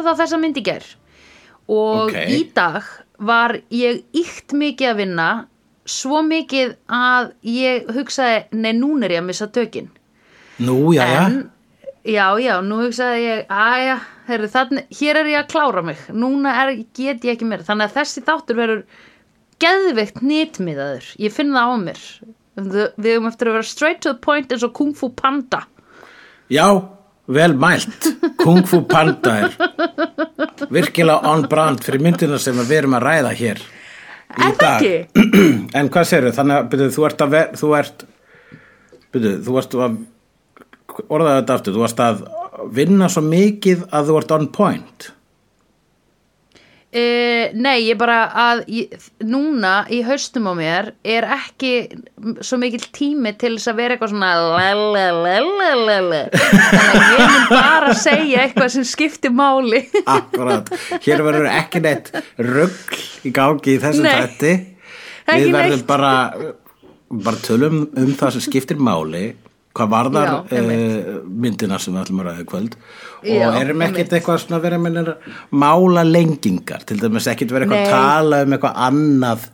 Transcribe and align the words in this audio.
Horfði 0.00 0.16
á 0.16 0.20
þessa 0.24 0.40
mynd 0.40 0.56
í 0.56 0.64
ger 0.64 0.86
og 1.70 2.08
Ok. 2.08 2.16
í 2.32 2.40
dag 2.56 2.82
var 3.20 3.58
ég 3.70 4.00
ykt 4.16 4.54
mikið 4.56 4.88
að 4.90 4.96
vinna 5.04 5.28
svo 5.90 6.22
mikið 6.24 6.74
að 6.88 7.32
ég 7.44 7.88
hugsaði, 7.92 8.44
nei 8.52 8.72
núna 8.72 9.04
er 9.06 9.16
ég 9.18 9.20
að 9.22 9.26
missa 9.28 9.46
tökin. 9.52 9.90
Nú, 10.60 10.92
já, 10.94 11.04
já. 11.04 11.24
Já, 12.04 12.26
já, 12.40 12.54
nú 12.64 12.78
hugsaði 12.80 13.22
ég 13.26 13.46
aðja, 13.52 13.98
hér 14.28 15.20
er 15.20 15.26
ég 15.28 15.38
að 15.42 15.48
klára 15.52 15.82
mig. 15.84 15.98
Núna 16.08 16.54
er, 16.62 16.74
get 16.96 17.24
ég 17.26 17.34
ekki 17.36 17.48
meira. 17.48 17.66
Þannig 17.66 17.90
að 17.90 17.96
þessi 17.98 18.22
þáttur 18.24 18.56
verður 18.56 18.84
geðveikt 19.60 20.22
nýtmiðaður, 20.24 21.10
ég 21.20 21.34
finn 21.34 21.52
það 21.52 21.68
á 21.68 21.76
mér. 21.84 22.04
Við 22.60 23.10
höfum 23.14 23.28
eftir 23.30 23.50
að 23.50 23.58
vera 23.58 23.68
straight 23.68 24.00
to 24.04 24.12
the 24.14 24.18
point 24.20 24.52
eins 24.52 24.64
og 24.64 24.72
Kung 24.76 24.94
Fu 24.96 25.10
Panda. 25.12 25.64
Já, 26.50 26.66
vel 27.34 27.54
mælt 27.58 28.08
Kung 28.40 28.64
Fu 28.68 28.82
Panda 28.88 29.34
er 29.44 29.54
virkilega 30.70 31.30
on 31.30 31.46
brand 31.50 31.82
fyrir 31.84 32.02
myndina 32.04 32.38
sem 32.40 32.58
við 32.60 32.82
erum 32.82 32.96
að 32.98 33.06
ræða 33.06 33.34
hér 33.40 33.60
í 33.60 34.40
það 34.40 34.58
dag. 34.60 34.86
ekki? 34.86 35.24
En 35.78 35.90
hvað 35.92 36.08
segirðu? 36.10 36.34
Þannig 36.36 36.56
að 36.56 36.68
byrju, 36.72 36.90
þú 36.96 37.06
ert 37.08 37.24
að 37.24 37.32
ver, 37.34 37.54
þú 37.60 37.72
ert 37.78 38.04
byrju, 39.14 39.32
þú 39.46 39.56
ert 39.62 39.78
að 39.86 39.96
orðaði 41.06 41.40
þetta 41.40 41.56
aftur, 41.56 41.78
þú 41.78 41.86
ert 41.86 42.04
að 42.04 42.22
vinna 42.76 43.08
svo 43.10 43.24
mikið 43.26 43.88
að 43.90 44.10
þú 44.10 44.20
ert 44.20 44.36
on 44.36 44.46
point 44.54 45.10
Uh, 46.90 47.52
nei, 47.54 47.84
ég 47.86 47.94
bara 48.00 48.24
að 48.34 48.64
ég, 48.74 48.94
núna 49.22 49.84
í 49.94 50.00
haustum 50.02 50.48
á 50.50 50.54
mér 50.58 50.88
er 51.06 51.22
ekki 51.36 51.70
svo 52.42 52.58
mikill 52.58 52.88
tími 52.90 53.30
til 53.38 53.52
þess 53.54 53.70
að 53.70 53.78
vera 53.78 53.94
eitthvað 53.94 54.10
svona 54.10 54.30
lalalalalala 54.56 56.22
þannig 56.34 57.04
að 57.04 57.12
ég 57.14 57.22
mun 57.30 57.46
bara 57.52 57.94
segja 57.94 58.42
eitthvað 58.42 58.74
sem 58.74 58.88
skiptir 58.90 59.30
máli. 59.30 59.84
Akkurat, 60.02 60.72
hér 61.06 61.22
verður 61.28 61.46
ekki 61.52 61.84
neitt 61.84 62.10
rugl 62.42 62.98
í 63.22 63.32
gangi 63.38 63.76
í 63.76 63.78
þessum 63.86 64.10
ekki 64.10 64.56
Við 65.30 65.54
verðum 65.54 65.86
bara 65.86 66.12
bara 67.10 67.38
tölum 67.42 67.84
um 67.98 68.10
það 68.18 68.36
sem 68.36 68.44
skiptir 68.46 68.78
máli 68.82 69.24
hvað 69.76 69.90
varðar 69.92 70.30
Já, 70.30 70.36
uh, 70.58 71.20
myndina 71.30 71.78
sem 71.78 71.94
við 71.94 72.02
ætlum 72.04 72.22
að 72.24 72.28
ræða 72.30 72.46
kvöld? 72.50 72.74
Og 73.20 73.28
Já, 73.30 73.46
erum 73.60 73.84
ekkert 73.86 74.14
eitthvað 74.16 74.40
svona 74.42 74.58
að 74.58 74.64
vera 74.66 74.78
með 74.82 75.10
mála 75.62 76.02
lengingar 76.08 76.82
til 76.88 76.98
dæmis 77.02 77.28
ekkert 77.30 77.52
vera 77.54 77.66
eitthvað 77.68 77.84
að 77.84 77.86
Nei. 77.86 77.94
tala 77.94 78.42
um 78.46 78.56
eitthvað 78.56 78.80
annað 78.88 79.48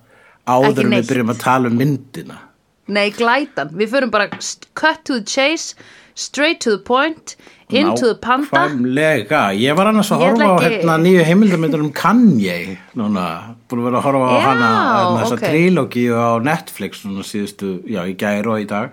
áður 0.47 0.71
en 0.71 0.87
við 0.87 0.95
neitt. 0.95 1.11
byrjum 1.11 1.33
að 1.35 1.41
tala 1.43 1.69
um 1.73 1.77
myndina? 1.83 2.39
Nei, 2.87 3.11
glætan, 3.11 3.73
við 3.75 3.89
förum 3.91 4.11
bara 4.15 4.29
st- 4.39 4.69
cut 4.79 5.03
to 5.05 5.19
the 5.19 5.25
chase 5.27 5.75
straight 6.15 6.61
to 6.63 6.71
the 6.71 6.79
point 6.79 7.35
into 7.69 8.07
the 8.07 8.15
panda 8.15 8.47
Nákvæmlega, 8.71 9.41
ég 9.59 9.75
var 9.77 9.89
annars 9.91 10.13
að 10.15 10.23
Ég 10.23 10.37
ætla 10.37 10.47
horfa 10.47 10.63
á 10.63 10.69
ekki- 10.71 10.77
hérna, 10.87 10.95
nýju 11.03 11.25
heimildamöndur 11.27 11.83
um 11.83 11.91
Kanye 11.93 12.79
núna, 12.97 13.25
búin 13.69 13.81
að 13.83 13.89
vera 13.91 13.99
að 13.99 14.07
horfa 14.07 14.29
á 14.31 14.37
Já, 14.39 14.45
hana 14.47 14.71
hérna, 14.71 15.25
þessa 15.25 15.35
ok. 15.35 15.43
trílógíu 15.51 16.15
á 16.15 16.31
Netflix 16.47 17.03
svona 17.03 17.27
síðustu, 17.27 17.83
já, 17.91 18.07
í 18.07 18.15
gæri 18.17 18.47
og 18.47 18.61
í 18.63 18.69
dag 18.71 18.91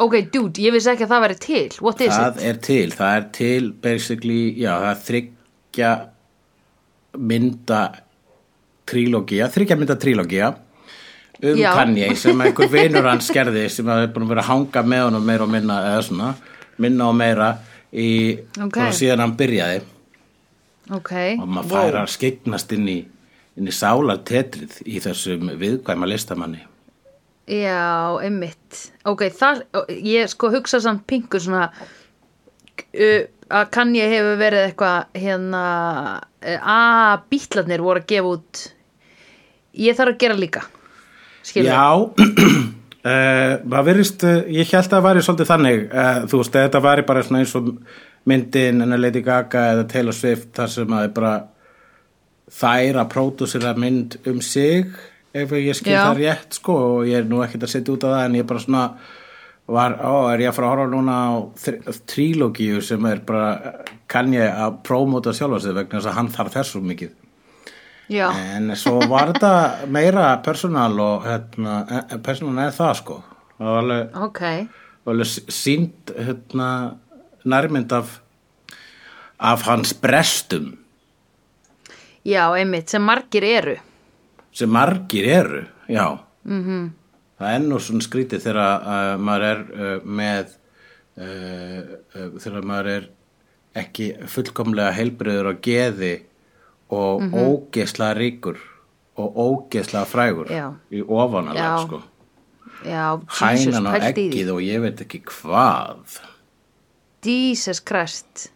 Ok, 0.00 0.14
dude, 0.32 0.62
ég 0.64 0.72
vissi 0.72 0.88
ekki 0.94 1.04
að 1.04 1.10
það 1.12 1.22
væri 1.26 1.38
til 1.44 1.74
What 1.84 2.00
is 2.00 2.14
Það 2.14 2.38
it? 2.38 2.44
er 2.50 2.60
til, 2.64 2.86
það 2.96 3.16
er 3.18 3.26
til 3.36 3.66
basically, 3.84 4.40
já, 4.56 4.72
það 4.80 4.90
er 4.94 5.02
þryggja 5.08 5.90
mynda 7.30 7.80
trílógía, 8.90 9.48
þryggja 9.52 9.76
mynda 9.78 9.96
trílógía 10.00 10.50
um 11.42 11.56
Já. 11.56 11.72
Kanye 11.74 12.14
sem 12.20 12.40
einhver 12.44 12.68
vinur 12.72 13.06
hans 13.08 13.30
gerði 13.32 13.66
sem 13.72 13.88
er 13.88 14.08
búin 14.12 14.26
að 14.26 14.32
vera 14.34 14.42
að 14.44 14.50
hanga 14.50 14.82
með 14.92 15.04
honum 15.06 15.24
meira 15.24 15.46
og 15.46 15.52
minna 15.52 15.78
eða 15.88 16.02
svona, 16.04 16.32
minna 16.80 17.06
og 17.08 17.16
meira 17.16 17.48
í, 17.92 18.08
Ok. 18.60 18.76
svona 18.76 18.96
síðan 18.98 19.22
hann 19.24 19.36
byrjaði 19.40 19.80
Ok, 20.90 21.12
og 21.40 21.46
maður 21.48 21.70
wow. 21.70 21.86
fær 21.86 22.00
að 22.02 22.10
skeignast 22.16 22.72
inn 22.76 22.88
í, 22.90 22.98
inn 23.56 23.68
í 23.70 23.74
sálartetrið 23.74 24.80
í 24.84 25.00
þessum 25.00 25.52
viðkvæma 25.60 26.08
listamanni 26.10 26.64
Já, 27.50 28.14
einmitt. 28.22 28.80
Ok, 29.10 29.26
það, 29.34 29.64
ég 30.06 30.30
sko 30.30 30.52
hugsa 30.54 30.78
samt 30.82 31.02
pingu 31.10 31.40
svona 31.42 31.68
uh, 31.74 33.22
að 33.50 33.70
kann 33.74 33.94
ég 33.98 34.12
hefur 34.14 34.36
verið 34.38 34.68
eitthvað 34.68 35.22
hérna 35.24 35.62
uh, 36.20 36.58
að 36.74 37.24
bítlarnir 37.32 37.82
voru 37.82 38.04
að 38.04 38.12
gefa 38.12 38.36
út. 38.36 38.66
Ég 39.80 39.98
þarf 39.98 40.14
að 40.14 40.22
gera 40.22 40.38
líka 40.38 40.68
skilur 41.46 41.70
Já 41.70 41.86
uh, 41.96 42.10
það 43.72 43.86
verist, 43.88 44.24
uh, 44.24 44.42
ég 44.50 44.68
held 44.68 44.84
að 44.84 44.94
það 44.94 45.06
væri 45.08 45.24
svolítið 45.26 45.50
þannig, 45.50 45.84
uh, 45.88 46.18
þú 46.30 46.42
veist, 46.42 46.58
þetta 46.58 46.82
væri 46.84 47.06
bara 47.08 47.24
svona 47.26 47.42
eins 47.44 47.54
og 47.58 47.70
myndin 48.30 48.84
en 48.84 48.96
Lady 49.00 49.22
Gaga 49.24 49.70
eða 49.74 49.86
Taylor 49.88 50.16
Swift 50.16 50.52
þar 50.58 50.74
sem 50.74 50.96
að 50.96 51.06
er 51.06 51.14
bara 51.16 51.34
þær 52.60 53.00
að 53.00 53.10
pródúsera 53.14 53.72
mynd 53.78 54.18
um 54.28 54.42
sig 54.44 54.90
ef 55.34 55.52
ég 55.54 55.76
skil 55.78 55.94
Já. 55.94 56.02
það 56.08 56.20
rétt 56.24 56.58
sko 56.58 56.76
og 56.96 57.08
ég 57.08 57.22
er 57.22 57.26
nú 57.30 57.42
ekkert 57.44 57.66
að 57.66 57.74
setja 57.74 57.94
út 57.94 58.06
á 58.06 58.08
það 58.10 58.22
en 58.24 58.38
ég 58.40 58.46
bara 58.48 58.62
svona 58.64 58.84
var, 59.70 59.94
ó, 60.02 60.14
er 60.32 60.42
ég 60.42 60.50
að 60.50 60.56
fara 60.56 60.68
að 60.68 60.72
horfa 60.74 60.90
núna 60.90 61.16
á 61.30 61.30
trílógíu 62.10 62.80
sem 62.82 63.04
er 63.06 63.22
bara 63.26 63.50
kann 64.10 64.32
ég 64.34 64.50
að 64.50 64.80
prómóta 64.86 65.34
sjálfa 65.36 65.60
sig 65.62 65.76
vegna 65.76 65.98
þess 65.98 66.10
að 66.10 66.16
hann 66.18 66.30
þarf 66.34 66.56
þessu 66.56 66.82
mikið. 66.84 67.12
Já, 68.10 68.26
En 68.34 68.72
svo 68.74 68.96
var 69.06 69.30
þetta 69.30 69.86
meira 69.86 70.24
personal 70.42 70.96
og 70.98 71.28
hérna, 71.28 71.76
eh, 71.86 72.16
personal 72.18 72.64
er 72.64 72.72
það 72.74 72.96
sko. 72.98 73.18
Það 73.58 73.68
var 73.68 73.78
alveg, 73.84 74.16
ok. 74.26 74.40
var 75.04 75.14
alveg 75.14 75.52
sínt 75.54 76.10
hérna, 76.16 76.96
nærmynd 77.44 77.92
af, 77.92 78.18
af 79.38 79.62
hans 79.62 79.94
brestum. 79.94 80.72
Já, 82.26 82.50
einmitt, 82.58 82.90
sem 82.90 83.02
margir 83.02 83.46
eru 83.46 83.78
sem 84.60 84.72
margir 84.72 85.28
eru, 85.28 85.62
já. 85.88 86.18
Mm 86.44 86.64
-hmm. 86.64 86.90
Það 87.40 87.54
er 87.54 87.60
nú 87.60 87.78
svona 87.80 88.04
skrítið 88.04 88.42
þegar 88.44 88.58
uh, 88.80 89.18
maður 89.18 89.44
er 89.44 89.60
uh, 89.60 90.04
með, 90.04 90.56
uh, 91.16 91.80
uh, 92.16 92.28
þegar 92.38 92.66
maður 92.68 92.90
er 92.96 93.08
ekki 93.74 94.06
fullkomlega 94.26 94.92
heilbriður 94.92 95.52
á 95.52 95.54
geði 95.62 96.14
og 96.90 97.22
mm 97.22 97.34
ógeðslega 97.34 98.14
ríkur 98.18 98.58
og 99.16 99.36
ógeðslega 99.36 100.04
frægur 100.04 100.50
Já. 100.50 100.74
í 100.90 101.02
ofanalag 101.02 101.56
Já. 101.56 101.86
sko. 101.86 102.02
Já, 102.84 103.20
hænan 103.28 103.86
því 103.86 104.08
ekkið 104.08 104.50
og 104.50 104.60
ég 104.62 104.80
veit 104.80 105.00
ekki 105.00 105.20
hvað 105.20 106.20
Jesus 107.22 107.80
Christ 107.84 108.50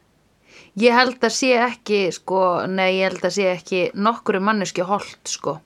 Ég 0.75 0.91
held 0.91 1.22
að 1.22 1.31
sé 1.31 1.53
ekki, 1.54 1.98
sko, 2.10 2.66
nei, 2.66 2.97
ég 2.98 3.12
held 3.12 3.22
að 3.22 3.34
sé 3.36 3.44
ekki 3.53 3.82
nokkuru 3.94 4.41
manneski 4.42 4.82
holt, 4.82 5.21
sko. 5.31 5.60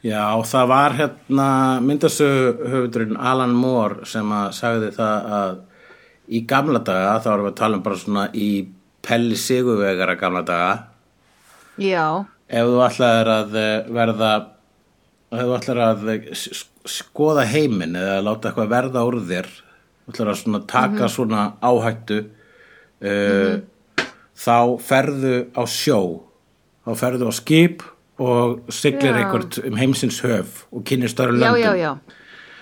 Já, 0.00 0.24
það 0.48 0.68
var 0.70 0.94
hérna 0.96 1.48
myndasögu 1.84 2.68
höfundurinn 2.72 3.18
Alan 3.20 3.52
Moore 3.52 4.06
sem 4.08 4.30
að 4.32 4.54
sagði 4.56 4.92
það 4.96 5.26
að 5.38 5.58
í 6.30 6.40
gamla 6.48 6.80
daga, 6.86 7.18
þá 7.20 7.32
erum 7.34 7.48
við 7.48 7.52
að 7.52 7.58
tala 7.58 7.76
um 7.76 7.82
bara 7.84 8.00
svona 8.00 8.24
í 8.32 8.50
pelli 9.04 9.36
sigurvegara 9.36 10.16
gamla 10.20 10.44
daga. 10.46 10.70
Já, 11.80 12.06
ef 12.48 12.70
þú 12.70 12.80
ætlaðir 12.86 13.32
að 13.34 13.60
eh, 13.60 13.90
verða 13.98 14.30
ef 15.30 15.44
þú 15.44 15.56
ætlaðir 15.58 15.82
að 15.84 16.44
skoða 16.90 17.44
heiminn 17.50 17.98
eða 17.98 18.20
láta 18.24 18.50
eitthvað 18.50 18.72
verða 18.72 19.04
úr 19.06 19.20
þér 19.28 19.48
þú 19.52 20.12
ætlaðir 20.14 20.32
að 20.32 20.40
svona 20.40 20.62
taka 20.72 21.10
svona 21.12 21.44
áhættu 21.60 22.18
uh, 23.04 23.54
þá 24.40 24.56
ferðu 24.82 25.34
á 25.54 25.62
sjó 25.70 26.00
þá 26.86 26.92
ferðu 27.04 27.30
á 27.30 27.34
skip 27.36 27.84
og 27.84 27.99
siglir 28.72 29.14
Já. 29.14 29.20
einhvert 29.22 29.58
um 29.64 29.76
heimsins 29.80 30.20
höf 30.24 30.64
og 30.72 30.84
kynir 30.84 31.08
störu 31.12 31.36
já, 31.38 31.40
löndum 31.40 31.62
já, 31.62 31.74
já. 31.76 31.92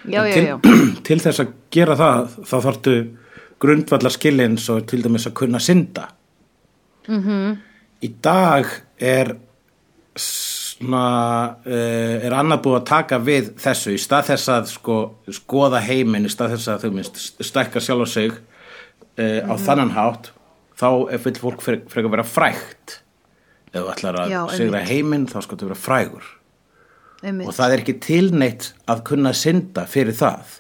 Já, 0.09 0.25
já, 0.29 0.35
til, 0.35 0.45
já. 0.47 0.59
til 1.09 1.19
þess 1.25 1.41
að 1.43 1.49
gera 1.75 1.97
það 1.99 2.37
þá 2.47 2.57
þarftu 2.67 2.95
grundvallar 3.61 4.15
skilin 4.15 4.57
svo 4.59 4.81
til 4.87 5.03
dæmis 5.03 5.27
að 5.27 5.35
kunna 5.43 5.59
synda 5.59 6.09
Mhm. 7.09 7.25
-hmm. 7.29 7.57
í 8.03 8.09
dag 8.23 8.67
er 9.01 9.35
svona 10.17 11.57
uh, 11.67 12.25
er 12.27 12.35
annað 12.37 12.63
búið 12.65 12.77
að 12.81 12.85
taka 12.91 13.19
við 13.19 13.51
þessu 13.63 13.95
í 13.97 13.99
stað 14.03 14.27
þess 14.33 14.49
að 14.49 14.67
sko, 14.73 14.97
skoða 15.33 15.81
heiminn 15.81 16.27
í 16.29 16.33
stað 16.33 16.51
þess 16.57 16.69
að 16.69 16.85
þau 16.85 16.91
minnst 16.99 17.45
stækka 17.45 17.81
sjálf 17.81 18.05
á 18.05 18.09
sig 18.09 18.31
uh, 18.33 19.41
á 19.49 19.55
Mhm. 19.55 19.65
þannan 19.67 19.91
hátt 19.97 20.31
þá 20.79 20.89
er 21.13 21.19
full 21.19 21.35
fólk 21.35 21.61
fyrir, 21.63 21.83
fyrir 21.91 22.07
að 22.07 22.11
vera 22.11 22.23
frægt 22.23 23.01
ef 23.73 23.79
þú 23.79 23.87
ætlar 23.93 24.19
að 24.25 24.33
Já, 24.33 24.41
sigra 24.57 24.83
heiminn 24.89 25.27
þá 25.31 25.39
þú 25.63 25.69
vera 25.71 25.79
frægur. 25.87 26.29
Einmitt. 27.19 27.49
og 27.51 27.55
það 27.57 27.73
er 27.75 27.81
ekki 27.83 27.97
tilneitt 28.05 28.69
að 28.87 29.01
kunna 29.09 29.33
synda 29.35 29.83
fyrir 29.91 30.15
það. 30.15 30.53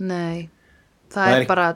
Nei, 0.00 0.48
það, 1.12 1.14
Það 1.14 1.34
er 1.36 1.40
er 1.44 1.46
bara 1.46 1.66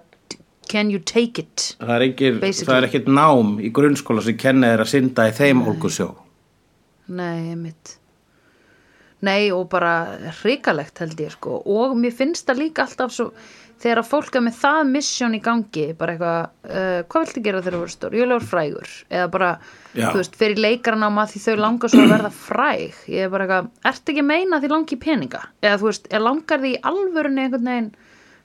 can 0.69 0.91
you 0.91 0.99
take 0.99 1.39
it? 1.43 1.77
það 1.79 1.95
er, 1.95 2.07
ekki, 2.09 2.31
það 2.65 2.77
er 2.79 2.87
ekkert 2.89 3.11
nám 3.15 3.59
í 3.63 3.71
grunnskóla 3.75 4.25
sem 4.25 4.37
kenni 4.41 4.67
þér 4.73 4.83
að 4.87 4.91
synda 4.95 5.29
í 5.31 5.35
þeim 5.37 5.63
ólgusjó. 5.71 6.09
Nei, 7.15 7.51
einmitt. 7.53 7.99
Nei, 9.25 9.51
og 9.55 9.69
bara 9.73 9.93
hrikalegt 10.43 10.99
held 11.01 11.21
ég 11.23 11.33
sko. 11.33 11.61
Og 11.65 11.95
mér 11.97 12.13
finnst 12.17 12.49
það 12.49 12.59
líka 12.65 12.85
alltaf 12.85 13.13
svo 13.15 13.31
þegar 13.85 14.01
að 14.01 14.09
fólk 14.09 14.37
er 14.39 14.45
með 14.47 14.55
það 14.63 14.79
mission 14.89 15.35
í 15.37 15.41
gangi 15.45 15.85
bara 15.99 16.15
eitthvað, 16.15 16.53
uh, 16.71 17.01
hvað 17.13 17.25
viltu 17.27 17.43
gera 17.45 17.61
þegar 17.61 17.75
þú 17.77 17.81
voru 17.83 17.93
stór? 17.95 18.15
Ég 18.17 18.25
vil 18.25 18.33
vera 18.33 18.49
frægur. 18.53 18.93
Eða 19.11 19.27
bara, 19.35 19.51
Já. 19.93 20.07
þú 20.07 20.21
veist, 20.21 20.39
fyrir 20.41 20.63
leikaranáma 20.65 21.27
því 21.29 21.43
þau 21.45 21.57
langar 21.61 21.93
svo 21.93 22.05
að 22.05 22.15
verða 22.15 22.31
fræg. 22.39 23.03
Ég 23.13 23.27
er 23.27 23.35
bara 23.35 23.47
eitthvað, 23.47 23.69
ertu 23.91 24.15
ekki 24.15 24.25
að 24.25 24.31
meina 24.31 24.61
því 24.63 24.71
langi 24.73 24.99
peninga? 25.05 25.43
Eða 25.61 25.81
þú 25.83 25.91
veist, 25.91 26.09
er 26.09 26.25
langar 26.25 26.65
því 26.65 26.73
í 26.73 26.81
alvörunni 26.93 27.45
einhvern 27.45 27.71
veginn, 27.71 27.93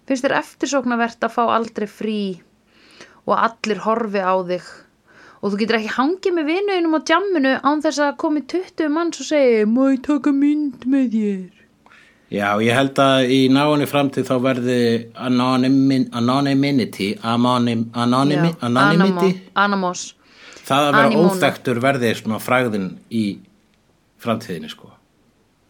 finnst 0.10 0.28
þér 0.28 0.38
eftirsóknarvert 0.42 1.26
að 1.30 1.36
fá 1.38 1.44
aldrei 1.56 1.88
frí 1.88 2.20
og 3.30 3.36
allir 3.38 3.84
horfi 3.86 4.26
á 4.26 4.36
þig? 4.50 4.74
Og 5.40 5.54
þú 5.54 5.62
getur 5.62 5.78
ekki 5.78 5.96
hangið 5.96 6.36
með 6.36 6.50
vinuðinum 6.52 7.00
á 7.00 7.08
djamminu 7.08 7.54
án 7.64 7.86
þess 7.86 8.04
að 8.04 8.18
komi 8.20 8.44
20 8.44 8.92
manns 8.92 9.22
og 9.24 9.30
segi, 9.30 9.64
má 9.72 9.86
ég 9.94 10.04
taka 10.04 10.36
mynd 10.36 10.84
með 10.84 11.16
þér 11.16 11.59
Já, 12.30 12.50
ég 12.62 12.76
held 12.78 13.00
að 13.02 13.32
í 13.34 13.40
náinni 13.50 13.88
framtíð 13.90 14.28
þá 14.28 14.36
verði 14.44 14.82
anonymi, 15.18 16.04
anonymity 16.14 17.08
anonym, 17.26 17.88
anonymi, 17.98 18.52
Já, 18.52 18.58
anonymity. 18.68 19.32
Anamo- 19.56 19.64
Anamos. 19.64 20.04
Það 20.68 20.84
að 20.86 20.94
vera 20.94 21.08
Anemona. 21.08 21.32
óþektur 21.34 21.80
verði 21.82 22.12
svona 22.20 22.38
frægðin 22.40 22.90
í 23.10 23.24
framtíðinni 24.22 24.70
sko. 24.70 24.92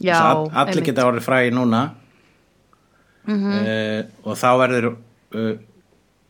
Já, 0.04 0.18
all, 0.20 0.50
allir 0.52 0.84
geta 0.84 1.06
orðið 1.08 1.24
frægi 1.30 1.54
núna. 1.56 1.86
Uh, 3.30 4.04
og 4.26 4.36
þá 4.40 4.48
verður 4.58 4.86
uh, 4.90 5.52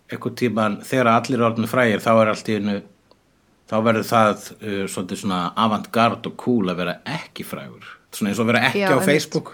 eitthvað 0.09 0.33
tíman 0.41 0.79
þegar 0.83 1.07
allir 1.13 1.39
er 1.39 1.45
orðin 1.47 1.69
frægir 1.71 2.01
þá 2.03 2.09
er 2.19 2.31
allt 2.33 2.49
í 2.49 2.57
einu 2.59 2.73
þá 3.69 3.75
verður 3.85 4.07
það 4.09 4.47
uh, 4.59 5.13
svona 5.15 5.37
avantgard 5.55 6.27
og 6.27 6.35
cool 6.41 6.69
að 6.73 6.81
vera 6.81 6.95
ekki 7.17 7.45
frægur. 7.47 7.87
Svona 8.11 8.33
eins 8.33 8.41
og 8.43 8.49
vera 8.49 8.65
ekki 8.67 8.83
Já, 8.83 8.91
á. 8.93 8.99
Facebook 9.05 9.53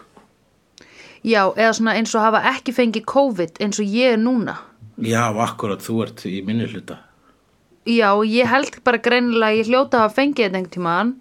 Já, 1.26 1.42
eða 1.58 1.74
svona 1.74 1.96
eins 1.98 2.14
og 2.14 2.22
hafa 2.22 2.44
ekki 2.52 2.74
fengið 2.76 3.06
COVID 3.10 3.60
eins 3.66 3.80
og 3.82 3.90
ég 3.90 4.14
er 4.14 4.22
núna. 4.22 4.60
Já, 5.02 5.24
akkurat, 5.42 5.82
þú 5.82 6.04
ert 6.06 6.22
í 6.30 6.38
minni 6.46 6.68
hluta. 6.70 7.00
Já, 7.90 8.10
ég 8.26 8.50
held 8.50 8.78
bara 8.86 9.02
greinilega 9.02 9.58
ég 9.58 9.70
hljóta 9.70 9.98
að 9.98 10.04
hafa 10.06 10.18
fengið 10.20 10.46
þetta 10.46 10.60
einhvern 10.60 10.74
tímann 10.74 11.12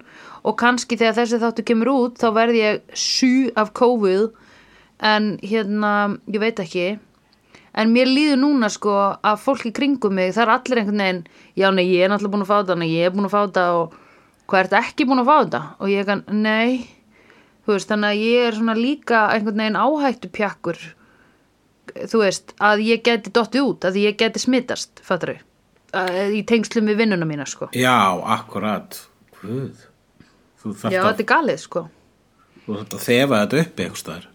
og 0.45 0.55
kannski 0.61 0.97
þegar 0.97 1.17
þessi 1.19 1.41
þáttu 1.41 1.65
kemur 1.65 1.91
út 1.93 2.21
þá 2.21 2.27
verð 2.37 2.59
ég 2.59 2.79
sjú 2.93 3.49
af 3.57 3.73
COVID 3.77 4.29
en 5.05 5.27
hérna, 5.41 5.91
ég 6.29 6.41
veit 6.41 6.61
ekki. 6.61 6.87
En 7.75 7.91
mér 7.91 8.07
líður 8.07 8.39
núna 8.39 8.69
sko 8.71 8.93
að 9.19 9.41
fólk 9.41 9.65
í 9.67 9.73
kringum 9.75 10.15
mig, 10.15 10.31
það 10.37 10.45
er 10.45 10.53
allir 10.53 10.81
einhvern 10.81 11.01
veginn 11.03 11.23
já, 11.59 11.67
nei, 11.73 11.85
ég 11.89 12.05
er 12.05 12.13
náttúrulega 12.13 12.35
búin 12.37 12.45
að 12.45 12.51
fá 12.51 12.57
þetta 12.61 12.77
nei, 12.79 12.91
ég 12.93 13.09
er 13.09 13.15
búin 13.17 13.27
að 13.27 13.33
fá 13.33 13.41
þetta 13.41 13.65
og 13.79 13.97
hvað 14.45 14.61
ertu 14.61 14.79
ekki 14.79 15.09
búin 15.09 15.23
að 15.23 15.31
fá 15.31 15.35
þetta? 15.39 15.61
Og 15.81 15.91
ég 15.91 16.07
kann, 16.07 16.23
nei 16.29 16.94
veist, 17.73 17.89
þannig 17.89 18.11
að 18.11 18.21
ég 18.21 18.47
er 18.49 18.59
svona 18.59 18.77
líka 18.77 19.25
einhvern 19.33 19.63
veginn 19.63 19.79
áhættu 19.79 20.29
pjakkur 20.29 20.79
þú 21.95 22.21
veist, 22.21 22.53
að 22.59 22.85
ég 22.85 23.03
geti 23.05 23.33
dottið 23.33 23.67
út, 23.69 23.87
að 23.87 23.99
ég 24.01 24.17
geti 24.19 24.41
smittast 24.41 25.01
fattur 25.05 25.35
í 26.35 26.41
tengslum 26.47 26.89
við 26.91 27.03
vinnuna 27.03 27.27
mína 27.27 27.45
sko. 27.47 27.69
Já, 27.75 28.19
akkurat. 28.35 28.97
Guð. 29.39 29.85
Já, 30.65 30.99
að, 30.99 31.11
þetta 31.11 31.23
er 31.23 31.29
galið 31.29 31.59
sko. 31.61 31.85
Þú 32.65 32.79
þarft 32.79 32.95
að 32.97 33.05
þefa 33.05 33.41
þetta 33.43 33.61
upp 33.61 33.83
eitthvað 33.83 34.01
staðar. 34.01 34.27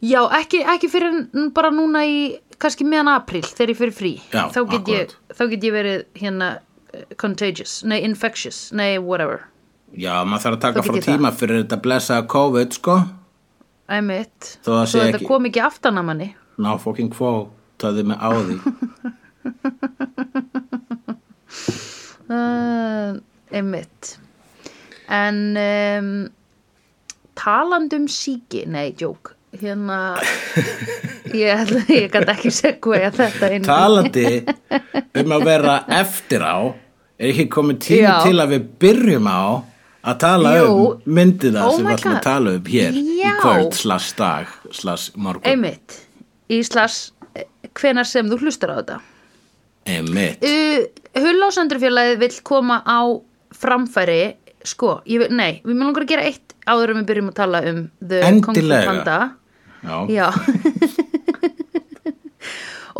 Já, 0.00 0.20
ekki, 0.38 0.62
ekki 0.72 0.88
fyrir 0.88 1.18
bara 1.52 1.72
núna 1.74 2.06
í 2.08 2.20
kannski 2.60 2.86
meðan 2.88 3.10
april 3.12 3.42
þegar 3.44 3.72
ég 3.74 3.80
fyrir 3.80 3.96
frí. 3.96 4.12
Já, 4.32 4.46
þá, 4.54 4.60
get 4.70 4.90
ég, 4.94 5.14
þá 5.36 5.42
get 5.50 5.66
ég 5.66 5.74
verið 5.74 6.04
hérna 6.22 6.50
eh, 6.94 7.04
contagious, 7.20 7.80
nei 7.84 7.98
infectious. 8.06 8.68
Nei 8.76 8.94
whatever, 9.02 9.49
Já, 9.98 10.20
maður 10.24 10.42
þarf 10.44 10.56
að 10.56 10.60
taka 10.66 10.82
frá 10.86 10.94
ég 10.94 11.02
það. 11.04 11.08
tíma 11.16 11.30
fyrir 11.34 11.62
þetta 11.64 11.80
blessa 11.82 12.20
COVID, 12.30 12.76
sko. 12.78 12.98
Æmitt 13.90 14.52
Þó 14.62 14.70
svo 14.86 15.00
þetta 15.02 15.18
ekki- 15.18 15.26
kom 15.26 15.46
ekki 15.50 15.60
aftan 15.66 15.98
að 15.98 16.04
manni. 16.10 16.28
Ná 16.60 16.70
fucking 16.78 17.10
quotaði 17.10 18.04
mig 18.06 18.18
á 18.22 18.30
því. 18.30 18.56
Uh, 22.30 23.18
einmitt. 23.56 24.16
En 25.10 25.40
um, 25.58 26.10
talandi 27.34 27.96
um 27.98 28.06
síki 28.08 28.62
nei, 28.70 28.92
djók 28.94 29.32
hérna 29.58 29.96
ég, 31.34 31.72
ég 31.90 32.12
gæti 32.14 32.30
ekki 32.30 32.52
segja 32.54 33.10
þetta 33.16 33.48
inn 33.56 33.64
Talandi 33.66 34.44
um 35.18 35.34
að 35.34 35.42
vera 35.48 35.80
eftir 36.04 36.44
á 36.46 36.70
Er 37.18 37.32
ekki 37.32 37.48
komið 37.52 37.80
tími 37.82 38.04
Já. 38.06 38.20
til 38.22 38.36
að 38.38 38.52
við 38.54 38.68
byrjum 38.84 39.26
á 39.26 39.42
að 40.04 40.16
tala 40.22 40.50
Jú. 40.56 40.66
um 40.70 41.00
myndina 41.18 41.60
Oh 41.68 41.74
sem 41.76 41.84
við 41.86 41.94
ætlum 41.98 42.16
að 42.16 42.22
tala 42.24 42.48
um 42.56 42.64
hér 42.72 42.92
í 42.96 42.98
Já. 43.20 43.32
kvöld 43.42 43.72
slags 43.76 44.12
dag 44.16 44.46
slags 44.72 45.10
morgun. 45.16 45.44
Einmitt. 45.50 45.88
Í 46.50 46.62
slags 46.66 46.96
hvenar 47.76 48.06
sem 48.08 48.28
þú 48.30 48.36
hlustar 48.42 48.70
á 48.72 48.74
þetta. 48.80 48.96
Einmitt. 49.90 50.38
Uh, 50.44 50.80
Hullásandurfélagið 51.20 52.18
vill 52.22 52.38
koma 52.46 52.76
á 52.86 53.00
framfæri 53.56 54.22
sko, 54.64 55.00
vil- 55.06 55.30
nei, 55.34 55.60
við 55.64 55.74
langar 55.80 56.02
að 56.04 56.08
gera 56.14 56.22
eitt 56.28 56.48
áður 56.68 56.90
en 56.94 56.98
við 57.02 57.06
byrjum 57.10 57.30
að 57.32 57.38
tala 57.40 57.58
um 57.70 57.78
The 58.00 58.18
Kung 58.20 58.40
Fu 58.44 58.50
Endilega. 58.50 58.86
Panda. 58.86 59.18
Já, 59.80 59.96
Já. 60.12 60.28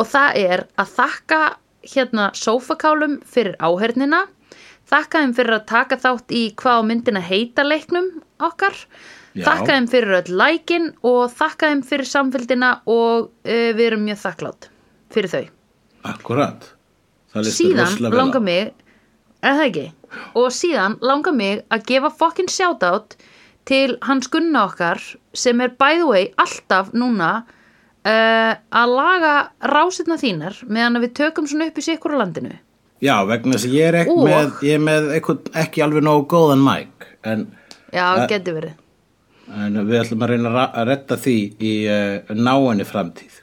Og 0.01 0.07
það 0.09 0.31
er 0.41 0.61
að 0.81 0.89
þakka 0.97 1.41
hérna 1.95 2.25
sófakálum 2.37 3.19
fyrir 3.29 3.57
áhernina 3.61 4.21
þakka 4.91 5.23
þeim 5.23 5.33
fyrir 5.39 5.57
að 5.57 5.65
taka 5.71 5.99
þátt 6.03 6.35
í 6.35 6.43
hvað 6.61 6.85
myndina 6.91 7.23
heita 7.25 7.65
leiknum 7.67 8.13
okkar. 8.43 8.77
Já. 9.31 9.45
þakka 9.47 9.75
þeim 9.77 9.87
fyrir 9.93 10.17
öll 10.17 10.37
lækin 10.41 10.87
og 11.07 11.21
þakka 11.39 11.69
þeim 11.71 11.83
fyrir 11.87 12.09
samfélgina 12.11 12.71
og 12.91 13.29
uh, 13.31 13.71
við 13.79 13.85
erum 13.87 14.03
mjög 14.09 14.19
þakklátt 14.25 14.71
fyrir 15.15 15.31
þau. 15.31 15.45
Akkurat 16.11 16.67
síðan 17.47 18.01
langar 18.11 18.43
mig 18.43 18.73
eða 19.39 19.55
það 19.61 19.67
ekki? 19.69 19.85
Og 20.35 20.49
síðan 20.55 20.97
langar 21.07 21.37
mig 21.37 21.63
að 21.71 21.85
gefa 21.93 22.11
fokkin 22.11 22.51
shoutout 22.51 23.15
til 23.69 23.95
hans 24.03 24.27
gunna 24.33 24.65
okkar 24.67 24.99
sem 25.37 25.61
er 25.63 25.77
by 25.79 26.01
the 26.01 26.09
way 26.09 26.31
alltaf 26.41 26.91
núna 26.97 27.31
uh, 27.45 28.53
að 28.59 28.97
laga 28.97 29.35
rásirna 29.71 30.19
þínar 30.19 30.59
meðan 30.67 31.03
við 31.05 31.15
tökum 31.21 31.47
svona 31.47 31.71
upp 31.71 31.79
í 31.79 31.87
sikkur 31.87 32.17
á 32.19 32.23
landinu 32.25 32.57
Já, 33.01 33.15
vegna 33.25 33.57
þess 33.57 33.67
að 33.71 33.75
ég 33.79 33.89
er 33.89 33.97
ekki 34.03 34.13
Og- 34.17 34.27
með, 34.29 34.51
ég 34.67 34.75
er 34.77 34.83
með 34.85 35.07
eitthvað, 35.17 35.51
ekki 35.65 35.83
alveg 35.87 36.03
nógu 36.05 36.27
góðan 36.29 36.65
mæk 36.67 37.07
en, 37.25 37.47
já, 37.93 38.07
Eh, 38.23 38.27
geti 38.29 38.53
verið. 38.53 38.75
en 39.57 39.75
við 39.87 40.01
ætlum 40.03 40.23
að 40.27 40.29
reyna 40.35 40.49
að 40.51 40.55
ra- 40.59 40.73
að 40.83 40.87
retta 40.87 41.17
því 41.17 41.37
í 41.61 41.73
uh, 41.89 42.35
náinni 42.35 42.85
framtíð. 42.85 43.41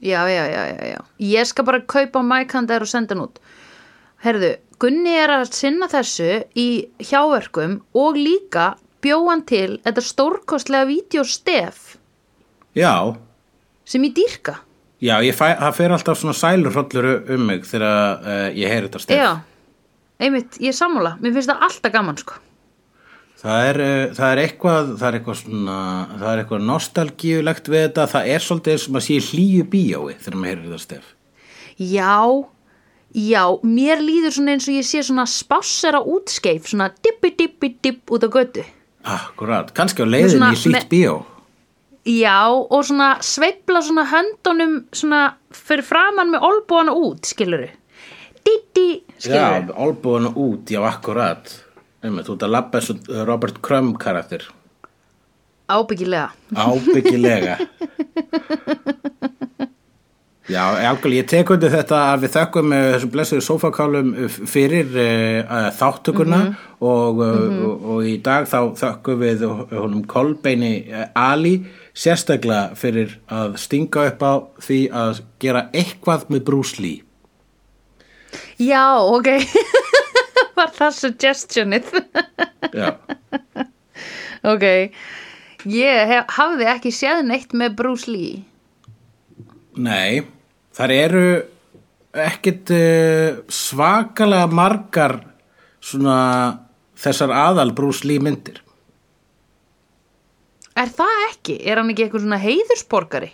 Já, 0.00 0.24
já, 0.32 0.44
já, 0.48 0.62
já, 0.72 0.94
já. 0.94 1.00
Ég 1.20 1.46
skal 1.46 1.64
bara 1.64 1.80
kaupa 1.80 2.22
mækandar 2.24 2.80
og 2.80 2.88
senda 2.88 3.14
hann 3.14 3.24
út. 3.28 3.36
Herðu, 4.24 4.56
Gunni 4.80 5.12
er 5.12 5.28
að 5.28 5.52
sinna 5.52 5.86
þessu 5.92 6.44
í 6.56 6.88
hjáverkum 7.04 7.82
og 7.94 8.14
líka 8.16 8.76
bjóðan 9.02 9.44
til 9.46 9.76
þetta 9.84 10.00
stórkostlega 10.00 10.86
vídeostef 10.88 11.96
Já, 12.74 13.14
sem 13.84 14.02
ég 14.08 14.14
dýrka 14.16 14.54
já, 15.00 15.14
fæ, 15.32 15.46
það 15.60 15.74
fer 15.78 15.94
alltaf 15.96 16.20
svona 16.20 16.36
sælurhrollur 16.36 17.08
um 17.34 17.46
mig 17.48 17.64
þegar 17.68 18.20
uh, 18.20 18.46
ég 18.56 18.68
heyri 18.72 18.88
þetta 18.88 19.02
stef 19.04 19.20
Já, 19.20 19.30
einmitt, 20.20 20.60
ég 20.60 20.74
er 20.74 20.76
sammála. 20.76 21.16
Mér 21.22 21.36
finnst 21.36 21.52
það 21.52 21.66
alltaf 21.68 21.94
gaman 21.94 22.20
sko. 22.20 22.38
Það 23.40 23.66
er, 23.70 23.80
uh, 23.80 24.14
það 24.18 24.34
er 24.34 24.42
eitthvað, 24.44 24.92
það 25.00 25.08
er 25.08 25.18
eitthvað 25.18 25.38
svona, 25.40 25.78
það 26.12 26.30
er 26.32 26.42
eitthvað 26.42 26.66
nostalgíulegt 26.68 27.72
við 27.72 27.84
þetta, 27.86 28.06
það 28.14 28.32
er 28.34 28.46
svolítið 28.46 28.76
eins 28.76 28.86
og 28.86 28.96
maður 28.96 29.06
sé 29.08 29.18
hlýju 29.30 29.68
bíói 29.72 30.16
þegar 30.18 30.38
maður 30.40 30.52
heyrir 30.52 30.66
þetta 30.68 30.84
stef. 30.84 31.10
Já, 31.80 32.16
já, 33.16 33.44
mér 33.64 34.04
líður 34.04 34.36
svona 34.36 34.56
eins 34.58 34.68
og 34.68 34.76
ég 34.76 34.84
sé 34.90 35.00
svona 35.06 35.24
spássera 35.24 36.02
útskeif 36.04 36.68
Svona 36.68 36.90
dippi 37.00 37.32
dippi 37.38 37.72
dipp 37.80 38.12
út 38.12 38.26
á 38.26 38.28
götu. 38.28 38.66
Akkurat, 39.00 39.72
kannski 39.72 40.04
á 40.04 40.08
svona 40.28 40.52
í 40.52 40.60
hlýtt 40.60 40.90
bíó. 40.92 41.22
Já, 42.08 42.48
og 42.48 42.84
svona 42.88 43.10
sveifla 43.20 43.82
svona 43.84 44.06
höndunum 44.08 44.78
svona 44.96 45.34
fyrir 45.52 45.84
framann 45.84 46.32
með 46.32 46.46
olbúana 46.48 46.94
út, 46.96 47.28
skiluru 47.28 47.68
Ditti, 48.40 49.02
skiluru 49.18 49.68
Já, 49.68 49.74
olbúinu 49.84 50.32
út, 50.32 50.70
já, 50.72 50.80
akkurat. 50.88 51.52
Einmitt, 52.00 52.24
þú 52.24 52.38
ert 52.38 52.46
að 52.46 52.54
labba 52.54 52.80
eins 52.80 52.88
og 52.94 53.10
Robert 53.28 53.60
Crumb 53.60 53.98
karakter. 54.00 54.46
Ábyggilega 55.68 56.30
Ábyggilega. 56.56 57.58
Já, 60.50 60.64
ákveð, 60.90 61.12
ég 61.14 61.26
tek 61.30 61.50
undir 61.54 61.70
þetta 61.70 61.98
að 62.10 62.24
við 62.24 62.32
þökkum 62.34 62.72
uh, 62.74 62.78
þessum 62.94 63.10
blessuðu 63.14 63.42
sófakálum 63.46 64.08
uh, 64.16 64.38
fyrir 64.50 64.88
uh, 64.98 65.68
þáttökuna 65.78 66.40
og, 66.80 67.20
uh, 67.22 67.60
og, 67.68 67.84
og 67.92 68.08
í 68.08 68.16
dag 68.24 68.48
þá 68.50 68.72
þökkum 68.80 69.20
við 69.20 69.44
honum 69.46 70.02
Kolbeini 70.10 70.72
Ali 71.14 71.60
sérstaklega 71.96 72.76
fyrir 72.78 73.16
að 73.30 73.56
stinga 73.60 74.06
upp 74.12 74.22
á 74.22 74.34
því 74.62 74.80
að 75.02 75.22
gera 75.42 75.66
eitthvað 75.72 76.28
með 76.30 76.44
Bruce 76.48 76.82
Lee. 76.82 77.02
Já, 78.60 79.00
ok. 79.02 79.32
Var 80.58 80.72
það 80.76 80.96
suggestionið? 80.98 81.94
Já, 82.76 82.94
Ok. 84.54 84.64
Ég 85.68 86.08
hef, 86.08 86.30
hafði 86.38 86.68
ekki 86.72 86.92
séð 86.94 87.24
neitt 87.28 87.52
með 87.56 87.74
Bruce 87.76 88.08
Lee. 88.08 88.38
Nei, 89.80 90.22
þar 90.76 90.94
eru 90.94 91.24
ekkit 92.16 92.72
uh, 92.74 93.42
svakalega 93.52 94.48
margar 94.50 95.18
svona 95.84 96.16
þessar 97.00 97.34
aðal 97.36 97.74
Bruce 97.76 98.08
Lee 98.08 98.22
myndir. 98.22 98.62
Er 100.78 100.88
það 100.94 101.22
ekki? 101.30 101.56
Er 101.66 101.80
hann 101.80 101.90
ekki 101.92 102.04
eitthvað 102.06 102.24
svona 102.26 102.38
heiðursborgari? 102.40 103.30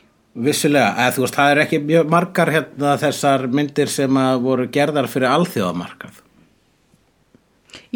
Vissulega, 0.47 0.91
eða 1.01 1.15
þú 1.17 1.23
veist, 1.25 1.37
það 1.39 1.51
er 1.55 1.61
ekki 1.63 1.79
mjög 1.89 2.09
margar 2.13 2.51
hérna 2.53 2.95
þessar 3.01 3.47
myndir 3.57 3.89
sem 3.89 4.19
að 4.21 4.41
voru 4.45 4.67
gerðar 4.73 5.09
fyrir 5.09 5.31
alþjóðamarkað. 5.33 6.19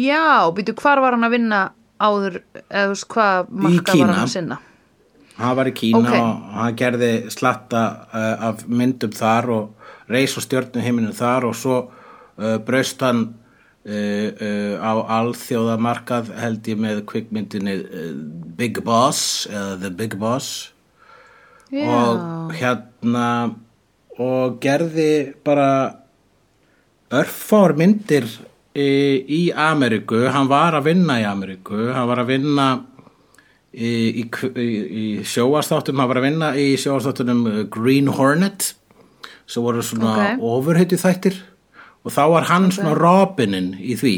Já, 0.01 0.21
býtu 0.55 0.73
hvar 0.77 1.01
var 1.03 1.15
hann 1.17 1.27
að 1.27 1.35
vinna 1.35 1.59
áður, 2.01 2.39
eða 2.65 2.85
þú 2.87 2.93
veist 2.95 3.07
hvað 3.13 3.51
marka 3.65 3.91
Kína. 3.93 4.05
var 4.07 4.13
hann 4.15 4.25
að 4.25 4.33
sinna? 4.33 4.57
Hann 5.41 5.55
var 5.57 5.69
í 5.69 5.73
Kína 5.77 5.99
Ok. 6.01 6.15
og 6.17 6.55
hann 6.61 6.75
gerði 6.81 7.11
slatta 7.33 7.83
uh, 8.13 8.47
af 8.49 8.65
myndum 8.69 9.13
þar 9.15 9.49
og 9.53 9.91
reis 10.11 10.35
og 10.37 10.45
stjörnum 10.45 10.83
heiminu 10.85 11.13
þar 11.17 11.47
og 11.49 11.55
svo 11.57 11.77
uh, 11.87 12.57
braust 12.65 13.01
hann 13.05 13.23
á 13.81 14.93
alþjóðamarkað 15.21 16.27
held 16.37 16.67
ég 16.69 16.77
með 16.77 16.99
kvikmyndinni 17.09 17.79
uh, 17.81 18.11
Big 18.59 18.77
Boss 18.85 19.47
eða 19.49 19.79
The 19.81 19.89
Big 19.97 20.13
Boss 20.21 20.69
Já, 21.71 21.87
og 21.87 22.53
hérna 22.53 23.27
og 24.21 24.59
gerði 24.61 25.33
bara 25.45 25.69
örfár 27.11 27.73
myndir 27.79 28.27
í, 28.75 29.51
Ameríku, 29.51 30.21
hann 30.31 30.49
var 30.51 30.77
að 30.77 30.91
vinna 30.91 31.17
í 31.19 31.25
Ameríku, 31.27 31.89
hann 31.91 32.07
var 32.07 32.21
að 32.21 32.31
vinna 32.35 32.67
í, 33.71 34.21
í, 34.21 34.25
í, 34.27 35.05
sjóastáttum, 35.27 35.99
hann 35.99 36.11
var 36.11 36.21
að 36.21 36.27
vinna 36.29 36.51
í 36.59 36.73
sjóastáttunum 36.79 37.65
Green 37.71 38.11
Hornet 38.15 38.73
sem 39.47 39.63
voru 39.63 39.83
svona 39.83 40.11
Ok. 40.11 40.19
okay. 40.21 40.37
ofurheiti 40.53 40.99
þættir 40.99 41.41
og 42.05 42.11
þá 42.15 42.21
var 42.33 42.47
hann 42.49 42.69
svona 42.73 42.95
Robinin 42.97 43.73
í 43.79 43.95
því. 43.99 44.15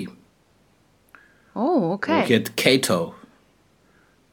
Ó, 1.53 1.65
ok. 1.93 2.07
og 2.09 2.29
hétt 2.31 2.53
Kato 2.57 2.99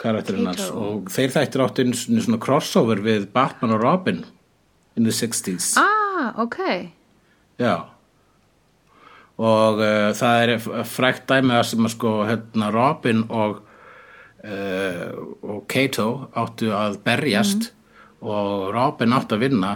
karakterinn 0.00 0.46
hans. 0.48 0.68
Og 0.72 1.10
þeir 1.12 1.34
þættir 1.34 1.62
áttu 1.66 1.84
einu 1.84 1.96
svona 2.24 2.38
crossover 2.40 3.02
við 3.04 3.26
Batman 3.34 3.74
og 3.76 3.82
Robin 3.82 4.22
in 4.96 5.04
the 5.04 5.12
60s 5.12 5.74
Ah, 5.76 6.30
ok. 6.40 6.56
já. 7.60 7.74
Og 9.40 9.80
uh, 9.80 10.10
það 10.16 10.42
er 10.44 10.84
frækt 10.84 11.26
dæmi 11.30 11.54
að 11.56 11.66
sem 11.70 11.84
að 11.88 11.92
sko 11.94 12.10
hérna 12.28 12.70
Robin 12.74 13.22
og 13.32 13.60
uh, 14.44 15.04
og 15.44 15.62
Kato 15.72 16.08
áttu 16.36 16.72
að 16.76 16.98
berjast 17.04 17.70
og 18.20 18.68
Robin 18.76 19.14
áttu 19.16 19.36
að 19.38 19.46
vinna 19.46 19.70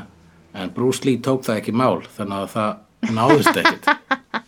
en 0.55 0.73
Bruce 0.77 1.05
Lee 1.07 1.21
tók 1.25 1.45
það 1.47 1.63
ekki 1.63 1.73
mál 1.77 2.03
þannig 2.17 2.43
að 2.45 2.51
það 2.57 2.75
náðist 3.13 3.61
ekkit 3.61 3.91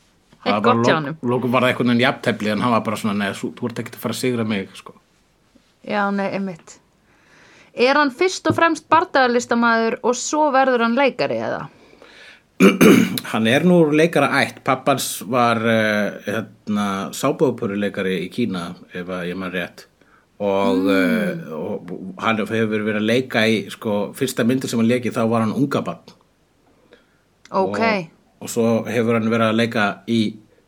það 0.47 0.63
var 0.65 0.83
bara 0.83 1.15
lókum 1.27 1.53
var 1.53 1.67
það 1.67 1.73
einhvern 1.73 1.93
veginn 1.93 2.05
jafntefli 2.05 2.53
en 2.53 2.65
hann 2.65 2.75
var 2.77 2.85
bara 2.87 2.99
svona, 3.01 3.17
neð, 3.21 3.41
þú 3.59 3.71
ert 3.71 3.81
ekkert 3.83 3.99
að 3.99 4.05
fara 4.05 4.17
að 4.17 4.21
sigra 4.21 4.47
mig 4.49 4.69
sko. 4.79 4.95
Já, 5.87 6.03
nei, 6.15 6.27
einmitt. 6.35 6.77
Er 7.77 7.99
hann 7.99 8.13
fyrst 8.15 8.47
og 8.49 8.57
fremst 8.57 8.87
bardagalistamaður 8.91 9.99
og 10.07 10.17
svo 10.19 10.49
verður 10.55 10.87
hann 10.87 10.97
leikari 10.99 11.41
eða? 11.45 11.67
Hann 13.33 13.45
er 13.53 13.67
nú 13.69 13.83
leikara 13.93 14.31
ætt, 14.39 14.63
pappans 14.65 15.19
var 15.29 15.59
uh, 15.61 16.15
hérna, 16.25 16.87
sábóðpöruleikari 17.13 18.15
í 18.23 18.31
Kína 18.33 18.71
ef 18.97 19.11
ég 19.29 19.37
maður 19.37 19.59
rétt. 19.59 19.85
Og, 20.41 20.81
mm. 20.89 21.45
og 21.53 21.93
hann 22.21 22.41
hefur 22.41 22.83
verið 22.85 22.99
að 22.99 23.07
leika 23.09 23.45
í 23.49 23.63
sko, 23.73 24.11
fyrsta 24.17 24.45
myndir 24.45 24.69
sem 24.69 24.81
hann 24.81 24.89
leiki 24.89 25.13
þá 25.13 25.23
var 25.31 25.47
hann 25.47 25.55
unga 25.57 25.81
bann 25.81 26.03
Ok, 27.49 27.79
og, 27.81 28.11
og 28.41 28.51
svo 28.53 28.67
hefur 28.89 29.19
hann 29.19 29.31
verið 29.33 29.53
að 29.53 29.61
leika 29.61 29.87
í 30.11 30.21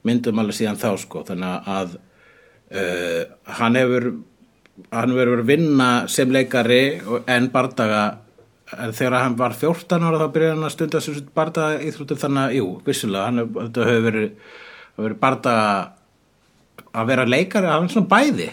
myndum 0.08 0.40
alveg 0.40 0.58
síðan 0.58 0.80
þá 0.80 0.90
sko. 1.02 1.24
Þannig 1.28 1.68
að 1.74 1.98
uh, 1.98 3.22
hann 3.58 3.78
hefur 3.78 4.08
hann 4.94 5.16
verið 5.16 5.42
að 5.42 5.50
vinna 5.50 5.90
sem 6.10 6.32
leikari 6.32 6.82
en 7.26 7.50
bardaga. 7.52 8.06
En 8.68 8.92
þegar 8.92 9.22
hann 9.24 9.36
var 9.38 9.54
14 9.56 10.04
ára 10.04 10.20
þá 10.20 10.32
byrjaði 10.34 10.54
hann 10.54 10.68
að 10.68 10.74
stunda 10.74 11.00
sem 11.00 11.20
bardaga 11.34 11.82
íþróttum 11.88 12.20
þannig 12.20 12.42
að, 12.42 12.56
jú, 12.58 12.66
vissulega 12.84 13.28
hann 13.30 13.40
hefur, 13.40 14.02
verið, 14.04 14.56
verið 14.98 15.20
bardaga 15.22 15.68
að 16.92 17.12
vera 17.12 17.28
leikari, 17.28 17.70
hann 17.72 17.88
er 17.88 17.94
svona 17.94 18.10
bæði. 18.12 18.48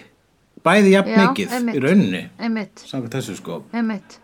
Bæði 0.65 0.93
jafn 0.95 1.17
mikið 1.19 1.57
í 1.75 1.81
rauninni 1.83 2.21
einmitt, 2.41 2.81
samkvæmt 2.87 3.19
þessu 3.19 3.35
sko. 3.37 3.59
Einmitt. 3.75 4.15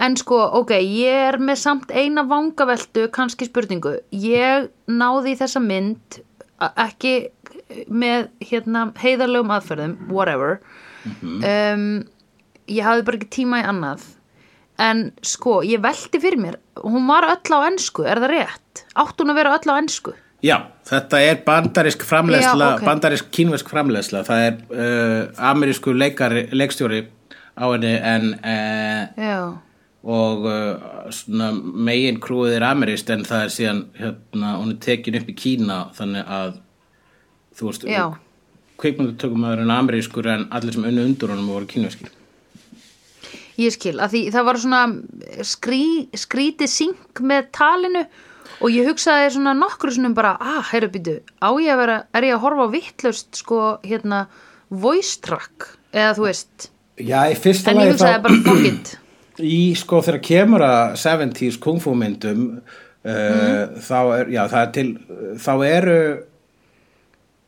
En 0.00 0.16
sko, 0.16 0.38
ok, 0.62 0.72
ég 0.80 1.28
er 1.28 1.38
með 1.42 1.60
samt 1.62 1.92
eina 1.92 2.24
vangaveltu, 2.28 3.08
kannski 3.12 3.48
spurningu. 3.48 3.98
Ég 4.16 4.70
náði 4.88 5.34
í 5.34 5.38
þessa 5.38 5.60
mynd, 5.62 6.22
ekki 6.80 7.14
með 7.92 8.30
hérna, 8.48 8.88
heiðarlegum 9.02 9.52
aðferðum, 9.52 9.94
whatever. 10.12 10.58
um, 11.20 12.02
ég 12.70 12.84
hafði 12.86 13.06
bara 13.06 13.20
ekki 13.20 13.32
tíma 13.40 13.62
í 13.62 13.68
annað. 13.68 14.04
En 14.82 15.10
sko, 15.26 15.60
ég 15.66 15.82
velti 15.84 16.18
fyrir 16.22 16.40
mér, 16.40 16.58
hún 16.80 17.06
var 17.10 17.28
öll 17.28 17.54
á 17.54 17.68
ensku, 17.68 18.06
er 18.08 18.22
það 18.22 18.32
rétt? 18.32 18.84
Átt 18.98 19.20
hún 19.20 19.30
að 19.30 19.42
vera 19.42 19.56
öll 19.58 19.68
á 19.68 19.74
ensku? 19.76 20.14
Já, 20.42 20.56
þetta 20.88 21.20
er 21.22 21.42
bandarisk 21.46 22.02
framleiðsla, 22.02 22.70
Já, 22.72 22.76
ok. 22.80 22.86
bandarisk 22.88 23.28
kínversk 23.34 23.68
framleiðsla, 23.70 24.24
það 24.26 24.46
er 24.46 24.56
uh, 24.74 25.44
amerísku 25.52 25.94
leikari, 25.94 26.48
leikstjóri 26.50 27.04
á 27.54 27.64
henni 27.68 27.92
en 27.94 28.26
uh, 28.40 29.04
Já, 29.14 29.36
og 30.02 30.46
uh, 30.50 31.10
svona 31.14 31.52
megin 31.54 32.18
krúið 32.22 32.56
er 32.56 32.66
ameríst 32.66 33.10
en 33.14 33.22
það 33.26 33.44
er 33.44 33.52
síðan 33.54 33.82
hérna, 33.98 34.56
hún 34.58 34.74
er 34.74 34.80
tekin 34.82 35.18
upp 35.20 35.28
í 35.30 35.36
Kína 35.38 35.76
þannig 35.94 36.32
að 36.38 36.56
þú 37.58 37.68
veist, 37.68 37.86
Já. 37.86 38.06
kveikmyndutökum 38.82 39.46
aður 39.46 39.62
en 39.62 39.76
amerískur 39.76 40.28
en 40.32 40.48
allir 40.50 40.74
sem 40.74 40.88
unnu 40.88 41.06
undur 41.06 41.34
honum 41.34 41.52
voru 41.52 41.68
kínverskir. 41.70 42.10
ég 43.60 43.74
skil, 43.74 43.98
að 44.00 44.16
því 44.16 44.22
það 44.34 44.46
var 44.48 44.58
svona 44.58 44.82
skrý, 45.46 45.82
skrítið 46.18 46.72
synk 46.72 47.22
með 47.22 47.50
talinu 47.54 48.06
og 48.62 48.72
ég 48.72 48.88
hugsaði 48.88 49.30
svona 49.36 49.54
nokkru 49.54 49.92
svona 49.94 50.14
bara, 50.16 50.34
ah, 50.40 50.64
heyrðu 50.72 50.90
býtu, 50.96 51.16
á 51.38 51.50
ég 51.62 51.70
að 51.74 51.82
vera, 51.84 51.98
er 52.10 52.26
ég 52.26 52.38
að 52.38 52.42
horfa 52.46 52.66
á 52.66 52.74
vittlust 52.74 53.38
sko, 53.38 53.60
hérna, 53.86 54.24
voice 54.70 55.20
track, 55.22 55.76
eða 55.94 56.16
þú 56.18 56.26
veist, 56.26 56.68
Já, 57.02 57.22
í 57.30 57.36
fyrsta 57.38 57.72
en 57.72 57.80
ég 57.84 57.94
hugsaði 57.94 58.22
bara 58.24 58.40
fuck 58.44 58.66
it, 58.68 58.90
í 59.40 59.72
sko 59.78 60.02
þegar 60.04 60.20
kemur 60.26 60.64
að 60.66 60.96
70s 61.00 61.56
kungfu 61.62 61.94
myndum 61.96 62.42
uh, 62.58 63.62
þá 63.80 63.98
er, 64.18 64.28
já 64.34 64.42
það 64.52 64.60
er 64.66 64.70
til 64.76 64.88
þá 65.40 65.52
eru 65.70 65.96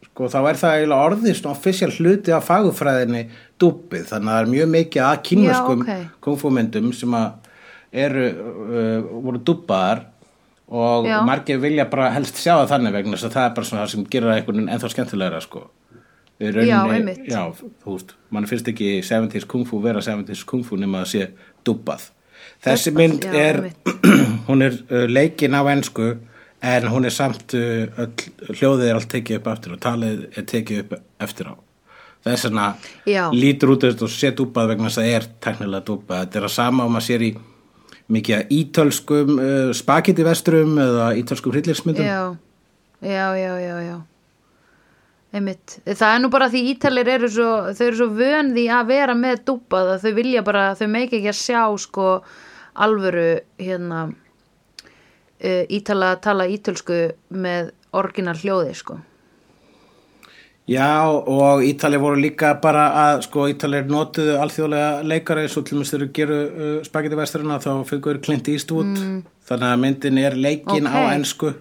sko 0.08 0.28
þá 0.30 0.38
er 0.48 0.58
það 0.60 0.78
eiginlega 0.78 1.08
orðið 1.10 1.36
svona 1.40 1.56
official 1.58 1.90
hluti 1.98 2.34
af 2.34 2.48
fagufræðinni 2.48 3.24
dúbbið 3.60 4.08
þannig 4.12 4.30
að 4.30 4.34
það 4.38 4.40
er 4.46 4.52
mjög 4.54 4.72
mikið 4.78 5.06
að 5.08 5.22
kínverskum 5.28 5.84
Já, 5.84 5.92
já, 5.92 6.00
ok. 6.08 6.18
kungfu 6.28 6.52
myndum 6.54 6.90
sem 6.96 7.16
að 7.18 7.52
eru 8.04 8.26
uh, 8.32 9.14
voru 9.28 9.40
dúbbaðar 9.46 10.04
og 10.74 11.06
Já. 11.06 11.18
margir 11.28 11.58
vilja 11.60 11.84
bara 11.90 12.08
helst 12.14 12.38
sjá 12.40 12.54
það 12.56 12.70
þannig 12.72 12.94
vegna 12.96 13.18
þess 13.18 13.28
að 13.28 13.34
það 13.36 13.48
er 13.48 13.56
bara 13.58 13.68
svona 13.68 13.82
það 13.84 13.90
sem 13.92 14.06
gerir 14.14 14.32
einhvern 14.32 14.56
veginn 14.56 14.72
ennþá 14.74 14.94
skemmtilegra 14.94 15.42
sko 15.44 15.66
Í 16.42 16.48
Já, 16.66 16.80
einmitt. 16.90 17.20
já, 17.30 17.44
þú 17.54 17.92
veist, 17.94 18.08
mann 18.34 18.48
finnst 18.50 18.66
ekki 18.66 18.88
70s 19.06 19.44
kungfu 19.46 19.78
vera 19.84 20.00
70s 20.02 20.40
kungfu 20.48 20.74
nema 20.76 21.04
að 21.04 21.10
sé 21.12 21.20
dubbað. 21.66 22.10
Þessi 22.64 22.92
mynd 22.96 23.26
er, 23.28 23.60
hún 24.48 24.64
er 24.64 24.78
uh, 24.88 25.04
leikin 25.10 25.56
á 25.56 25.62
ensku 25.72 26.14
en 26.64 26.88
hún 26.88 27.04
er 27.04 27.12
samt, 27.12 27.56
uh, 27.58 27.84
öll, 28.00 28.14
hljóðið 28.54 28.88
er 28.88 28.98
allt 29.00 29.10
tekið 29.12 29.40
upp 29.40 29.50
eftir 29.52 29.76
og 29.76 29.82
talið 29.84 30.22
er 30.32 30.48
tekið 30.48 30.84
upp 30.84 30.94
eftir 31.26 31.52
á. 31.52 31.54
Þess 32.24 32.46
vegna 32.48 32.68
lítur 33.36 33.74
út 33.74 33.84
og 33.84 34.08
sé 34.08 34.30
dubbað 34.32 34.70
vegna 34.72 34.88
þess 34.88 35.02
að 35.02 35.08
það 35.10 35.16
er 35.18 35.26
teknilega 35.44 35.86
dubbað. 35.90 36.22
Þetta 36.22 36.40
er 36.40 36.46
að 36.48 36.54
sama 36.54 36.86
og 36.86 36.94
maður 36.94 37.06
sér 37.10 37.24
í 37.26 37.34
mikið 38.14 38.54
ítölskum 38.54 39.36
uh, 39.36 39.68
spagetti 39.76 40.24
vesturum 40.24 40.78
eða 40.80 41.12
ítölskum 41.20 41.52
hryllingsmyndum. 41.52 42.04
já, 42.04 42.36
já, 43.00 43.26
já, 43.36 43.52
já, 43.60 43.76
já, 43.84 43.96
einmitt, 45.34 45.78
það 45.84 46.10
er 46.10 46.20
nú 46.22 46.30
bara 46.30 46.50
því 46.52 46.60
ítalir 46.72 47.08
eru 47.16 47.30
svo, 47.32 47.52
þau 47.74 47.86
eru 47.88 47.98
svo 47.98 48.10
vön 48.14 48.52
því 48.54 48.66
að 48.70 48.90
vera 48.92 49.16
með 49.18 49.40
dúpað 49.48 49.94
að 49.94 50.04
þau 50.04 50.12
vilja 50.20 50.42
bara, 50.46 50.66
þau 50.78 50.86
meik 50.92 51.16
ekki 51.16 51.32
að 51.32 51.40
sjá 51.40 51.62
sko 51.82 52.10
alvöru 52.84 53.26
hérna 53.58 54.04
uh, 54.10 55.64
ítala 55.70 56.14
tala 56.22 56.46
ítölsku 56.50 57.00
með 57.34 57.74
orginal 57.94 58.36
hljóði 58.38 58.78
sko. 58.78 59.00
Já 60.64 61.04
og 61.04 61.60
Ítali 61.60 61.98
voru 62.00 62.16
líka 62.16 62.54
bara 62.56 62.86
að 62.96 63.18
sko 63.26 63.50
Ítalir 63.52 63.84
notuðu 63.84 64.38
alþjóðlega 64.40 65.02
leikara 65.04 65.42
eins 65.44 65.58
og 65.60 65.66
til 65.68 65.76
og 65.76 65.82
með 65.82 65.90
þeir 65.92 66.04
geru 66.16 66.38
uh, 66.40 66.78
spagetti 66.86 67.18
vesturina 67.18 67.58
þá 67.60 67.82
fengur 67.84 68.20
Clint 68.24 68.48
Eastwood. 68.48 68.96
Þannig 69.44 69.68
að 69.68 69.82
myndin 69.82 70.20
er 70.22 70.38
leikin 70.40 70.88
Ok. 70.88 70.96
á 70.96 71.00
ensku 71.12 71.52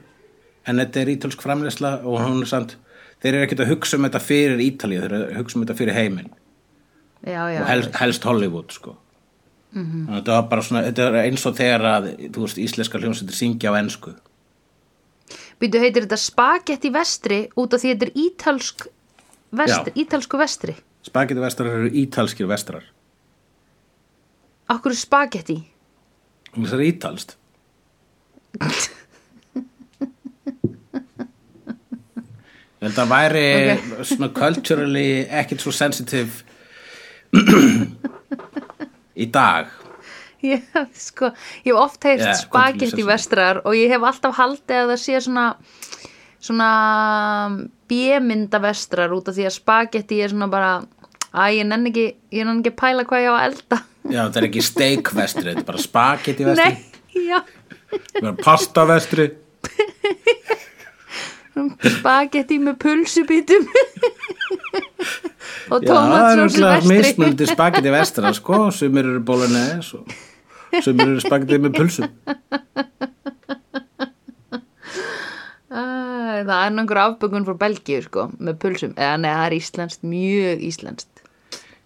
en 0.63 0.79
þetta 0.79 1.01
er 1.01 1.11
ítölsk 1.17 1.43
framleysla 1.43 1.97
og 2.07 2.21
hún 2.23 2.45
er 2.45 2.47
samt 2.53 2.77
þeir 3.23 3.37
eru 3.37 3.45
ekkert 3.47 3.63
að 3.65 3.71
hugsa 3.73 3.97
um 3.97 4.07
þetta 4.07 4.21
fyrir 4.23 4.63
Ítali 4.63 4.99
þeir 4.99 5.15
eru 5.15 5.29
að 5.29 5.39
hugsa 5.41 5.57
um 5.57 5.65
þetta 5.65 5.77
fyrir 5.79 5.97
heiminn. 5.97 6.29
Já, 7.23 7.39
já, 7.53 7.61
og 7.61 7.69
helst, 7.69 7.95
helst 8.01 8.27
Hollywood 8.27 8.75
sko. 8.75 8.97
-hmm. 9.73 10.07
þetta 10.17 10.37
var 10.37 10.47
bara 10.51 10.61
svona 10.61 10.83
þetta 10.89 11.07
er 11.07 11.19
eins 11.23 11.45
og 11.45 11.57
þegar 11.57 11.85
að 11.89 12.09
þú 12.35 12.45
veist, 12.45 12.61
íslenska 12.61 12.99
hljómsveitir 12.99 13.37
syngja 13.37 13.71
á 13.71 13.79
ensku. 13.79 14.15
Býtu 15.59 15.79
heitir 15.79 16.05
þetta 16.05 16.19
spagetti 16.19 16.91
vestri 16.93 17.39
út 17.55 17.73
af 17.73 17.81
því 17.81 17.93
þetta 17.93 18.05
er 18.05 18.17
ítalsk 18.25 18.87
vestri, 19.51 19.93
ítalsku 19.95 20.37
vestri? 20.37 20.75
Spagetti 21.03 21.41
vestrar 21.41 21.71
eru 21.79 21.89
ítalskir 21.89 22.47
vestrar. 22.47 22.83
Akkur 24.67 24.95
spagetti 24.95 25.63
það 26.53 26.73
er 26.77 26.85
ítalst 26.85 27.37
Ég 32.83 32.89
held 32.89 32.97
að 32.99 33.11
væri 33.13 33.43
svona 34.03 34.27
culturally 34.35 35.23
ekkert 35.31 35.61
svo 35.63 35.71
sensitive 35.71 36.43
í 39.15 39.27
dag. 39.31 39.69
Ég, 40.43 40.65
sko, 40.99 41.29
ég 41.63 41.69
hef 41.71 41.79
oft 41.79 42.03
heyrt 42.03 42.25
Já, 42.25 42.33
spagetti 42.41 42.89
kontinuous 42.89 43.13
vestrar 43.13 43.61
og 43.63 43.77
ég 43.79 43.93
hef 43.93 44.03
alltaf 44.03 44.35
haldið 44.35 44.81
að 44.81 44.91
það 44.91 44.99
sé 44.99 45.21
svona 45.23 45.45
svona 46.43 46.67
bjömynda 47.87 48.59
vestrar 48.65 49.15
út 49.15 49.31
af 49.31 49.37
því 49.37 49.47
að 49.47 49.55
spagetti 49.55 50.19
er 50.19 50.33
svona 50.33 50.49
bara 50.51 50.73
að 51.31 51.61
ég 51.61 51.69
nenni 51.69 51.93
ekki, 51.93 52.05
ég 52.35 52.43
nenni 52.49 52.65
ekki 52.65 52.75
pæla 52.83 53.07
hvað 53.07 53.23
ég 53.23 53.31
á 53.31 53.35
að 53.37 53.45
elda. 53.47 53.79
Já, 54.03 54.19
þetta 54.25 54.41
er 54.41 54.49
ekki 54.49 54.65
steak 54.67 55.13
vestri, 55.15 55.47
þetta 55.53 55.63
er 55.63 55.69
bara 55.71 55.85
spagetti 55.87 56.49
vestri. 56.49 56.67
Nei, 56.67 57.23
já, 57.31 57.39
Það 58.19 58.43
pasta 58.43 58.83
vestri 58.89 59.29
spagetti 61.99 62.59
með 62.61 62.77
pulsubítum. 62.81 63.67
Og 65.73 65.85
það 65.85 65.93
er 65.93 66.39
náttúrulega 66.41 66.75
vestri. 66.79 66.97
mismunandi 66.97 67.47
spagetti 67.49 67.93
vestra 67.93 68.33
sko, 68.35 68.59
sumir 68.73 69.09
eru 69.09 69.21
og 69.99 70.83
sumir 70.83 71.07
eru 71.07 71.21
spagetti 71.23 71.61
með 71.61 71.77
pulsum. 71.77 72.09
Það 76.43 76.59
er 76.59 76.75
einhver 76.75 76.99
afbökun 77.05 77.45
frá 77.47 77.55
Belgíu 77.61 78.01
sko, 78.03 78.27
með 78.41 78.59
pulsum, 78.59 78.93
eða 78.97 79.15
nei, 79.21 79.31
það 79.31 79.45
er 79.45 79.57
íslenskt, 79.61 80.01
mjög 80.03 80.67
íslenskt. 80.67 81.23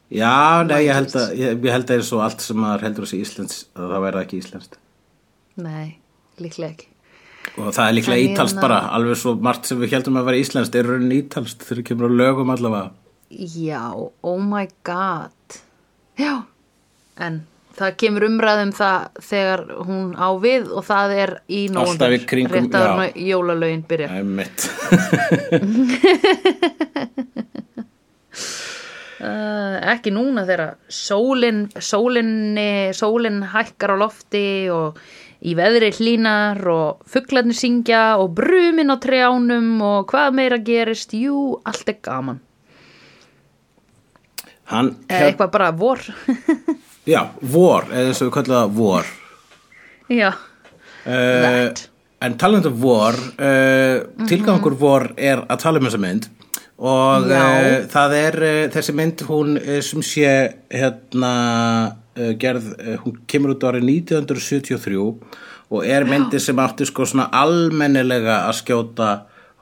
Já, 0.07 0.63
nei, 0.65 0.81
ég 0.87 0.95
held 0.95 1.15
að 1.19 1.33
ég, 1.37 1.63
held 1.67 1.89
að 1.91 1.97
eins 1.99 2.11
og 2.15 2.23
allt 2.23 2.43
sem 2.43 2.57
maður 2.63 2.87
heldur 2.87 3.05
að 3.05 3.11
sé 3.11 3.21
íslenskt 3.21 3.67
að 3.75 3.91
það 3.91 4.05
verða 4.07 4.23
ekki 4.23 4.39
íslenskt. 4.41 4.79
Nei, 5.59 5.87
líklega 6.41 6.73
ekki 6.73 6.93
og 7.57 7.73
það 7.73 7.87
er 7.87 7.93
líklega 7.97 8.25
ítalst 8.29 8.57
bara 8.61 8.77
alveg 8.95 9.15
svo 9.19 9.31
margt 9.41 9.63
sem 9.69 9.77
við 9.81 9.93
heldum 9.97 10.19
að 10.21 10.27
vera 10.29 10.41
íslenskt 10.43 10.75
er 10.77 10.85
raunin 10.91 11.17
ítalst 11.17 11.59
þegar 11.67 11.83
kemur 11.89 12.09
á 12.09 12.11
lögum 12.21 12.49
allavega. 12.53 12.89
Já, 13.29 13.83
oh 13.97 14.39
my 14.39 14.65
god. 14.87 15.31
Já, 16.17 16.33
en 17.19 17.33
það 17.77 17.91
kemur 18.01 18.23
umræðum 18.29 18.71
það 18.77 18.99
þegar 19.29 19.59
hún 19.89 20.07
á 20.17 20.29
við 20.41 20.63
og 20.71 20.83
það 20.87 21.07
er 21.17 21.31
í 21.49 21.51
kringum- 22.29 22.53
rétt 22.55 22.73
að 22.77 22.83
jólalögin 23.27 23.83
byrja. 23.89 24.07
Æmitt 24.21 24.59
uh, 29.21 29.77
ekki 29.93 30.11
núna 30.13 30.43
þegar 30.47 30.75
sólin, 30.93 31.65
sólin 31.81 33.41
hækkar 33.53 33.93
á 33.93 33.97
lofti 33.99 34.45
og 34.73 34.97
í 35.47 35.53
veðri 35.57 35.91
hlínar 35.95 36.59
og 36.71 37.05
fuglarnir 37.07 37.55
syngja 37.57 38.17
og 38.21 38.33
brumin 38.37 38.91
á 38.91 38.97
trjánum 38.99 39.77
og 39.85 40.11
hvað 40.11 40.35
meira 40.39 40.59
gerist? 40.59 41.15
Jú, 41.15 41.57
allt 41.67 41.91
er 41.91 41.99
gaman. 42.03 42.41
Hann, 44.67 44.95
eða 45.07 45.29
eitthvað 45.29 45.51
bara 45.53 45.69
vor. 45.71 46.01
Já, 47.13 47.21
vor 47.39 47.87
eða 47.87 48.09
eins 48.09 48.19
og 48.19 48.27
við 48.27 48.33
kallum 48.35 48.57
það 48.57 48.73
vor. 48.81 49.13
Já, 50.11 50.31
uh. 51.07 51.85
En 52.17 52.33
talandi 52.41 52.71
um 52.71 52.79
vor 52.81 53.13
uh, 53.13 54.25
tilgangur 54.27 54.73
vor 54.79 55.11
er 55.15 55.43
að 55.45 55.59
tala 55.61 55.79
um 55.79 55.85
þessa 55.87 56.01
mynd. 56.01 56.27
Og 56.77 57.29
uh, 57.29 57.85
það 57.91 58.15
er 58.17 58.37
þessi 58.73 58.95
mynd 58.97 59.23
hún 59.29 59.55
sem 59.85 60.03
sé 60.05 60.33
hérna 60.73 61.31
gerð, 62.41 62.73
uh, 62.77 62.97
hún 63.03 63.21
kemur 63.29 63.55
út 63.55 63.65
árið 63.69 63.87
1973 63.91 64.99
og 65.67 65.81
er 65.83 66.05
myndi 66.07 66.39
sem 66.39 66.59
átti 66.63 66.87
sko 66.87 67.05
svona 67.07 67.27
almennilega 67.35 68.43
að 68.47 68.61
skjóta 68.61 69.09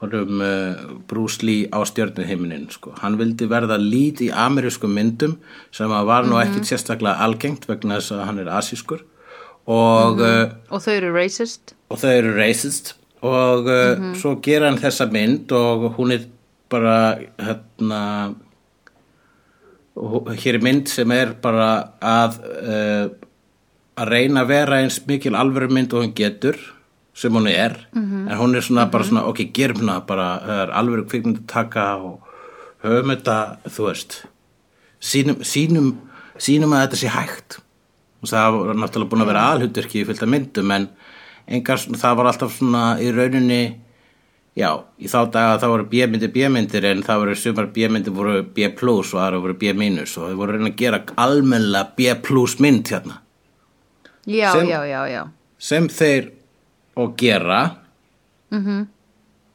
honum 0.02 0.42
uh, 0.44 0.76
Bruce 1.08 1.44
Lee 1.46 1.68
á 1.72 1.80
stjörnuhiminin 1.88 2.68
sko. 2.70 2.92
hann 3.00 3.16
vildi 3.18 3.48
verða 3.48 3.78
lít 3.80 4.20
í 4.20 4.30
amerískum 4.30 4.92
myndum 4.92 5.38
sem 5.74 5.88
var 5.88 6.28
nú 6.28 6.38
ekkit 6.42 6.68
sérstaklega 6.68 7.24
algengt 7.24 7.66
vegna 7.68 7.98
þess 7.98 8.16
að 8.16 8.24
hann 8.28 8.40
er 8.44 8.52
asískur. 8.52 9.04
Og 9.66 10.20
uh, 10.22 10.52
og 10.70 10.84
þau 10.84 10.94
eru 10.94 11.12
racist. 11.16 11.74
og 11.90 11.98
þau 12.02 12.12
eru 12.12 12.34
racist. 12.36 12.94
Og 13.26 13.66
uh, 13.72 14.12
svo 14.20 14.36
gera 14.44 14.68
hann 14.70 14.78
þessa 14.78 15.08
mynd 15.10 15.52
og 15.56 15.88
hún 15.96 16.12
er 16.14 16.28
bara 16.70 17.16
hérna 17.40 18.02
og 19.96 20.28
hér 20.36 20.58
er 20.58 20.64
mynd 20.64 20.90
sem 20.92 21.12
er 21.14 21.32
bara 21.42 21.68
að 22.04 22.40
uh, 22.44 23.06
að 23.96 24.10
reyna 24.12 24.42
að 24.44 24.50
vera 24.52 24.80
eins 24.82 24.98
mikil 25.08 25.36
alvöru 25.38 25.70
mynd 25.72 25.94
og 25.96 26.04
hún 26.04 26.16
getur 26.16 26.58
sem 27.16 27.32
hún 27.32 27.48
er. 27.48 27.78
En 28.28 28.36
hún 28.36 28.54
er 28.54 28.64
svona 28.64 28.90
bara 28.92 29.06
svona 29.08 29.24
ok, 29.24 29.46
gerum 29.56 29.80
hana 29.80 30.02
bara 30.04 30.26
alvöru 30.76 31.06
kvikmynd 31.08 31.40
að 31.40 31.46
taka 31.48 31.86
og 31.96 32.26
höfum 32.84 33.14
þetta, 33.14 33.36
þú 33.72 33.86
veist 33.88 34.18
sínum, 35.00 35.40
sínum, 35.40 35.88
sínum 36.36 36.74
að 36.76 36.84
þetta 36.84 37.00
sé 37.00 37.14
hægt. 37.14 37.58
Og 38.20 38.28
það 38.28 38.58
var 38.58 38.80
náttúrulega 38.82 39.12
búin 39.12 39.24
að 39.24 39.32
vera 39.32 39.46
alhutverki 39.54 40.02
í 40.02 40.06
fylgta 40.08 40.28
myndum 40.28 40.76
en 40.76 40.88
engar, 41.46 41.80
það 41.80 42.20
var 42.20 42.30
alltaf 42.32 42.56
svona 42.58 42.84
í 43.00 43.10
rauninni 43.16 43.62
já, 44.56 44.70
í 44.98 45.10
þá 45.10 45.18
daga 45.34 45.58
þá 45.60 45.66
voru 45.72 45.86
B-myndir 45.92 46.32
B-myndir 46.32 46.88
en 46.90 47.04
það 47.06 47.22
voru 47.22 47.36
sumar 47.38 47.68
B-myndir 47.74 48.14
voru 48.16 48.40
B 48.56 48.70
plus 48.78 49.12
og 49.14 49.22
aðra 49.22 49.42
voru 49.44 49.56
B 49.60 49.72
minus 49.76 50.16
og 50.16 50.30
þau 50.30 50.40
voru 50.40 50.56
reyna 50.56 50.72
að 50.72 50.78
gera 50.80 51.02
almennilega 51.20 51.92
B 51.98 52.14
plus 52.24 52.56
mynd 52.64 52.88
hérna. 52.92 53.20
Já, 54.26 54.50
Sem- 54.52 54.68
já, 54.68 54.80
já, 54.88 55.00
já. 55.12 55.22
sem 55.58 55.88
þeir 55.88 56.32
og 56.96 57.16
gera. 57.16 57.76
-hmm. 58.50 58.86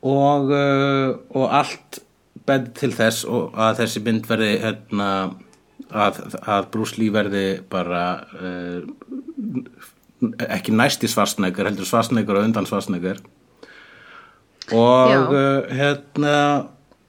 og 0.02 0.50
uh, 0.52 1.18
og 1.30 1.54
allt 1.54 2.00
bend 2.46 2.74
til 2.76 2.92
þess 2.92 3.26
að 3.26 3.78
þessi 3.82 4.02
mynd 4.06 4.28
verði 4.28 4.58
hérna, 4.60 5.10
að, 5.92 6.22
að 6.42 6.78
Lee 6.98 7.14
verði 7.14 7.62
bara 7.70 8.26
uh, 8.36 8.82
ekki 10.50 10.72
næsti 10.72 11.08
svarsnegur 11.08 11.66
heldur 11.70 11.86
svarsnegur 11.86 12.38
og 12.38 12.44
undan 12.50 12.66
svarsnegur 12.66 13.22
og 14.74 15.12
Já. 15.12 15.20
uh, 15.28 15.72
hérna 15.76 16.36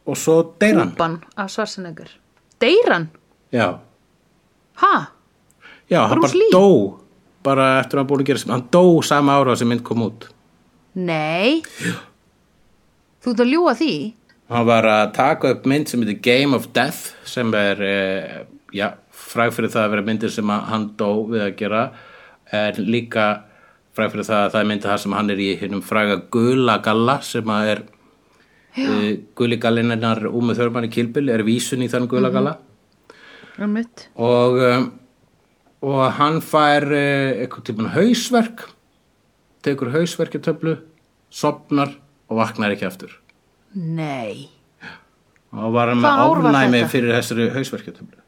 og 0.06 0.16
svo 0.18 0.36
deyr 0.60 0.78
hann 0.80 0.92
Úpan 0.96 1.18
af 1.36 1.50
Svarsenegger 1.50 2.08
Deyran? 2.60 3.08
já, 3.52 3.78
Ha? 4.82 4.94
já 5.90 6.06
hann 6.08 6.18
Bruce 6.20 6.32
bara 6.32 6.38
Lee? 6.38 6.52
dó 6.52 6.98
bara 7.42 7.66
eftir 7.80 7.98
að 7.98 8.02
hann 8.02 8.06
búin 8.10 8.20
að 8.22 8.26
gera 8.32 8.38
sem 8.38 8.50
hann 8.54 8.66
dó 8.72 9.02
sama 9.02 9.32
ára 9.38 9.56
sem 9.56 9.68
mynd 9.68 9.82
kom 9.84 10.02
út 10.08 10.28
Nei 10.94 11.62
Þú 13.22 13.30
ert 13.32 13.40
að 13.44 13.52
ljúga 13.54 13.74
því? 13.78 13.92
Hann 14.50 14.66
var 14.66 14.84
að 14.90 15.12
taka 15.14 15.52
upp 15.54 15.66
mynd 15.70 15.88
sem 15.88 16.00
heitir 16.02 16.18
Game 16.22 16.56
of 16.56 16.66
Death 16.74 17.12
sem 17.24 17.52
er, 17.54 17.78
eh, 17.82 18.40
já, 18.74 18.88
fræg 19.12 19.52
fyrir 19.54 19.70
það 19.70 19.84
að 19.86 19.90
vera 19.94 20.02
myndir 20.02 20.30
sem 20.34 20.50
að 20.50 20.64
hann 20.72 20.88
dó 20.98 21.10
við 21.30 21.44
að 21.46 21.56
gera 21.56 21.82
en 22.52 22.74
líka 22.84 23.26
fræg 23.96 24.12
fyrir 24.12 24.28
það 24.28 24.42
að 24.42 24.52
það 24.52 24.62
er 24.62 24.68
myndið 24.70 24.90
það 24.90 25.00
sem 25.02 25.16
hann 25.16 25.32
er 25.32 25.42
í 25.42 25.48
hinnum 25.60 25.82
fræga 25.84 26.16
Gula 26.32 26.78
Galla 26.84 27.16
sem 27.26 27.52
að 27.52 27.70
er 27.74 27.82
uh, 27.84 29.10
Guli 29.38 29.58
Gallinnar 29.60 30.22
Úmu 30.30 30.56
Þörmann 30.56 30.88
í 30.88 30.92
Kilbil 30.92 31.28
er 31.32 31.44
vísun 31.46 31.84
í 31.84 31.90
þann 31.92 32.08
Gula 32.10 32.32
Galla. 32.32 32.56
Um 33.60 33.76
mitt 33.76 34.06
og, 34.16 34.56
um, 34.64 34.86
og 35.84 36.00
hann 36.16 36.40
fær 36.44 36.88
uh, 36.88 37.42
eitthvað 37.42 37.68
tímann 37.68 37.92
hausverk 37.96 38.64
tekur 39.62 39.92
hausverkjartöflu 39.94 40.78
sopnar 41.32 41.92
og 42.32 42.40
vaknar 42.40 42.72
ekki 42.74 42.88
aftur. 42.88 43.12
Nei. 43.76 44.48
Og 45.52 45.72
var 45.76 45.92
hann 45.92 46.00
með 46.00 46.26
ofnæmi 46.30 46.84
fyrir 46.88 47.12
þessari 47.18 47.50
hausverkjartöflu 47.52 48.22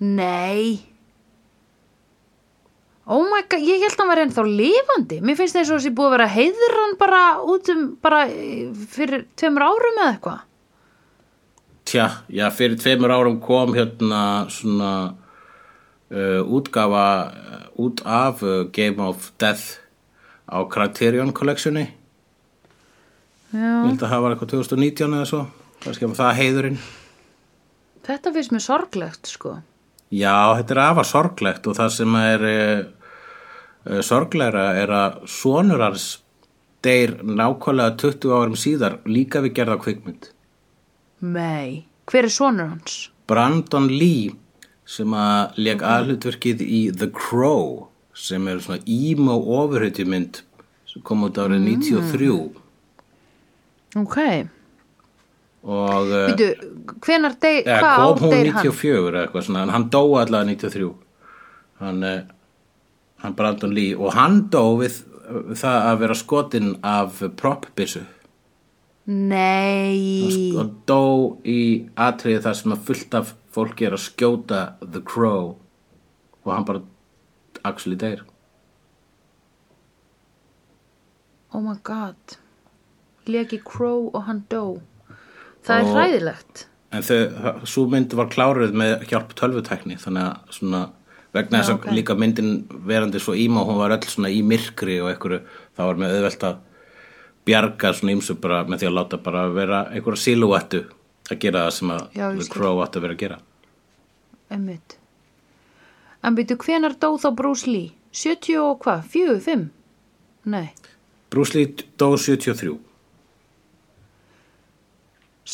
Nei 0.00 0.89
Oh 3.10 3.24
my 3.26 3.40
god, 3.50 3.64
ég 3.66 3.82
held 3.82 3.96
að 3.96 4.02
hann 4.04 4.10
var 4.12 4.20
ennþá 4.22 4.42
lifandi. 4.46 5.16
Mér 5.26 5.38
finnst 5.40 5.56
eins 5.58 5.70
og 5.72 5.80
þessi 5.80 5.90
búið 5.98 6.12
að 6.12 6.12
vera 6.14 6.26
heiðran 6.30 6.92
bara 7.00 7.22
út 7.42 7.70
um 7.72 7.80
bara 7.98 8.20
eh, 8.30 8.68
fyrir 8.92 9.24
tveimur 9.40 9.64
árum 9.66 9.98
eða 9.98 10.12
eitthvað. 10.12 10.44
Tja, 11.90 12.04
já, 12.30 12.44
fyrir 12.54 12.78
tveimur 12.78 13.10
árum 13.10 13.40
kom 13.42 13.72
hérna 13.74 14.20
svona 14.54 14.90
uh, 15.10 16.42
útgafa 16.46 17.06
uh, 17.32 17.64
út 17.82 18.04
af 18.06 18.44
uh, 18.46 18.60
Game 18.70 19.02
of 19.02 19.32
Death 19.42 19.80
á 20.46 20.62
Criterion 20.70 21.34
Collectioni. 21.34 21.88
Ég 23.50 23.58
Já, 23.58 23.74
held 23.88 24.06
að 24.06 24.14
það 24.14 24.22
var 24.22 24.36
eitthvað 24.36 24.52
2019 24.54 25.18
eða 25.18 25.26
svo. 25.32 25.42
Kannski 25.82 26.06
var 26.12 26.18
það 26.20 26.38
heiðurinn. 26.44 26.78
Þetta 28.06 28.34
finnst 28.38 28.54
mér 28.54 28.66
sorglegt 28.68 29.34
sko. 29.34 29.56
Já, 30.14 30.54
þetta 30.60 30.76
er 30.76 30.84
afar 30.84 31.10
sorglegt 31.10 31.66
og 31.66 31.74
það 31.78 31.92
sem 31.98 32.16
er 32.22 32.48
uh, 33.88 34.00
sorglegra 34.04 34.66
er 34.80 34.92
að 34.94 35.22
sonur 35.30 35.84
hans 35.84 36.10
deyr 36.84 37.18
nákvæmlega 37.22 37.96
20 38.00 38.36
árum 38.36 38.58
síðar 38.58 38.98
líka 39.08 39.42
við 39.44 39.56
gerða 39.60 39.78
kvikmynd. 39.82 40.30
Mei, 41.20 41.84
hver 42.08 42.28
er 42.28 42.32
sonur 42.32 42.72
hans? 42.74 43.10
Brandon 43.28 43.86
Lee 43.92 44.32
sem 44.90 45.12
að 45.14 45.58
leik 45.60 45.84
aðhlutverkið 45.86 46.62
í 46.64 46.80
The 46.96 47.10
Crow 47.14 47.90
sem 48.16 48.48
er 48.50 48.62
svona 48.64 48.80
emo 48.90 49.36
ofurhutjumynd 49.60 50.40
sem 50.90 51.04
kom 51.06 51.22
út 51.28 51.38
árið 51.38 51.62
93 51.68 52.32
Ok, 54.00 54.16
og 55.66 56.10
uh, 56.10 56.26
býtu, 56.30 56.50
hvenar 57.02 57.34
deyr, 57.42 57.64
hvað 57.66 57.96
kom 57.98 58.20
hún 58.24 58.34
deyr 58.34 58.50
hann? 58.54 58.66
94 58.66 59.08
eða 59.10 59.22
eitthvað 59.24 59.46
svona, 59.48 59.64
en 59.66 59.72
hann 59.74 59.86
dó 59.92 60.02
allavega 60.20 60.54
93 60.54 60.90
hann, 61.82 62.04
uh, 62.06 62.20
hann 63.22 63.34
Brandon 63.36 63.72
Lee. 63.74 63.94
Og 63.96 64.12
hann 64.16 64.46
dó 64.52 64.62
við 64.80 65.00
uh, 65.28 65.52
það 65.56 65.78
að 65.90 65.98
vera 66.04 66.16
skotinn 66.18 66.72
af 66.86 67.20
propbissu 67.40 68.06
Nei, 69.10 70.54
og 70.60 70.68
dó 70.86 71.00
í 71.48 71.88
atriði 71.98 72.42
þar 72.44 72.54
sem 72.58 72.74
að 72.76 72.82
fullt 72.86 73.14
af 73.18 73.32
fólki 73.50 73.86
er 73.88 73.96
að 73.96 74.04
skjóta 74.04 74.60
The 74.84 75.00
Crow. 75.02 75.56
Og 76.44 76.52
hann 76.54 76.66
bara 76.68 76.82
actually 77.66 77.96
deyr. 77.98 78.20
Oh 81.50 81.60
my 81.64 81.74
god, 81.82 82.36
leki 83.26 83.58
Crow 83.66 84.10
og 84.14 84.22
hann 84.28 84.44
dó. 84.52 84.78
Það 85.66 85.76
er 85.80 85.84
Og- 85.88 85.94
hræðilegt. 85.96 86.66
en 86.92 87.02
þau, 87.02 87.66
svo 87.66 87.86
mynd 87.90 88.12
var 88.14 88.26
kláruð 88.30 88.72
með 88.74 89.04
hjálp 89.10 89.34
tölvutekni 89.34 89.94
þannig 89.98 90.22
að 90.30 90.54
svona 90.56 90.80
vegna 91.34 91.60
þess 91.60 91.72
að 91.72 91.78
ok. 91.78 91.90
líka 91.94 92.16
myndin 92.18 92.52
verandi 92.86 93.20
svo 93.22 93.36
íma 93.38 93.64
hún 93.66 93.78
var 93.78 93.94
öll 93.96 94.08
svona 94.10 94.32
í 94.32 94.40
myrkri 94.46 94.98
og 95.02 95.12
einhverju 95.12 95.42
þá 95.76 95.82
var 95.84 96.00
með 96.00 96.16
auðvelt 96.16 96.46
að 96.48 96.56
bjarga 97.48 97.92
svona 97.96 98.16
ímsu 98.16 98.36
bara 98.40 98.64
með 98.68 98.82
því 98.82 98.90
að 98.90 98.96
láta 98.98 99.20
bara 99.22 99.44
vera 99.54 99.84
einhverja 99.90 100.24
silúettu 100.24 100.82
að 101.30 101.38
gera 101.44 101.66
það 101.66 101.76
sem 101.78 101.94
að 101.94 102.02
Já, 102.18 102.26
The. 102.34 102.48
Crow 102.50 102.82
átti 102.82 103.00
að 103.00 103.06
vera 103.06 103.16
að 103.16 103.22
gera 103.24 103.40
Einmitt. 104.50 104.96
En 106.26 106.34
býtu, 106.34 106.56
hvenar 106.58 106.96
dó 106.98 107.14
þá 107.22 107.28
Bruce 107.38 107.70
Lee? 107.70 107.92
70 108.10 108.58
og 108.58 108.80
hvað? 108.82 109.04
4, 109.12 109.36
5? 109.44 109.66
Nei. 110.50 110.72
Bruce 111.30 111.54
Lee 111.54 111.70
dó 111.94 112.16
73 112.18 112.74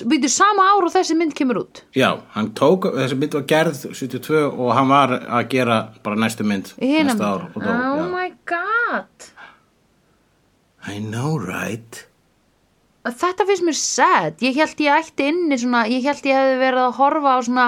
Býtu, 0.04 0.28
sama 0.28 0.64
ár 0.74 0.84
og 0.84 0.92
þessi 0.92 1.14
mynd 1.16 1.32
kemur 1.38 1.62
út? 1.62 1.80
Já, 1.96 2.10
hann 2.34 2.50
tók, 2.58 2.84
þessi 2.98 3.16
mynd 3.16 3.36
var 3.38 3.46
gerð 3.48 3.78
72 3.94 4.42
og 4.50 4.74
hann 4.76 4.90
var 4.92 5.14
að 5.24 5.48
gera 5.54 5.78
bara 6.04 6.18
næstu 6.20 6.44
mynd 6.44 6.74
Hina 6.82 7.12
næsta 7.14 7.30
ár 7.32 7.46
dó 7.54 7.62
Oh 7.62 8.02
já. 8.02 8.10
my 8.12 8.28
god. 8.44 9.30
I 10.86 10.98
know 11.00 11.38
right 11.38 12.04
Þetta 13.06 13.44
finnst 13.46 13.62
mér 13.62 13.76
sad. 13.78 14.40
Ég 14.42 14.56
held 14.58 14.80
ég 14.82 14.90
ætti 14.98 15.28
inni 15.30 15.54
svona, 15.62 15.84
ég 15.86 16.02
held 16.02 16.24
ég 16.26 16.34
hefði 16.34 16.56
verið 16.58 16.80
að 16.88 16.96
horfa 16.98 17.34
á 17.38 17.40
svona 17.46 17.66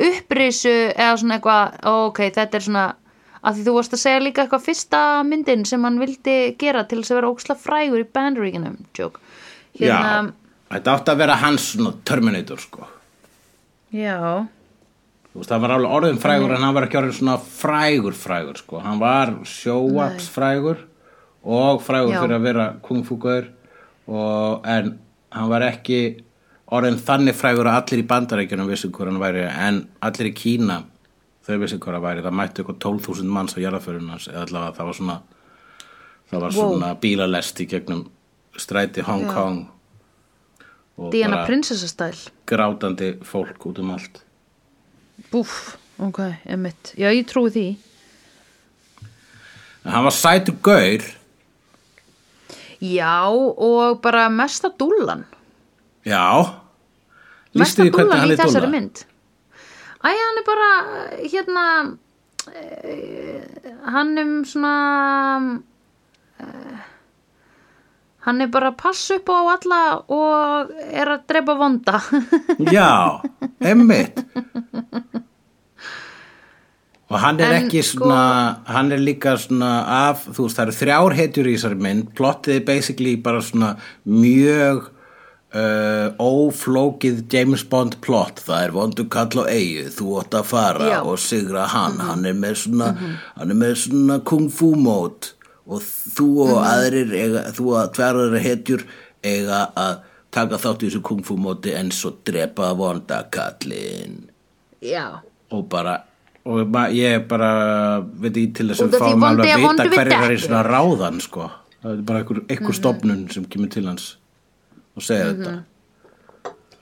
upprisu 0.00 0.72
eða 0.94 1.18
svona 1.20 1.36
eitthvað, 1.36 1.74
ok, 2.08 2.20
þetta 2.38 2.56
er 2.56 2.64
svona, 2.64 2.84
að 3.42 3.58
því 3.58 3.66
þú 3.66 3.74
varst 3.76 3.96
að 3.98 4.00
segja 4.06 4.22
líka 4.24 4.46
eitthvað 4.46 4.64
fyrsta 4.64 5.02
myndin 5.28 5.66
sem 5.68 5.84
hann 5.84 6.00
vildi 6.00 6.36
gera 6.56 6.86
til 6.88 7.02
þess 7.02 7.12
að 7.12 7.18
vera 7.20 7.32
óksla 7.34 7.58
frægur 7.60 8.00
í 8.00 8.08
Bandaríkinum, 8.16 8.78
joke. 8.96 9.20
Hérna, 9.76 10.14
Já, 10.24 10.32
þetta 10.70 10.94
átti 10.98 11.12
að 11.14 11.20
vera 11.22 11.36
hans 11.42 11.70
svona 11.72 11.94
Terminator 12.04 12.60
sko 12.62 12.86
já, 13.94 14.46
Þú 15.32 15.42
veist, 15.42 15.50
hann 15.52 15.60
var 15.62 15.74
alveg 15.76 15.92
orðin 15.98 16.18
frægur 16.20 16.54
en 16.56 16.62
hann 16.64 16.74
var 16.74 16.86
ekki 16.88 16.98
orðin 16.98 17.14
svona 17.18 17.34
frægur 17.38 18.14
frægur 18.16 18.56
sko. 18.58 18.78
Hann 18.82 18.98
var 18.98 19.34
sjóaps 19.46 20.26
frægur 20.32 20.80
og 21.44 21.82
frægur 21.84 22.14
Já. 22.16 22.20
fyrir 22.24 22.36
að 22.38 22.46
vera 22.48 22.64
kungfúkur 22.82 23.46
en 24.08 24.88
hann 25.30 25.50
var 25.52 25.64
ekki 25.68 26.00
orðin 26.72 26.96
þannig 27.00 27.36
frægur 27.38 27.68
að 27.68 27.76
allir 27.82 28.02
í 28.02 28.06
bandarækjunum 28.08 28.68
vissi 28.72 28.88
hver 28.90 29.10
hann 29.12 29.20
væri 29.20 29.44
en 29.48 29.82
allir 30.04 30.30
í 30.32 30.34
Kína 30.36 30.80
þau 31.46 31.58
vissi 31.62 31.78
hver 31.78 31.94
hann 31.98 32.04
væri. 32.08 32.24
Það 32.24 32.36
mættu 32.40 32.64
eitthvað 32.64 32.80
12.000 32.88 33.32
manns 33.36 33.54
á 33.56 33.58
jarðaförun 33.62 34.10
hans 34.12 34.28
eða 34.32 34.46
allavega 34.48 34.76
það 34.80 34.90
var 34.90 34.98
svona 35.00 35.18
það 36.32 36.40
var 36.40 36.50
Wow. 36.50 36.56
svona 36.72 36.94
bílalest 37.00 37.60
í 37.62 37.68
gegnum 37.68 38.06
stræti 38.58 39.04
Hong 39.06 39.28
Já. 39.28 39.34
Kong 39.36 39.66
Diana 41.12 41.44
prinsessastæl. 41.46 42.16
grátandi 42.46 43.12
fólk 43.22 43.66
út 43.66 43.78
um 43.78 43.90
allt. 43.94 44.22
Búff, 45.30 45.76
ok, 45.98 46.18
emitt. 46.46 46.94
Já, 46.98 47.10
ég 47.14 47.26
trúi 47.26 47.50
því. 47.54 47.66
En 49.84 49.92
hann 49.92 50.04
var 50.04 50.12
sætur 50.12 50.56
gaur 50.62 51.02
Já, 52.80 53.26
og 53.30 54.00
bara 54.02 54.28
mesta 54.28 54.70
dúllan. 54.70 55.24
Já 56.06 56.54
Mesta 57.58 57.82
hann 57.82 57.88
í 57.90 58.34
er 58.34 58.38
þessari 58.38 58.66
dúlla 58.66 58.70
mynd. 58.70 59.00
Æ, 59.98 60.10
hann 60.14 60.38
er 60.38 60.44
bara, 60.46 60.68
hérna, 61.24 61.64
uh, 62.52 63.72
hann 63.90 64.12
er 64.20 64.28
svona, 64.46 64.74
uh, 66.38 66.84
hann 68.26 68.40
er 68.44 68.50
bara 68.52 68.72
að 68.72 68.78
passa 68.82 69.16
upp 69.20 69.30
á 69.30 69.38
alla 69.54 69.80
og 70.10 70.72
er 70.90 71.12
að 71.14 71.22
drepa 71.30 71.54
vonda. 71.60 72.00
Já, 72.76 73.22
emmitt 73.60 74.24
Og 77.08 77.16
hann 77.22 77.38
er 77.40 77.54
En 77.54 77.62
ekki 77.64 77.80
sko- 77.86 78.04
svona 78.04 78.58
Hann 78.68 78.92
er 78.92 79.00
líka 79.00 79.36
svona 79.40 79.70
af 80.10 80.26
Þú 80.28 80.44
veist, 80.44 80.58
það 80.58 80.66
eru 80.66 80.76
þrjár 80.82 81.16
hetjur 81.16 81.48
í 81.48 81.54
þessari 81.56 81.78
mynd. 81.86 82.10
Plottið 82.18 82.58
er 82.58 82.66
basically 82.68 83.14
bara 83.16 83.40
svona 83.40 83.70
Mjög 84.04 84.90
uh, 85.56 86.10
Óflókið 86.20 87.22
James 87.32 87.64
Bond 87.64 87.96
plott. 88.04 88.42
Það 88.44 88.66
er 88.66 88.76
vondu 88.76 89.06
kall 89.08 89.40
á 89.40 89.44
eigu 89.48 89.88
Þú 89.96 90.18
átt 90.20 90.36
að 90.42 90.50
fara 90.52 90.90
Já. 90.92 90.98
og 91.08 91.16
sigra 91.22 91.64
hann. 91.72 91.96
Hann 92.04 92.28
er 92.28 92.36
með 92.36 92.60
svona 92.66 92.92
Hann 93.38 93.56
er 93.56 93.60
með 93.64 93.74
svona 93.86 94.20
kung 94.28 94.50
fu 94.52 94.74
mót 94.76 95.32
Og 95.68 95.82
þú 95.84 96.26
og 96.46 96.54
aðrir 96.64 97.10
eiga, 97.12 97.42
Þú 97.52 97.66
og 97.76 97.90
tvær 97.96 98.18
aðrir 98.22 98.44
hetjur 98.46 98.84
Eiga 99.22 99.62
að 99.76 99.98
taka 100.32 100.58
þátt 100.62 100.84
í 100.84 100.88
þessu 100.88 101.02
kung 101.04 101.24
fu 101.26 101.36
móti 101.40 101.74
En 101.76 101.90
svo 101.94 102.14
drepa 102.24 102.70
vonda 102.78 103.22
kallinn. 103.34 104.22
Já, 104.84 105.20
og 105.50 105.66
bara 105.68 105.98
og 106.48 106.70
ég 106.96 107.26
bara 107.28 107.48
veit 108.00 108.32
ekki 108.38 108.52
til 108.56 108.68
þess 108.70 108.80
að 108.86 108.94
fáum 109.02 109.24
alveg 109.26 109.50
er 109.50 109.58
að 109.58 109.64
vita 109.66 109.84
hverju 109.90 109.98
er 110.00 110.06
í 110.08 110.12
dekkin. 110.22 110.44
svona 110.46 110.60
ráðan 110.64 111.18
sko. 111.20 111.48
Það 111.82 111.90
er 111.90 112.04
bara 112.08 112.20
einhver, 112.22 112.38
einhver 112.48 112.76
stofnun 112.78 113.26
sem 113.34 113.44
kemur 113.44 113.68
til 113.74 113.84
hans 113.84 114.06
og 114.96 115.04
segir 115.04 115.34
þetta. 115.34 115.52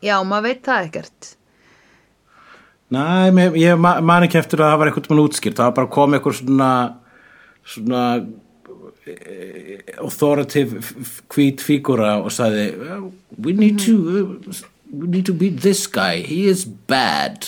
Já, 0.06 0.14
maður 0.22 0.46
veit 0.46 0.62
það 0.68 0.86
ekkert. 0.86 1.30
Næ, 2.94 3.02
ég 3.58 3.80
ma- 3.80 4.00
man 4.00 4.22
ekki 4.28 4.38
eftir 4.38 4.62
að 4.62 4.70
það 4.70 4.78
var 4.78 4.92
eitthvað 4.92 5.24
útskýrt, 5.24 5.56
það 5.58 5.66
var 5.66 5.76
bara 5.80 5.92
komið 5.96 6.20
eitthvað 6.20 6.38
svona 6.38 6.70
svona 7.66 8.02
authoritative 10.02 10.80
hvít 11.30 11.62
fígúra 11.62 12.16
og 12.22 12.32
sagði 12.34 12.66
"Well, 12.80 13.12
we 13.38 13.52
need 13.52 13.78
to 13.86 13.94
uh, 13.94 14.54
we 14.92 15.06
need 15.06 15.26
to 15.26 15.34
beat 15.34 15.60
this 15.62 15.86
guy, 15.86 16.22
he 16.22 16.46
is 16.50 16.64
bad. 16.64 17.46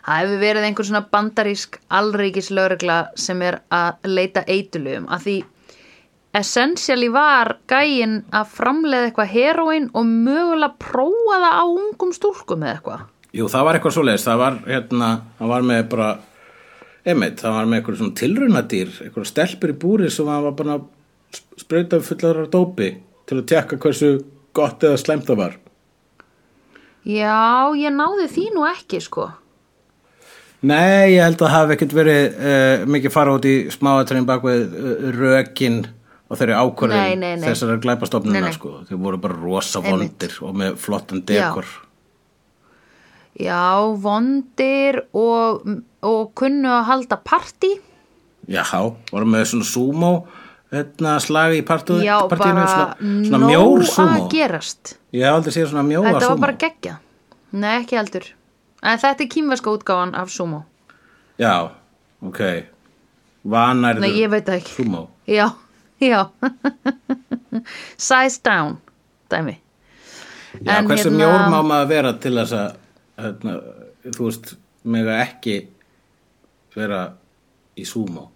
Það 0.00 0.24
hefur 0.24 0.40
verið 0.40 0.66
einhver 0.66 0.86
svona 0.88 1.04
bandarísk 1.12 1.78
allríkis 1.92 2.50
lögregla 2.50 2.98
sem 3.14 3.42
er 3.42 3.60
að 3.70 4.08
leita 4.08 4.42
eitulum 4.48 5.06
að 5.12 5.26
því 5.26 5.36
essentially 6.40 7.08
var 7.12 7.56
gæinn 7.70 8.20
að 8.32 8.52
framleiða 8.56 9.10
eitthvað 9.10 9.32
heroin 9.34 9.88
og 9.94 10.06
mögulega 10.06 10.76
prófa 10.78 11.38
það 11.44 11.56
á 11.60 11.64
ungum 11.66 12.12
stúlkum 12.14 12.64
eða 12.64 12.74
eitthvað. 12.76 13.06
Jú, 13.30 13.46
það 13.50 13.64
var 13.66 13.78
eitthvað 13.78 13.94
svoleiðis, 13.94 14.26
það 14.26 14.42
var 14.42 14.58
hérna, 14.66 15.08
það 15.38 15.52
var 15.54 15.66
með 15.70 15.82
bara 15.92 16.10
einmitt, 17.10 17.40
það 17.42 17.56
var 17.56 17.68
með 17.68 17.80
eitthvað 17.80 18.00
svona 18.00 18.18
tilrunadýr 18.20 18.92
eitthvað 19.04 19.28
stelpur 19.30 19.72
í 19.72 19.78
búri 19.84 20.10
sem 20.12 20.28
var 20.30 20.54
bara 20.58 20.78
að 20.78 20.86
sprauta 21.60 22.00
fullar 22.04 22.44
af 22.44 22.52
dópi 22.54 22.92
til 23.28 23.38
að 23.38 23.48
tekka 23.52 23.78
hversu 23.82 24.14
gott 24.56 24.82
eða 24.86 24.98
slæmt 24.98 25.28
það 25.28 25.42
var. 25.44 25.58
Já, 27.06 27.70
ég 27.80 27.94
náði 27.94 28.26
því 28.28 28.46
nú 28.56 28.64
ekki 28.68 29.00
sko. 29.04 29.30
Nei, 30.60 31.16
ég 31.16 31.22
held 31.24 31.38
að 31.38 31.46
það 31.46 31.54
hafi 31.54 31.76
ekkert 31.76 31.94
verið 31.96 32.24
uh, 32.36 32.82
mikið 32.92 33.14
fara 33.14 33.36
út 33.38 33.46
í 33.48 33.54
smáatrinn 33.72 34.26
bak 34.28 34.42
við 34.44 34.66
uh, 34.66 35.06
rökin 35.16 35.78
og 36.30 36.38
þeirri 36.38 36.56
nei. 37.16 37.30
þessar 37.40 37.80
glæpastofnuna 37.80 38.52
sko, 38.54 38.82
þeir 38.88 39.00
voru 39.00 39.20
bara 39.22 39.38
rosa 39.40 39.80
vondir 39.82 40.36
og 40.44 40.58
með 40.60 40.76
flottan 40.82 41.24
dekor. 41.26 41.64
Já, 41.64 41.89
vondir 44.02 45.00
og, 45.16 45.64
og 46.02 46.32
kunnu 46.38 46.68
að 46.68 46.84
halda 46.90 47.18
partí. 47.24 47.74
Já, 48.50 48.64
voru 49.12 49.26
með 49.30 49.44
svona 49.52 49.68
sumo 49.68 50.12
hérna, 50.70 51.16
slagi 51.22 51.60
í 51.60 51.66
partu, 51.66 51.98
Já, 52.02 52.16
partíinu 52.30 52.60
bara 52.62 52.66
svona, 52.70 53.22
svona 53.26 53.50
nóg 53.50 53.84
sumo 53.86 54.24
að 54.24 54.26
gerast. 54.32 54.96
Ég 55.14 55.24
hef 55.26 55.38
aldrei 55.38 55.54
séð 55.54 55.70
svona 55.72 55.86
mjóa 55.86 56.04
Þetta 56.06 56.18
var 56.20 56.26
sumo 56.28 56.44
bara 56.44 56.58
geggja. 56.64 56.96
Nei, 57.52 57.72
ekki 57.82 57.98
heldur. 57.98 58.26
En 58.80 59.00
þetta 59.02 59.24
er 59.26 59.30
kýmverska 59.34 59.72
útgáfan 59.74 60.14
af 60.16 60.30
sumo. 60.32 60.62
Já, 61.40 61.70
ok 62.20 62.40
Vanærðu 63.48 64.02
Nei, 64.04 64.12
ég 64.20 64.28
veit 64.32 64.48
ekki. 64.52 64.74
Sumo 64.76 65.06
Já, 65.28 65.46
já. 66.12 66.26
Size 67.96 68.40
down, 68.44 68.78
dæmi. 69.30 69.56
Já, 70.60 70.78
En 70.78 70.86
hversu 70.88 71.08
hérna- 71.08 71.18
mjór 71.18 71.48
má 71.52 71.60
maður 71.62 71.88
vera 71.88 72.12
til 72.20 72.34
þess 72.36 72.52
að 72.52 72.76
hérna, 73.24 73.54
þú 74.06 74.26
veist, 74.28 74.54
mega 74.84 75.18
ekki 75.26 75.56
vera 76.76 77.00
í 77.76 77.84
sumo 77.88 78.28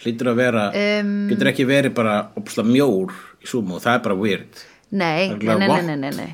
hlýtur 0.00 0.30
að 0.32 0.38
vera 0.40 0.64
Em, 0.76 1.14
getur 1.28 1.50
ekki 1.50 1.66
verið 1.68 1.94
bara 1.96 2.14
opslega 2.40 2.70
mjór 2.72 3.12
í 3.44 3.48
sumo, 3.50 3.80
það 3.82 3.98
er 3.98 4.04
bara 4.08 4.18
weird 4.20 4.62
Nei, 4.90 5.28
nei, 5.38 5.54
nei, 5.62 5.96
nei, 5.96 6.10
nei. 6.16 6.30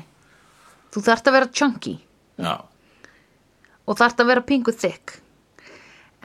Þú 0.93 1.03
þarft 1.05 1.27
að 1.29 1.35
vera 1.37 1.49
chunky 1.53 1.97
Já, 2.41 2.53
og 3.87 3.97
þarft 3.97 4.19
að 4.21 4.27
vera 4.31 4.43
pingu 4.45 4.73
thick. 4.75 5.13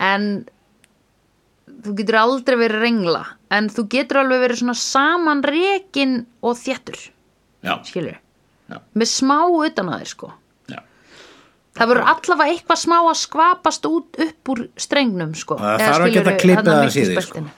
En 0.03 0.45
þú 1.85 1.95
getur 2.01 2.18
aldrei 2.18 2.57
verið 2.59 2.83
rengla. 2.83 3.21
En 3.55 3.68
þú 3.73 3.85
getur 3.92 4.18
alveg 4.23 4.42
verið 4.42 4.61
svona 4.62 4.75
samanrekin 4.81 6.16
og 6.42 6.57
þéttur, 6.59 6.99
já, 7.64 7.75
skilur. 7.87 8.18
já, 8.68 8.81
Með 8.99 9.11
smá 9.12 9.38
utan 9.47 9.92
að 9.92 10.03
þér, 10.03 10.11
sko. 10.12 10.33
Það 11.73 11.89
verður 11.89 12.09
allavega 12.13 12.53
eitthvað 12.53 12.81
smá 12.83 12.99
að 13.01 13.19
skvapast 13.23 13.89
út 13.89 14.23
upp 14.27 14.53
úr 14.53 14.63
strengnum, 14.77 15.33
sko. 15.39 15.57
Það 15.61 15.85
þarf 15.87 16.07
að 16.07 16.17
geta 16.17 16.33
aðeins 16.35 16.97
í 16.97 17.05
því, 17.05 17.15
miltisbeltinu. 17.15 17.55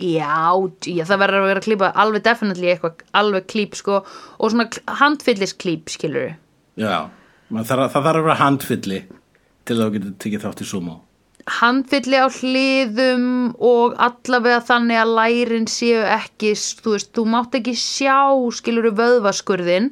Já, 0.00 0.56
já, 0.88 1.02
það 1.04 1.20
verður 1.20 1.42
að 1.42 1.50
vera 1.50 1.60
að 1.60 1.66
klípa 1.66 1.88
alveg 2.00 2.22
definitely 2.24 2.70
eitthvað, 2.72 3.02
alveg 3.20 3.48
klíp, 3.52 3.74
sko, 3.76 3.98
og 4.40 4.52
svona 4.54 4.96
handfyllis 5.00 5.52
klíp, 5.60 5.90
skilur 5.92 6.30
Já, 6.80 7.10
það 7.52 7.72
þarf 7.74 7.98
að 8.00 8.20
vera 8.22 8.36
handfylli 8.40 9.00
til 9.68 9.76
að 9.76 9.82
þú 9.82 9.90
getur 9.98 10.14
tekið 10.24 10.46
þátt 10.46 10.64
í 10.64 10.68
sumo 10.70 10.96
handfylli 11.50 12.20
á 12.20 12.28
hliðum 12.30 13.26
og 13.56 13.96
allavega 14.00 14.60
þannig 14.68 15.00
að 15.00 15.12
lærin 15.18 15.68
séu 15.70 16.00
ekki, 16.04 16.54
þú 16.54 16.94
veist, 16.94 17.12
þú 17.16 17.26
mátt 17.32 17.56
ekki 17.58 17.74
sjá, 17.78 18.16
skilur 18.56 18.90
vöðvaskurðin, 18.96 19.90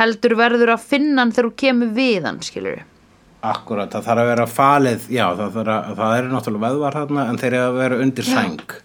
heldur 0.00 0.36
verður 0.38 0.74
að 0.74 0.86
finna 0.90 1.22
hann 1.22 1.34
þegar 1.34 1.50
þú 1.50 1.56
kemur 1.62 1.94
við 1.98 2.28
hann, 2.28 2.42
skilur 2.44 2.82
Akkurat, 3.44 3.90
það 3.92 4.06
þarf 4.06 4.22
að 4.22 4.28
vera 4.30 4.44
falið, 4.48 5.06
já 5.12 5.24
það, 5.36 5.56
að, 5.60 5.88
það 5.98 6.14
er 6.16 6.28
náttúrulega 6.30 6.68
veðvar 6.68 6.94
hérna 7.00 7.24
en 7.28 7.40
þeir 7.42 7.50
eru 7.52 7.64
að 7.66 7.80
vera 7.82 7.98
undir 8.00 8.28
sæng. 8.28 8.76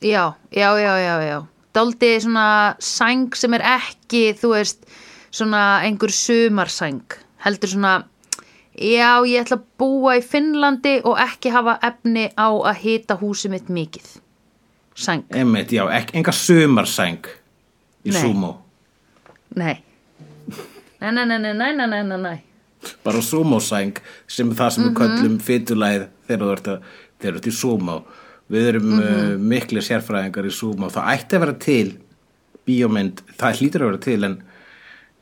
Já, 0.00 0.22
já, 0.54 0.68
já, 0.78 0.92
já, 1.02 1.14
já. 1.26 1.38
Dáldi 1.74 2.10
svona 2.22 2.46
sæng 2.82 3.34
sem 3.38 3.56
er 3.58 3.64
ekki, 3.76 4.22
þú 4.38 4.52
veist, 4.54 4.86
svona 5.34 5.62
einhver 5.86 6.12
sumarsæng. 6.14 7.16
Heldur 7.44 7.72
svona, 7.72 7.94
já 8.78 9.10
ég 9.26 9.42
ætla 9.42 9.58
að 9.58 9.66
búa 9.82 10.16
í 10.20 10.24
Finnlandi 10.24 10.96
og 11.02 11.18
ekki 11.22 11.52
hafa 11.54 11.78
efni 11.90 12.28
á 12.38 12.48
að 12.48 12.82
hita 12.84 13.18
húsið 13.18 13.56
mitt 13.56 13.72
mikið. 13.74 14.12
Sæng. 15.00 15.26
Emit, 15.34 15.72
já, 15.74 15.86
enga 16.14 16.34
sumarsæng 16.34 17.26
í 18.06 18.14
Nei. 18.14 18.20
sumo. 18.20 18.52
Nei. 19.56 19.80
Nei, 21.00 21.10
nei, 21.10 21.24
nei, 21.26 21.38
nei, 21.38 21.54
nei, 21.54 21.86
nei, 21.86 22.02
nei, 22.04 22.20
nei 22.20 22.38
bara 23.04 23.20
sumosæng 23.22 23.96
sem 24.28 24.50
er 24.50 24.54
það 24.54 24.70
sem 24.72 24.84
við 24.84 24.90
Mhm. 24.90 25.00
köllum 25.00 25.38
fytulæð 25.40 26.06
þegar 26.28 26.44
þú 26.46 26.52
ert, 26.52 26.82
ert 27.24 27.46
í 27.46 27.52
sumo 27.52 28.02
við 28.50 28.68
erum 28.68 28.82
mm 28.82 29.00
Mhm. 29.00 29.48
miklu 29.48 29.80
sérfræðingar 29.80 30.46
í 30.46 30.50
sumo 30.52 30.88
það 30.90 31.10
ætti 31.14 31.36
að 31.36 31.40
vera 31.40 31.52
til 31.52 31.98
bíómynd, 32.66 33.20
það 33.38 33.56
hlýtur 33.58 33.80
að 33.82 33.90
vera 33.90 33.98
til 33.98 34.24
en 34.24 34.42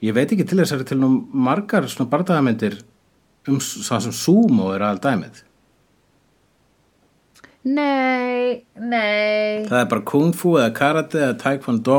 ég 0.02 0.14
veit 0.14 0.30
ekki 0.32 0.46
til 0.48 0.58
þess 0.58 0.72
að 0.72 0.78
vera 0.78 0.84
til 0.88 0.98
nú 0.98 1.26
margar 1.32 1.82
svona 1.88 2.10
bardaðamyndir 2.10 2.82
um 3.48 3.58
það 3.58 4.00
sem 4.02 4.12
sumo 4.12 4.72
er 4.74 4.80
að 4.80 5.00
dæmið 5.00 5.42
Nei, 7.64 8.62
nei. 8.78 9.66
það 9.68 9.80
er 9.82 9.88
bara 9.90 10.04
kung 10.06 10.32
fu 10.32 10.54
eða 10.56 10.72
karate 10.76 11.18
eða 11.20 11.36
taekwondo 11.42 11.96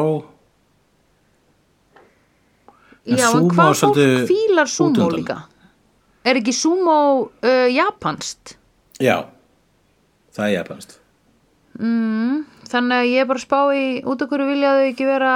En 3.10 3.18
Já, 3.18 3.28
en 3.34 3.50
hvað 3.50 3.74
fólk 3.80 4.00
fílar 4.30 4.68
sumo 4.70 4.90
útundan. 4.94 5.18
líka? 5.20 5.38
Er 6.30 6.36
ekki 6.42 6.54
sumo 6.54 6.96
uh, 7.42 7.68
japanst? 7.74 8.56
já, 9.00 9.26
það 10.36 10.46
er 10.50 10.56
japanst 10.60 10.98
Mm, 11.80 12.42
þannig 12.68 12.98
að 12.98 13.06
ég 13.08 13.22
er 13.24 13.28
bara 13.30 13.40
spá 13.40 13.60
í 13.72 13.84
út 14.04 14.20
okkur 14.26 14.42
viljaðu 14.50 14.88
ekki 14.90 15.06
vera 15.08 15.34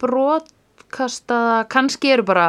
brotkasta 0.00 1.40
kannski 1.68 2.12
eru 2.14 2.24
bara 2.24 2.46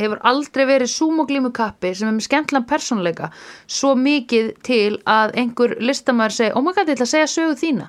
hefur 0.00 0.20
aldrei 0.28 0.64
verið 0.68 0.90
sumoglímukappi 0.94 1.90
sem 1.96 2.08
er 2.08 2.14
með 2.16 2.24
skemmtlan 2.28 2.64
persónleika 2.68 3.28
svo 3.68 3.94
mikið 4.00 4.50
til 4.64 4.96
að 5.08 5.34
einhver 5.40 5.76
listamæður 5.80 6.36
segi, 6.38 6.52
oh 6.56 6.64
my 6.64 6.72
god, 6.76 6.88
ég 6.88 6.96
ætla 6.98 7.06
að 7.08 7.12
segja 7.14 7.30
sögu 7.34 7.58
þína 7.60 7.88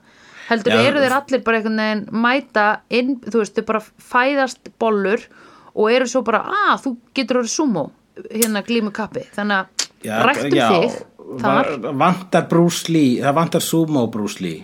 heldur 0.50 0.76
Já, 0.76 0.84
eru 0.92 1.04
þeir 1.04 1.16
allir 1.22 1.44
bara 1.48 1.60
einhvern 1.62 1.82
veginn 1.84 2.04
mæta 2.28 2.68
inn, 3.00 3.16
þú 3.24 3.42
veist, 3.46 3.56
þau 3.60 3.66
bara 3.72 3.84
fæðast 4.12 4.72
bollur 4.80 5.26
og 5.78 5.92
eru 5.94 6.08
svo 6.10 6.24
bara, 6.26 6.42
að 6.72 6.84
þú 6.86 6.92
getur 7.18 7.42
orðið 7.44 7.54
sumo 7.54 7.84
hérna 8.32 8.64
glímukappi, 8.66 9.26
þannig 9.36 9.84
að 10.08 10.24
rættum 10.26 10.56
þig 10.58 10.96
þar, 11.42 11.70
va- 11.84 11.92
vantar 12.02 12.48
Lee 12.90 13.20
það 13.22 13.36
vantar 13.38 13.62
sumo 13.62 14.06
Lee 14.42 14.64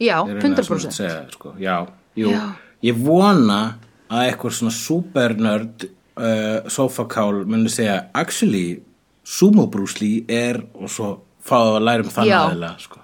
já, 0.00 0.16
er 0.24 0.38
eiginlega 0.38 0.64
svona 0.64 0.80
100% 0.80 0.88
að 0.88 0.96
segja, 0.96 1.18
sko. 1.34 1.54
já, 1.60 1.76
jú, 2.16 2.30
Já. 2.32 2.54
ég 2.82 3.02
vona 3.04 3.60
að 4.12 4.24
eitthvað 4.30 4.56
svona 4.56 4.72
supernörd 4.76 5.84
uh, 6.16 6.68
sofakál 6.68 7.44
muni 7.46 7.68
segja 7.72 8.06
actually, 8.14 8.80
sumo 9.24 9.68
Lee 10.00 10.24
er 10.28 10.62
og 10.74 10.88
svo 10.90 11.12
fáðu 11.44 11.76
að 11.76 11.86
læra 11.88 12.04
um 12.06 12.10
þannig 12.16 12.32
Já. 12.32 12.40
aðeila 12.46 12.72
sko. 12.78 12.98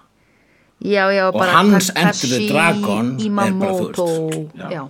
Já, 0.79 1.05
já, 1.11 1.25
Og 1.27 1.35
bara 1.35 1.53
hans 1.59 1.89
Enter 1.91 2.29
the 2.31 2.49
Dragon 2.49 3.09
er 3.19 3.19
bara, 3.19 3.19
þú 3.19 3.27
Imamoto, 3.27 4.05
veist, 4.07 4.55
já. 4.55 4.69
já. 4.71 4.89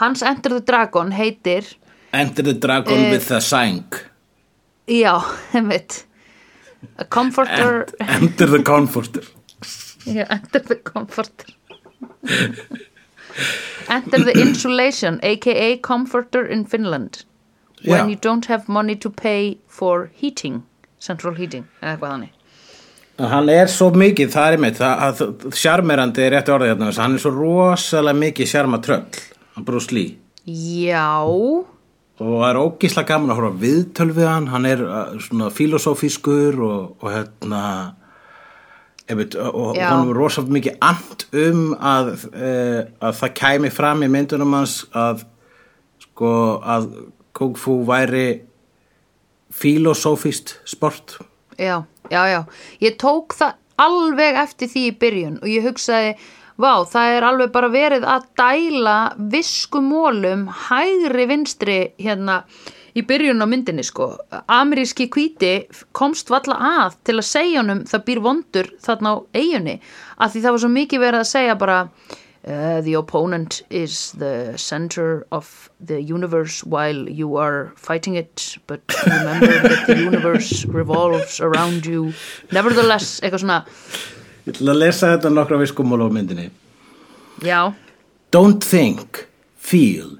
Hans 0.00 0.22
Enter 0.22 0.50
the 0.58 0.60
Dragon 0.72 1.12
heitir 1.12 1.64
Enter 2.12 2.42
the 2.44 2.54
Dragon 2.54 2.98
Eh, 3.06 3.10
with 3.12 3.28
the 3.28 3.40
Sang. 3.40 3.84
já, 4.88 5.22
einmitt. 5.54 6.04
A 6.98 7.04
Comforter. 7.04 7.86
Enter 8.00 8.46
the 8.50 8.62
Comforter. 8.62 9.22
Já, 10.06 10.24
Enter 10.30 10.60
the 10.60 10.76
Comforter. 10.76 11.46
Enter 13.88 14.24
the 14.24 14.32
Insulation 14.40 15.20
aka 15.22 15.76
Comforter 15.76 16.46
in 16.46 16.64
Finland. 16.64 17.24
When 17.84 17.98
Já. 18.06 18.08
you 18.10 18.16
don't 18.16 18.46
have 18.46 18.68
money 18.68 18.96
to 18.96 19.10
pay 19.10 19.58
for 19.68 20.10
heating 20.14 20.62
central 20.98 21.34
heating, 21.34 21.64
eða 21.82 21.96
eitthvað 21.96 22.12
þannig 22.14 22.36
Hann 23.30 23.48
er 23.52 23.68
svo 23.68 23.90
mikið, 23.92 24.30
það 24.32 24.54
er 24.54 24.58
að, 24.86 25.18
Sjarmerandi 25.56 26.22
er 26.24 26.32
rétt 26.38 26.48
orðið 26.52 26.70
hérna 26.74 26.90
hann 26.96 27.16
er 27.18 27.22
svo 27.22 27.32
rosalega 27.34 28.16
mikið 28.20 28.50
sjarmatröll 28.54 29.04
hann 29.60 29.68
Bruce 29.68 29.94
Lee 29.94 30.16
Já, 30.48 31.20
og 31.20 31.68
það 32.18 32.48
er 32.48 32.58
ógísla 32.60 33.04
gaman 33.08 33.32
að 33.32 33.40
horfa 33.40 33.52
á 33.52 33.62
viðtöl 33.62 34.10
við 34.16 34.28
hann 34.28 34.50
hann 34.52 34.68
er 34.68 34.82
uh, 34.84 35.14
svona 35.22 35.50
filosófískur 35.54 36.60
og, 36.64 36.96
og 37.00 37.08
hérna 37.12 37.62
einmitt, 39.10 39.34
og 39.36 39.76
Já. 39.76 39.88
hann 39.90 40.08
er 40.08 40.16
rosalega 40.16 40.56
mikið 40.56 40.76
and 40.86 41.24
um 41.44 41.62
að, 41.76 42.12
uh, 42.32 42.82
að 43.02 43.16
það 43.22 43.34
kæmi 43.40 43.72
fram 43.74 44.04
í 44.06 44.10
myndunum 44.12 44.58
hans 44.58 44.82
að 44.96 45.24
sko 46.06 46.34
að 46.60 46.92
Kung 47.36 47.56
Fu 47.56 47.80
væri 47.88 48.42
filosófíst 49.50 50.58
sport 50.68 51.18
Já, 51.60 51.84
já, 52.08 52.22
já. 52.24 52.44
Ég 52.80 52.96
tók 52.96 53.34
það 53.36 53.58
alveg 53.80 54.38
eftir 54.40 54.70
því 54.72 54.84
í 54.88 54.94
byrjun 55.00 55.40
og 55.42 55.48
ég 55.50 55.66
hugsaði, 55.66 56.14
vá, 56.60 56.84
það 56.88 57.14
er 57.16 57.26
alveg 57.26 57.54
bara 57.54 57.70
verið 57.72 58.04
að 58.08 58.28
dæla 58.38 58.98
viskumólum 59.32 60.46
hægri 60.68 61.26
vinstri 61.30 61.80
hérna 62.00 62.42
í 62.96 63.04
byrjun 63.06 63.42
á 63.42 63.46
myndinni 63.46 63.84
sko. 63.86 64.12
Ameríski 64.50 65.08
kvíti 65.12 65.52
komst 65.96 66.30
valla 66.32 66.56
að 66.84 66.98
til 67.06 67.18
að 67.18 67.28
segja 67.28 67.60
honum 67.62 67.84
það 67.90 68.06
býr 68.08 68.24
vondur 68.24 68.72
þarna 68.82 69.14
á 69.14 69.16
eigunni 69.36 69.76
af 70.18 70.32
því 70.32 70.42
það 70.42 70.56
var 70.56 70.64
svo 70.64 70.72
mikið 70.74 71.06
verið 71.06 71.24
að 71.24 71.30
segja 71.34 71.60
bara 71.60 71.84
Uh, 72.40 72.80
the 72.80 72.94
opponent 72.94 73.60
is 73.68 74.12
the 74.12 74.54
center 74.56 75.26
of 75.30 75.68
the 75.78 76.00
universe 76.00 76.64
while 76.64 77.06
you 77.06 77.36
are 77.36 77.70
fighting 77.76 78.16
it 78.16 78.56
but 78.66 78.80
remember 79.04 79.68
that 79.68 79.86
the 79.86 79.98
universe 79.98 80.64
revolves 80.64 81.38
around 81.38 81.84
you 81.84 82.14
nevertheless, 82.50 83.20
eitthvað 83.20 83.44
svona 83.44 83.58
Ég 84.46 84.54
ætla 84.54 84.72
að 84.74 84.78
lesa 84.80 85.10
þetta 85.16 85.30
nokkra 85.34 85.58
viskumóla 85.60 86.08
á 86.08 86.10
myndinni 86.12 86.50
já, 87.44 87.72
Don't 88.32 88.62
think, 88.64 89.26
feel. 89.56 90.16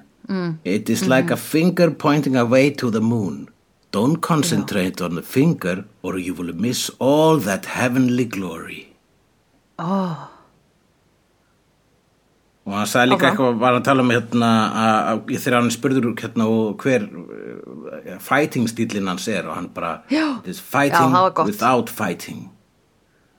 It 0.63 0.89
is 0.89 1.07
like 1.07 1.31
a 1.31 1.37
finger 1.37 1.91
pointing 1.91 2.35
away 2.37 2.69
to 2.71 2.89
the 2.91 3.01
moon. 3.01 3.49
Don't 3.91 4.21
concentrate 4.21 5.01
on 5.01 5.15
the 5.15 5.21
finger 5.21 5.83
or 6.03 6.17
you 6.17 6.33
will 6.33 6.53
miss 6.53 6.89
all 6.99 7.37
that 7.39 7.65
heavenly 7.65 8.25
glory. 8.25 8.87
oh, 9.79 10.27
Og 12.65 12.73
hann 12.77 12.85
sagði 12.87 13.09
líka 13.15 13.25
Áfram. 13.25 13.31
eitthvað, 13.33 13.55
var 13.59 13.73
að 13.79 13.83
tala 13.87 14.03
um 14.05 14.11
hérna, 14.13 14.49
að, 14.81 14.97
að, 15.11 15.31
þegar 15.43 15.55
hann 15.59 15.71
spurður 15.73 16.09
hérna 16.21 16.45
hver 16.83 17.05
uh, 17.09 18.19
fighting 18.21 18.67
stílinn 18.69 19.09
hans 19.09 19.25
er 19.27 19.47
og 19.49 19.55
hann 19.57 19.69
bara 19.73 19.93
Já. 20.13 20.37
"It 20.43 20.47
is 20.53 20.59
Já, 20.61 20.67
fighting 20.75 21.15
gott. 21.33 21.45
without 21.49 21.89
fighting 21.89 22.49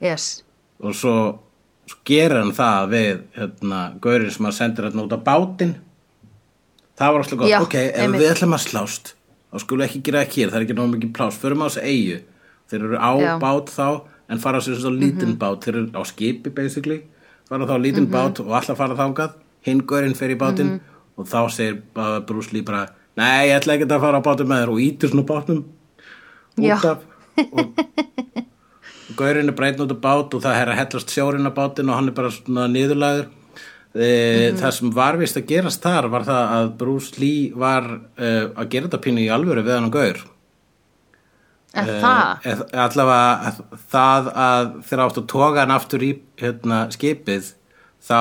yes 0.03 0.42
og 0.83 0.95
svo, 0.99 1.14
svo 1.87 1.99
gerir 2.09 2.38
hann 2.40 2.53
það 2.57 2.88
við 2.92 3.23
hérna, 3.38 3.81
gaurinn 4.05 4.31
sem 4.35 4.45
hann 4.49 4.57
sendir 4.57 4.85
hérna 4.88 5.05
út 5.07 5.14
á 5.14 5.21
bátinn. 5.23 5.75
Það 6.99 7.12
var 7.12 7.23
alltaf 7.25 7.38
gott, 7.38 7.49
Já, 7.51 7.61
ok, 7.64 7.75
ef 7.75 8.01
einmitt. 8.03 8.21
við 8.23 8.33
ætlum 8.35 8.55
að 8.57 8.64
slást 8.68 9.14
þá 9.53 9.59
skulum 9.62 9.83
við 9.83 9.88
ekki 9.90 10.03
gera 10.07 10.21
það 10.25 10.35
hér, 10.37 10.51
það 10.53 10.57
er 10.59 10.62
ekki 10.66 10.75
náttúrulega 10.77 10.95
mikið 10.97 11.12
plás 11.16 11.38
förum 11.42 11.62
á 11.62 11.66
þessu 11.68 11.83
eigu, 11.85 12.18
þeir 12.71 12.85
eru 12.87 12.97
á 13.01 13.11
Já. 13.21 13.33
Mhm. 13.33 13.40
bát 13.42 13.66
þá, 13.73 13.88
en 14.33 14.38
fara 14.38 14.59
á 14.59 14.62
sér 14.64 14.79
svo 14.81 14.90
lítinn 14.92 15.37
bát. 15.38 15.61
Þeir 15.64 15.75
eru 15.77 15.90
á 15.92 16.03
skipi 16.09 16.51
basically. 16.55 17.03
Fara 17.49 17.66
þá 17.68 17.75
á 17.77 17.85
lítinn 17.85 18.07
bát 18.11 18.40
og 18.40 18.49
allar 18.49 18.77
fara 18.79 18.95
þangað. 18.97 19.35
Hinn 19.62 19.83
gaurinn 19.87 20.14
fer 20.16 20.31
í 20.33 20.38
bátinn 20.40 20.71
Mhm. 20.73 20.81
og 21.18 21.27
þá 21.29 21.51
segir 21.53 21.83
bara 21.95 22.21
Bruce 22.21 22.53
Lee 22.53 22.62
bara 22.62 22.87
nei, 23.16 23.49
ég 23.49 23.61
ætla 23.61 23.77
ekki 23.77 23.85
að 23.90 24.01
fara 24.01 24.21
á 24.21 24.23
bátinn 24.25 24.49
með 24.49 24.64
þér. 24.64 24.71
Og 24.73 24.79
ítir 24.81 25.11
svona 25.11 25.27
bátnum 25.29 25.64
Já. 26.57 26.77
út 26.79 26.85
af. 26.85 26.99
Og 27.53 27.75
Gaurinn 29.18 29.51
er 29.51 29.57
breytin 29.57 29.85
út 29.87 29.94
á 29.94 29.98
bát 30.05 30.35
og 30.37 30.42
það 30.44 30.59
er 30.61 30.72
að 30.72 30.79
hellast 30.81 31.12
sjórinn 31.14 31.48
á 31.48 31.53
bátinn 31.55 31.90
og 31.92 31.98
hann 31.98 32.11
er 32.11 32.16
bara 32.16 32.31
svona 32.35 32.66
niðurlæður. 32.72 33.31
E, 33.92 34.07
Það 34.57 34.70
sem 34.79 34.92
var 34.96 35.18
vist 35.20 35.37
að 35.37 35.48
gerast 35.51 35.83
þar 35.85 36.09
var 36.12 36.25
það 36.25 36.53
að 36.57 36.70
Bruce 36.81 37.18
Lee 37.20 37.51
var 37.53 37.88
uh, 37.92 38.46
að 38.57 38.70
gera 38.72 38.88
þetta 38.88 39.01
pínu 39.05 39.20
í 39.27 39.29
alvöru 39.35 39.64
við 39.66 39.77
hann 39.77 39.88
og 39.90 39.96
gaur. 39.98 40.22
en 41.72 41.88
það, 41.88 42.48
Eh, 42.48 42.62
allavega 42.77 43.48
að, 43.48 43.61
það 43.92 44.27
að 44.46 44.72
þegar 44.88 45.05
áttu 45.07 45.22
að 45.22 45.29
toga 45.33 45.61
hann 45.62 45.70
aftur 45.77 46.03
í 46.05 46.11
hérna, 46.40 46.81
skipið 46.92 47.53
þá 48.05 48.18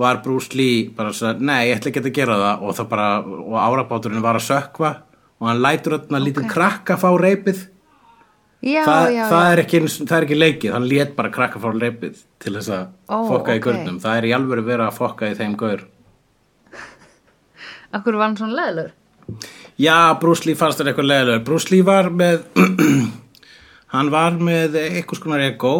var 0.00 0.22
Bruce 0.24 0.54
Lee 0.58 0.88
bara 0.96 1.12
svo, 1.14 1.32
nei, 1.38 1.68
ég 1.68 1.78
ætla 1.78 1.90
ekki 1.92 2.02
að 2.02 2.14
gera 2.14 2.38
það. 2.40 2.64
Og 2.66 2.88
bara, 2.90 3.08
og 3.22 3.54
árabáturinn 3.58 4.22
var 4.22 4.38
að 4.38 4.48
sökva 4.48 4.94
og 5.40 5.48
hann 5.48 5.62
lætur 5.62 5.98
þarna 5.98 6.22
lítið 6.22 6.48
krakka 6.50 6.98
fá 7.00 7.08
reipið 7.18 7.66
já, 8.60 8.82
það, 8.86 9.06
já, 9.14 9.22
það, 9.30 9.46
er 9.52 9.62
ekki, 9.64 9.80
það 9.98 10.16
er 10.16 10.26
ekki 10.26 10.38
leikið, 10.38 10.72
hann 10.76 10.88
lét 10.90 11.14
bara 11.18 11.32
krakka 11.34 11.62
frá 11.62 11.76
leipið 11.76 12.22
til 12.42 12.54
þess 12.56 12.72
að 12.76 12.84
Ó, 13.08 13.16
fokka 13.28 13.56
í 13.56 13.60
ok. 13.60 13.66
gaurnum, 13.68 14.00
það 14.02 14.20
er 14.20 14.28
í 14.28 14.34
alvöru 14.36 14.66
verið 14.66 14.86
að 14.86 14.98
fokka 14.98 15.30
í 15.30 15.36
þeim 15.38 15.56
gaur. 15.60 15.86
Akkur 17.96 18.18
var 18.18 18.28
hann 18.28 18.40
svona 18.40 18.58
leðlur 18.58 18.92
já, 19.80 19.96
Bruce 20.20 20.46
Lee 20.48 20.58
fannst 20.58 20.80
þér 20.80 20.92
eitthvað 20.92 21.10
leðilegur 21.10 21.46
Bruce 21.46 21.72
Lee 21.72 21.86
var 21.86 22.10
með 22.12 22.44
hann 23.94 24.12
var 24.12 24.36
með 24.36 24.76
eitthvað 24.82 25.20
skonar 25.22 25.46
ego. 25.46 25.74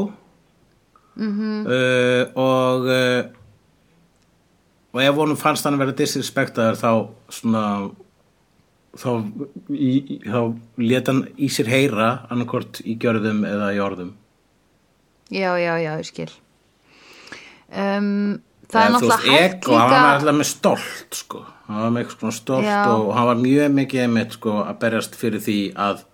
-hmm. 1.17 1.61
uh, 1.67 2.23
og 2.41 2.89
uh, 2.89 3.21
og 4.91 5.03
ef 5.03 5.19
honum 5.21 5.39
fannst 5.39 5.67
hann 5.67 5.79
vera 5.79 5.95
disrespektaður 5.95 6.79
þá 6.81 6.91
svona 7.31 7.65
þá, 8.99 9.11
þá 10.27 10.41
lét 10.83 11.11
hann 11.11 11.23
í 11.39 11.49
sér 11.53 11.71
heyra 11.71 12.11
annarkort 12.31 12.81
í 12.85 12.97
gjörðum 13.01 13.45
eða 13.49 13.73
í 13.77 13.81
orðum. 13.85 14.15
Já, 15.31 15.55
já, 15.63 15.75
já, 15.79 15.93
ég 16.01 16.09
skil. 16.09 16.31
Um, 17.71 18.41
Það 18.71 18.85
er 18.87 18.93
náttúrulega 18.95 19.35
hægt 19.35 19.65
ego, 19.65 19.75
hann 19.79 19.91
var 19.91 19.99
líka 19.99 20.11
alltaf 20.15 20.37
með 20.39 20.47
stolt 20.47 21.17
sko. 21.19 21.41
hann 21.67 21.83
var 21.83 21.91
með 21.95 22.03
eitthvað 22.05 22.21
svona 22.21 22.37
stolt 22.37 22.67
Já. 22.67 22.79
og 22.91 23.09
hann 23.15 23.27
var 23.27 23.39
mjög 23.41 23.73
mikið 23.75 24.03
einmitt 24.05 24.35
sko, 24.37 24.55
að 24.63 24.79
berjast 24.83 25.17
fyrir 25.19 25.43
því 25.43 25.59
að 25.75 26.05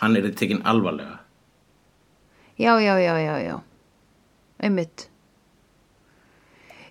hann 0.00 0.16
er 0.16 0.28
tekinn 0.36 0.62
alvarlega. 0.64 1.18
Já, 2.58 2.72
já, 2.80 2.94
já, 3.00 3.14
já, 3.20 3.34
já. 3.44 3.56
Einmitt. 4.64 5.08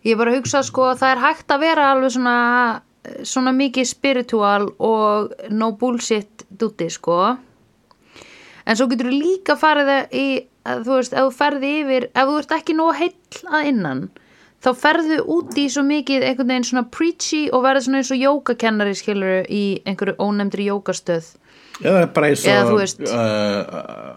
Ég 0.06 0.18
bara 0.18 0.36
hugsa 0.38 0.62
sko 0.64 0.92
að 0.92 1.02
það 1.02 1.14
er 1.16 1.24
hægt 1.26 1.52
að 1.52 1.64
vera 1.66 1.88
alveg 1.92 2.14
svona 2.14 2.36
svona 3.28 3.54
mikið 3.56 3.90
spiritual 3.90 4.70
og 4.84 5.34
no 5.50 5.72
bullshit 5.80 6.46
dúti 6.50 6.90
sko 6.94 7.20
en 8.68 8.76
svo 8.78 8.88
getur 8.92 9.12
þú 9.12 9.18
líka 9.18 9.58
farið 9.60 9.92
í 10.12 10.28
þú 10.68 10.96
veist, 10.98 11.14
ef 11.16 11.28
þú 11.28 11.36
ferði 11.38 11.74
yfir 11.82 12.08
ef 12.12 12.30
þú 12.30 12.40
ert 12.42 12.56
ekki 12.58 12.78
nóg 12.78 12.96
heill 13.00 13.44
að 13.48 13.70
innan 13.72 14.08
þá 14.64 14.70
ferðu 14.82 15.18
út 15.38 15.58
í 15.60 15.68
svo 15.72 15.84
mikið 15.88 16.26
einhvern 16.28 16.52
veginn 16.52 16.68
svona 16.68 16.88
preachy 16.94 17.44
og 17.54 17.66
verður 17.66 17.88
svona 17.88 18.02
eins 18.02 18.14
og 18.14 18.24
jógakennari 18.24 18.96
skilur 18.98 19.44
í 19.54 19.66
einhverju 19.88 20.18
ónefndri 20.24 20.68
jógastöð 20.68 21.36
eða 21.84 22.08
bara 22.14 22.32
eins 22.32 22.46
og 22.48 22.80
veist. 22.80 23.04
uh, 23.06 23.62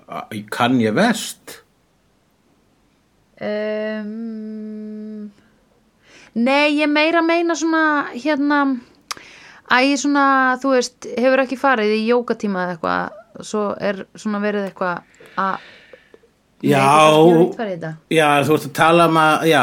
uh, 0.08 0.22
í 0.34 0.42
Kanye 0.50 0.94
West 0.96 1.60
um, 3.40 5.28
Nei, 6.34 6.76
ég 6.78 6.90
meira 6.90 7.22
meina 7.26 7.56
svona 7.58 7.82
hérna 8.14 8.60
Æ, 9.70 9.94
svona, 9.98 10.58
þú 10.58 10.72
veist, 10.74 11.06
hefur 11.14 11.44
ekki 11.44 11.56
farið 11.58 11.92
í 11.94 12.06
jógatíma 12.08 12.64
eða 12.64 12.72
eitthvað 12.74 13.44
svo 13.46 13.60
er 13.78 14.00
svona 14.18 14.40
verið 14.42 14.64
eitthvað 14.66 15.04
að 15.38 15.68
Já, 16.60 16.82
já, 18.12 18.26
þú 18.44 18.56
ert 18.58 18.66
að 18.66 18.72
tala 18.76 19.06
um 19.08 19.16
að, 19.16 19.44
já, 19.48 19.60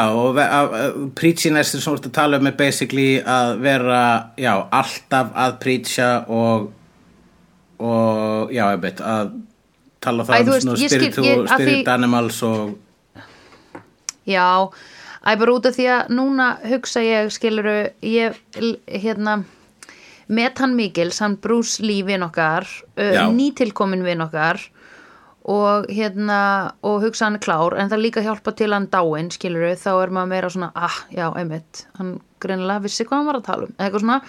preaching 1.14 1.54
er 1.60 1.68
ert 1.94 2.08
að 2.08 2.16
tala 2.16 2.40
um 2.42 2.48
er 2.50 2.56
basically 2.58 3.20
að 3.22 3.52
vera, 3.62 4.00
já, 4.34 4.50
alltaf 4.80 5.30
að 5.44 5.54
preacha 5.62 6.08
og, 6.26 6.64
og, 7.78 8.50
já, 8.50 8.64
ég 8.74 8.82
veit, 8.82 8.98
að 8.98 9.30
tala 10.02 10.26
það 10.26 10.50
um 10.50 10.60
svona 10.66 10.80
skil- 10.80 11.46
spirit, 11.54 11.92
animals 11.94 12.42
og, 12.48 12.74
Já, 14.28 14.44
æ, 15.24 15.36
bara 15.38 15.54
út 15.54 15.68
af 15.68 15.76
því 15.76 15.86
að 15.94 16.10
núna 16.14 16.48
hugsa 16.68 17.02
ég, 17.04 17.30
skiluru, 17.34 17.76
ég, 18.04 18.38
hérna, 18.86 19.40
met 20.28 20.58
hann 20.58 20.76
Mikils, 20.76 21.20
hann 21.24 21.38
Lee 21.80 22.02
vin 22.04 22.22
okkar, 22.22 22.66
uh, 22.98 23.28
nýtilkomin 23.32 24.04
vin 24.04 24.20
okkar 24.20 24.60
og 25.48 25.86
hérna, 25.88 26.74
og 26.84 27.02
hugsa 27.02 27.24
hann 27.24 27.40
klár, 27.40 27.78
en 27.78 27.88
það 27.88 28.04
líka 28.04 28.20
hjálpa 28.20 28.52
til 28.52 28.72
hann 28.72 28.90
dáin, 28.92 29.30
skiluru, 29.32 29.74
þá 29.74 30.02
er 30.02 30.10
maður 30.12 30.28
meira 30.28 30.50
svona, 30.50 30.72
ah, 30.74 31.02
já, 31.10 31.32
einmitt, 31.32 31.86
hann 31.96 32.18
greinilega 32.40 32.84
vissi 32.84 33.06
hvað 33.08 33.18
hann 33.18 33.30
var 33.30 33.38
að 33.40 33.46
tala 33.46 33.68
um, 33.68 33.76
eitthvað 33.78 34.04
svona, 34.04 34.22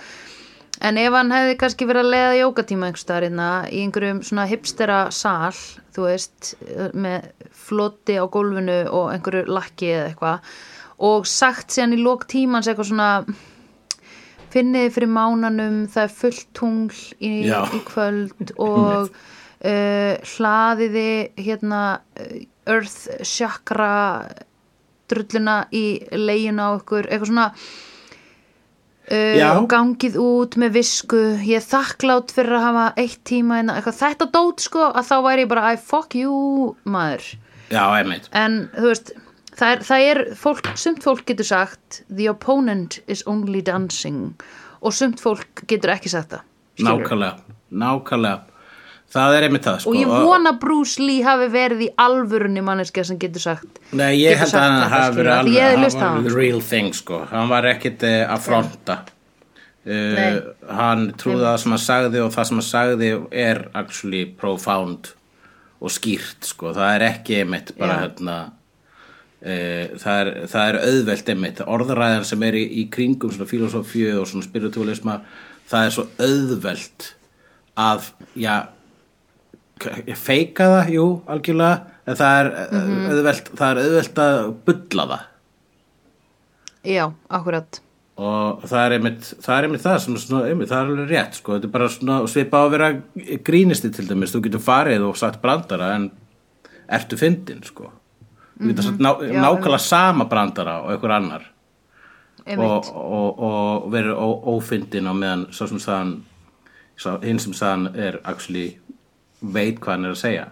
En 0.79 0.95
ef 0.95 1.11
hann 1.11 1.33
hefði 1.33 1.55
kannski 1.59 1.85
verið 1.89 2.05
að 2.05 2.13
leiða 2.13 2.35
jókatíma 2.39 2.87
einhvers 2.87 3.01
staðar 3.03 3.25
hérna 3.25 3.47
í 3.67 3.81
einhverjum 3.83 4.21
svona 4.23 4.45
hipstera 4.47 4.99
sal, 5.11 5.51
þú 5.95 6.05
veist, 6.05 6.53
með 6.95 7.25
floti 7.51 8.15
á 8.15 8.23
gólfinu 8.31 8.77
og 8.87 9.09
einhverju 9.11 9.49
lakki 9.51 9.89
eða 9.91 10.05
eitthvað 10.13 10.53
og 10.99 11.27
sagt 11.29 11.73
síðan 11.73 11.95
í 11.95 12.01
lók 12.03 12.27
tímans 12.29 12.67
eitthvað 12.67 12.91
svona 12.91 13.11
finniði 14.53 14.93
fyrir 14.95 15.11
mánanum, 15.13 15.83
það 15.91 16.05
er 16.05 16.15
fullt 16.21 16.47
tungl 16.57 17.01
í, 17.21 17.33
í 17.49 17.81
kvöld 17.87 18.53
og 18.69 19.09
uh, 19.09 20.13
hlaðiði 20.35 21.11
hérna 21.39 21.83
earth 22.69 23.23
chakra 23.25 23.93
drulluna 25.09 25.63
í 25.73 26.01
leginu 26.13 26.65
á 26.65 26.69
ykkur, 26.77 27.07
eitthvað 27.09 27.31
svona 27.31 27.47
uh, 29.09 29.61
gangið 29.69 30.19
út 30.21 30.57
með 30.61 30.75
visku. 30.77 31.21
Ég 31.45 31.61
er 31.61 31.65
þakklátt 31.65 32.33
fyrir 32.35 32.59
að 32.59 32.67
hafa 32.67 32.87
eitt 33.01 33.23
tíma 33.29 33.61
en 33.63 33.73
eitthvað 33.73 34.01
þetta 34.03 34.29
dót 34.35 34.65
sko 34.65 34.91
að 34.91 35.09
þá 35.09 35.15
væri 35.25 35.45
ég 35.45 35.53
bara 35.53 35.71
I 35.73 35.79
fuck 35.81 36.17
you 36.17 36.75
maður. 36.85 37.31
Já, 37.69 37.83
en 38.33 38.63
þú 38.73 38.87
veist 38.87 39.11
það 39.59 39.73
er, 39.75 39.83
það 39.87 40.09
er 40.11 40.21
fólk, 40.39 40.71
sumt 40.79 41.03
fólk 41.05 41.25
getur 41.29 41.49
sagt 41.51 42.03
the 42.07 42.29
opponent 42.31 43.01
is 43.07 43.25
only 43.27 43.61
dancing 43.65 44.33
og 44.79 44.95
sumt 44.95 45.19
fólk 45.23 45.65
getur 45.67 45.93
ekki 45.97 46.11
sagt 46.11 46.37
það 46.37 46.45
skilurðu. 46.79 47.03
Nákvæmlega, 47.03 47.35
nákvæmlega. 47.71 48.39
Það 49.09 49.35
er 49.35 49.45
einmitt 49.47 49.65
það, 49.65 49.77
sko. 49.81 49.89
og 49.89 49.95
ég 49.97 50.09
vona 50.29 50.51
Bruce 50.61 51.01
Lee 51.01 51.23
hafi 51.25 51.47
verið 51.49 51.79
í 51.81 51.89
alvörunni 51.97 52.61
manneska 52.61 53.01
sem 53.07 53.17
getur 53.17 53.41
sagt 53.41 53.79
Nei, 53.89 54.19
ég 54.21 54.37
held 54.37 54.53
að 54.53 54.65
hann 54.67 54.91
hafi 54.91 55.15
verið 55.17 55.55
hefði 55.55 56.03
hann 56.03 56.19
var 56.19 56.27
the 56.27 56.33
real 56.35 56.61
thing, 56.61 56.91
sko. 56.93 57.23
Hann 57.31 57.49
var 57.49 57.65
ekkit 57.71 58.05
eh, 58.05 58.21
að 58.29 58.43
fronta. 58.45 58.99
Uh, 59.89 60.51
hann 60.75 61.07
trúði 61.17 61.41
það 61.47 61.57
sem 61.63 61.73
hann 61.73 61.81
sagði 61.81 62.21
og 62.21 62.33
það 62.35 62.49
sem 62.49 62.61
hann 62.61 62.67
sagði 62.67 63.09
er 63.47 63.63
actually 63.79 64.21
profound 64.37 65.09
og 65.81 65.95
skýrt, 65.95 66.45
sko. 66.45 66.75
Það 66.77 66.93
er 66.99 67.07
ekki 67.09 67.41
einmitt 67.41 67.73
bara 67.79 67.97
Já. 67.97 68.03
hérna, 68.05 68.37
það, 69.41 70.17
er, 70.19 70.31
það 70.51 70.65
er 70.73 70.79
auðvelt 70.83 71.29
einmitt. 71.33 71.61
Orðræðan 71.65 72.25
sem 72.27 72.43
er 72.43 72.57
í, 72.59 72.65
í 72.81 72.89
kringum 72.91 73.31
svona 73.31 73.47
filosofíu 73.49 74.17
og 74.19 74.27
svona 74.27 74.43
spiritualisma, 74.47 75.21
það 75.71 75.85
er 75.85 75.95
svo 75.95 76.07
auðvelt 76.19 77.07
að, 77.79 78.09
já, 78.35 78.55
feika 80.19 80.65
það, 80.73 80.89
jú, 80.97 81.05
algjörlega 81.31 81.75
en 82.09 82.15
það 82.19 82.39
er, 82.39 82.49
Mhm. 82.71 83.05
auðvelt, 83.13 83.51
það 83.55 83.69
er 83.69 83.83
auðvelt 83.83 84.19
að 84.23 84.39
bulla 84.65 85.05
það 85.07 85.21
já, 86.89 87.05
akkurat 87.29 87.79
og 88.19 88.63
það 88.67 88.81
er 88.85 88.91
einmitt 88.97 89.21
það, 89.39 89.53
er 89.57 89.63
einmitt 89.67 89.81
það 89.85 89.99
sem 90.03 90.15
svona, 90.17 90.49
einmitt, 90.49 90.69
það 90.69 90.81
er 90.81 90.89
alveg 90.91 91.09
rétt 91.13 91.33
sko. 91.39 91.53
þetta 91.55 91.63
er 91.69 91.71
bara 91.71 91.87
svona 91.87 92.17
svipa 92.27 92.57
á 92.59 92.63
að 92.65 92.71
vera 92.71 92.89
grínisti 93.47 93.91
til 93.95 94.07
dæmis, 94.09 94.33
þú 94.35 94.41
getur 94.43 94.59
farið 94.59 95.07
og 95.07 95.15
sagt 95.17 95.41
brandara 95.41 95.93
en 95.95 96.11
ertu 96.89 97.15
fyndin 97.15 97.63
sko. 97.63 97.91
Getur 98.59 98.83
sagt 98.83 98.99
ná. 99.03 99.13
Já, 99.23 99.39
nákvæmlega 99.41 99.77
sama 99.79 100.25
brandara 100.25 100.81
og 100.83 100.91
einhver 100.93 101.11
annar. 101.15 101.45
Og, 102.49 102.87
og, 102.95 103.39
og 103.45 103.89
verið 103.93 104.15
ó- 104.17 104.43
ófyndin 104.55 105.07
á 105.07 105.13
meðan 105.13 105.47
svo 105.53 105.67
sem 105.69 105.79
sagðan 105.79 106.15
Sá, 106.99 107.13
hinn 107.23 107.37
sem 107.39 107.53
sagðan 107.55 107.93
er 107.95 108.17
actually 108.27 108.73
veit 109.39 109.77
hvað 109.79 109.93
hann 109.93 110.05
er 110.09 110.15
að 110.15 110.19
segja. 110.19 110.47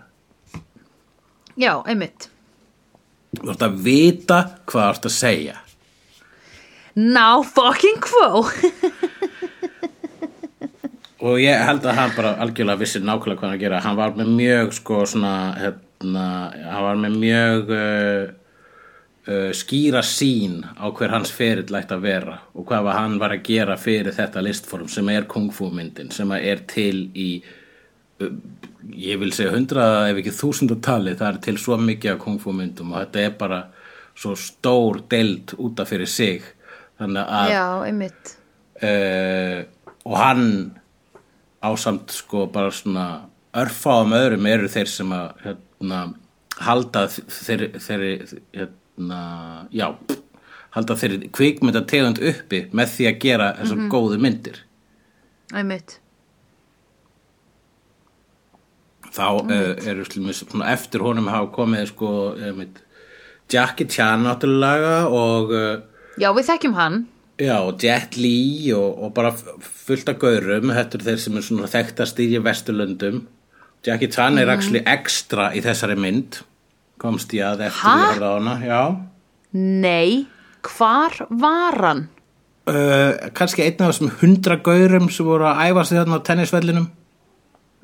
Já, 1.60 1.74
einmitt. 1.90 2.30
Þú 3.36 3.50
ert 3.52 3.66
að 3.68 3.80
vita 3.84 4.38
hvað 4.70 4.86
þú 4.86 4.94
ert 4.94 5.08
að 5.10 5.16
segja. 5.18 5.56
Now 6.96 7.44
fucking 7.44 8.00
quo. 8.00 8.46
Og 11.28 11.40
ég 11.42 11.58
held 11.66 11.84
að 11.90 11.98
hann 11.98 12.12
bara 12.16 12.32
algjörlega 12.46 12.80
vissi 12.80 13.00
nákvæmlega 13.02 13.40
hvað 13.42 13.48
hann 13.50 13.58
að 13.58 13.64
gera. 13.66 13.82
Hann 13.84 13.98
var 13.98 14.14
með 14.16 14.32
mjög 14.38 14.74
sko 14.78 15.02
svona 15.10 15.34
hérna, 15.58 15.82
hann 16.02 16.84
var 16.86 17.00
með 17.02 17.16
mjög 17.22 17.72
uh, 17.74 18.26
uh, 19.28 19.52
skýra 19.58 20.04
sín 20.06 20.60
á 20.78 20.86
hver 20.90 21.16
hans 21.16 21.34
ferill 21.34 21.72
lægt 21.74 21.94
að 21.96 22.06
vera 22.06 22.40
og 22.54 22.68
hvað 22.70 22.90
var 22.90 23.00
hann 23.00 23.18
var 23.22 23.34
að 23.36 23.46
gera 23.50 23.78
fyrir 23.82 24.16
þetta 24.18 24.44
listform 24.46 24.92
sem 24.92 25.10
er 25.14 25.30
kung 25.30 25.50
fu 25.54 25.72
myndin 25.74 26.14
sem 26.14 26.32
er 26.38 26.66
til 26.70 27.08
í 27.18 27.30
uh, 28.22 28.36
ég 28.94 29.20
vil 29.22 29.34
segja 29.34 29.56
hundra 29.56 30.08
ef 30.12 30.22
ekki 30.22 30.36
þúsundatali 30.38 31.18
það 31.18 31.34
er 31.34 31.42
til 31.48 31.58
svo 31.62 31.80
mikið 31.82 32.14
af 32.14 32.22
kung 32.24 32.38
fu 32.42 32.54
myndum 32.56 32.94
og 32.94 33.04
þetta 33.06 33.26
er 33.26 33.36
bara 33.42 33.64
svo 34.18 34.34
stór 34.38 35.04
deild 35.10 35.54
útaf 35.62 35.92
fyrir 35.92 36.10
sig. 36.10 36.46
Þannig 36.98 37.34
að 37.40 37.52
Já, 37.54 37.66
uh, 38.82 39.60
og 40.08 40.18
hann 40.18 40.48
ásamt 41.62 42.14
sko 42.14 42.48
bara 42.54 42.74
svona 42.74 43.08
örfáum 43.58 44.16
öðrum 44.18 44.48
eru 44.50 44.70
þeir 44.72 44.90
sem 44.90 45.14
að 45.14 45.58
hérna, 45.78 46.02
halda 46.58 47.06
þeirri, 47.12 47.72
þeirri 47.82 48.14
hérna, 48.56 49.22
já 49.72 49.92
halda 50.78 50.98
þeirri 51.00 51.30
kvikmynda 51.34 51.84
tegund 51.90 52.20
uppi 52.22 52.66
með 52.76 52.94
því 52.96 53.08
að 53.10 53.22
gera 53.24 53.54
þessar 53.60 53.88
góðu 53.92 54.20
myndir. 54.22 54.60
Einmitt. 55.56 56.00
Þá 59.18 59.28
uh, 59.48 59.70
eru 59.88 60.06
svona, 60.06 60.68
eftir 60.74 61.02
honum 61.06 61.30
hafa 61.32 61.50
komið 61.56 61.88
sko 61.94 62.10
einmitt, 62.36 62.82
Jackie 63.50 63.88
Chan 63.90 64.26
náttúrulega 64.28 64.98
og 65.08 65.54
uh, 65.56 65.78
Já, 66.18 66.32
við 66.34 66.50
þekkjum 66.50 66.76
hann. 66.78 67.06
Já, 67.38 67.60
og 67.62 67.78
Jet 67.82 68.18
Li 68.18 68.74
og, 68.74 68.98
og 69.06 69.12
bara 69.14 69.32
fullt 69.62 70.10
af 70.10 70.18
gaurum, 70.22 70.72
þetta 70.74 70.98
er 70.98 71.04
þeir 71.06 71.20
sem 71.22 71.38
er 71.38 71.46
svona 71.46 71.70
þekktast 71.70 72.22
í 72.24 72.32
vesturlöndum. 72.42 73.20
Jackie 73.86 74.10
Chan 74.12 74.38
er 74.42 74.50
actually 74.52 74.82
ekstra 74.86 75.52
í 75.56 75.62
þessari 75.64 75.96
mynd, 76.00 76.42
komst 77.02 77.34
ég 77.38 77.46
að 77.46 77.68
eftir 77.70 77.94
horfði 77.94 78.26
á 78.28 78.32
hana, 78.34 78.56
já. 78.66 78.82
Nei, 79.58 80.28
hvar 80.66 81.16
var 81.30 81.82
hann? 81.86 82.06
Uh, 82.68 83.30
kannski 83.38 83.64
einn 83.64 83.80
af 83.80 83.94
þessum 83.94 84.12
hundra 84.22 84.58
gaurum 84.60 85.08
sem 85.14 85.28
voru 85.28 85.48
að 85.48 85.70
æfa 85.70 85.86
sig 85.88 86.02
þarna 86.02 86.20
á 86.20 86.28
tennisvellinum. 86.28 86.88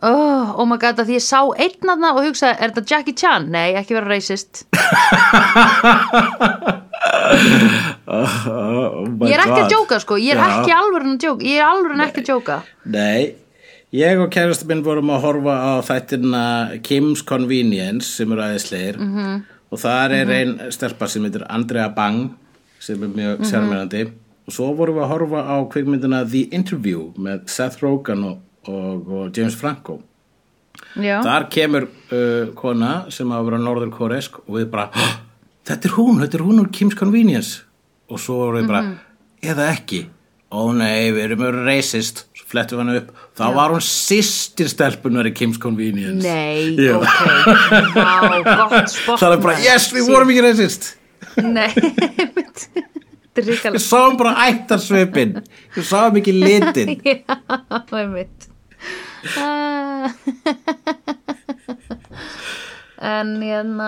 Oh, 0.04 0.60
oh 0.60 0.66
my 0.68 0.76
god, 0.82 1.00
að 1.00 1.08
því 1.08 1.16
ég 1.16 1.24
sá 1.24 1.40
einn 1.64 1.92
aðna 1.94 2.10
og 2.18 2.26
hugsaði, 2.26 2.58
er 2.60 2.74
þetta 2.74 2.90
Jackie 2.92 3.16
Chan? 3.16 3.46
Nei, 3.54 3.70
ekki 3.80 3.96
vera 3.96 4.10
racist 4.10 4.66
Oh, 8.14 9.06
my 9.08 9.30
Ég 9.30 9.38
er 9.38 9.44
ekki 9.46 9.62
að 9.62 9.70
djóka 9.72 10.00
sko, 10.04 10.18
ég 10.20 10.36
er 10.36 10.42
Já. 10.42 10.48
ekki 10.58 10.76
alveg 10.76 11.08
að 11.08 11.16
djóka 11.24 11.48
Ég 11.48 11.62
er 11.62 11.68
alveg 11.70 12.04
ekki 12.08 12.24
að 12.24 12.28
djóka 12.30 12.58
Nei, 12.92 13.22
ég 13.94 14.20
og 14.24 14.30
kærastu 14.34 14.66
minn 14.70 14.84
vorum 14.86 15.12
að 15.14 15.22
horfa 15.28 15.56
á 15.56 15.72
þættina 15.86 16.44
Kim's 16.86 17.24
Convenience 17.26 18.08
sem 18.18 18.32
eru 18.32 18.42
aðeinslegir 18.42 18.98
Mhm. 19.00 19.18
-hmm. 19.18 19.42
og 19.72 19.80
þar 19.80 20.12
er 20.12 20.30
ein 20.32 20.60
stelpa 20.72 21.08
sem 21.08 21.24
heitir 21.24 21.46
Andrea 21.50 21.90
Bang 21.90 22.32
sem 22.80 23.04
er 23.04 23.08
mjög 23.08 23.40
Mhm. 23.40 23.46
sérmjörandi 23.52 24.12
og 24.48 24.54
svo 24.54 24.74
vorum 24.76 24.96
við 24.96 25.04
að 25.04 25.10
horfa 25.10 25.44
á 25.48 25.70
kvikmyndina 25.70 26.26
The 26.30 26.48
Interview 26.52 27.14
með 27.18 27.48
Seth 27.50 27.82
Rogen 27.84 28.24
og, 28.24 28.38
og, 28.68 29.08
og 29.12 29.38
James 29.38 29.56
Franco 29.56 30.02
Já, 30.96 31.22
Þar 31.24 31.50
kemur 31.50 31.88
uh, 32.12 32.54
kona 32.56 33.06
sem 33.10 33.28
að 33.30 33.46
vera 33.46 33.58
norður 33.58 33.92
koresk 33.92 34.36
og 34.48 34.56
við 34.56 34.66
bara, 34.72 34.90
"Hå, 34.94 35.20
þetta 35.66 35.86
er 35.86 35.92
hún, 35.92 36.20
þetta 36.20 36.36
er 36.36 36.44
hún 36.46 36.60
úr 36.60 36.68
Kim's 36.72 36.96
Convenience 36.96 37.62
og 38.10 38.20
svo 38.20 38.34
vorum 38.38 38.64
við 38.64 38.68
bara, 38.68 38.82
Mhm. 38.82 38.98
eða 39.44 39.72
ekki 39.78 40.06
ó 40.52 40.72
nei, 40.76 41.12
við 41.12 41.24
erum 41.24 41.40
verið 41.40 41.66
racist 41.66 42.26
við 42.76 42.82
hana 42.84 42.96
upp, 43.02 43.10
þá 43.38 43.44
var 43.58 43.74
hún 43.76 43.84
sýstir 43.86 44.70
stelpunar 44.72 45.30
í 45.30 45.34
Kim's 45.38 45.60
Convenience. 45.62 46.22
Nei, 46.24 46.76
Já. 46.78 46.98
ok. 47.00 47.06
Vá, 47.96 48.12
gott 48.48 48.94
spott 48.96 49.22
það 49.24 49.38
er 49.38 49.44
bara, 49.48 49.58
yes, 49.64 49.90
við 49.96 50.10
vorum 50.12 50.34
ekki 50.34 50.46
racist. 50.46 50.92
Nei, 51.42 51.70
er 53.34 53.48
við 53.48 53.50
ríkala 53.50 53.82
sáum 53.82 54.18
bara 54.20 54.36
ættarsvipin 54.50 55.40
við 55.74 55.88
sáum 55.90 56.22
ekki 56.22 56.36
litin. 56.38 56.94
Já, 57.08 57.82
einmitt. 58.00 58.50
Ah. 59.40 60.12
En 63.04 63.36
hérna 63.44 63.88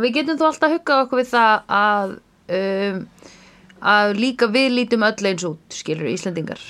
Við 0.00 0.16
getum 0.20 0.38
þó 0.40 0.48
alltaf 0.48 0.72
huggað 0.74 1.02
okkur 1.04 1.20
við 1.20 1.28
það 1.30 1.68
að 1.76 2.14
um, 2.56 2.96
að 3.86 4.14
líka 4.18 4.48
við 4.50 4.72
lítum 4.74 5.04
öll 5.06 5.28
eins 5.30 5.44
út 5.46 5.76
skilur 5.76 6.10
Íslendingar 6.10 6.62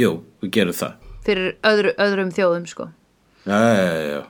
jú, 0.00 0.10
við 0.42 0.52
gerum 0.56 0.76
það. 0.80 1.08
Fyrir 1.26 1.54
öðru, 1.70 1.94
öðrum 2.00 2.34
þjóðum 2.36 2.68
sko. 2.70 2.90
Já, 3.44 3.56
já, 3.56 3.80
já, 3.84 4.04
já. 4.10 4.20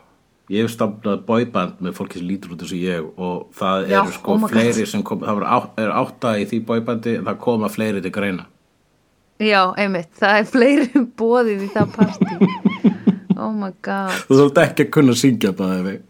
Ég 0.50 0.64
hef 0.66 0.72
stafnað 0.74 1.20
boyband 1.28 1.82
með 1.84 1.92
fólki 1.94 2.18
sem 2.18 2.26
lítur 2.26 2.56
út 2.56 2.62
eins 2.64 2.72
og 2.74 2.80
ég 2.82 3.04
og 3.22 3.42
það 3.54 3.84
Já, 3.86 3.98
eru 4.00 4.14
sko 4.16 4.34
oh 4.34 4.46
fleiri 4.50 4.86
sem 4.90 5.04
kom, 5.06 5.20
það 5.22 5.36
var 5.38 5.46
á, 5.46 5.58
er 5.78 5.92
átta 5.94 6.32
í 6.42 6.46
því 6.50 6.58
boybandi 6.66 7.12
en 7.20 7.28
það 7.28 7.38
koma 7.44 7.70
fleiri 7.70 8.02
til 8.02 8.10
greina. 8.16 8.48
Já, 9.40 9.60
einmitt, 9.78 10.10
það 10.18 10.40
er 10.40 10.48
fleiri 10.50 11.04
bóðið 11.22 11.66
í 11.68 11.72
það 11.76 11.94
partí. 11.98 12.40
Oh 13.40 13.54
my 13.56 13.70
god. 13.80 14.12
Þú 14.28 14.36
þurft 14.36 14.58
ekki 14.60 14.84
að 14.84 14.90
kunna 14.92 15.12
syngja 15.16 15.54
það 15.56 15.78
við. 15.86 16.00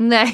Nei, 0.00 0.30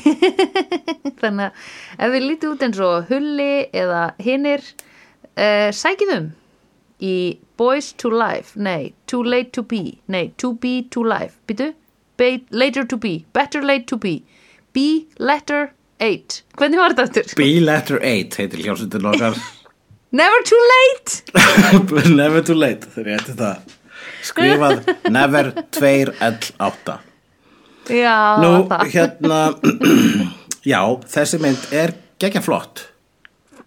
þannig 1.21 1.49
að 1.49 2.05
ef 2.07 2.13
við 2.13 2.27
lítið 2.29 2.53
út 2.53 2.61
eins 2.63 2.79
og 2.87 3.09
Hulli 3.09 3.49
eða 3.75 4.03
hinnir 4.23 4.63
uh, 4.63 5.73
sækið 5.75 6.13
um 6.15 6.29
í 7.03 7.17
Boys 7.57 7.93
to 8.03 8.11
Life, 8.13 8.53
nei, 8.61 8.93
Too 9.07 9.23
Late 9.25 9.51
to 9.57 9.63
Be, 9.63 9.99
nei, 10.13 10.31
To 10.39 10.53
Be 10.61 10.83
to 10.91 11.03
Life, 11.05 11.39
býtu, 11.49 11.73
Later 12.51 12.85
to 12.85 12.97
Be, 12.97 13.25
Better 13.33 13.63
Late 13.63 13.87
to 13.87 13.97
Be, 13.97 14.23
Be 14.77 15.07
Letter 15.19 15.71
8, 16.01 16.43
hvernig 16.61 16.81
var 16.83 16.93
þetta 16.93 17.07
aftur? 17.09 17.37
Be 17.41 17.49
Letter 17.65 17.99
8 18.05 18.37
heitir 18.43 18.61
hljómsveitin 18.67 19.09
okkar. 19.09 19.39
Never 20.21 20.43
too 20.49 20.61
late! 20.73 21.23
Never 22.21 22.43
too 22.45 22.55
late, 22.57 22.89
þegar 22.95 23.11
ég 23.15 23.23
ætti 23.25 23.37
það. 23.41 23.75
Skrifað 24.27 24.91
Never 25.13 25.51
2L8. 25.77 26.97
Já, 27.97 28.17
Nú, 28.43 28.53
það. 28.69 28.85
hérna, 28.93 29.41
já, 30.73 30.81
þessi 31.17 31.41
mynd 31.43 31.67
er 31.73 31.95
geggja 32.21 32.43
flott. 32.45 32.85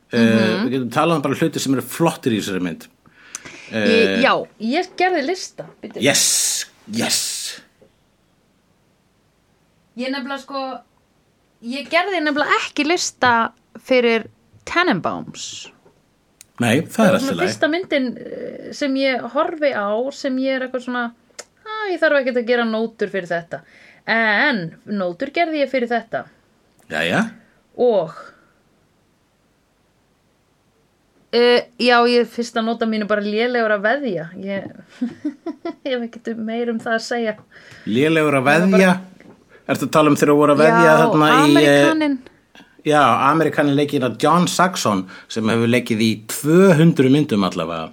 Mhm. 0.09 0.21
uh, 0.21 0.53
við 0.65 0.71
getum 0.73 0.89
talað 0.93 1.19
um 1.19 1.25
bara 1.27 1.37
hluti 1.37 1.61
sem 1.61 1.75
eru 1.77 1.83
flottir 1.85 2.33
í 2.33 2.39
þessari 2.41 2.63
mynd. 2.65 2.87
Ég, 3.69 4.15
já, 4.23 4.31
ég 4.65 4.87
gerði 4.97 5.23
lista, 5.27 5.65
býtu. 5.81 6.01
Yes, 6.01 6.23
yes. 6.95 7.19
Ég 9.99 10.09
nefnilega 10.13 10.39
sko 10.43 10.61
Ég 11.69 11.89
gerði 11.91 12.21
nefnilega 12.23 12.55
ekki 12.63 12.85
lista 12.87 13.33
fyrir 13.83 14.29
Tannenbaums 14.69 15.43
Nei, 16.59 16.81
það 16.83 17.05
er 17.05 17.13
alltaf 17.15 17.23
svona 17.25 17.35
leið. 17.39 17.43
fyrsta 17.45 17.69
myndin 17.71 18.07
eh, 18.19 18.71
sem 18.75 18.95
ég 18.99 19.27
horfi 19.35 19.71
á 19.75 19.91
sem 20.15 20.39
ég 20.43 20.57
er 20.57 20.65
eitthvað 20.65 20.85
svona 20.87 21.03
að 21.69 21.93
ég 21.93 22.01
þarf 22.01 22.19
ekkert 22.21 22.39
að 22.41 22.49
gera 22.49 22.65
nótur 22.67 23.11
fyrir 23.11 23.29
þetta 23.29 23.61
en 24.09 24.59
nótur 24.99 25.31
gerði 25.35 25.61
ég 25.63 25.71
fyrir 25.71 25.91
þetta 25.91 26.23
Jæja, 26.89 27.21
og 27.79 28.15
uh, 31.35 31.59
já, 31.79 31.97
ég 32.09 32.31
fyrsta 32.31 32.63
nota 32.65 32.87
mínu 32.89 33.07
bara 33.09 33.23
lélegur 33.25 33.75
að 33.75 33.85
veðja 33.85 34.25
ég, 34.39 34.65
ég 35.85 35.93
hef 35.93 36.07
ekkert 36.07 36.33
meir 36.37 36.71
um 36.73 36.81
það 36.81 36.97
að 36.97 37.05
segja 37.05 37.37
lélegur 37.85 38.39
að 38.39 38.49
veðja. 38.49 38.97
Ertu 39.69 39.85
að 39.85 39.93
tala 39.93 40.09
um 40.09 40.17
þegar 40.17 40.33
þú 40.33 40.39
voru 40.39 40.55
að 40.55 40.63
veðja 40.63 40.83
já, 40.87 40.93
þarna 41.03 41.29
í... 41.29 41.55
eh, 41.61 41.69
Amerikanin 41.69 42.19
Já, 42.87 43.01
Amerikanin 43.27 43.75
leikir 43.75 44.05
að 44.07 44.15
John 44.23 44.47
Saxon 44.47 45.03
sem 45.29 45.49
hefur 45.51 45.69
leikið 45.69 46.03
í 46.03 46.11
200 46.31 47.11
myndum 47.11 47.43
allavega. 47.43 47.89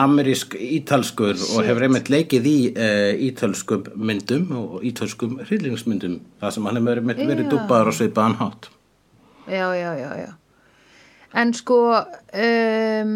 Amerísk 0.00 0.56
ítalskur 0.58 1.38
og 1.38 1.62
hefur 1.66 1.86
einmitt 1.86 2.10
leikið 2.10 2.48
í 2.50 2.56
uh, 2.74 3.12
ítölskum 3.26 3.86
myndum 3.94 4.50
og 4.58 4.84
ítölskum 4.86 5.38
hryllingsmyndum. 5.46 6.18
Það 6.42 6.56
sem 6.56 6.68
hann 6.68 6.80
hefur 6.82 7.02
verið, 7.06 7.24
verið 7.32 7.48
dúpaður 7.54 7.92
og 7.94 7.98
svipaðan 8.00 8.38
hátt. 8.42 8.70
já, 9.46 9.66
já, 9.74 9.90
já, 9.98 10.10
já 10.26 10.39
en 11.34 11.52
sko 11.54 11.76
um, 11.94 13.12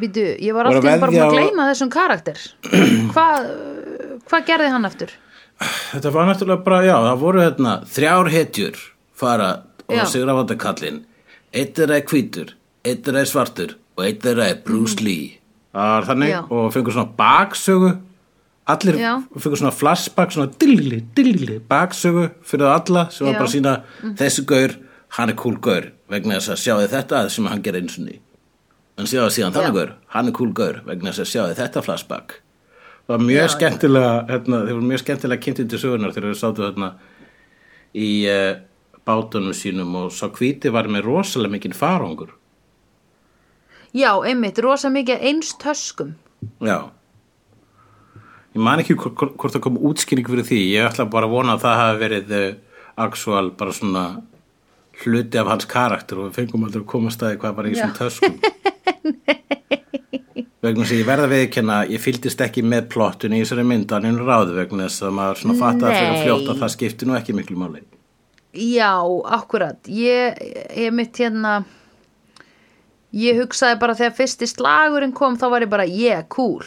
býtu, 0.00 0.24
ég 0.44 0.52
var 0.56 0.68
alltaf 0.68 1.00
bara 1.00 1.12
búin 1.12 1.22
að 1.22 1.30
á- 1.30 1.34
gleyma 1.36 1.68
þessum 1.70 1.90
karakter 1.94 2.40
hvað 3.14 3.46
hva 4.28 4.40
gerði 4.48 4.70
hann 4.72 4.88
eftir? 4.88 5.12
Þetta 5.94 6.10
var 6.14 6.26
náttúrulega 6.28 6.64
bara, 6.66 6.80
já, 6.84 6.94
það 7.06 7.20
voru 7.22 7.42
hérna 7.44 7.72
þrjár 7.94 8.30
hetjur 8.32 8.78
fara 9.14 9.50
og 9.86 9.94
Já. 10.00 10.04
sigra 10.10 10.34
vanda 10.34 10.56
kallinn. 10.58 11.02
Eitt 11.54 11.78
er 11.78 11.92
að 11.94 12.08
hvítur, 12.10 12.48
eitt 12.84 13.06
er 13.08 13.18
að 13.20 13.28
svartur 13.30 13.74
og 13.94 14.02
eitt 14.08 14.24
er 14.26 14.40
að 14.42 14.62
Bruce 14.66 14.98
Lee. 15.04 15.36
Það 15.76 15.92
var 15.92 16.08
þannig 16.08 16.32
Já. 16.32 16.40
og 16.50 16.66
fengur 16.74 16.96
svona 16.96 17.14
baksögu 17.20 17.92
allir 18.74 18.98
Já. 18.98 19.12
fyrir 19.36 19.60
svona 19.60 19.74
flashback 19.76 20.34
svona 20.34 20.50
dillili, 20.58 21.02
dillili, 21.14 21.60
baksögu 21.70 22.26
fyrir 22.48 22.66
alla 22.72 23.06
sem 23.14 23.28
var 23.28 23.36
Já. 23.36 23.38
bara 23.44 23.52
sína 23.54 23.76
þessi 24.18 24.44
gaur, 24.50 24.74
hann 25.18 25.30
er 25.34 25.38
cool 25.38 25.60
gaur 25.62 25.90
vegna 26.10 26.38
þess 26.38 26.54
að 26.54 26.62
sjáði 26.64 26.92
þetta 26.92 27.24
sem 27.32 27.50
hann 27.50 27.64
gerði 27.64 27.84
eins 27.84 27.98
og 27.98 28.08
ný 28.08 28.20
en 29.00 29.08
sjáði 29.10 29.34
síðan 29.38 29.54
þannig 29.56 29.72
Já. 29.72 29.76
gaur 29.78 29.92
hann 30.14 30.30
er 30.30 30.36
cool 30.38 30.52
gaur 30.54 30.80
vegna 30.86 31.10
þess 31.10 31.24
að 31.24 31.30
sjáði 31.32 31.56
þetta 31.58 31.82
flashback. 31.84 32.38
Það 33.04 33.12
var 33.14 33.24
mjög 33.28 33.50
skemmtilega 33.52 34.12
hérna, 34.30 34.60
þeir 34.64 34.76
voru 34.78 34.88
mjög 34.88 35.02
skemmtilega 35.02 35.44
kynntið 35.44 35.66
til 35.72 35.80
sögunar 35.82 36.14
þegar 36.14 36.30
við 36.30 36.38
sátu 36.40 36.64
hérna 36.64 36.90
í 37.94 38.08
uh, 38.32 38.52
bátunum 39.04 39.56
sínum 39.56 39.98
og 40.00 40.14
sá 40.14 40.24
hvíti 40.32 40.72
var 40.72 40.88
með 40.88 41.08
rosalega 41.10 41.52
mikinn 41.52 41.76
farangur. 41.76 42.32
Já, 43.94 44.10
einmitt, 44.26 44.58
rosa 44.64 44.88
mikið 44.90 45.26
eins 45.28 45.52
töskum. 45.60 46.14
Já. 46.64 46.88
Ég 48.54 48.62
man 48.62 48.80
ekki 48.80 48.96
hvort, 48.96 49.36
það 49.42 49.62
kom 49.66 49.78
útskýring 49.82 50.26
fyrir 50.28 50.46
því 50.46 50.58
Ég 50.76 50.84
ætla 50.86 51.08
bara 51.10 51.26
að 51.26 51.32
vona 51.32 51.56
að 51.56 51.62
það 51.64 51.80
hafi 51.80 52.00
verið 52.04 52.34
uh, 52.38 52.44
actual 53.04 53.48
bara 53.58 53.74
svona 53.74 54.04
hluti 55.02 55.40
af 55.40 55.50
hans 55.50 55.66
karakter 55.70 56.20
og 56.20 56.28
við 56.28 56.36
fengum 56.40 56.66
aldrei 56.66 56.82
að 56.82 56.90
koma 56.92 57.10
að 57.10 57.16
staði 57.16 57.40
hvað 57.42 57.56
bara 57.58 57.70
í 57.70 57.74
þessum 57.74 57.98
töskum. 57.98 58.34
Vegna 60.64 60.84
að 60.86 60.96
ég 60.96 61.04
verða 61.04 61.28
viðkenna 61.28 61.74
ég 61.92 62.00
fylgdist 62.00 62.40
ekki 62.40 62.62
með 62.64 62.86
plottun 62.94 63.34
í 63.36 63.42
þessari 63.42 63.64
myndan 63.68 64.06
en 64.08 64.22
ráðu 64.24 64.54
vegna 64.56 64.86
þess 64.86 65.04
að 65.04 65.16
maður 65.18 65.40
svona 65.42 65.60
fatta 65.60 65.92
fyrir 65.92 66.32
að 66.32 66.60
það 66.62 66.72
skipti 66.72 67.08
nú 67.08 67.12
ekki 67.18 67.36
miklu 67.36 67.56
máli. 67.60 67.80
Já, 68.54 68.94
akkurat. 69.36 69.80
Ég, 69.90 70.38
ég 70.78 70.94
mitt 70.94 71.14
hérna 71.20 71.52
Ég 73.14 73.36
hugsaði 73.38 73.76
bara 73.78 73.94
þegar 73.94 74.16
fyrsti 74.16 74.46
slagurinn 74.50 75.12
kom 75.14 75.36
þá 75.38 75.44
var 75.52 75.62
ég 75.62 75.70
bara, 75.70 75.84
yeah, 75.86 76.24
cool. 76.32 76.64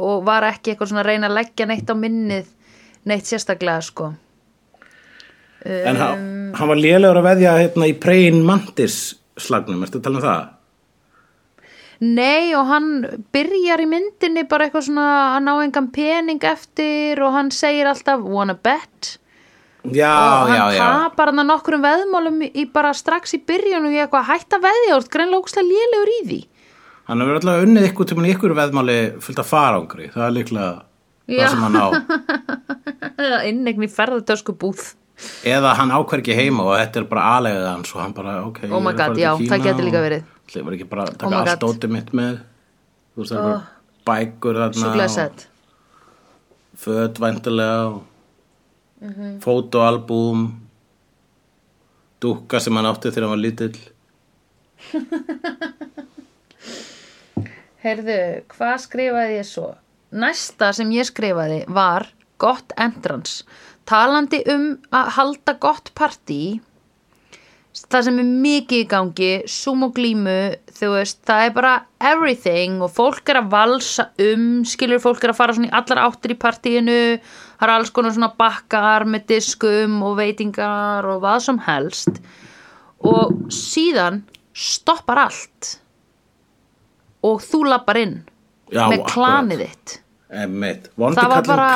Og 0.00 0.24
var 0.26 0.42
ekki 0.48 0.72
eitthvað 0.72 0.90
svona 0.90 1.04
að 1.04 1.10
reyna 1.12 1.28
að 1.28 1.36
leggja 1.36 1.66
neitt 1.70 1.92
á 1.92 1.94
minnið 1.94 2.48
neitt 3.06 3.28
sérstaklega 3.28 3.84
sko 3.84 4.08
En 5.64 5.96
hann, 6.00 6.28
hann 6.56 6.70
var 6.70 6.78
lélegur 6.80 7.20
að 7.20 7.26
veðja 7.26 7.56
hérna 7.58 7.88
í 7.90 7.96
Praying 8.00 8.40
Mantis 8.46 9.00
slagnum, 9.40 9.82
ertu 9.84 10.00
að 10.00 10.06
tala 10.06 10.20
um 10.20 10.24
það? 10.24 10.48
Nei 12.00 12.54
og 12.56 12.68
hann 12.70 12.92
byrjar 13.34 13.82
í 13.84 13.88
myndinni 13.88 14.46
bara 14.48 14.66
eitthvað 14.66 14.86
svona 14.86 15.08
að 15.36 15.42
ná 15.44 15.50
engan 15.66 15.90
pening 15.92 16.44
eftir 16.48 17.20
og 17.20 17.34
hann 17.34 17.50
segir 17.52 17.90
alltaf 17.90 18.22
wanna 18.24 18.56
bet 18.56 19.16
Já, 19.84 20.12
og 20.12 20.48
já, 20.52 20.60
hann 20.60 20.74
já 20.76 20.80
tapar 20.80 21.30
hann 21.30 21.42
að 21.42 21.50
nokkrum 21.50 21.84
veðmálum 21.84 22.40
í 22.48 22.64
bara 22.72 22.92
strax 22.96 23.36
í 23.36 23.42
byrjun 23.44 23.88
og 23.88 23.96
ég 23.96 24.06
eitthvað 24.06 24.28
hætt 24.28 24.56
að 24.56 24.64
veðja 24.64 24.96
og 24.96 25.10
greinlega 25.12 25.42
ógstlega 25.44 25.68
lélegur 25.68 26.12
í 26.14 26.20
því 26.30 26.40
Hann 27.10 27.24
hefur 27.24 27.40
alltaf 27.40 27.64
unnið 27.66 27.88
ykkur 27.90 28.08
til 28.08 28.16
mann 28.16 28.30
ykkur 28.30 28.54
veðmáli 28.54 28.96
fullt 29.20 29.40
af 29.42 29.48
farangri, 29.50 30.08
það 30.14 30.24
er 30.24 30.34
líklega 30.36 30.70
Já. 31.30 31.40
það 31.40 31.52
sem 31.52 31.64
hann 31.66 31.80
á. 31.80 31.88
innegni 33.50 33.88
ferðartösku 33.92 34.54
búð 34.56 34.84
Eða 35.44 35.74
hann 35.78 35.90
ákver 35.94 36.22
ekki 36.22 36.36
heima 36.36 36.64
og 36.68 36.74
þetta 36.78 37.00
er 37.00 37.08
bara 37.10 37.24
aðlegað 37.36 37.66
hans 37.70 37.94
og 37.94 38.00
hann 38.02 38.14
bara, 38.16 38.36
ok, 38.48 38.62
Oh 38.70 38.80
my 38.80 38.92
er 38.92 39.00
God, 39.00 39.18
já, 39.20 39.30
það 39.36 39.66
gæti 39.66 39.86
líka 39.88 40.04
verið. 40.04 40.22
Það 40.50 40.64
var 40.66 40.76
ekki 40.76 40.88
bara 40.90 41.02
að 41.06 41.10
Oh 41.10 41.18
taka 41.22 41.32
my 41.32 41.40
allt 41.40 41.64
dótið 41.64 41.90
mitt 41.96 42.10
með, 42.16 42.38
þú 43.14 43.22
veist, 43.24 43.34
það 43.34 43.50
oh. 43.50 43.66
bækur 44.10 44.60
þarna 44.60 44.86
væntulega 47.20 47.82
og 47.90 47.98
Mhm. 49.00 49.40
fótoalbúm, 49.40 50.40
dúkka 52.20 52.60
sem 52.60 52.76
hann 52.76 52.84
átti 52.84 53.08
þegar 53.08 53.22
hann 53.28 53.30
var 53.30 53.40
lítill. 53.40 53.78
Heyrðu, 57.80 58.18
hvað 58.52 58.74
skrifaði 58.84 59.38
ég 59.38 59.46
svo? 59.48 59.70
Næsta 60.12 60.72
sem 60.76 60.90
ég 60.92 61.08
skrifaði 61.08 61.62
var 61.72 62.10
gott 62.40 62.72
entrance. 62.76 63.44
Talandi 63.88 64.42
um 64.52 64.66
að 64.94 65.14
halda 65.16 65.54
gott 65.62 65.90
partí, 65.98 66.60
það 67.90 68.06
sem 68.06 68.18
er 68.20 68.28
mikið 68.44 68.82
í 68.82 68.88
gangi, 68.90 69.30
sum 69.50 69.84
og 69.86 69.94
glímu, 69.96 70.36
þú 70.76 70.90
veist, 70.96 71.20
það 71.28 71.44
er 71.46 71.54
bara 71.56 71.72
everything 72.10 72.82
og 72.84 72.92
fólk 72.94 73.30
er 73.30 73.40
að 73.40 73.50
valsa 73.54 74.08
um, 74.22 74.62
skilur 74.66 75.02
fólk 75.02 75.24
er 75.24 75.32
að 75.32 75.38
fara 75.38 75.56
svona 75.56 75.70
í 75.70 75.74
allar 75.80 76.02
áttir 76.04 76.34
í 76.34 76.38
partíinu, 76.40 77.00
það 77.60 77.66
er 77.66 77.74
alls 77.76 77.92
konar 77.94 78.14
svona 78.16 78.32
bakkar 78.38 79.06
með 79.08 79.28
diskum 79.34 80.00
og 80.06 80.18
veitingar 80.20 81.08
og 81.08 81.22
hvað 81.24 81.44
sem 81.46 81.60
helst. 81.68 82.22
Og 83.06 83.46
síðan 83.54 84.24
stoppar 84.52 85.24
allt. 85.24 85.76
Og 87.24 87.40
þú 87.44 87.64
lappar 87.68 88.00
inn 88.00 88.18
Já, 88.72 88.86
með 88.88 89.06
klanið 89.08 89.64
þitt. 89.64 89.94
Það 90.30 91.30
var 91.32 91.46
bara 91.48 91.70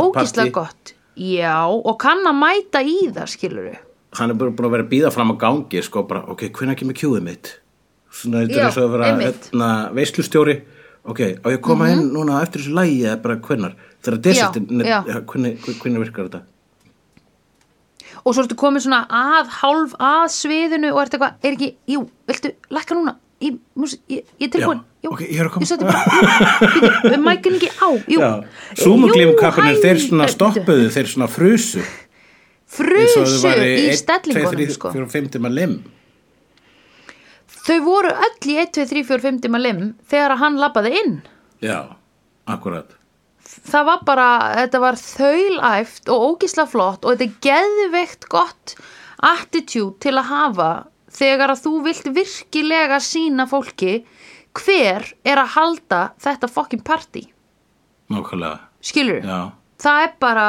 ógislega 0.00 0.54
gott 0.54 0.95
já, 1.16 1.56
og 1.66 1.98
kann 2.02 2.24
að 2.28 2.36
mæta 2.40 2.82
í 2.84 2.96
það 3.12 3.28
skilur 3.32 3.68
hann 4.16 4.30
er 4.32 4.38
bara 4.40 4.50
búin 4.50 4.68
að 4.68 4.74
vera 4.76 4.84
að 4.86 4.92
býða 4.94 5.12
fram 5.12 5.32
á 5.32 5.36
gangi 5.36 5.82
sko 5.84 6.02
bara, 6.08 6.22
ok, 6.32 6.46
hvenær 6.56 6.76
kemur 6.78 6.96
kjúið 6.96 7.22
mitt? 7.26 7.50
Svona 8.16 8.46
þetta 8.46 8.62
er 8.62 8.66
og 8.70 8.78
að 8.86 8.92
vera 8.94 9.08
hérna, 9.20 9.70
veislustjóri. 9.92 10.54
Ok, 11.06 11.20
á 11.20 11.46
ég 11.52 11.58
að 11.58 11.62
koma 11.66 11.90
inn 11.92 12.06
núna 12.14 12.38
eftir 12.42 12.62
þessu 12.62 12.72
lægi 12.74 13.02
eða 13.04 13.18
bara 13.22 13.36
hvenær, 13.36 13.74
þegar 14.02 14.22
desertin 14.24 14.66
Mhm. 14.70 14.86
Já, 14.86 15.04
já. 15.06 15.20
hvenær, 15.20 15.56
hvenær 15.82 16.00
virkar 16.02 16.28
þetta? 16.28 16.40
Og 18.24 18.34
svo 18.34 18.42
ertu 18.42 18.56
komið 18.58 18.86
svona 18.86 19.06
að 19.06 19.52
hálf 19.60 19.92
að 20.00 20.24
sviðinu 20.34 20.92
og 20.94 21.02
ertu 21.04 21.18
eitthvað, 21.18 21.34
er 21.44 21.52
ekki, 21.52 21.68
jú, 21.86 22.08
viltu 22.26 22.50
lækka 22.70 22.96
núna 22.96 23.14
músi, 23.76 23.98
ég, 24.08 24.24
ég 24.40 24.48
er 24.48 24.52
tilbúin. 24.54 24.80
Já, 24.80 25.04
jú, 25.04 25.12
ok, 25.12 25.20
ég 25.26 25.40
er 25.42 25.48
að 25.48 25.52
koma. 25.54 25.68
ég 25.68 25.78
bara, 25.84 26.00
jú, 27.12 27.20
mækin 27.26 27.58
ekki 27.58 27.70
á. 27.76 27.88
Jú, 28.08 28.20
þeir 29.84 30.00
svona 30.02 30.28
stoppuðu, 30.32 30.88
þeir 30.94 31.10
svona 31.12 31.28
frusu. 31.30 31.84
Frusu 32.66 33.22
í 33.62 33.92
stellingunum 33.96 34.56
2, 34.56 34.58
3, 34.58 34.74
sko. 34.74 34.90
4, 34.96 35.08
5 35.12 35.30
tíma 35.36 35.52
lim. 35.52 35.78
Þau 37.66 37.78
voru 37.86 38.10
öll 38.10 38.50
í 38.52 38.58
1, 38.62 38.72
2, 38.78 38.86
3, 38.90 39.04
4, 39.06 39.24
5 39.28 39.40
tíma 39.46 39.60
lim 39.62 39.80
þegar 40.10 40.36
að 40.36 40.42
hann 40.44 40.60
labbaði 40.62 40.94
inn. 41.02 41.16
Já, 41.64 41.80
akkurat. 42.50 42.96
Það 43.66 43.86
var 43.88 44.02
bara, 44.06 44.28
þetta 44.58 44.82
var 44.82 44.98
þaulæft 45.00 46.10
og 46.12 46.26
ógísla 46.30 46.66
flott 46.70 47.06
og 47.06 47.14
þetta 47.14 47.26
er 47.26 47.38
geðveikt 47.46 48.28
gott 48.30 48.76
attitude 49.24 49.96
til 50.02 50.16
að 50.18 50.30
hafa 50.30 50.70
þegar 51.16 51.54
að 51.54 51.64
þú 51.64 51.74
vilt 51.86 52.08
virkilega 52.16 53.00
sína 53.02 53.48
fólki 53.50 53.98
hver 54.56 55.10
er 55.26 55.42
að 55.42 55.52
halda 55.56 56.00
þetta 56.22 56.48
fucking 56.52 56.84
party. 56.86 57.26
Nákvæmlega, 58.12 58.62
skilur 58.84 59.22
já. 59.26 59.52
Það 59.82 60.02
er 60.06 60.12
bara 60.22 60.48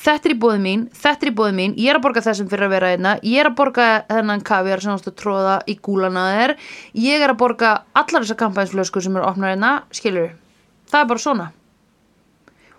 þetta 0.00 0.28
er 0.28 0.34
í 0.34 0.38
bóði 0.40 0.60
mín, 0.64 0.84
þetta 0.96 1.26
er 1.26 1.30
í 1.30 1.36
bóði 1.36 1.56
mín 1.58 1.74
ég 1.78 1.92
er 1.92 1.98
að 2.00 2.04
borga 2.06 2.24
þessum 2.24 2.48
fyrir 2.50 2.66
að 2.66 2.74
vera 2.74 2.92
einna 2.94 3.16
ég 3.20 3.42
er 3.42 3.50
að 3.50 3.56
borga 3.60 3.88
þennan 4.08 4.44
kaviar 4.48 4.82
sem 4.82 4.94
ástu 4.94 5.12
að 5.12 5.18
tróða 5.20 5.56
í 5.68 5.76
gúlana 5.76 6.24
þér 6.34 6.54
ég 7.04 7.24
er 7.24 7.34
að 7.34 7.40
borga 7.42 7.72
allar 7.92 8.24
þessar 8.24 8.40
kampænsflösku 8.40 9.02
sem 9.04 9.18
eru 9.18 9.28
opnar 9.28 9.54
einna, 9.54 9.72
skilur 9.94 10.32
það 10.90 11.02
er 11.02 11.10
bara 11.12 11.24
svona. 11.24 11.50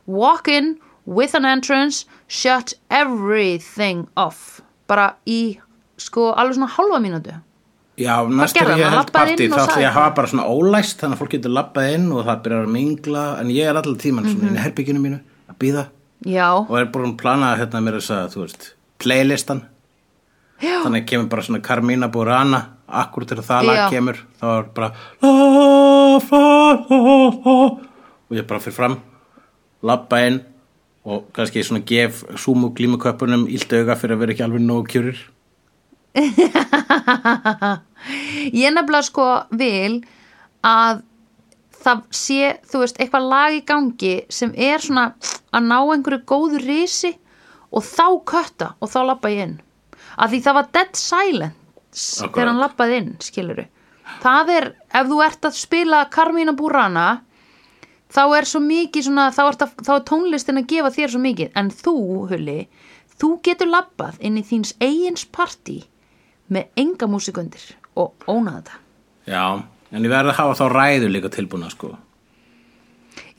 Walk 0.06 0.48
in 0.48 0.80
with 1.06 1.36
an 1.36 1.46
entrance 1.46 2.06
shut 2.28 2.74
everything 2.90 4.08
off. 4.18 4.62
Bara 4.88 5.16
í 5.26 5.60
sko 6.02 6.32
alveg 6.34 6.58
svona 6.58 6.70
hálfa 6.76 7.00
mínútu. 7.04 7.34
Já, 8.02 8.16
næst 8.26 8.58
er 8.58 8.70
ég 8.80 8.90
held 8.90 9.12
partí 9.14 9.48
þá 9.52 9.58
sagði 9.68 9.84
ég 9.84 9.90
að 9.92 9.98
hafa 10.00 10.14
bara 10.18 10.28
svona 10.32 10.46
ólæst 10.50 11.02
þannig 11.02 11.18
að 11.18 11.22
fólk 11.22 11.34
getur 11.36 11.52
labbað 11.54 11.90
inn 11.96 12.08
og 12.16 12.24
það 12.26 12.40
byrjar 12.46 12.64
að 12.66 12.72
mingla 12.78 13.26
en 13.42 13.52
ég 13.54 13.68
er 13.70 13.76
allir 13.82 13.98
tíman 14.02 14.26
svona 14.26 14.42
Mhm. 14.42 14.48
inn 14.48 14.56
í 14.58 14.64
herbygginu 14.66 15.02
mínu 15.04 15.20
að 15.52 15.58
býða 15.62 15.84
og 16.70 16.78
er 16.80 16.86
búin 16.94 17.12
að 17.12 17.18
plana 17.22 17.56
hérna 17.60 17.82
mér 17.84 18.00
þess 18.00 18.12
að 18.16 18.30
þú 18.34 18.40
veist, 18.46 18.74
playlistan. 19.00 19.62
Já, 20.62 20.84
þannig 20.86 21.06
kemur 21.10 21.30
bara 21.30 21.42
svona 21.42 21.62
Carmina 21.62 22.08
Burana 22.08 22.62
akkur 22.88 23.26
til 23.28 23.38
það 23.38 23.66
lag 23.66 23.90
kemur 23.92 24.18
þá 24.42 24.46
er 24.60 24.64
bara 24.76 24.92
la, 25.22 26.20
fa, 26.20 26.42
la, 26.90 26.98
la, 26.98 27.56
og 28.30 28.36
ég 28.38 28.48
bara 28.48 28.60
fyrir 28.64 28.76
fram 28.78 28.98
labba 29.84 30.20
inn 30.28 30.42
og 31.06 31.32
kannski 31.34 31.64
svona 31.66 31.82
gef 31.86 32.24
súmu 32.38 32.70
glímuköpunum 32.78 33.48
ílt 33.50 33.74
auga 33.74 33.96
fyrir 33.98 34.16
að 34.16 34.20
vera 34.24 34.32
ekki 34.36 34.44
alveg 34.46 34.62
nógu 34.62 34.86
kjurir 34.92 35.18
ég 38.62 38.74
nefnilega 38.76 39.08
sko 39.08 39.28
vil 39.56 40.02
að 40.68 41.06
það 41.82 42.02
sé, 42.14 42.52
þú 42.70 42.84
veist, 42.84 43.00
eitthvað 43.02 43.30
lag 43.32 43.56
í 43.58 43.64
gangi 43.66 44.16
sem 44.30 44.52
er 44.54 44.84
svona 44.84 45.14
að 45.56 45.70
ná 45.70 45.78
einhverju 45.80 46.22
góðu 46.30 46.62
risi 46.62 47.16
og 47.72 47.86
þá 47.88 48.06
kötta 48.28 48.74
og 48.80 48.92
þá 48.92 49.00
lappa 49.08 49.32
ég 49.34 49.48
inn. 49.48 49.58
Að 50.20 50.36
því 50.36 50.42
það 50.46 50.58
var 50.60 50.72
dead 50.76 51.00
silence 51.00 52.22
Akkurat. 52.22 52.36
þegar 52.36 52.52
hann 52.52 52.62
lappaði 52.62 53.00
inn, 53.02 53.14
skiluru 53.24 53.66
það 54.20 54.54
er, 54.56 54.68
ef 54.92 55.10
þú 55.10 55.20
ert 55.26 55.48
að 55.48 55.60
spila 55.60 56.02
Carmina 56.12 56.54
Burana 56.58 57.08
þá 58.12 58.24
er 58.38 58.48
svo 58.50 58.62
mikið 58.64 59.08
svona, 59.08 59.30
þá, 59.32 59.44
ert 59.48 59.66
að, 59.66 59.76
þá 59.88 59.92
er 59.96 60.06
tónlistin 60.10 60.62
að 60.62 60.68
gefa 60.74 60.94
þér 60.98 61.14
svo 61.14 61.22
mikið. 61.24 61.54
En 61.56 61.72
þú, 61.72 61.96
Hulli, 62.32 62.58
þú 63.22 63.32
getur 63.46 63.72
lappað 63.72 64.20
inn 64.20 64.40
í 64.42 64.46
þíns 64.48 64.76
eigins 64.84 65.26
partí 65.32 65.82
með 66.52 66.82
enga 66.84 67.10
músikundir 67.10 67.64
og 68.00 68.28
óna 68.28 68.60
þetta 68.60 68.80
já, 69.32 69.44
en 69.92 70.06
ég 70.06 70.12
verði 70.12 70.34
að 70.34 70.40
hafa 70.40 70.58
þá 70.60 70.66
ræðu 70.76 71.12
líka 71.12 71.32
tilbúna 71.34 71.72
sko 71.74 71.96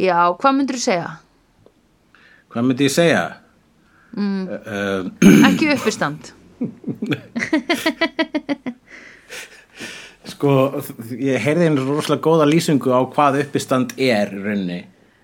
Já, 0.00 0.16
hvað 0.38 0.56
myndir 0.56 0.78
þú 0.78 0.82
segja? 0.84 1.10
Hvað 2.52 2.68
myndi 2.68 2.86
ég 2.88 2.92
segja? 2.92 3.24
Mm. 4.12 4.42
Uh, 4.48 5.02
Ekki 5.48 5.70
uppistand 5.72 6.32
sko, 10.32 10.50
ég 11.18 11.40
heyrði 11.42 11.68
einu 11.70 11.86
rosalega 11.86 12.22
góða 12.24 12.46
lýsingu 12.48 12.92
á 12.92 13.00
hvað 13.10 13.40
uppistand 13.42 13.88
er 13.96 14.30
í 14.30 14.42
rauninni. 14.42 14.80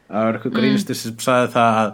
Það 0.09 0.24
var 0.24 0.39
eitthvað 0.39 0.57
grínistur 0.57 0.97
sem 0.99 1.18
sagði 1.22 1.49
það 1.55 1.72
að 1.82 1.91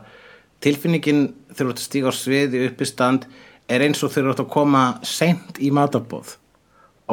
tilfinningin 0.65 1.23
ert 1.53 1.75
að 1.75 1.83
stíga 1.83 2.09
á 2.09 2.15
svið 2.15 2.51
í 2.57 2.63
uppistand 2.69 3.27
er 3.27 3.31
eins 3.73 4.03
og 4.05 4.13
þegar 4.13 4.27
þú 4.29 4.33
ert 4.35 4.43
að 4.45 4.51
koma 4.53 4.83
seint 5.09 5.61
í 5.65 5.71
matabóð 5.75 6.35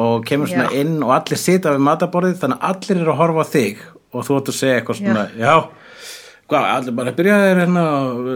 og 0.02 0.24
kemur 0.28 0.48
svona 0.48 0.68
Já. 0.72 0.80
inn 0.82 0.98
og 1.04 1.12
allir 1.16 1.40
sita 1.40 1.72
við 1.74 1.84
mataborðið 1.86 2.38
þannig 2.42 2.60
að 2.60 2.68
allir 2.72 3.00
eru 3.02 3.12
að 3.12 3.20
horfa 3.22 3.44
á 3.44 3.52
þig 3.52 3.80
og 4.12 4.26
þú 4.28 4.36
ert 4.38 4.50
að 4.52 4.56
segja 4.58 4.76
eitthvað 4.80 4.98
svona, 5.00 5.24
já, 5.40 5.54
hvað, 6.52 6.66
allir 6.76 6.96
bara 6.98 7.14
byrjaðir 7.16 7.60
hérna 7.62 7.84
og 7.88 8.30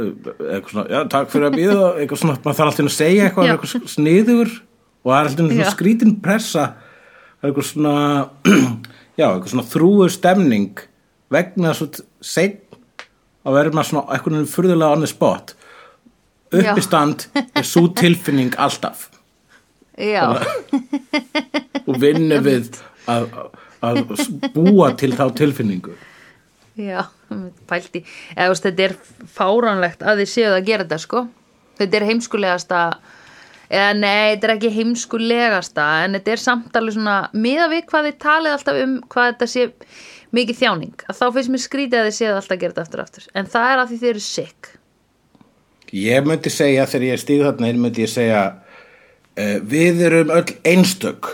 eitthvað 0.46 0.72
svona, 0.72 0.86
já, 0.92 0.98
takk 1.12 1.30
fyrir 1.32 1.48
að 1.50 1.56
býða 1.60 1.86
eitthvað 2.00 2.20
svona, 2.22 2.36
maður 2.44 2.58
þarf 2.60 2.70
alltaf 2.72 2.88
að 2.90 2.96
segja 2.96 3.26
eitthvað 3.28 3.48
Já. 3.48 3.52
eitthvað 3.54 3.88
sniður 3.94 4.52
og 4.56 5.10
það 5.12 5.16
er 5.16 5.30
alltaf 5.30 5.40
svona 5.46 5.60
Já. 5.60 5.72
skrítin 5.76 6.14
pressa 6.24 6.64
er 7.42 7.50
eitthvað 7.50 7.68
svona 7.70 7.94
já, 9.20 9.26
eitthvað 9.28 9.52
svona 9.54 9.68
þrúur 9.72 10.14
stemning 10.16 10.84
vegna 11.32 11.74
svo 11.76 11.88
seinn 12.24 12.56
að 13.46 13.56
verður 13.60 13.76
maður 13.76 13.90
svona 13.92 14.16
eitthvað 14.16 14.48
furðulega 14.52 14.96
on 14.96 15.04
the 15.04 15.10
spot 15.12 15.52
Já. 15.52 15.62
Uppistand 16.52 17.26
er 17.34 17.66
svo 17.66 17.86
tilfinning 17.96 18.54
alltaf. 18.58 19.08
Já, 19.96 20.42
og 21.86 21.96
vinnu 22.02 22.36
við 22.44 22.76
að, 23.08 23.30
að 23.80 24.02
búa 24.52 24.90
til 24.98 25.14
þá 25.16 25.24
tilfinningu. 25.38 25.94
Já, 26.76 27.06
pælti 27.68 28.02
Eða, 28.36 28.50
veist, 28.50 28.66
þetta 28.66 28.84
er 28.84 28.94
fáránlegt 29.32 30.02
að 30.04 30.20
þið 30.20 30.32
séu 30.34 30.50
að 30.52 30.66
gera 30.66 30.84
þetta 30.84 30.98
sko. 31.00 31.22
Þetta 31.80 31.96
er 31.96 32.06
heimskulegasta 32.10 32.80
eða 33.66 33.94
nei, 33.96 34.34
þetta 34.34 34.46
er 34.46 34.54
ekki 34.58 34.74
heimskulegasta 34.76 35.86
en 36.04 36.18
þetta 36.18 36.34
er 36.34 36.42
samt 36.42 36.76
alveg 36.78 36.98
svona 36.98 37.16
miða 37.32 37.70
við 37.72 37.88
hvað 37.88 38.10
þið 38.10 38.18
talið 38.22 38.56
alltaf 38.58 38.82
um 38.84 38.98
hvað 39.12 39.32
þetta 39.32 39.48
sé 39.54 39.66
mikið 40.36 40.60
þjáning 40.60 41.06
að 41.08 41.18
þá 41.18 41.26
finnst 41.34 41.52
mér 41.54 41.64
skrítið 41.64 42.02
að 42.02 42.08
þið 42.10 42.16
séu 42.18 42.34
alltaf 42.34 42.54
að 42.54 42.62
gera 42.62 42.76
þetta 42.76 42.84
aftur 42.84 43.02
og 43.02 43.08
aftur. 43.08 43.30
En 43.32 43.50
það 43.56 43.72
er 43.72 43.82
að 43.82 43.88
því 43.90 43.98
þið 44.02 44.12
eru 44.12 44.24
sick 44.26 44.70
ég 45.94 46.26
myndi 46.26 46.50
segja 46.50 46.86
þegar 46.90 47.08
ég 47.12 47.22
stíð 47.22 47.44
þarna 47.48 47.70
inn 47.70 47.82
myndi 47.82 48.06
ég 48.06 48.12
segja 48.12 48.44
uh, 48.54 49.58
við 49.62 50.02
erum 50.08 50.32
öll 50.34 50.56
einstök 50.66 51.30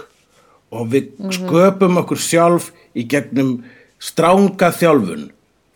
og 0.73 0.91
við 0.93 1.13
sköpum 1.37 2.01
okkur 2.03 2.21
sjálf 2.21 2.71
í 2.97 3.05
gegnum 3.09 3.61
stránga 4.03 4.73
þjálfun 4.75 5.31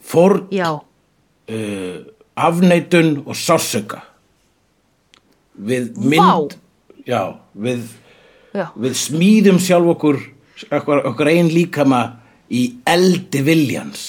fórn 0.06 0.46
uh, 0.52 1.98
afneitun 2.36 3.22
og 3.24 3.36
sársöka 3.38 4.02
við 5.56 5.96
mynd 5.96 6.56
já, 7.08 7.38
við, 7.54 7.86
já, 8.52 8.68
við 8.76 8.98
smíðum 9.00 9.60
sjálf 9.62 9.94
okkur 9.96 10.20
okkur, 10.68 11.02
okkur 11.12 11.32
ein 11.32 11.48
líkama 11.52 12.02
í 12.52 12.68
eldi 12.88 13.40
viljans 13.46 14.04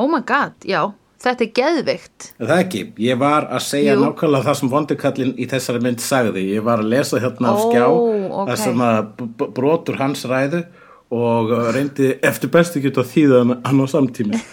oh 0.00 0.08
my 0.08 0.22
god, 0.24 0.56
já 0.64 0.88
þetta 1.20 1.44
er 1.46 1.50
geðveikt. 1.60 2.28
Er 2.40 2.46
Það 2.50 2.62
ekki, 2.64 2.82
ég 3.06 3.18
var 3.20 3.46
að 3.52 3.64
segja 3.66 3.94
Jú. 3.96 4.02
nákvæmlega 4.06 4.46
það 4.48 4.58
sem 4.60 4.70
vondikallin 4.74 5.32
í 5.36 5.48
þessari 5.50 5.82
mynd 5.84 6.00
sagði, 6.04 6.44
ég 6.54 6.64
var 6.66 6.78
að 6.84 6.90
lesa 6.94 7.20
hérna 7.22 7.52
á 7.52 7.54
Ó, 7.54 7.60
skjá 7.66 7.84
ok. 7.88 8.48
það 8.50 8.58
sem 8.64 8.84
að 8.86 8.98
brotur 9.58 10.00
hans 10.00 10.24
ræðu 10.30 10.62
og 11.10 11.50
uh, 11.50 11.68
reyndi 11.74 12.12
eftir 12.22 12.52
bestu 12.54 12.78
geta 12.84 13.02
þýða 13.02 13.40
hann- 13.66 13.82
á 13.82 13.86
samtími 13.90 14.38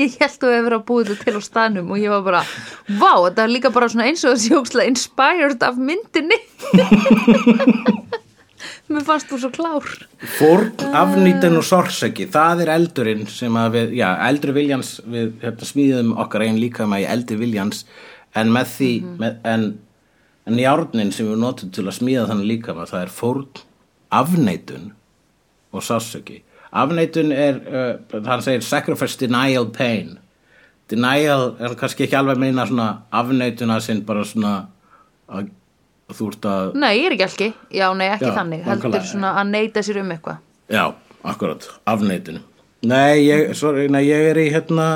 ég 0.00 0.14
held 0.20 0.36
þú 0.40 0.50
hefur 0.54 0.74
að 0.76 0.84
búið 0.88 1.10
þetta 1.12 1.24
til 1.28 1.36
á 1.40 1.42
staðnum 1.44 1.90
og 1.94 1.98
ég 2.00 2.12
var 2.12 2.22
bara, 2.26 2.42
vá, 3.00 3.12
þetta 3.26 3.44
er 3.46 3.52
líka 3.54 3.70
bara 3.72 3.88
eins 4.04 4.22
og 4.28 4.34
þessi 4.36 4.52
jókslega 4.54 4.92
inspired 4.92 5.64
af 5.66 5.80
myndinni 5.80 6.38
mér 8.90 9.06
fannst 9.06 9.30
þú 9.30 9.38
svo 9.42 9.50
klár. 9.54 9.86
Fórn, 10.38 10.72
afnýtin 11.00 11.58
og 11.58 11.66
sorseki, 11.66 12.28
það 12.32 12.64
er 12.64 12.72
eldurinn 12.76 13.26
sem 13.30 13.56
að 13.58 13.76
við, 13.76 13.94
já, 14.00 14.08
eldri 14.28 14.56
viljans 14.56 14.92
við 15.06 15.32
hérna, 15.44 15.70
smíðum 15.70 16.12
okkar 16.24 16.46
einn 16.46 16.60
líkama 16.60 17.00
í 17.02 17.08
eldri 17.08 17.38
viljans 17.40 17.84
en 18.38 18.52
með 18.54 18.74
því 18.74 18.92
með, 19.22 19.40
en, 19.54 19.66
en 20.50 20.60
járnin 20.60 21.14
sem 21.14 21.30
við 21.30 21.42
notum 21.42 21.72
til 21.74 21.86
að 21.86 21.98
smíða 21.98 22.28
þannig 22.30 22.52
líkama, 22.54 22.86
það 22.90 23.06
er 23.06 23.16
fórn, 23.16 23.64
afneitun 24.20 24.92
og 25.70 25.86
sorseki 25.86 26.42
afneitun 26.70 27.32
er, 27.32 27.60
uh, 27.66 28.26
hann 28.26 28.42
segir 28.42 28.62
sacrifice, 28.62 29.18
denial, 29.20 29.68
pain. 29.74 30.18
Denial 30.90 31.54
er 31.62 31.74
kannski 31.78 32.06
ekki 32.06 32.18
alveg 32.18 32.40
meina 32.40 32.66
svona 32.66 32.90
afneituna 33.14 33.78
sinn 33.82 34.04
bara 34.06 34.24
svona 34.26 34.54
að 35.30 35.50
þú 36.16 36.28
ert 36.32 36.46
að 36.50 36.74
nei, 36.80 36.92
ég 36.98 37.06
er 37.06 37.14
ekki 37.16 37.26
alki, 37.28 37.48
já, 37.78 37.86
nei, 37.96 38.08
ekki 38.14 38.28
Já, 38.30 38.34
þannig. 38.38 38.62
Heldur 38.66 39.04
svona 39.10 39.30
að 39.40 39.46
neyta 39.54 39.82
sér 39.86 40.00
um 40.02 40.10
eitthvað. 40.14 40.38
Já, 40.70 40.84
akkurat, 41.32 41.68
afneitun. 41.86 42.40
Nei, 42.82 43.26
ég, 43.26 43.54
sorry, 43.58 43.88
nei, 43.92 44.04
ég 44.08 44.30
er 44.30 44.38
í 44.40 44.46
hérna 44.54 44.86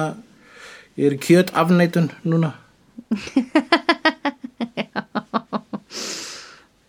ég 0.96 1.06
er 1.10 1.16
í 1.16 1.20
kjöt 1.20 1.50
afneitun 1.58 2.10
núna. 2.24 2.52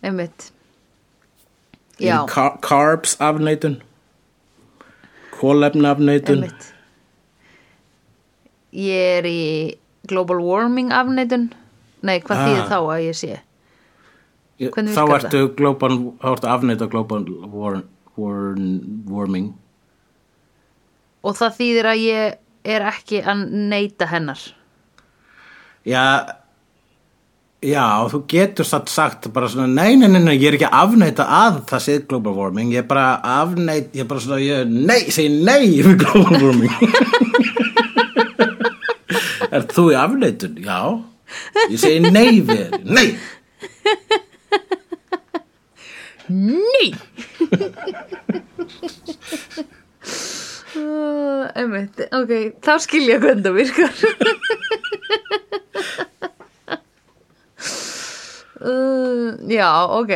Einmitt. 0.06 0.52
Ég 2.00 2.10
er 2.12 2.14
já, 2.14 2.26
car 2.30 2.58
Carbs 2.62 3.16
afneitun. 3.24 3.80
Kólefni 5.36 5.88
afneitun 5.90 6.44
einmitt. 6.44 6.72
Ég 8.76 9.20
er 9.20 9.28
í 9.30 9.40
global 10.08 10.40
warming 10.44 10.92
afneitun. 10.94 11.50
Nei, 12.06 12.20
hvað 12.22 12.38
Ah. 12.38 12.46
þýðir 12.48 12.68
þá 12.70 12.78
að 12.80 13.04
ég 13.08 13.16
sé 13.18 13.40
hvernig 14.60 14.96
Þá 14.96 15.04
ertu 15.18 15.40
global, 15.58 15.98
þá 16.22 16.28
ertu 16.36 16.48
afneita 16.52 16.86
global 16.92 17.26
war, 17.52 17.82
war, 18.16 18.56
warming 19.12 19.48
og 21.26 21.34
það 21.40 21.56
þýðir 21.60 21.86
að 21.92 21.98
ég 22.06 22.22
er 22.76 22.82
ekki 22.92 23.18
að 23.26 23.38
neyta 23.74 24.06
hennar 24.10 24.42
Já 25.86 26.06
Já, 27.66 28.06
þú 28.12 28.20
getur 28.30 28.66
satt 28.68 28.90
sagt 28.94 29.26
bara 29.34 29.48
svona, 29.50 29.66
nei, 29.72 29.96
nei, 29.98 30.10
nei, 30.12 30.20
nei, 30.22 30.36
ég 30.36 30.48
er 30.52 30.56
ekki 30.58 30.68
að 30.68 30.76
afneita 30.84 31.24
að 31.34 31.56
það 31.72 31.80
sé 31.82 31.94
global 32.10 32.34
warming, 32.38 32.70
ég 32.76 32.82
er 32.84 32.90
bara 32.90 33.06
að 33.16 33.22
afneit, 33.40 33.88
ég 33.96 34.02
er 34.04 34.10
bara 34.12 34.22
svona, 34.22 34.38
ég, 34.44 34.68
nei, 34.70 35.00
segi 35.16 35.30
nei 35.48 35.82
við 35.82 35.96
global 36.04 36.38
warming. 36.44 36.76
er 39.56 39.62
þú 39.72 39.84
í 39.96 39.98
afneitun? 39.98 40.56
Já. 40.62 40.80
Ég 41.72 41.80
segi 41.82 42.00
nei 42.14 42.38
við, 42.46 42.70
nei. 42.86 43.08
Nei! 46.30 46.88
Einmitt, 51.56 52.02
ok, 52.12 52.32
þá 52.66 52.74
skilja 52.84 53.20
hvernig 53.22 53.46
það 53.46 53.60
virkar. 53.60 53.94
Uh, 58.66 59.36
Já, 59.52 59.70
ok. 59.94 60.12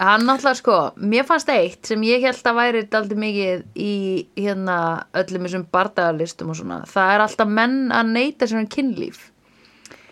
Hann 0.00 0.24
náttúrulega 0.24 0.56
sko, 0.56 0.76
mér 0.96 1.26
fannst 1.28 1.50
eitt 1.52 1.88
sem 1.90 2.00
ég 2.08 2.22
held 2.24 2.46
að 2.48 2.56
væri 2.56 2.80
daldi 2.88 3.16
mikið 3.20 3.64
í 3.76 3.94
hérna 4.38 4.76
öllum 5.20 5.44
þessum 5.44 5.66
bardagalistum 5.72 6.52
og 6.52 6.56
svona. 6.56 6.78
Það 6.88 7.12
er 7.14 7.24
alltaf 7.26 7.52
menn 7.58 7.76
að 7.92 8.14
neyta 8.14 8.48
sér 8.48 8.62
um 8.62 8.70
kynlíf 8.72 9.26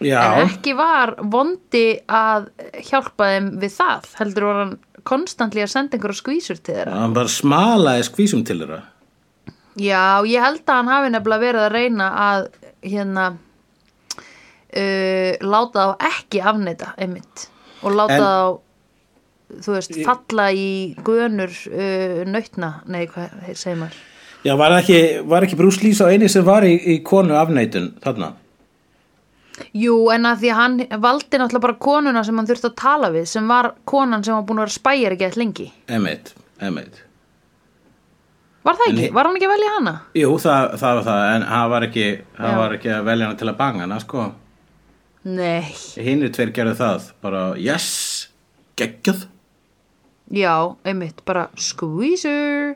Já, 0.05 0.21
En 0.39 0.47
ekki 0.47 0.77
var 0.79 1.15
vondi 1.33 1.87
að 2.07 2.51
hjálpa 2.87 3.33
þeim 3.33 3.49
við 3.63 3.73
það 3.75 4.05
heldur 4.21 4.45
var 4.47 4.61
hann 4.63 4.77
konstantli 5.09 5.63
að 5.65 5.73
senda 5.73 5.97
einhverja 5.97 6.21
skvísur 6.21 6.61
til 6.61 6.75
þeirra. 6.77 6.95
Hann 7.03 7.17
bara 7.17 7.33
smalaði 7.33 8.05
skvísum 8.07 8.45
til 8.47 8.61
þeirra. 8.63 8.83
Já, 9.79 10.23
ég 10.27 10.43
held 10.43 10.63
að 10.67 10.75
hann 10.81 10.91
hafi 10.93 11.11
nefnilega 11.15 11.45
verið 11.47 11.65
að 11.65 11.75
reyna 11.75 12.09
að 12.29 12.47
hérna 12.83 13.27
uh, 14.77 15.33
láta 15.43 15.85
þá 15.91 16.09
ekki 16.13 16.43
afneita 16.53 16.93
einmitt. 16.99 17.49
Og 17.83 17.95
láta 17.95 18.15
En- 18.15 18.23
þá 18.23 19.63
þú 19.65 19.75
veist, 19.79 19.95
falla 20.05 20.51
í 20.53 20.69
gönur 21.07 21.55
uh, 21.73 22.23
nautna, 22.29 22.73
nei, 22.91 23.07
hvað 23.09 23.55
segir 23.57 23.79
maður? 23.81 24.01
Já, 24.47 24.53
var 24.61 24.75
ekki, 24.79 24.99
var 25.27 25.43
ekki 25.47 25.57
Bruce 25.59 25.81
Lee 25.83 25.97
sá 25.97 26.05
eini 26.13 26.29
sem 26.31 26.45
var 26.47 26.63
í, 26.69 26.75
í 26.95 26.99
konu 27.03 27.35
afneitun 27.39 27.95
þarna? 28.05 28.35
Jú, 29.75 29.97
en 30.15 30.27
að 30.31 30.39
því 30.43 30.51
að 30.53 30.59
hann 30.63 30.79
valdi 31.03 31.39
náttúrulega 31.41 31.65
bara 31.67 31.79
konuna 31.89 32.25
sem 32.25 32.37
hann 32.41 32.47
þurfti 32.49 32.71
að 32.71 32.77
tala 32.83 33.11
við 33.15 33.27
sem 33.31 33.49
var 33.49 33.73
konan 33.85 34.25
sem 34.25 34.35
var 34.35 34.43
búin 34.49 34.59
að 34.63 34.67
vera 34.67 34.77
spæjar 34.79 35.15
ekki 35.17 35.27
eitthvað 35.29 35.43
lengi 35.45 35.69
Emmett, 35.89 36.35
Emmett. 36.61 37.03
Var 38.65 38.75
það 38.75 38.89
En 38.89 38.93
ekki? 38.97 39.03
hi- 39.07 39.13
Var 39.15 39.25
hann 39.29 39.37
ekki 39.39 39.47
að 39.49 39.55
velja 39.55 39.73
hana? 39.79 39.95
Jú, 40.19 40.31
það, 40.43 40.73
það 40.83 40.95
var 40.99 41.05
það, 41.09 41.23
en 41.37 41.43
hann 41.53 41.71
var 41.71 41.83
ekki, 41.89 42.07
hann 42.39 42.51
Já. 42.53 42.59
var 42.59 42.77
ekki 42.77 42.91
að 42.99 43.05
velja 43.09 43.27
hana 43.29 43.39
til 43.39 43.49
að 43.53 43.57
banga 43.57 43.81
hana, 43.87 43.99
sko. 44.03 44.27
Nei, 45.25 45.63
Hinnir 45.97 46.31
tveir 46.33 46.53
gerðu 46.57 46.75
það, 46.79 47.07
bara, 47.23 47.43
yes, 47.59 48.29
geggjað. 48.77 49.27
Já, 50.29 50.75
einmitt, 50.85 51.23
bara 51.25 51.47
skvísur 51.57 52.75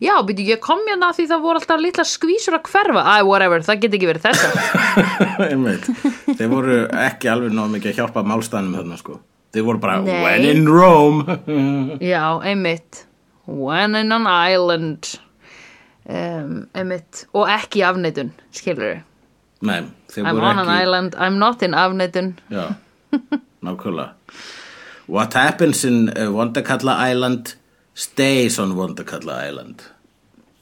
Já, 0.00 0.14
byrju, 0.24 0.46
ég 0.54 0.60
kom 0.64 0.80
hérna 0.88 1.10
því 1.12 1.26
það 1.28 1.42
voru 1.44 1.60
alltaf 1.60 1.80
litla 1.82 2.04
skvísur 2.08 2.56
að 2.56 2.70
hverfa 2.70 3.02
Æ, 3.04 3.16
whatever, 3.28 3.60
það 3.66 3.82
get 3.82 3.96
ekki 3.98 4.08
verið 4.08 4.24
þessar 4.30 4.54
Einmitt. 5.50 5.90
Þeir 6.38 6.48
voru 6.54 6.78
ekki 7.04 7.28
alveg 7.28 7.52
nóg 7.52 7.68
mikið 7.74 7.92
að 7.92 7.98
hjálpa 8.00 8.22
málstæðanum 8.30 8.78
þarna 8.78 8.96
sko. 9.02 9.18
Þeir 9.52 9.66
voru 9.68 9.82
bara 9.84 9.98
Nei. 10.06 10.22
when 10.24 10.48
in 10.48 10.64
Rome. 10.72 11.36
Já, 12.14 12.24
einmitt 12.48 13.02
When 13.46 13.94
in 14.00 14.10
an 14.16 14.24
island 14.26 15.12
um, 16.08 16.66
Einmitt 16.74 17.26
Og 17.36 17.44
ekki 17.52 17.84
afneitun, 17.86 18.32
skilur 18.56 19.02
Nei, 19.66 19.82
þeir 20.12 20.24
I'm 20.30 20.36
voru 20.40 20.48
on 20.48 20.64
an 20.64 20.72
ekki. 20.72 20.80
island, 20.86 21.14
I'm 21.20 21.36
not 21.44 21.62
in 21.62 21.76
afneitun 21.76 22.32
Já, 22.52 22.70
nákvæmlega. 23.66 24.14
What 25.08 25.34
happens 25.34 25.84
in 25.84 26.08
uh, 26.08 26.30
Wondakalla 26.34 27.10
Island 27.10 27.54
stays 27.94 28.58
on 28.58 28.74
Wondakalla 28.76 29.48
Island. 29.48 29.82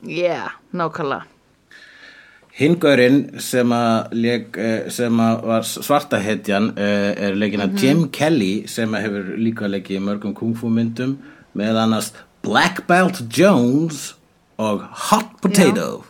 Yeah, 0.07 0.51
nákvæmlega. 0.73 1.25
Hingurinn 2.55 3.41
sem 3.41 3.73
eh, 3.73 4.91
sem 4.91 5.19
var 5.19 5.63
svarta 5.63 6.21
hetjan 6.23 6.69
er 6.79 7.35
leikin 7.35 7.61
af 7.61 7.83
Jim 7.83 8.09
Kelly 8.13 8.67
sem 8.67 8.95
hefur 8.95 9.33
líka 9.37 9.67
leikið 9.67 9.97
í 9.97 10.03
mörgum 10.05 10.35
kungfu 10.39 10.71
myndum 10.71 11.17
með 11.59 11.81
annars 11.83 12.13
Black 12.47 12.87
Belt 12.87 13.25
Jones 13.39 14.15
og 14.59 14.85
Hot 15.09 15.35
Potato. 15.43 16.05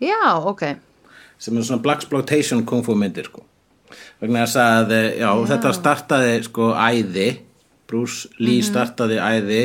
Já, 0.00 0.44
ok. 0.44 0.62
Sem 1.38 1.56
er 1.56 1.64
svona 1.64 1.82
Black 1.82 2.02
Exploitation 2.02 2.66
kungfu 2.66 2.94
myndir 2.94 3.30
sko. 3.30 3.46
Vegna 4.22 4.44
þess 4.44 4.60
að 4.60 4.94
eh, 4.96 5.10
já, 5.20 5.28
þetta 5.50 5.74
startaði 5.76 6.38
sko 6.48 6.70
æði. 6.76 7.28
Bruce 7.90 8.30
Lee 8.40 8.64
startaði 8.64 9.20
æði 9.20 9.60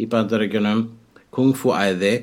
í 0.00 0.08
bandaríkjunum 0.10 0.86
kungfu 1.34 1.74
æði 1.76 2.14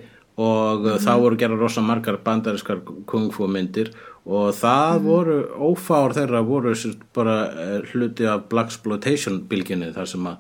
og 0.42 0.84
mm 0.84 1.00
þá 1.00 1.12
voru 1.22 1.38
gera 1.40 1.56
rosa 1.56 1.84
margar 1.86 2.18
bandarískar 2.24 2.82
kungfu 3.08 3.48
myndir. 3.48 3.94
Og 4.26 4.50
það 4.58 5.04
voru 5.06 5.36
ófár 5.70 6.16
þeirra 6.18 6.42
voru 6.44 6.74
bara 7.16 7.38
eh, 7.52 7.94
hluti 7.94 8.26
af 8.28 8.50
Black 8.50 8.74
Exploitation 8.74 9.44
bylginni 9.48 9.94
þar 9.96 10.10
sem 10.12 10.28
að 10.28 10.38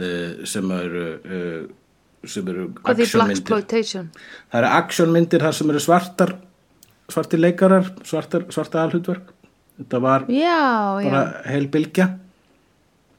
eh, 0.00 0.44
sem 0.48 0.72
eru 0.78 1.06
sem 2.24 2.48
eru 2.48 2.70
actionmyndir. 2.88 4.08
Það 4.48 4.58
eru 4.62 4.72
actionmyndir 4.80 5.44
þar 5.44 5.56
sem 5.60 5.70
eru 5.70 5.84
svartar 5.84 6.36
svartir 7.08 7.40
leikarar, 7.40 7.90
svartar, 8.04 8.46
svarta 8.52 8.82
alhutverk 8.84 9.32
þetta 9.78 10.00
var 10.04 10.26
Já, 10.28 10.58
já, 11.02 11.10
bara 11.10 11.22
heil 11.50 11.66
bylgja. 11.72 12.08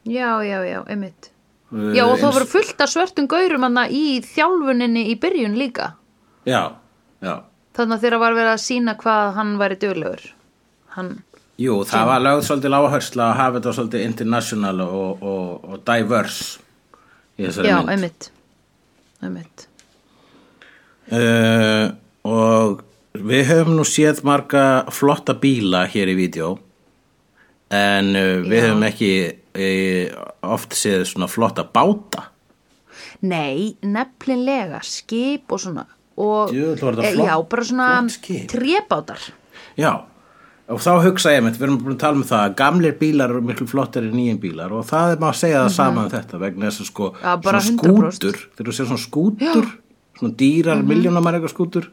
Já, 0.05 0.29
já, 0.45 0.59
já, 0.69 0.79
einmitt. 0.87 1.31
Uh, 1.73 1.91
Já, 1.97 2.05
og 2.05 2.19
það 2.19 2.27
eins- 2.29 2.35
voru 2.37 2.45
fullt 2.45 2.81
af 2.85 2.89
svörtum 2.91 3.27
gaurum 3.27 3.65
í 3.89 4.21
þjálfuninni 4.21 5.07
í 5.11 5.15
byrjun 5.19 5.57
líka. 5.57 5.93
Já, 6.45 6.75
já. 7.25 7.41
Þannig 7.75 7.97
að 7.97 8.03
þeirra 8.05 8.19
var 8.21 8.35
verið 8.37 8.53
að 8.53 8.61
sína 8.63 8.93
hvað 9.01 9.33
hann 9.35 9.57
væri 9.59 9.75
duglegur. 9.81 10.21
Hann, 10.95 11.09
Jú, 11.57 11.81
það 11.87 12.05
var 12.05 12.19
lögð 12.23 12.43
svolítið 12.47 12.75
áhersla 12.75 13.25
að 13.31 13.37
hafa 13.39 13.57
þetta 13.59 13.73
svolítið 13.75 14.05
international 14.05 14.81
og, 14.85 15.23
og, 15.23 15.65
og 15.71 15.83
diverse 15.87 16.59
í 17.39 17.45
þessari 17.47 17.67
já, 17.71 17.77
mynd. 17.81 17.89
einmitt. 17.95 18.29
Einmitt. 19.23 19.67
Uh, 21.11 21.91
og 22.25 22.84
við 23.23 23.43
höfum 23.49 23.75
nú 23.77 23.85
séð 23.87 24.23
marga 24.27 24.85
flotta 24.93 25.35
bíla 25.39 25.85
hér 25.91 26.11
í 26.13 26.15
vídeo 26.17 26.55
en 27.73 28.13
uh, 28.15 28.41
við 28.45 28.59
Já. 28.59 28.63
höfum 28.67 28.87
ekki 28.87 29.11
uh, 29.31 30.23
oft 30.55 30.75
séð 30.77 31.05
svona 31.09 31.29
flotta 31.31 31.65
báta 31.65 32.31
Nei, 33.25 33.75
nefnilega, 33.81 34.81
skip 34.85 35.51
og 35.55 35.61
svona 35.63 35.85
og, 36.15 36.51
Djöfull 36.51 36.83
var 36.83 36.97
þetta 36.99 37.07
eh, 37.07 37.15
flott- 37.15 37.29
Já, 37.29 37.35
bara 37.51 37.65
svona 37.69 37.87
trébátar 38.51 39.23
Já, 39.75 39.91
og 40.71 40.81
þá 40.81 40.91
hugsa 41.03 41.33
ég 41.35 41.43
mitt, 41.45 41.57
við 41.59 41.67
erum 41.67 41.79
búin 41.81 41.97
að 41.97 42.03
tala 42.05 42.19
um 42.19 42.27
það 42.27 42.43
að 42.43 42.55
gamlir 42.61 42.95
bílar 42.99 43.33
eru 43.33 43.41
miklu 43.45 43.67
flottari 43.69 44.11
en 44.11 44.15
nýjum 44.19 44.39
bílar 44.43 44.75
og 44.75 44.85
það 44.87 45.15
er 45.15 45.23
maður 45.23 45.35
að 45.35 45.41
segja 45.41 45.63
það 45.63 45.73
sama 45.75 46.05
um 46.05 46.13
þetta 46.13 46.39
vegna 46.41 46.69
þess 46.69 46.83
að 46.83 46.89
sko. 46.91 47.09
Já, 47.19 47.33
svona 47.35 47.63
100%. 47.65 47.81
skútur, 47.81 48.39
þegar 48.55 48.69
þú 48.69 48.77
sér 48.77 48.89
svona 48.91 49.03
skútur, 49.03 49.69
svona 50.19 50.37
dýrar, 50.39 50.81
mm. 50.81 50.91
-hmm. 50.95 51.47
skútur, 51.51 51.89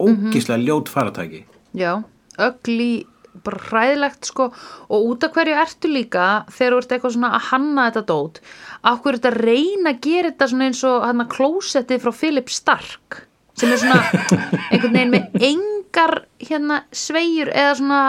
ógislega 0.00 0.64
ljót 0.64 0.90
faratæki. 0.92 1.44
Já, 1.76 2.02
ögli 2.40 3.06
bara 3.44 3.60
hræðilegt 3.68 4.26
sko. 4.26 4.50
Og 4.90 5.08
út 5.12 5.24
af 5.24 5.34
hverju 5.36 5.56
ertu 5.62 5.90
líka 5.90 6.26
þegar 6.50 6.74
þú 6.74 6.82
ert 6.82 6.94
eitthvað 6.96 7.16
svona 7.16 7.32
að 7.36 7.48
hanna 7.50 7.88
þetta 7.88 8.04
dót 8.10 8.40
af 8.80 9.02
hverju 9.02 9.18
ertu 9.18 9.30
að 9.30 9.40
reyna 9.44 9.92
að 9.92 10.00
gera 10.06 10.30
þetta 10.30 10.48
svona 10.52 10.68
eins 10.70 10.84
og 10.88 11.04
hann 11.06 11.24
að 11.24 11.34
klósettið 11.34 12.04
frá 12.04 12.12
Philip 12.16 12.52
Stark 12.52 13.20
sem 13.60 13.72
er 13.74 13.82
svona 13.82 14.00
einhvern 14.72 14.96
veginn 14.96 15.14
með 15.14 15.44
engar 15.50 16.16
hérna 16.40 16.80
sveigur 16.96 17.52
eða 17.52 17.74
svona 17.80 18.02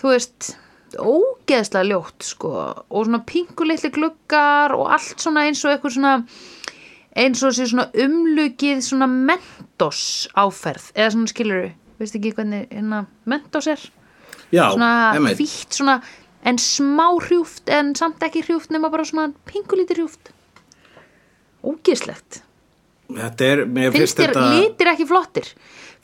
þú 0.00 0.12
veist 0.14 0.52
ógeðslega 0.96 1.88
ljótt 1.90 2.24
sko. 2.24 2.52
Og 2.88 3.08
svona 3.08 3.20
pingulitli 3.28 3.90
gluggar 3.92 4.72
og 4.76 4.88
allt 4.96 5.20
svona 5.20 5.44
eins 5.48 5.60
og 5.66 5.74
eitthvað 5.74 5.98
svona 5.98 6.14
eins 7.16 7.42
og 7.46 7.54
sé 7.56 7.68
svona 7.68 7.88
umlugið 7.94 8.82
svona 8.84 9.08
mentos 9.10 10.00
áferð 10.36 10.90
eða 10.94 11.12
svona 11.14 11.32
skilur 11.32 11.68
veist 11.98 12.18
ekki 12.18 12.34
hvernig 12.36 12.66
hérna 12.70 13.04
mentos 13.28 13.68
er? 13.70 13.80
Já, 14.52 14.70
svona 14.72 15.32
hvítt 15.36 15.76
svona 15.76 16.00
en 16.46 16.58
smá 16.62 17.06
hrjúft 17.26 17.70
en 17.72 17.94
samt 17.98 18.22
ekki 18.24 18.44
hrjúft 18.46 18.72
nema 18.74 18.90
bara 18.92 19.06
svona 19.08 19.32
pingulítið 19.48 19.98
hrjúft. 19.98 20.30
Ógeðslegt. 21.66 22.42
Er, 23.08 23.64
finnst 23.94 24.18
þér 24.20 24.34
þetta... 24.34 24.48
litir 24.52 24.90
ekki 24.92 25.06
flottir 25.08 25.46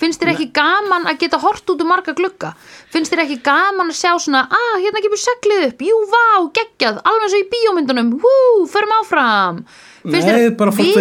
finnst 0.00 0.20
þér 0.22 0.32
ekki 0.34 0.46
gaman 0.56 1.06
að 1.10 1.18
geta 1.22 1.38
hort 1.42 1.70
út 1.70 1.82
um 1.84 1.88
marga 1.92 2.14
glugga? 2.16 2.52
Finnst 2.92 3.12
þér 3.14 3.22
ekki 3.24 3.38
gaman 3.46 3.92
að 3.92 3.98
sjá 4.00 4.12
svona 4.20 4.44
að 4.50 4.80
hérna 4.84 5.02
kemur 5.04 5.20
seglið 5.22 5.66
upp, 5.68 5.84
jú 5.88 5.98
vá, 6.12 6.24
geggjað 6.58 7.00
alveg 7.04 7.26
eins 7.28 7.36
og 7.38 7.44
í 7.44 7.48
bíómyndunum, 7.54 8.10
hú, 8.24 8.34
förum 8.72 8.94
áfram. 9.00 9.60
Finnst 10.04 10.26
Nei, 10.28 10.34
þér 10.34 10.40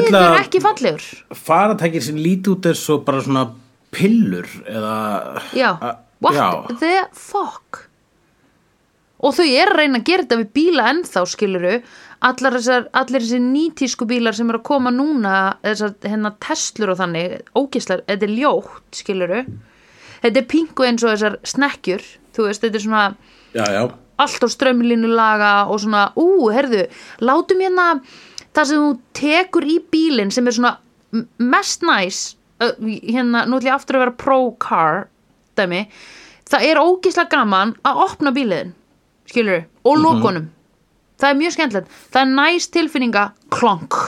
viður 0.06 0.20
að- 0.22 0.40
ekki 0.44 0.62
fallegur? 0.64 1.08
faratækir 1.46 2.04
sem 2.06 2.16
líti 2.22 2.54
út 2.54 2.70
og 2.72 3.04
bara 3.06 3.22
svona 3.26 3.48
pillur 3.94 4.48
eða... 4.66 5.42
já, 5.54 5.72
A- 5.82 5.98
what 6.22 6.36
já. 6.38 6.78
the 6.80 6.94
fuck? 7.14 7.84
Og 9.24 9.32
þau 9.38 9.46
er 9.48 9.70
að 9.72 9.78
reyna 9.80 10.00
að 10.02 10.08
gera 10.10 10.24
þetta 10.26 10.38
við 10.42 10.50
bíla 10.58 10.88
ennþá 10.92 11.22
skiluru 11.32 11.76
allar 12.24 12.58
þessar, 12.58 12.88
allir 12.96 13.24
þessir 13.24 13.44
nýtísku 13.44 14.08
bílar 14.08 14.36
sem 14.38 14.50
eru 14.52 14.62
að 14.62 14.68
koma 14.70 14.94
núna 14.94 15.36
þessar 15.64 15.96
hérna 16.08 16.34
Teslur 16.44 16.94
og 16.94 17.00
þannig 17.02 17.40
ógislar, 17.60 18.04
þetta 18.08 18.28
er 18.28 18.36
ljótt 18.38 19.00
skiluru 19.00 19.42
þetta 20.24 20.40
er 20.40 20.48
pingu 20.54 20.88
eins 20.88 21.04
og 21.04 21.14
þessar 21.14 21.40
snekkjur 21.54 22.06
þú 22.36 22.48
veist, 22.48 22.64
þetta 22.64 22.80
er 22.80 22.86
svona 22.86 23.04
Já, 23.54 23.66
já, 23.70 23.84
allt 24.24 24.46
á 24.46 24.48
strömlínu 24.50 25.12
laga 25.14 25.52
og 25.70 25.82
svona, 25.84 26.08
ú, 26.18 26.50
herðu, 26.54 26.88
látum 27.22 27.62
hérna 27.62 27.88
það 28.54 28.70
sem 28.70 28.86
þú 28.86 28.94
tekur 29.20 29.68
í 29.68 29.78
bílinn 29.94 30.32
sem 30.34 30.48
er 30.48 30.58
svona 30.58 30.78
mest 31.38 31.86
næs 31.86 32.24
hérna, 32.60 33.44
nú 33.46 33.60
ætlum 33.60 33.68
ég 33.68 33.76
aftur 33.76 34.00
að 34.00 34.06
vera 34.06 34.18
pro-car 34.24 35.06
dæmi, 35.60 35.84
það 36.50 36.68
er 36.70 36.82
ógislega 36.82 37.34
gaman 37.36 37.76
að 37.86 38.04
opna 38.08 38.34
bíliðin 38.34 38.74
skilur, 39.30 39.66
og 39.84 40.00
lokunum 40.02 40.50
það 41.24 41.32
er 41.32 41.40
mjög 41.40 41.56
skemmtilegt, 41.56 41.96
það 42.12 42.26
er 42.26 42.32
næs 42.36 42.70
tilfinninga 42.74 43.24
klonk, 43.54 44.00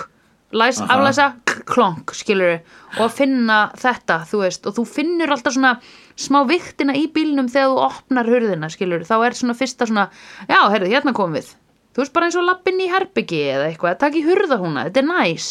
læs, 0.56 0.82
Aha. 0.84 0.98
aflæsa 0.98 1.28
klonk, 1.68 2.12
skilur 2.16 2.58
og 2.98 3.04
að 3.08 3.14
finna 3.18 3.60
þetta, 3.80 4.22
þú 4.30 4.42
veist. 4.44 4.68
Og 4.68 4.76
þú 4.78 4.86
finnur 4.88 5.34
alltaf 5.36 5.56
svona 5.56 5.78
smá 6.20 6.42
viktina 6.48 6.96
í 6.96 7.08
bílnum 7.12 7.50
þegar 7.52 7.72
þú 7.72 7.82
opnar 7.88 8.30
hurðina, 8.32 8.70
skilur 8.72 9.08
þá 9.08 9.16
er 9.26 9.38
svona 9.40 9.56
fyrsta 9.58 9.88
svona, 9.90 10.10
já, 10.48 10.60
heyrðu, 10.72 10.92
hérna 10.92 11.16
komum 11.16 11.40
við. 11.40 11.54
Þú 11.96 12.04
veist 12.04 12.16
bara 12.16 12.28
eins 12.28 12.36
og 12.40 12.48
lappinn 12.48 12.84
í 12.84 12.92
herbyggi 12.92 13.42
eða 13.56 13.68
eitthvað, 13.72 14.00
takk 14.04 14.20
í 14.20 14.24
hurða 14.26 14.60
húnna, 14.60 14.88
þetta 14.90 15.04
er 15.04 15.10
næs. 15.12 15.50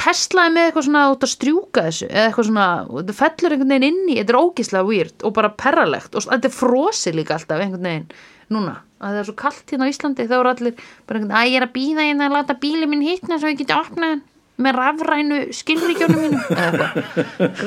Teslaði 0.00 0.52
með 0.52 0.66
eitthvað 0.68 0.86
svona 0.86 1.06
út 1.14 1.24
að 1.24 1.32
strjúka 1.32 1.84
þessu 1.86 2.08
eða 2.10 2.26
eitthvað 2.28 2.48
svona, 2.50 2.66
þetta 2.90 3.16
fellur 3.16 3.54
einhvern 3.54 3.74
veginn 3.74 3.86
inn 3.88 4.10
í 4.12 4.16
þetta 4.18 4.34
er 4.34 4.40
ógislega 4.40 4.88
weird 4.88 5.24
og 5.24 5.34
bara 5.36 5.52
perralegt. 5.62 6.12
Og 6.16 6.26
þetta 6.28 6.48
er 6.50 6.56
frosi 6.56 7.12
líka 7.16 7.36
alltaf 7.36 7.64
einhvern 7.64 7.88
veginn 7.88 8.08
núna, 8.52 8.74
að 9.00 9.14
það 9.14 9.20
er 9.20 9.28
svo 9.28 9.36
kallt 9.40 9.72
hérna 9.72 9.88
á 9.88 9.92
Íslandi 9.92 10.26
þá 10.28 10.34
eru 10.38 10.50
allir 10.52 10.74
bara 11.08 11.20
einhvern 11.20 11.30
veginn, 11.30 11.38
að 11.40 11.50
ég 11.50 11.60
er 11.60 11.66
að 11.66 11.74
býða 11.76 12.06
hérna 12.08 12.28
að 12.28 12.36
láta 12.36 12.56
bíli 12.60 12.88
minn 12.90 13.04
hittna 13.06 13.38
svo 13.40 13.52
ég 13.52 13.60
geti 13.62 13.76
opnað 13.76 14.14
hann 14.14 14.24
með 14.60 14.76
rafrænu 14.76 15.38
skilríkjónum 15.56 16.34
eitthvað. 16.60 17.62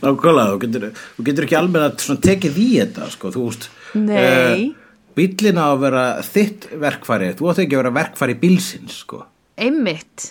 Nákvæmlega, 0.00 0.46
þú 0.54 0.60
getur, 0.64 0.86
þú 1.16 1.26
getur 1.26 1.46
ekki 1.46 1.58
alveg 1.58 1.84
að 1.84 2.22
tekið 2.24 2.60
í 2.62 2.68
þetta, 2.78 3.08
sko, 3.12 3.32
þú 3.34 3.42
veist 3.50 3.68
Nei. 3.98 4.70
Bíllinn 5.18 5.58
á 5.60 5.66
að 5.66 5.82
vera 5.82 6.04
þitt 6.24 6.68
verkfæri, 6.78 7.32
þú 7.36 7.50
átt 7.50 7.62
ekki 7.64 7.76
að 7.76 7.82
vera 7.82 7.94
verkfæri 7.98 8.36
bílsins, 8.38 9.00
sko. 9.02 9.24
Einmitt. 9.58 10.30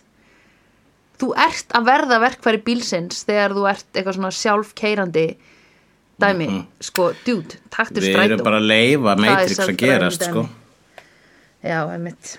Þú 1.18 1.32
ert 1.44 1.74
að 1.76 1.88
verða 1.90 2.20
verkfæri 2.24 2.62
bílsins 2.66 3.24
þegar 3.28 3.56
þú 3.58 3.66
ert 3.74 3.88
eitthvað 3.92 4.18
svona 4.20 4.34
sjálfkeirandi 4.38 5.28
dæmi, 6.22 6.48
sko, 6.82 7.12
dude, 7.26 7.58
taktur 7.74 8.02
Við 8.02 8.14
strætó. 8.16 8.32
erum 8.34 8.44
bara 8.48 8.60
að 8.62 8.68
leifa 8.72 9.16
Matrix 9.22 9.60
að 9.64 9.76
gerast, 9.78 10.22
dæmi. 10.22 10.32
sko. 10.32 10.46
Já, 11.64 11.80
einmitt. 11.94 12.38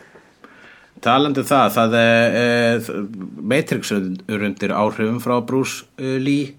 Talandi 1.01 1.41
um 1.45 1.47
það 1.47 1.69
það 1.77 1.93
er, 1.95 2.37
er 2.43 2.89
Matrix 3.53 3.93
er 3.95 4.47
undir 4.49 4.73
áhrifum 4.75 5.21
frá 5.23 5.37
Bruce 5.47 5.85
uh, 6.01 6.17
Lee. 6.19 6.55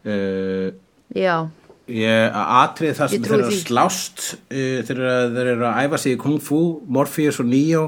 Uh, 0.00 0.70
já, 1.12 1.34
ég, 1.90 2.32
atrið 2.32 2.94
það 2.96 3.10
sem 3.12 3.24
þeir 3.26 3.34
eru 3.36 3.48
að 3.50 3.56
slást 3.60 4.22
uh, 4.48 4.78
þeir 4.88 4.94
eru 4.96 5.10
að- 5.12 5.40
eru 5.42 5.66
æfa 5.82 5.98
sig 6.00 6.14
í 6.16 6.20
Kung 6.22 6.38
Fu 6.40 6.60
Morpheus 6.88 7.40
og 7.42 7.50
Neo 7.50 7.82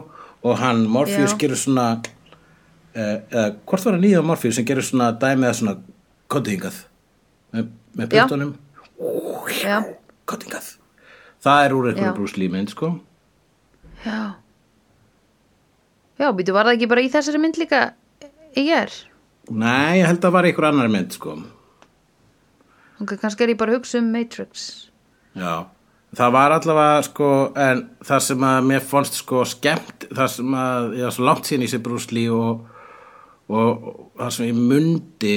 og 0.45 0.59
hann 0.61 0.83
Morpheus 0.93 1.33
Já. 1.33 1.39
gerir 1.41 1.57
svona 1.57 1.87
uh, 2.03 3.17
eða 3.33 3.47
hvort 3.65 3.87
var 3.87 3.97
það 3.97 4.05
Neo 4.05 4.21
og 4.21 4.29
Morpheus 4.29 4.59
sem 4.61 4.67
gerir 4.69 4.85
svona 4.85 5.09
dæmið 5.17 5.49
að 5.49 5.57
svona 5.63 5.77
kodingað 6.29 6.83
með, 7.57 7.71
með 7.99 8.15
puttunum. 8.15 8.55
Já, 9.63 9.81
kodingað 10.31 10.77
það 11.43 11.65
er 11.65 11.75
úr 11.75 11.89
einhverju 11.91 12.15
Bruce 12.19 12.39
Lee 12.39 12.53
mynd 12.53 12.71
sko. 12.71 12.93
Já. 14.05 14.21
Já, 16.21 16.29
býtu, 16.37 16.55
var 16.55 16.69
það 16.69 16.77
ekki 16.77 16.91
bara 16.93 17.03
í 17.03 17.11
þessari 17.11 17.41
mynd 17.43 17.59
líka 17.59 17.81
í 18.55 18.67
ger 18.69 18.93
nei, 19.51 19.99
ég 19.99 20.07
held 20.07 20.21
að 20.21 20.27
það 20.27 20.35
var 20.37 20.49
einhver 20.49 20.69
annar 20.69 20.91
mynd 20.93 21.15
sko. 21.17 21.37
Ok, 23.03 23.17
kannski 23.19 23.45
er 23.45 23.55
ég 23.55 23.59
bara 23.59 23.75
að 23.75 23.81
hugsa 23.81 23.99
um 23.99 24.11
Matrix. 24.15 24.67
Já, 25.35 25.67
það 26.15 26.35
var 26.37 26.55
allavega 26.55 27.01
sko, 27.09 27.31
en 27.59 27.83
það 28.07 28.23
sem 28.29 28.47
að 28.47 28.69
mér 28.69 28.85
fannst 28.87 29.19
sko 29.19 29.43
skemmt, 29.49 30.07
það 30.13 30.31
sem 30.37 30.55
að 30.63 30.95
ég 31.01 31.09
var 31.09 31.17
svo 31.17 31.27
langt 31.27 31.51
síðan 31.51 31.67
í 31.67 31.73
sér 31.73 32.15
Lee 32.15 32.37
og, 32.37 32.63
og, 33.51 33.89
og 33.91 34.23
það 34.23 34.33
sem 34.37 34.51
ég 34.53 34.63
mundi 34.71 35.37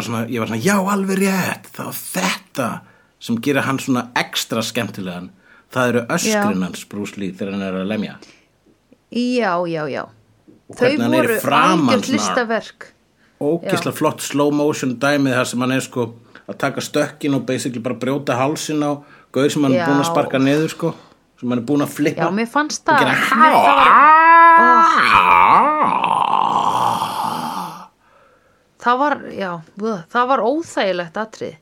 svona, 0.00 0.24
ég 0.30 0.40
var 0.40 0.48
svona, 0.50 0.62
já 0.64 0.76
alveg 0.94 1.20
rétt 1.20 1.68
var 1.76 1.92
þetta 1.98 2.68
sem 3.22 3.38
gerir 3.44 3.66
hann 3.66 3.78
svona 3.82 4.08
ekstra 4.18 4.62
skemmtilegan. 4.64 5.30
Það 5.72 5.92
eru 5.92 6.00
öskrin 6.16 6.64
hans 6.66 6.82
Bruce 6.88 7.20
Lee 7.20 7.32
þegar 7.36 7.54
hann 7.56 7.66
er 7.68 7.78
að 7.82 7.90
lemja. 7.92 8.16
Já, 9.12 9.52
já, 9.68 9.84
já. 9.92 10.02
Þau 10.72 10.86
er 10.88 10.96
í 10.96 10.96
voru 11.12 11.38
svona. 11.40 11.96
listaverk. 12.16 12.88
Ógislega 13.42 13.96
flott 13.96 14.20
slow 14.24 14.52
motion 14.54 14.96
dæmið 15.02 15.36
þar 15.36 15.48
sem 15.50 15.64
hann 15.64 15.74
er 15.76 15.84
sko 15.84 16.02
að 16.46 16.58
taka 16.62 16.80
stökkin 16.84 17.36
og 17.36 17.46
basically 17.46 17.82
bara 17.82 17.98
brjóta 17.98 18.36
hálsin 18.38 18.82
á 18.82 19.02
gauður 19.32 19.52
sem 19.54 19.64
hann 19.66 19.76
er 19.76 19.86
búin 19.88 20.02
að 20.02 20.10
sparka 20.10 20.38
niður 20.42 20.70
sko 20.72 20.92
sem 21.40 21.50
hann 21.50 21.60
er 21.62 21.66
búin 21.66 21.84
að 21.84 21.94
flippa. 21.96 22.22
Já, 22.22 22.30
mér 22.38 22.48
fannst 22.50 22.82
og 22.86 22.92
það 22.92 22.98
gera 23.02 23.12
mér, 23.12 23.20
það 23.28 23.72
var, 23.78 23.90
það 28.82 29.00
var, 29.02 29.18
já, 29.36 29.50
það 30.12 30.30
var 30.32 30.44
óþægilegt 30.48 31.20
atrið 31.22 31.58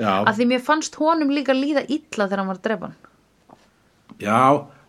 Já, 0.00 0.12
að 0.24 0.38
því 0.38 0.46
mér 0.52 0.62
fannst 0.64 0.96
honum 0.98 1.32
líka 1.34 1.54
líða 1.54 1.82
illa 1.84 2.24
þegar 2.26 2.40
hann 2.40 2.48
var 2.50 2.60
að 2.62 2.84
hann. 2.86 2.94
Já, 4.22 4.38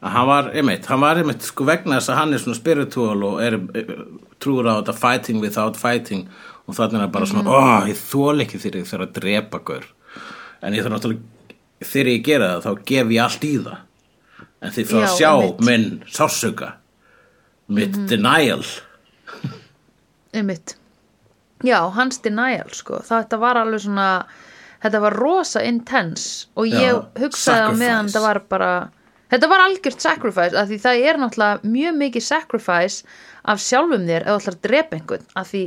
að 0.03 0.13
hann 0.15 0.29
var 0.29 0.49
einmitt, 0.55 0.87
hann 0.89 1.01
var 1.03 1.19
einmitt 1.19 1.43
sko 1.45 1.67
vegna 1.67 1.97
þess 1.99 2.13
að 2.13 2.19
hann 2.21 2.35
er 2.35 2.43
svona 2.43 2.59
spiritual 2.59 3.25
og 3.27 3.41
er 3.43 3.57
eh, 3.59 3.91
trúur 4.43 4.69
á 4.71 4.79
þetta 4.79 4.95
fighting 5.01 5.41
without 5.43 5.79
fighting 5.79 6.27
og 6.65 6.77
þannig 6.77 6.97
er 6.97 7.03
hann 7.03 7.15
bara 7.15 7.29
svona, 7.29 7.51
ó, 7.51 7.83
ég 7.89 7.99
þól 7.99 8.45
ekki 8.45 8.61
þegar 8.63 8.79
ég 8.79 8.91
þarf 8.93 9.07
að 9.07 9.17
drepa 9.19 9.61
gaur. 9.67 9.89
En 10.63 10.77
ég 10.77 10.85
þarf 10.85 10.95
náttúrulega, 10.95 11.57
þegar 11.83 12.11
ég 12.13 12.23
gera 12.29 12.51
það 12.53 12.63
þá 12.69 12.87
gef 12.93 13.11
ég 13.17 13.25
allt 13.25 13.43
í 13.49 13.51
það. 13.57 13.81
En 14.63 14.71
Já, 14.95 15.03
að 15.03 15.17
sjá 15.17 15.31
einmitt. 15.33 15.65
minn 15.67 15.89
sársöka 16.07 16.71
mitt 17.73 17.99
denial. 18.07 18.63
Einmitt 20.33 20.77
já, 21.63 21.77
hans 21.95 22.19
denial 22.23 22.73
sko. 22.75 23.01
Þetta 23.07 23.39
var 23.41 23.59
alveg 23.61 23.85
svona 23.85 24.07
þetta 24.83 24.99
var 25.05 25.15
rosa 25.15 25.63
intense 25.63 26.49
og 26.59 26.67
ég 26.67 26.91
Já, 26.91 26.99
hugsaði 27.21 27.67
á 27.67 27.71
meðan 27.71 28.09
þetta 28.11 28.23
var 28.25 28.41
bara 28.51 28.71
þetta 29.31 29.49
var 29.51 29.63
algjört 29.67 30.03
sacrifice 30.03 30.59
af 30.59 30.67
því 30.69 30.79
það 30.83 31.05
er 31.07 31.21
náttúrulega 31.21 31.71
mjög 31.75 31.95
mikið 32.01 32.25
sacrifice 32.27 33.15
af 33.47 33.63
sjálfum 33.63 34.05
þér 34.09 34.27
ætlar 34.27 34.57
að 34.57 34.61
drepa 34.67 34.99
einhvern 34.99 35.25
af 35.39 35.49
því 35.53 35.63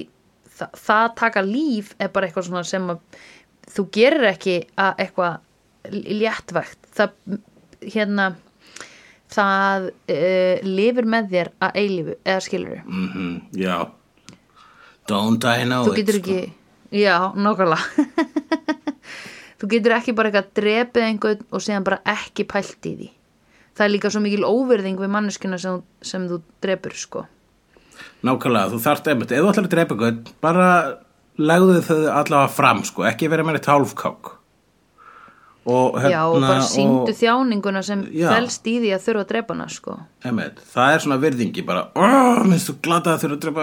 það, 0.59 0.79
það 0.85 1.09
taka 1.23 1.45
líf 1.47 1.95
er 1.99 2.13
bara 2.13 2.29
eitthvað 2.29 2.49
svona 2.51 2.65
sem 2.69 2.93
að 2.93 3.21
þú 3.77 3.89
gerir 3.97 4.29
ekki 4.31 4.57
að 4.79 5.03
eitthvað 5.05 5.43
léttvægt. 5.93 6.79
Það 6.97 7.41
hérna 7.95 8.31
það 9.33 9.89
uh, 9.91 10.67
lifir 10.67 11.09
með 11.09 11.31
þér 11.33 11.53
að 11.67 11.79
eilífu 11.83 12.17
eða 12.23 12.43
skilur 12.45 12.83
mm 12.87 13.37
Já 13.59 13.77
Don't 15.11 15.45
I 15.47 15.67
know 15.69 15.87
þú 15.89 15.99
it 16.01 16.11
sko. 16.11 16.19
ekki 16.21 17.03
já, 17.05 17.17
nákvæmlega 17.35 18.07
þú 19.61 19.71
getur 19.73 19.97
ekki 19.99 20.17
bara 20.17 20.33
eitthvað 20.33 20.51
drepið 20.61 21.07
einhvern 21.11 21.47
og 21.51 21.65
síðan 21.65 21.87
bara 21.87 22.03
ekki 22.17 22.47
pælt 22.49 22.91
í 22.91 22.97
því 22.97 23.09
það 23.77 23.87
er 23.87 23.95
líka 23.95 24.13
svo 24.13 24.23
mikil 24.25 24.45
óverðing 24.49 25.01
við 25.01 25.13
manneskina 25.13 25.59
sem, 25.61 25.81
sem 26.03 26.29
þú 26.31 26.43
drepur 26.65 26.97
sko 26.97 27.27
Nákvæmlega, 28.27 28.73
þú 28.73 28.79
þarft 28.83 29.09
einmitt, 29.11 29.33
ef 29.33 29.43
þú 29.45 29.51
ætlar 29.51 29.67
að 29.67 29.73
drepa 29.73 29.95
eitthvað, 29.95 30.33
bara 30.45 30.69
legðu 31.37 31.83
þau 31.85 31.99
allavega 32.13 32.53
fram, 32.53 32.83
sko, 32.85 33.05
ekki 33.09 33.29
vera 33.33 33.45
með 33.47 33.61
eitt 33.61 33.69
hálfkák. 33.71 34.33
Og 35.67 35.97
hérna, 35.99 36.11
já, 36.13 36.21
og 36.31 36.45
bara 36.45 36.63
síndu 36.63 37.11
og, 37.11 37.17
þjáninguna 37.19 37.81
sem 37.83 38.05
Já. 38.15 38.29
felst 38.37 38.69
í 38.71 38.77
því 38.85 38.93
að 38.95 39.01
þurfa 39.03 39.23
að 39.25 39.31
drepa 39.33 39.55
hana 39.57 39.65
sko. 39.75 39.97
Einmitt, 40.23 40.61
það 40.75 40.93
er 40.95 41.03
svona 41.03 41.17
virðingi, 41.25 41.65
bara, 41.67 41.83
minnst 42.47 42.71
þú 42.71 42.77
glada 42.87 43.17
að 43.17 43.25
þurfa 43.25 43.35
að 43.35 43.43
drepa, 43.43 43.63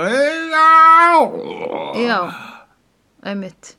já, 0.52 0.68
já, 2.04 2.20
einmitt. 3.32 3.72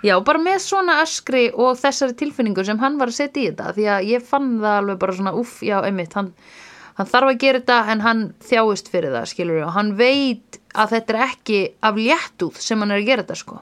Já, 0.00 0.14
bara 0.24 0.40
með 0.40 0.62
svona 0.64 1.00
öskri 1.02 1.50
og 1.52 1.74
þessari 1.76 2.14
tilfinningu 2.16 2.62
sem 2.64 2.78
hann 2.80 2.94
var 3.00 3.10
að 3.12 3.18
setja 3.18 3.42
í 3.42 3.48
þetta 3.50 3.72
því 3.76 3.88
að 3.92 4.06
ég 4.08 4.22
fann 4.24 4.54
það 4.62 4.76
alveg 4.78 5.00
bara 5.02 5.16
svona 5.18 5.32
uff, 5.36 5.58
já, 5.66 5.76
einmitt, 5.84 6.14
hann, 6.16 6.30
hann 6.96 7.10
þarf 7.10 7.32
að 7.34 7.40
gera 7.42 7.60
þetta 7.60 7.76
en 7.92 8.04
hann 8.06 8.22
þjáist 8.48 8.88
fyrir 8.92 9.12
það, 9.12 9.26
skilur 9.34 9.66
og 9.66 9.74
hann 9.76 9.90
veit 9.98 10.56
að 10.72 10.94
þetta 10.94 11.12
er 11.12 11.20
ekki 11.26 11.58
af 11.90 12.00
léttúð 12.00 12.62
sem 12.64 12.80
hann 12.80 12.94
er 12.94 13.02
að 13.02 13.10
gera 13.10 13.26
þetta, 13.26 13.36
sko. 13.42 13.60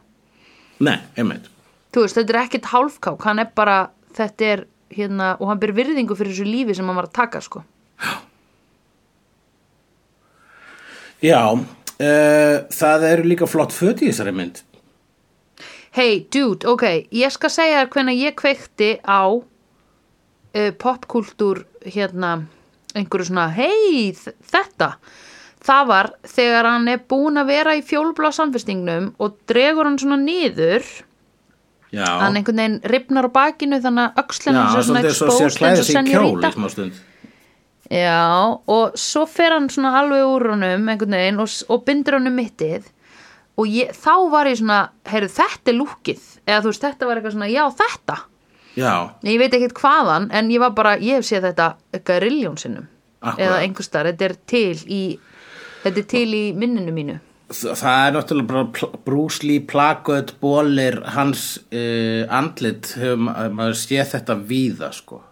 Nei, 0.87 0.95
einmitt, 1.19 1.51
þú 1.95 2.05
veist, 2.05 2.19
þetta 2.19 2.35
er 2.35 2.41
ekkit 2.45 2.71
hálfkák, 2.73 3.27
hann 3.27 3.43
er 3.43 3.51
bara 3.57 3.79
þetta 4.17 4.49
er, 4.53 4.65
hérna, 4.95 5.35
og 5.39 5.51
hann 5.51 5.61
ber 5.63 5.75
virðingu 5.77 6.17
fyrir 6.17 6.35
þessu 6.35 6.49
lífi 6.49 6.77
sem 6.77 6.89
hann 6.89 6.99
var 6.99 7.09
að 7.11 7.17
taka, 7.19 7.43
sko. 7.45 7.65
Já, 11.25 11.43
uh, 11.51 12.57
það 12.71 13.07
eru 13.13 13.27
líka 13.27 13.49
flott 13.51 13.75
föt 13.75 14.05
í 14.05 14.11
þessari 14.11 14.35
mynd. 14.37 14.63
Hey, 15.97 16.21
dude, 16.31 16.69
ok, 16.69 17.09
ég 17.17 17.33
skal 17.35 17.51
segja 17.51 17.81
þér 17.81 17.91
hvernig 17.95 18.21
ég 18.21 18.37
kveikti 18.39 18.91
á 19.03 19.35
uh, 19.35 20.71
popkultúr 20.79 21.65
hérna, 21.89 22.45
einhverju 22.95 23.31
svona, 23.33 23.49
hei, 23.57 24.13
þetta. 24.53 24.93
Það 25.69 25.89
var 25.91 26.11
þegar 26.23 26.69
hann 26.71 26.87
er 26.93 27.03
búin 27.11 27.41
að 27.41 27.51
vera 27.51 27.75
í 27.75 27.83
fjólblá 27.85 28.31
samfestingnum 28.33 29.11
og 29.19 29.41
dregur 29.51 29.89
hann 29.89 29.99
svona 29.99 30.21
niður 30.23 30.87
hann 31.95 32.37
einhvern 32.37 32.61
veginn 32.63 32.81
ripnar 32.93 33.29
á 33.29 33.31
bakinu 33.33 33.79
þannig 33.85 34.11
að 34.11 34.19
hans 34.59 34.91
er 35.09 35.15
svona 35.17 35.51
klæða 35.55 35.71
eins 35.71 35.95
og 36.19 36.57
smá 36.57 36.69
stund. 36.73 36.99
Já, 37.89 38.59
og 38.69 38.99
svo 39.01 39.25
fer 39.31 39.55
hann 39.57 39.71
svona 39.73 39.95
alveg 40.03 40.27
úr 40.29 40.51
honum 40.53 40.91
einhvern 40.93 41.17
veginn 41.17 41.41
og, 41.41 41.55
og 41.73 41.87
bindur 41.87 42.19
honum 42.19 42.37
mittið. 42.37 42.91
Og 43.59 43.71
ég, 43.73 43.95
þá 43.97 44.29
var 44.31 44.47
ég 44.47 44.61
svona, 44.61 44.83
heyrðu, 45.09 45.33
þetta 45.35 45.73
er 45.73 45.79
lúkið. 45.79 46.27
Eða 46.45 46.61
þú 46.63 46.71
veist, 46.71 46.85
þetta 46.85 47.09
var 47.09 47.19
eitthvað 47.19 47.35
svona, 47.35 47.49
já, 47.51 47.65
þetta. 47.81 48.19
Já, 48.79 48.93
ég 49.27 49.41
veit 49.41 49.57
ekkert 49.57 49.81
hvaðan, 49.81 50.29
en 50.39 50.53
ég 50.53 50.63
var 50.63 50.77
bara 50.77 50.93
ég 51.03 51.19
hef 51.19 51.27
séð 51.27 51.49
þetta 51.49 51.73
eitthvað 51.97 52.21
riljón 52.23 52.61
sinnum. 52.61 52.87
Akkúrat. 53.19 53.41
eða 53.43 53.63
einhverstaðar, 53.65 54.13
þetta 54.13 54.27
er 54.29 54.35
til 54.47 54.83
í 54.87 55.01
þetta 55.83 55.99
er 55.99 56.07
til 56.13 56.29
í 56.39 56.43
minninu 56.55 56.93
mínu 56.95 57.17
það 57.49 58.03
er 58.07 58.13
náttúrulega 58.17 58.49
bara 59.07 59.39
Lee 59.49 59.63
plakut, 59.65 60.35
bólir, 60.43 61.01
hans 61.15 61.47
uh, 61.73 62.27
andlit, 62.35 62.93
hefur 62.99 63.23
ma- 63.25 63.49
maður 63.55 63.79
séð 63.81 64.13
þetta 64.17 64.37
víða, 64.51 64.91
sko. 64.93 65.23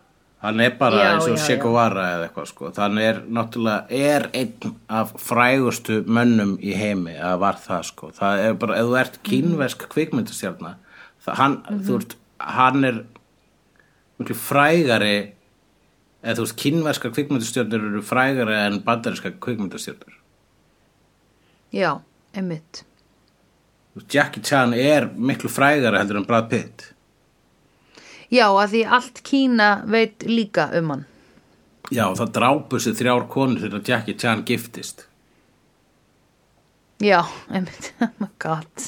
Hann 0.44 0.60
er 0.62 0.74
bara 0.78 1.00
Já, 1.00 1.06
eins 1.16 1.48
og 1.50 1.62
Guevara 1.62 2.02
eða 2.14 2.26
eitthvað, 2.28 2.48
sko. 2.52 2.70
Þannig 2.76 3.06
er 3.10 3.20
náttúrulega, 3.38 3.86
er 3.90 4.26
einn 4.36 4.74
af 4.92 5.14
frægustu 5.20 6.02
mönnum 6.06 6.56
í 6.62 6.74
heimi, 6.76 7.16
að 7.18 7.38
var 7.42 7.60
það, 7.60 7.86
sko. 7.90 8.10
Það 8.16 8.42
er 8.44 8.58
bara, 8.64 8.76
ef 8.80 8.90
þú 8.90 8.98
ert 9.00 9.20
kínversk 9.26 9.86
kvikmyndastjarna, 9.94 10.74
það, 11.24 11.40
hann, 11.40 11.56
þú 11.88 11.98
ert, 12.00 12.16
hann 12.56 12.84
er 12.92 13.00
miklu 14.20 14.36
frægari, 14.40 15.16
eða 16.24 16.38
þú 16.38 16.46
veist, 16.46 16.60
kínverska 16.62 17.12
kvikmyndastjarnir 17.16 17.88
eru 17.90 18.04
frægari 18.04 18.60
en 18.62 18.78
bandarinska 18.86 19.34
kvikmyndastjarnir. 19.42 20.15
Já, 21.76 21.92
einmitt. 22.34 22.84
Jackie 24.12 24.42
Chan 24.44 24.74
er 24.74 25.08
miklu 25.16 25.48
frægari 25.48 25.98
heldur 25.98 26.20
en 26.20 26.26
Brad 26.28 26.50
Pitt. 26.50 26.90
Já, 28.32 28.48
að 28.50 28.72
því 28.74 28.82
allt 28.96 29.20
Kína 29.24 29.68
veit 29.86 30.26
líka 30.26 30.66
um 30.76 30.90
hann. 30.92 31.04
Já, 31.94 32.10
það 32.18 32.32
drápu 32.34 32.80
sér 32.82 32.96
þrjár 32.98 33.28
konur 33.30 33.62
þegar 33.62 33.84
Jackie 33.86 34.18
Chan 34.18 34.42
giftist. 34.46 35.06
Já, 37.00 37.22
einmitt, 37.52 37.92
oh 38.02 38.12
my 38.18 38.28
god. 38.42 38.72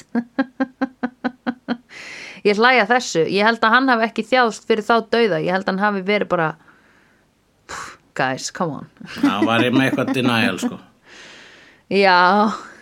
Ég 2.49 2.59
hlæja 2.59 2.86
þessu. 2.89 3.24
Ég 3.28 3.47
held 3.47 3.62
að 3.64 3.74
hann 3.74 3.91
hafi 3.93 4.07
ekki 4.09 4.24
þjáðst 4.28 4.66
fyrir 4.68 4.86
þá 4.86 4.95
dauða. 5.12 5.41
Ég 5.43 5.53
held 5.53 5.66
að 5.66 5.74
hann 5.74 5.84
hafi 5.84 6.03
verið 6.07 6.30
bara 6.30 6.49
pff, 7.68 7.97
guys, 8.18 8.51
come 8.55 8.82
on. 8.82 8.91
Hann 9.22 9.47
var 9.47 9.64
með 9.68 9.89
eitthvað 9.89 10.14
denial 10.16 10.59
sko. 10.62 10.80
Já 12.05 12.18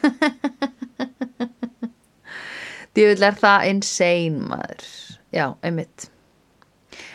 Djöfull 2.96 3.26
er 3.28 3.40
það 3.40 3.66
insane 3.70 4.50
maður 4.50 4.84
Já, 5.34 5.46
einmitt 5.60 6.10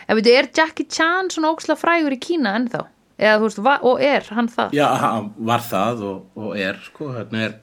En 0.06 0.18
veitu, 0.18 0.32
er 0.34 0.50
Jackie 0.54 0.86
Chan 0.90 1.30
svona 1.32 1.52
óksla 1.54 1.76
frægur 1.78 2.14
í 2.14 2.20
Kína 2.20 2.56
ennþá? 2.58 2.82
Eða 3.22 3.38
þú 3.38 3.46
veist, 3.46 3.60
og 3.88 4.00
er 4.02 4.26
hann 4.34 4.48
það? 4.50 4.74
Já, 4.74 4.86
hann 4.98 5.28
var 5.46 5.62
það 5.62 6.02
og, 6.08 6.18
og 6.38 6.56
er 6.58 6.80
sko, 6.82 7.12
hérna 7.14 7.44
er 7.46 7.54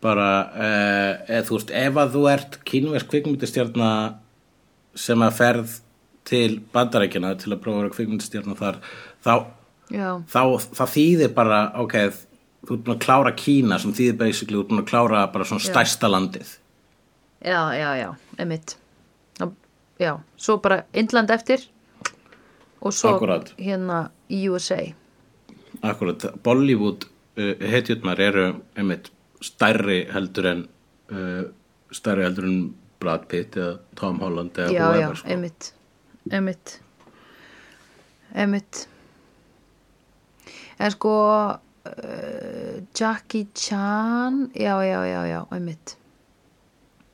bara 0.00 0.30
uh, 0.48 1.12
eð, 1.28 1.44
þú 1.48 1.58
veist, 1.58 1.72
ef 1.82 2.00
að 2.00 2.16
þú 2.16 2.22
ert 2.32 2.58
kínversk 2.70 3.10
kvikmyndistjarna 3.12 3.90
sem 4.98 5.24
að 5.24 5.36
ferð 5.36 5.76
til 6.30 6.50
bandarækjana 6.72 7.34
til 7.40 7.52
að 7.52 7.62
prófa 7.62 7.76
að 7.76 7.84
vera 7.84 7.96
kvikmyndistjarna 7.98 8.56
þar 8.58 8.80
þá, 9.24 9.34
þá 10.32 10.42
það 10.78 10.94
þýðir 10.96 11.30
bara, 11.36 11.60
ok 11.82 11.96
þú 12.66 12.74
ert 12.76 12.84
búin 12.86 12.96
að 12.96 13.04
klára 13.04 13.32
Kína 13.36 13.78
sem 13.82 13.92
þýðir 13.96 14.16
basically 14.20 14.56
þú 14.58 14.64
ert 14.64 14.70
búin 14.72 14.82
að 14.84 14.88
klára 14.90 15.22
bara 15.32 15.44
svona 15.48 15.64
stærsta 15.64 16.10
landið. 16.10 16.56
Já, 17.44 17.60
já, 17.72 17.88
já, 17.96 18.10
einmitt. 18.38 18.76
Já, 19.40 19.46
Já, 20.00 20.14
svo 20.36 20.56
bara 20.64 20.82
Indland 20.96 21.30
eftir 21.30 21.60
og 22.80 22.92
svo 22.96 23.14
Akkúrat. 23.16 23.50
hérna 23.60 24.10
USA 24.48 24.78
Akkurat, 25.82 26.24
Bollywood 26.44 27.04
uh, 27.36 27.54
hetjurnar 27.72 28.20
eru 28.20 28.44
einmitt 28.76 29.10
stærri 29.44 30.06
heldur 30.12 30.46
en 30.50 30.62
uh, 31.12 31.42
stærri 31.92 32.24
heldur 32.24 32.44
en 32.48 32.56
Brad 33.00 33.26
Pitt 33.28 33.56
eða 33.56 33.78
Tom 33.96 34.20
Holland 34.20 34.56
eða 34.56 34.72
Já, 34.72 34.80
já, 34.80 34.88
whoever, 34.88 35.16
sko. 35.16 35.28
einmitt 35.28 35.72
Einmitt 36.30 36.80
Einmitt. 38.34 38.86
En 40.78 40.90
sko 40.94 41.12
uh, 41.86 42.80
Jackie 42.96 43.46
Chan 43.54 44.50
Já, 44.54 44.76
já, 44.84 45.00
já, 45.06 45.22
já, 45.26 45.40
einmitt 45.52 45.96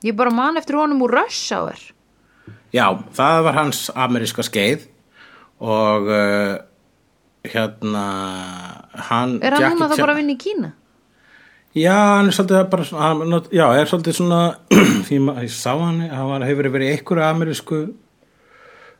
Ég 0.04 0.14
bara 0.16 0.30
man 0.30 0.56
eftir 0.60 0.76
honum 0.78 1.02
úr 1.06 1.14
Rush 1.18 1.52
Hour 1.56 1.78
Já, 2.74 2.86
það 3.16 3.42
var 3.46 3.54
hans 3.56 3.86
ameríska 3.94 4.42
skeið 4.44 4.88
og 5.64 6.08
uh, 6.12 6.56
hérna 7.46 8.06
hann 9.08 9.38
Er 9.42 9.54
hann 9.56 9.78
núna 9.78 9.88
Chan- 9.94 10.02
bara 10.02 10.12
að 10.16 10.20
vinna 10.20 10.34
í 10.36 10.40
Kína? 10.42 10.72
Já, 11.76 11.94
hann 12.16 12.28
er 12.30 12.34
svolítið 12.36 12.68
bara 12.72 12.84
hann, 13.00 13.36
já, 13.52 13.66
er 13.80 13.88
svolítið 13.90 14.18
svona 14.18 14.40
ég, 15.12 15.20
ma- 15.24 15.38
ég 15.44 15.52
sá 15.52 15.72
hann, 15.80 16.02
hann 16.08 16.28
var, 16.30 16.44
hefur 16.48 16.68
verið 16.74 16.94
einhverju 16.96 17.24
amerísku 17.30 17.80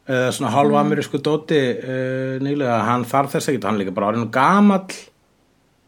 eða 0.07 0.31
svona 0.37 0.51
Mm. 0.51 0.55
hálfa 0.55 0.81
amerísku 0.85 1.19
dóti 1.25 1.59
uh, 1.59 2.37
nýlega, 2.45 2.77
hann 2.87 3.05
þarf 3.09 3.33
þess 3.37 3.49
ekki 3.51 3.65
hann 3.67 3.81
líka 3.81 3.95
bara 3.97 4.13
orðinu 4.13 4.29
gamall 4.31 4.87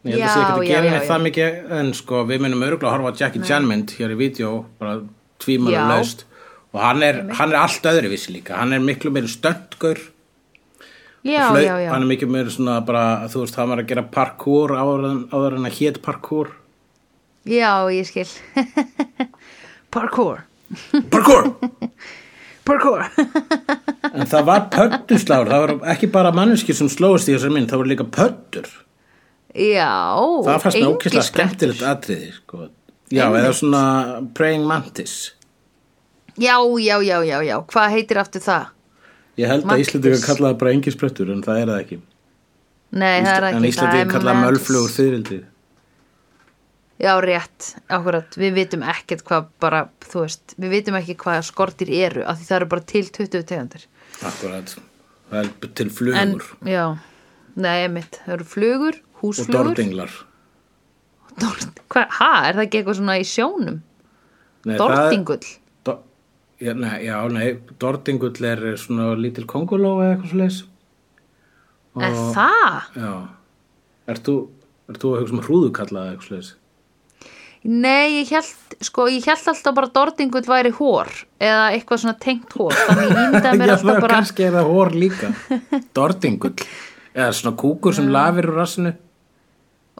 ég 0.08 0.18
held 0.18 0.22
að 0.22 0.26
Já, 0.26 0.32
sé 0.34 0.42
ekki 0.42 0.58
að 0.58 0.68
gera 0.72 0.92
neitt 0.94 1.08
það 1.08 1.24
mikið 1.26 1.72
en 1.78 1.92
sko 1.98 2.24
við 2.28 2.44
minnum 2.44 2.66
örgulega 2.66 2.90
að 2.90 2.96
horfa 2.96 3.14
á 3.14 3.18
Jackie 3.22 3.44
Chan 3.48 3.68
mynd 3.68 3.94
hér 3.98 4.14
í 4.14 4.18
vídeo, 4.18 4.52
bara 4.80 5.00
tvímælu 5.44 5.76
Já. 5.76 5.84
laust 5.92 6.24
og 6.74 6.80
hann 6.84 7.02
er, 7.02 7.22
hann 7.38 7.52
er 7.54 7.62
allt 7.62 7.86
öðruvísi 7.88 8.34
líka. 8.34 8.58
Hann 8.60 8.74
er 8.76 8.82
miklu 8.84 9.10
meiri 9.14 9.30
stöndgur 9.32 10.02
hann 11.90 12.02
er 12.02 12.06
miklu 12.08 12.28
meiri 12.30 12.52
svona 12.52 12.78
bara, 12.86 13.26
þú 13.30 13.42
veist, 13.42 13.56
hann 13.58 13.72
var 13.72 13.82
að 13.82 13.90
gera 13.90 14.04
parkour 14.14 14.74
áður 14.78 15.06
en, 15.08 15.20
áður 15.32 15.56
en 15.58 15.68
að 15.68 15.78
hét 15.80 16.00
parkour. 16.04 16.52
Já, 17.48 17.88
ég 17.92 18.06
skil. 18.06 18.28
Parkour. 19.94 20.42
Parkour! 21.10 21.54
Parkour. 22.68 23.06
En 24.12 24.28
það 24.28 24.42
var 24.44 24.66
pöttusláður, 24.74 25.48
það 25.48 25.62
var 25.64 25.94
ekki 25.94 26.10
bara 26.12 26.32
manneski 26.36 26.76
sem 26.76 26.90
slóist 26.92 27.30
í 27.30 27.32
þessar 27.32 27.54
mynd, 27.54 27.70
það 27.70 27.82
var 27.82 27.90
líka 27.94 28.06
pöttur. 28.12 28.68
Já 29.56 29.92
Það 30.44 30.62
fannst 30.62 30.78
mér 30.78 30.88
ókvæslega 30.92 31.26
skemmtilegt 31.28 31.84
atriði, 31.88 32.32
sko. 32.36 32.68
Já, 33.08 33.24
Einmitt. 33.24 33.42
eða 33.42 33.52
svona 33.56 33.84
praying 34.36 34.66
mantis. 34.68 35.14
Já, 36.38 36.56
já, 36.78 36.96
já, 37.02 37.16
já, 37.24 37.38
já 37.42 37.56
Hvað 37.66 37.94
heitir 37.96 38.20
aftur 38.20 38.44
það? 38.44 38.66
Ég 39.38 39.46
held 39.46 39.62
að 39.62 39.70
Mantis. 39.70 39.88
Íslandingar 39.88 40.24
kallaði 40.26 40.58
bara 40.58 40.72
engisprettur, 40.74 41.28
en 41.30 41.44
það 41.46 41.60
er 41.60 41.70
það 41.70 41.80
ekki. 41.84 41.98
Nei, 42.98 43.20
það 43.22 43.36
er 43.36 43.46
ekki 43.48 43.58
en 43.58 43.66
Íslandingar 43.68 44.10
kallaði 44.16 44.42
mölflugur 44.42 44.90
fyririldi. 44.90 45.38
Já, 46.98 47.12
rétt, 47.22 47.68
akkurat, 47.94 48.34
við 48.42 48.56
vitum 48.56 48.82
ekkert 48.90 49.22
hvað 49.28 49.44
bara, 49.62 49.84
þú 50.02 50.24
veist, 50.24 50.56
við 50.58 50.72
vitum 50.74 50.96
ekki 50.98 51.14
hvað 51.20 51.44
skortir 51.46 51.92
eru, 51.94 52.24
af 52.26 52.40
því 52.40 52.48
það 52.48 52.56
eru 52.56 52.70
bara 52.72 52.86
til 52.90 53.04
20 53.06 53.44
tegundir. 53.46 53.84
Akkurat. 54.26 54.72
Það 55.30 55.38
er 55.44 55.70
til 55.78 55.86
En, 55.86 55.92
flugur 55.94 56.48
já, 56.66 56.84
nei, 57.54 57.76
emitt, 57.84 58.18
það 58.24 58.34
eru 58.34 58.48
flugur, 58.56 58.98
og 59.18 59.24
húsflugur. 59.26 59.52
dordinglar. 59.74 60.10
Dord, 61.38 61.66
ha, 61.94 62.30
er 62.48 62.56
það 62.58 62.64
ekki 62.66 62.80
eitthvað 62.80 62.98
svona 62.98 63.18
í 63.20 63.26
sjónum? 63.26 63.80
Nei, 64.66 64.74
það- 64.76 64.78
Dordingull. 64.82 65.50
Do, 65.86 65.98
já, 66.60 66.72
nei, 66.74 66.94
já, 67.06 67.16
nei, 67.30 67.48
dordingull 67.78 68.44
er 68.44 68.64
svona 68.76 69.12
lítil 69.16 69.46
konguló 69.46 69.98
eða 70.02 70.16
eitthvað 70.16 70.30
svo 70.32 70.38
leis. 70.42 70.64
Er 71.98 72.14
það? 72.34 72.82
Já. 72.96 73.12
Ert 74.08 74.22
þú, 74.26 74.34
að 74.88 75.20
hugsa 75.22 75.34
um 75.36 75.44
hrúðukalla 75.46 76.02
eða 76.06 76.16
eitthvað 76.16 76.28
svo 76.28 76.36
leis? 76.36 76.54
Nei, 77.68 78.22
ég 78.22 78.28
held, 78.30 78.76
sko, 78.86 79.08
ég 79.10 79.24
held 79.26 79.48
alltaf 79.50 79.74
bara 79.74 79.88
dordingull 79.90 80.46
væri 80.46 80.70
hór, 80.72 81.08
eða 81.42 81.64
eitthvað 81.74 81.98
svona 82.04 82.18
tengt 82.22 82.52
hór, 82.54 82.70
þannig 82.86 83.08
ég 83.08 83.18
ímyndaði 83.24 83.58
mér 83.58 83.66
Já, 83.72 83.74
alltaf 83.74 83.88
það 83.90 84.00
bara, 84.04 84.14
kannski 84.14 84.44
er 84.46 84.52
það 84.54 84.68
hór 84.70 84.90
líka 84.94 85.30
Dordingull 85.98 86.54
Eða 87.18 87.32
svona 87.34 87.56
kúkur 87.58 87.96
sem 87.96 88.06
lafir 88.14 88.46
úr 88.46 88.60
rassinu 88.60 88.92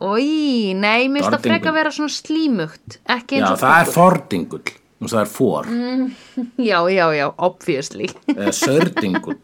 oi, 0.01 0.75
nei, 0.79 1.09
mér 1.09 1.23
finnst 1.23 1.29
það 1.29 1.37
Dordingull. 1.37 1.53
freka 1.53 1.73
vera 1.75 1.91
svona 1.95 2.13
slímugt, 2.15 2.99
ekki 3.11 3.39
Já, 3.39 3.43
eins 3.43 3.51
og 3.55 3.63
það 3.63 3.81
er 3.83 3.93
fordingull 3.95 4.69
og 4.99 5.13
það 5.13 5.21
er 5.23 5.31
fór 5.31 5.69
Já, 6.71 6.79
já, 6.91 7.07
já, 7.17 7.27
obviously. 7.39 8.09
Eða 8.35 8.53
sördingull. 8.59 9.39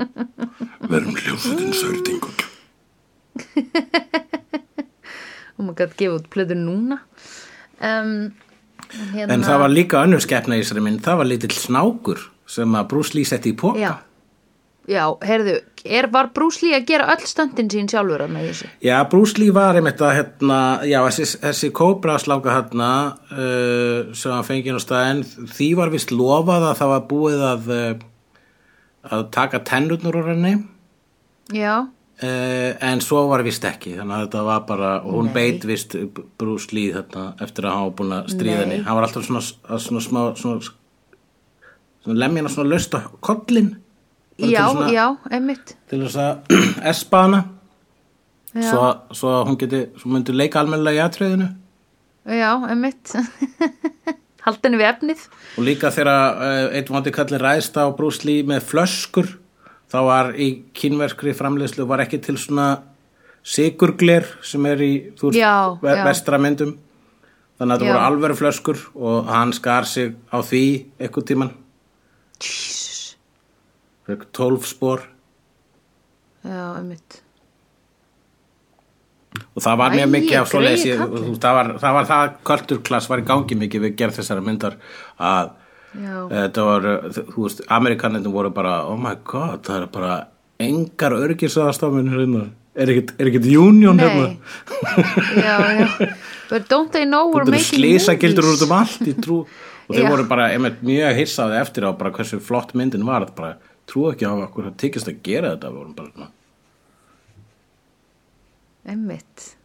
Verum 0.92 1.14
hljómsveitin 1.16 1.72
sördingull. 1.74 2.40
Og 5.52 5.66
maður 5.66 5.78
gæti 5.82 5.98
gefa 6.02 6.16
út 6.18 6.28
plöður 6.32 6.58
núna. 6.58 6.98
Um, 7.82 8.32
hérna, 9.14 9.34
En 9.36 9.44
það 9.46 9.60
var 9.64 9.72
líka 9.72 10.02
önnur 10.04 10.22
skeppna 10.22 10.58
í 10.58 10.62
þessari 10.62 10.82
mynd 10.84 11.02
Það 11.04 11.18
var 11.20 11.28
lítill 11.28 11.54
snákur 11.56 12.20
sem 12.52 12.74
að 12.78 12.88
Bruce 12.90 13.16
Lee 13.16 13.26
setti 13.28 13.52
í 13.52 13.56
póka 13.58 13.80
já, 13.80 13.92
já, 14.90 15.04
heyrðu 15.24 15.54
er, 15.84 16.08
var 16.12 16.30
Bruce 16.34 16.62
Lee 16.62 16.76
að 16.76 16.86
gera 16.90 17.08
öll 17.14 17.24
stöndin 17.26 17.70
sín 17.72 17.88
sjálfur 17.90 18.24
að 18.24 18.34
með 18.34 18.48
þessu? 18.50 18.68
Já, 18.84 18.96
Bruce 19.10 19.40
Lee 19.40 19.54
var 19.54 19.78
einmitt 19.78 20.02
að 20.02 20.14
hérna, 20.18 20.58
já, 20.88 20.98
þessi, 21.08 21.40
þessi 21.42 21.72
kóbra 21.76 22.18
sláka 22.22 22.54
hérna 22.54 22.90
uh, 23.32 24.12
sem 24.16 24.34
hann 24.34 24.46
fengið 24.46 24.78
á 24.78 24.82
staðinn, 24.82 25.24
því 25.54 25.68
var 25.80 25.92
vist 25.94 26.14
lofað 26.14 26.68
að 26.70 26.78
það 26.82 26.92
var 26.94 27.08
búið 27.10 27.44
að 27.48 27.72
uh, 27.76 28.06
að 29.12 29.26
taka 29.34 29.62
tennurnar 29.66 30.20
úr 30.20 30.30
henni. 30.30 30.54
Já, 31.52 31.74
uh, 31.82 32.70
en 32.90 33.02
svo 33.04 33.24
var 33.30 33.42
vist 33.46 33.64
ekki 33.66 33.96
þannig 33.98 34.16
að 34.16 34.26
þetta 34.26 34.44
var 34.46 34.64
bara, 34.68 34.92
hún 35.06 35.30
Nei. 35.30 35.34
beit 35.36 35.66
vist 35.68 35.96
Bruce 36.38 36.70
Lee 36.74 36.94
þetta 36.94 37.32
eftir 37.42 37.66
að 37.66 37.76
hann 37.76 37.88
var 37.88 37.96
búin 37.98 38.16
að 38.20 38.32
stríða 38.36 38.62
henni, 38.64 38.82
hann 38.86 38.98
var 38.98 39.08
alltaf 39.08 39.26
svona, 39.26 39.42
svona 39.82 40.04
smá 40.04 40.20
svona, 40.38 40.74
svona 42.02 42.20
lemjana 42.22 42.52
svona 42.52 42.74
löst 42.74 42.94
á 42.94 43.02
kollin 43.20 43.74
já, 44.50 44.64
svona- 44.72 44.90
já, 44.92 45.06
einmitt. 45.30 45.74
til 45.90 46.00
þess 46.04 46.16
að 46.16 46.56
espa 46.92 47.22
hana 47.26 47.42
svo, 48.52 48.86
svo 49.16 49.34
hún 49.48 49.56
geti, 49.60 49.84
svo 50.00 50.10
myndi 50.12 50.34
leika 50.36 50.60
almennilega 50.60 51.00
í 51.00 51.06
atriðinu. 51.06 51.46
Já, 52.28 52.50
einmitt. 52.70 53.12
Haldt 54.44 54.64
henni 54.66 54.78
við 54.80 54.88
efnið. 54.90 55.20
Og 55.58 55.64
líka 55.68 55.90
þegar 55.94 56.38
uh, 56.42 56.76
einn 56.76 56.88
vandi 56.90 57.12
kallin 57.14 57.40
ræðst 57.42 57.76
á 57.78 57.86
Lee 58.26 58.42
með 58.46 58.64
flöskur 58.72 59.28
þá 59.92 59.98
var 60.08 60.32
í 60.34 60.48
kínverskri 60.74 61.34
framleiðslu 61.36 61.86
var 61.86 62.02
ekki 62.02 62.18
til 62.24 62.36
svona 62.40 62.80
sigurgler 63.42 64.26
sem 64.42 64.66
er 64.66 64.82
í 64.82 64.92
veist, 65.14 65.36
Já, 65.38 65.78
ve- 65.82 65.94
já. 65.96 66.04
vestra 66.06 66.38
myndum. 66.42 66.76
Þannig 67.60 67.74
að 67.76 67.82
það 67.84 67.92
voru 67.92 68.02
alvöru 68.08 68.36
flöskur 68.38 68.78
og 68.98 69.28
hann 69.30 69.52
skar 69.54 69.86
sig 69.86 70.14
á 70.34 70.42
því 70.42 70.62
eitthvað 70.98 71.26
tíman 71.30 71.50
Jesus 72.42 72.81
fekk 74.12 74.30
12 74.38 74.70
spór 74.70 75.04
já, 76.42 76.62
einmitt. 76.76 77.20
Og 79.56 79.64
það 79.64 79.78
var 79.80 79.94
mjög 79.96 80.10
mikið 80.12 80.38
af 80.38 80.48
svo 80.50 80.60
greyið 80.60 80.70
leysi 80.70 80.94
kallinn. 81.00 81.36
það 81.40 81.58
var 81.58 81.72
það, 81.80 81.96
var 81.96 82.08
það 82.10 82.32
kulturklass 82.50 83.08
var 83.08 83.22
í 83.22 83.26
gangi 83.30 83.58
mikið 83.62 83.86
við 83.86 83.94
gerð 84.00 84.18
þessara 84.20 84.44
myndar 84.44 84.76
að 85.16 85.52
já, 85.96 86.16
þetta 86.34 86.66
var, 86.68 86.88
þú 87.16 87.46
veist, 87.46 87.62
amerikaninu 87.78 88.34
voru 88.34 88.52
bara, 88.52 88.74
oh 88.88 88.98
my 89.00 89.14
god, 89.24 89.62
það 89.64 89.78
er 89.78 89.88
bara 89.94 90.18
engar 90.62 91.16
örgisaðastafnir 91.16 92.12
hérna, 92.12 92.44
er 92.76 92.92
ekkert, 92.92 93.14
er 93.18 93.32
union 93.56 93.96
nei. 93.96 94.04
hérna, 94.04 94.28
já, 95.48 95.56
já. 95.80 96.12
But 96.52 96.68
don't 96.68 96.92
they 96.92 97.06
know 97.08 97.30
we're 97.32 97.46
þetta 97.46 97.56
er 97.56 97.60
making 97.62 97.80
slýsa 97.80 98.14
gildur 98.20 98.44
movies 98.44 98.60
út 98.60 98.68
um 98.68 98.74
allt 98.76 99.06
í 99.08 99.14
trú. 99.16 99.42
Og 99.88 99.96
þeir 99.96 100.08
voru 100.12 100.24
bara 100.28 100.50
einmitt 100.52 100.82
mjög 100.84 101.16
hissaði 101.16 101.56
eftir 101.58 101.86
á 101.88 101.90
bara 101.96 102.12
hversu 102.14 102.38
flott 102.44 102.74
myndin 102.76 103.06
var, 103.08 103.24
bara 103.36 103.56
trú 103.90 104.06
ekki 104.10 104.28
á 104.28 104.32
okkur 104.34 104.70
að 104.70 104.78
tykist 104.82 105.10
að 105.10 105.20
gera 105.26 105.54
þetta, 105.54 105.72
við 105.72 105.82
vorum 105.82 105.98
bara 105.98 106.14
svona 106.14 106.30
einmitt. 108.82 109.56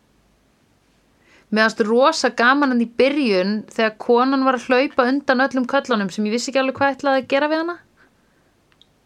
Mér 1.50 1.64
fannst 1.64 1.84
rosa 1.88 2.30
gaman 2.36 2.74
hann 2.74 2.84
í 2.84 2.90
byrjun 3.00 3.62
þegar 3.72 3.94
konan 4.04 4.44
var 4.46 4.58
að 4.58 4.66
hlaupa 4.68 5.06
undan 5.08 5.44
öllum 5.46 5.68
köllunum 5.70 6.10
sem 6.12 6.26
ég 6.28 6.36
vissi 6.36 6.52
ekki 6.52 6.60
alveg 6.62 6.80
hvað 6.80 6.98
ætlaði 6.98 7.24
að 7.24 7.30
gera 7.32 7.48
við 7.52 7.62
hana. 7.64 7.78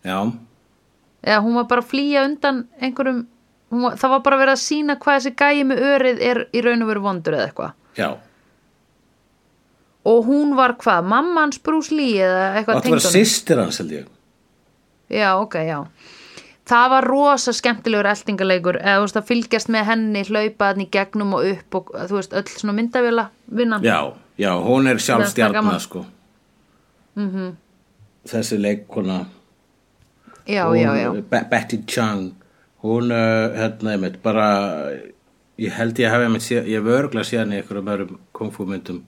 Já, 0.02 0.18
eða 1.22 1.44
hún 1.46 1.60
var 1.60 1.68
bara 1.70 1.84
að 1.86 1.92
flýja 1.92 2.26
undan 2.26 2.64
einhverjum 2.82 3.22
var, 3.72 4.00
það 4.02 4.14
var 4.16 4.24
bara 4.26 4.40
verið 4.42 4.56
að 4.56 4.64
sína 4.64 4.98
hvað 5.04 5.20
þessi 5.20 5.34
gæi 5.38 5.68
með 5.70 5.84
örið 5.92 6.24
er 6.32 6.42
í 6.50 6.66
raun 6.66 6.84
og 6.84 6.90
veru 6.90 7.06
vondur 7.06 7.38
eða 7.38 7.46
eitthvað. 7.52 7.78
Já. 8.00 8.10
Og 10.10 10.26
hún 10.26 10.56
var 10.58 10.74
hvað, 10.82 11.06
mamma 11.06 11.46
hans 11.46 11.62
Lee 11.94 12.26
eða 12.26 12.56
eitthvað 12.58 12.82
þetta 12.82 12.90
var 12.90 13.06
honum? 13.06 13.14
sýstir 13.14 13.62
hans 13.62 13.78
held 13.78 13.94
ég 14.00 14.10
já, 15.12 15.30
ok, 15.38 15.56
já. 15.68 15.80
Það 16.72 16.90
var 16.94 17.08
rosa 17.10 17.52
skemmtilegur 17.56 18.08
eltingaleikur 18.08 18.78
eða 18.80 19.00
þú 19.00 19.06
veist 19.06 19.18
að 19.20 19.28
fylgjast 19.28 19.72
með 19.74 19.88
henni 19.90 20.22
hlaupa 20.30 20.70
hann 20.70 20.84
í 20.84 20.88
gegnum 20.94 21.34
og 21.36 21.48
upp 21.50 21.78
og 21.80 21.90
þú 22.08 22.20
veist 22.20 22.36
öll 22.38 22.48
svona 22.54 22.76
myndavila 22.78 23.26
vinnan. 23.52 23.84
Já, 23.84 24.14
já, 24.40 24.52
hún 24.56 24.88
er 24.88 25.02
sjálf 25.02 25.26
Mér 25.26 25.28
finnst 25.28 25.40
það 25.42 25.58
gaman. 25.58 25.80
stjarnar 25.80 25.82
sko. 25.88 26.06
-hmm. 27.16 27.56
Þessi 28.28 28.58
leikona 28.62 29.26
já, 30.48 30.66
hún, 30.68 30.78
já, 30.78 30.96
já, 30.96 31.22
Be 31.30 31.46
Betty 31.50 31.84
Chang 31.88 32.34
Hún, 32.84 33.12
uh, 33.12 33.58
hérna, 33.58 33.92
einmitt, 33.92 34.22
bara 34.24 34.90
Ég 35.58 35.72
held 35.72 36.00
ég 36.00 36.10
séð, 36.40 36.66
ég 36.66 36.82
hef 36.82 36.86
örgulega 36.86 37.24
séð 37.24 37.40
hann 37.40 37.52
í 37.52 37.56
einhverjum 37.56 37.88
öðrum 37.88 38.20
kungfú 38.34 38.66
myndum 38.66 39.04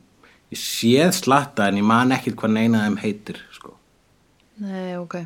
Ég 0.52 0.58
séð 0.58 1.12
slatta 1.12 1.68
en 1.68 1.78
ég 1.78 1.84
man 1.84 2.12
ekkert 2.12 2.36
hvað 2.36 2.52
neina 2.52 2.84
þeim 2.86 2.98
heitir 2.98 3.40
sko. 3.52 3.74
Nei, 4.58 4.98
ok 4.98 5.26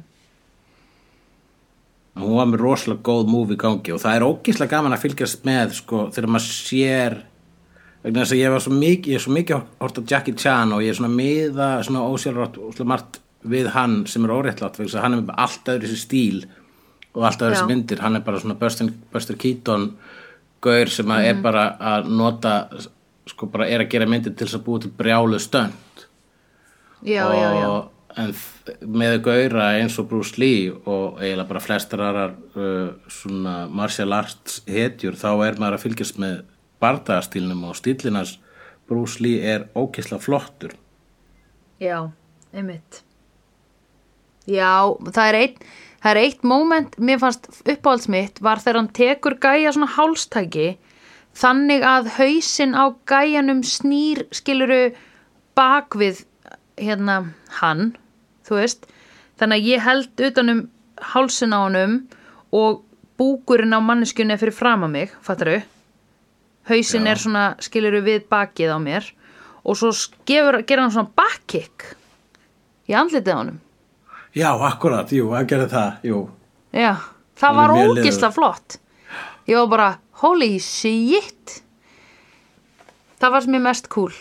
hún 2.21 2.37
var 2.37 2.49
með 2.51 2.63
rosalega 2.63 3.05
góð 3.07 3.31
múf 3.31 3.53
í 3.53 3.59
gangi 3.61 3.93
og 3.95 4.03
það 4.03 4.17
er 4.17 4.27
ógislega 4.27 4.73
gaman 4.75 4.95
að 4.95 5.03
fylgjast 5.05 5.47
með 5.47 5.77
sko, 5.79 6.03
þegar 6.15 6.33
maður 6.33 6.57
sér 6.57 7.17
vegna 8.03 8.23
þess 8.23 8.35
að 8.35 8.41
ég 8.41 8.53
var 8.53 8.65
svo 8.65 8.75
mikið 8.77 9.13
ég 9.13 9.19
er 9.19 9.25
svo 9.25 9.35
mikið 9.35 9.65
hort 9.83 9.99
á 9.99 10.07
Jackie 10.11 10.37
Chan 10.37 10.75
og 10.75 10.83
ég 10.85 10.93
er 10.93 10.99
svona 10.99 11.13
miða 11.13 11.71
svona 11.87 12.05
ósjálfrátt 12.07 12.59
og 12.61 12.75
svona 12.75 12.93
margt 12.93 13.19
við 13.47 13.71
hann 13.73 13.99
sem 14.09 14.25
er 14.25 14.33
óréttlátt 14.33 14.77
vegna 14.79 14.89
þess 14.89 14.99
að 14.99 15.05
hann 15.05 15.17
er 15.17 15.25
með 15.25 15.41
allt 15.45 15.71
öðru 15.73 15.89
þessi 15.89 16.03
stíl 16.03 16.39
og 17.17 17.25
allt 17.25 17.41
öðru 17.41 17.53
Já. 17.53 17.57
þessi 17.57 17.71
myndir. 17.71 18.03
Hann 18.03 18.19
er 18.19 18.23
bara 18.25 18.41
svona 18.41 18.59
Buster, 18.59 18.93
Buster 19.13 19.39
Keaton 19.39 19.89
gaur 20.63 20.93
sem 20.93 21.11
að 21.13 21.29
er 21.31 21.41
bara 21.41 21.65
að 21.93 22.09
nota 22.13 22.53
sko 23.27 23.49
bara 23.51 23.67
er 23.69 23.83
að 23.83 23.91
gera 23.93 24.07
myndir 24.09 24.35
til 24.35 24.47
þess 24.47 24.59
að 24.59 24.65
búa 24.67 24.83
til 24.83 24.93
brjálu 24.97 25.39
stönd. 25.41 26.05
Já, 27.05 27.25
já, 27.29 27.49
já, 27.53 27.67
og, 27.69 27.86
en 28.15 28.33
með 28.81 29.17
gauðra 29.25 29.71
eins 29.77 29.97
og 30.01 30.07
Bruce 30.11 30.39
Lee 30.39 30.69
og 30.71 31.19
eiginlega 31.21 31.49
bara 31.49 31.63
flestar 31.63 32.03
aðrar 32.05 32.35
uh, 32.57 32.93
svona 33.11 33.55
martial 33.69 34.15
arts 34.15 34.61
hetjur 34.67 35.17
þá 35.19 35.29
er 35.47 35.59
maður 35.59 35.77
að 35.77 35.83
fylgjast 35.85 36.21
með 36.21 36.37
bardagastílnum 36.81 37.65
og 37.67 37.77
stílinans 37.77 38.37
Bruce 38.87 39.19
Lee 39.23 39.43
er 39.43 39.67
ókisla 39.75 40.19
flottur. 40.23 40.71
Já, 41.81 42.09
einmitt. 42.55 43.03
Já, 44.47 44.95
það 45.11 45.27
er 45.27 45.39
eitt 45.41 45.59
það 46.01 46.11
er 46.11 46.21
eitt 46.21 46.43
moment, 46.47 46.97
mér 47.01 47.19
fannst 47.21 47.49
uppáhalds 47.65 48.07
mitt 48.11 48.41
var 48.43 48.61
þegar 48.63 48.79
hann 48.81 48.93
tekur 48.95 49.35
gæja 49.41 49.73
svona 49.75 49.89
hálstæki 49.97 50.67
þannig 51.37 51.83
að 51.85 52.11
hausinn 52.17 52.77
á 52.77 52.85
gæjanum 53.09 53.63
snýr 53.65 54.23
skiluru 54.35 54.93
bak 55.57 55.97
við 55.99 56.23
hérna 56.77 57.21
hann 57.59 57.95
þú 58.47 58.59
veist, 58.61 58.85
þannig 59.39 59.61
að 59.61 59.71
ég 59.71 59.85
held 59.85 60.27
utanum 60.29 60.61
hálsin 61.13 61.53
á 61.53 61.59
honum 61.65 61.97
og 62.55 62.83
búkurinn 63.17 63.75
á 63.75 63.81
manneskjunni 63.81 64.35
er 64.35 64.41
fyrir 64.41 64.55
fram 64.55 64.85
að 64.87 64.93
mig, 64.93 65.17
fattaru 65.25 65.59
hausinn 66.67 67.05
Já. 67.07 67.11
er 67.11 67.21
svona 67.21 67.45
skiluru 67.63 68.01
við 68.05 68.25
bakið 68.31 68.73
á 68.75 68.79
mér. 68.81 69.11
Og 69.67 69.75
svo 69.79 69.91
gefur, 70.27 70.61
gerir 70.67 70.85
hann 70.85 70.93
svona 70.93 71.11
backkick 71.15 71.93
í 72.87 72.95
andlitið 72.95 73.33
á 73.35 73.39
honum. 73.39 73.59
Já, 74.37 74.51
akkurat, 74.69 75.11
jú, 75.11 75.31
að 75.35 75.47
gera 75.49 75.67
það, 75.71 76.03
jú. 76.07 76.19
Já, 76.75 76.93
það 77.39 77.59
var 77.59 77.73
ógisla 77.75 78.31
flott. 78.35 78.77
Ég 79.47 79.59
var 79.59 79.69
bara, 79.71 79.89
holy 80.21 80.57
shit. 80.63 81.61
Það 83.17 83.33
var 83.33 83.45
sem 83.45 83.57
ég 83.57 83.63
mest 83.65 83.87
cool 83.91 84.13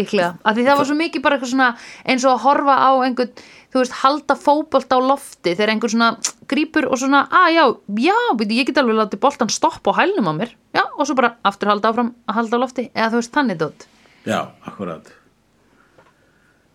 líklega, 0.00 0.34
af 0.44 0.56
því 0.56 0.66
það 0.68 0.80
var 0.80 0.88
svo 0.90 0.98
mikið 1.00 1.24
bara 1.24 1.38
eitthvað 1.38 1.52
svona 1.54 1.70
eins 2.04 2.26
og 2.26 2.34
að 2.34 2.44
horfa 2.44 2.76
á 2.76 2.90
einhvern 3.06 3.44
þú 3.72 3.82
veist, 3.82 3.98
halda 4.02 4.36
fótbolt 4.40 4.94
á 4.94 4.98
lofti 5.02 5.52
þegar 5.56 5.74
einhver 5.74 5.92
svona 5.92 6.12
grípur 6.48 6.86
og 6.88 7.00
svona 7.02 7.26
að 7.28 7.50
já, 7.56 7.64
já, 8.06 8.16
býtu, 8.38 8.56
ég 8.56 8.70
get 8.70 8.80
alveg 8.80 9.00
látið 9.00 9.22
boltan 9.26 9.52
stoppa 9.52 9.92
á 9.92 9.98
hælnum 10.00 10.30
á 10.30 10.34
mér, 10.38 10.54
já, 10.72 10.84
og 10.86 11.04
svo 11.04 11.18
bara 11.18 11.34
aftur 11.44 11.72
halda 11.74 11.92
áfram 11.92 12.14
að 12.24 12.40
halda 12.40 12.56
á 12.56 12.62
lofti, 12.62 12.88
eða 12.94 13.12
þú 13.12 13.22
veist, 13.22 13.34
þannig 13.36 13.60
dótt 13.64 13.88
Já, 14.26 14.50
akkurat. 14.66 15.06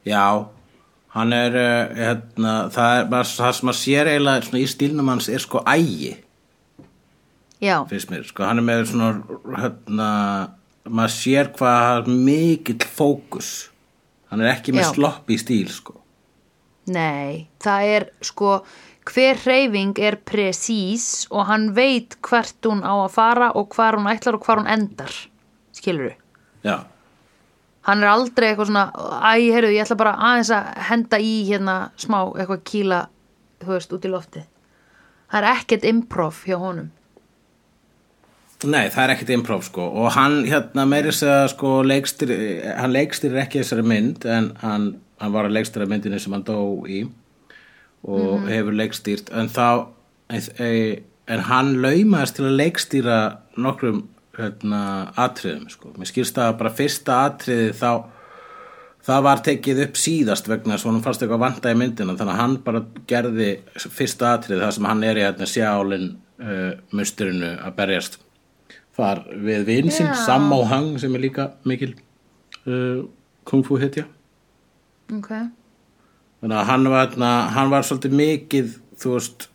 Já, 0.07 0.47
hann 1.11 1.34
er 1.36 1.55
uh, 1.59 1.95
hérna, 1.97 2.53
það 2.72 2.97
er 2.97 3.09
bara 3.11 3.28
það 3.28 3.57
sem 3.57 3.72
að 3.72 3.80
sér 3.82 4.09
eiginlega 4.13 4.45
svona 4.47 4.61
í 4.61 4.69
stílnum 4.72 5.11
hans 5.11 5.28
er 5.28 5.43
sko 5.43 5.59
ægi. 5.67 6.13
Já, 7.61 7.76
finnst 7.91 8.09
mér, 8.13 8.24
sko, 8.26 8.47
hann 8.47 8.63
er 8.63 8.65
með 8.65 8.86
svona 8.93 9.09
hérna, 9.59 10.07
maður 10.89 11.15
sér 11.15 11.51
hvað 11.57 12.07
mikill 12.11 12.86
fókus. 12.86 13.69
Hann 14.32 14.41
er 14.41 14.53
ekki 14.55 14.73
með 14.75 14.88
Já. 14.88 14.93
slopp 14.95 15.32
í 15.34 15.38
stíl, 15.41 15.67
sko. 15.69 15.97
Nei, 16.91 17.47
það 17.61 17.89
er 17.95 18.05
sko 18.25 18.55
hver 19.09 19.39
hreyfing 19.41 19.97
er 20.01 20.17
presís 20.21 21.25
og 21.34 21.47
hann 21.49 21.71
veit 21.75 22.17
hvert 22.21 22.67
hún 22.67 22.84
á 22.86 22.93
að 22.93 23.13
fara 23.15 23.49
og 23.57 23.73
hvar 23.73 23.97
hún 23.97 24.09
ætlar 24.11 24.38
og 24.38 24.45
hvar 24.45 24.61
hún 24.61 24.69
endar 24.69 25.13
skilur 25.73 26.13
já, 26.63 26.86
hann 27.87 28.03
er 28.03 28.12
aldrei 28.12 28.51
eitthvað 28.51 28.70
svona 28.70 28.86
æ, 28.93 29.49
heyrðu, 29.49 29.74
ég 29.74 29.86
ætla 29.86 29.97
bara 29.97 30.16
aðeins 30.29 30.53
að 30.53 30.70
henda 30.91 31.20
í 31.20 31.33
hérna 31.49 31.78
smá 31.97 32.20
eitthvað 32.29 32.66
kýla 32.70 33.01
þú 33.63 33.74
veist, 33.74 33.95
út 33.97 34.05
í 34.05 34.13
lofti 34.13 34.45
það 35.32 35.39
er 35.41 35.49
ekkert 35.55 35.87
improv 35.89 36.43
hjá 36.45 36.58
honum 36.62 36.91
nei, 38.70 38.89
það 38.93 39.04
er 39.04 39.13
ekkert 39.16 39.33
improv, 39.36 39.63
sko. 39.66 39.88
Og 40.04 40.12
hann, 40.16 40.42
hérna, 40.50 40.86
meiri 40.89 41.13
segja, 41.16 41.47
sko 41.51 41.79
leikstir, 41.86 42.33
hann 42.78 42.93
leikstir 42.93 43.38
ekki 43.42 43.63
þessari 43.63 43.86
mynd 43.88 44.28
en 44.29 44.51
hann, 44.62 44.92
hann 45.21 45.33
var 45.33 45.50
að 45.50 45.58
leikstýra 45.58 45.89
myndinni 45.89 46.21
sem 46.21 46.36
hann 46.36 46.46
dó 46.46 46.59
í 46.86 47.04
og 48.01 48.47
hefur 48.50 48.78
leikstýrt. 48.78 49.29
En 49.38 49.50
þá 49.51 49.88
en, 50.33 51.04
en 51.32 51.43
hann 51.50 51.75
laumaðist 51.83 52.38
til 52.38 52.47
að 52.47 52.58
leikstýra 52.63 53.20
nokkrum 53.62 54.05
hérna, 54.38 54.82
atriðum 55.20 55.70
sko. 55.70 55.93
mér 55.97 56.09
það 56.09 56.47
að 56.47 56.58
bara 56.63 56.74
fyrsta 56.78 57.20
atriði 57.28 57.70
þá 57.78 57.92
það 59.05 59.24
var 59.25 59.46
tekið 59.46 59.86
upp 59.88 59.96
síðast 59.97 60.50
vegna 60.50 60.78
að 60.78 60.89
hann 60.89 61.05
fannst 61.05 61.24
eitthvað 61.25 61.46
vanta 61.46 61.74
í 61.74 61.78
myndina. 61.78 62.17
Þannig 62.17 62.33
að 62.36 62.42
hann 62.42 62.58
bara 62.66 62.83
gerði 63.09 63.51
fyrsta 63.82 64.36
atriði 64.36 64.66
það 64.66 64.75
sem 64.78 64.89
hann 64.92 65.08
er 65.08 65.20
í 65.20 65.25
hérna, 65.25 65.50
sjálin 65.50 66.12
uh, 66.42 66.67
musturinu 66.93 67.55
að 67.58 67.79
berjast 67.79 68.21
þar 68.97 69.24
við 69.47 69.68
vinsinn 69.70 70.12
Já. 70.12 70.18
Sammo 70.26 70.63
Hang 70.70 70.97
sem 71.01 71.16
er 71.16 71.24
líka 71.24 71.51
mikil 71.68 71.93
uh, 72.66 73.04
kung 73.47 73.63
fu 73.66 73.80
hetja. 73.82 74.05
Ok, 75.12 75.32
þannig 76.39 76.58
að 76.58 76.68
hann 76.70 76.92
var, 76.93 77.16
na, 77.20 77.32
hann 77.51 77.72
var 77.74 77.84
svolítið 77.88 78.13
mikið 78.16 78.76
þú 79.01 79.16
veist 79.18 79.47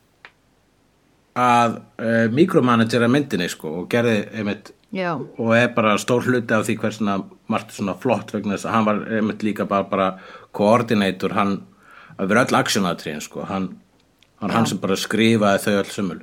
að 1.37 1.79
uh, 2.01 2.27
mikromanagera 2.33 3.09
myndinni 3.13 3.49
sko 3.53 3.73
og 3.83 3.89
gerði 3.93 4.19
einmitt 4.37 4.73
já, 4.97 5.15
og 5.17 5.51
er 5.57 5.73
bara 5.77 5.97
stór 6.01 6.25
hluti 6.25 6.55
af 6.57 6.65
því 6.67 6.77
hversna 6.83 7.17
margt 7.53 7.75
svona 7.77 7.97
flott 8.01 8.33
vegna 8.35 8.57
þess 8.57 8.69
að 8.69 8.77
hann 8.77 8.87
var 8.89 9.03
einmitt 9.19 9.45
líka 9.45 9.67
bara, 9.69 9.89
bara 9.91 10.09
koordinator 10.57 11.37
hann 11.37 11.59
að 12.17 12.31
vera 12.33 12.47
öll 12.47 12.61
aksjónatriðin 12.61 13.25
sko 13.25 13.45
hann, 13.49 13.69
hann, 14.41 14.55
hann 14.55 14.69
sem 14.69 14.81
bara 14.81 14.97
skrifaði 14.97 15.65
þau 15.67 15.75
öll 15.83 15.93
sömul 15.93 16.21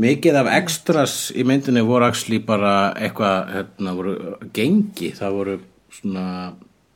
mikið 0.00 0.38
af 0.40 0.48
extras 0.56 1.14
í 1.36 1.44
myndinni 1.44 1.82
voru 1.84 2.06
actually 2.08 2.38
bara 2.44 2.92
eitthvað 2.96 3.52
hérna 3.56 3.94
voru 3.98 4.14
gengi. 4.56 5.12
Það 5.18 5.36
voru 5.36 5.56
svona 5.92 6.26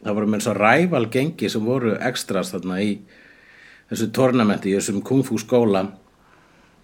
það 0.06 0.14
voru 0.20 0.30
með 0.32 0.44
svo 0.46 0.54
ræval 0.56 1.06
gengi 1.12 1.50
sem 1.52 1.64
voru 1.66 1.96
extras 2.00 2.52
þarna 2.54 2.80
í 2.84 2.92
þessu 3.90 4.08
tornamenti 4.16 4.72
í 4.72 4.76
þessum 4.78 5.02
kungfú 5.06 5.38
skóla. 5.42 5.84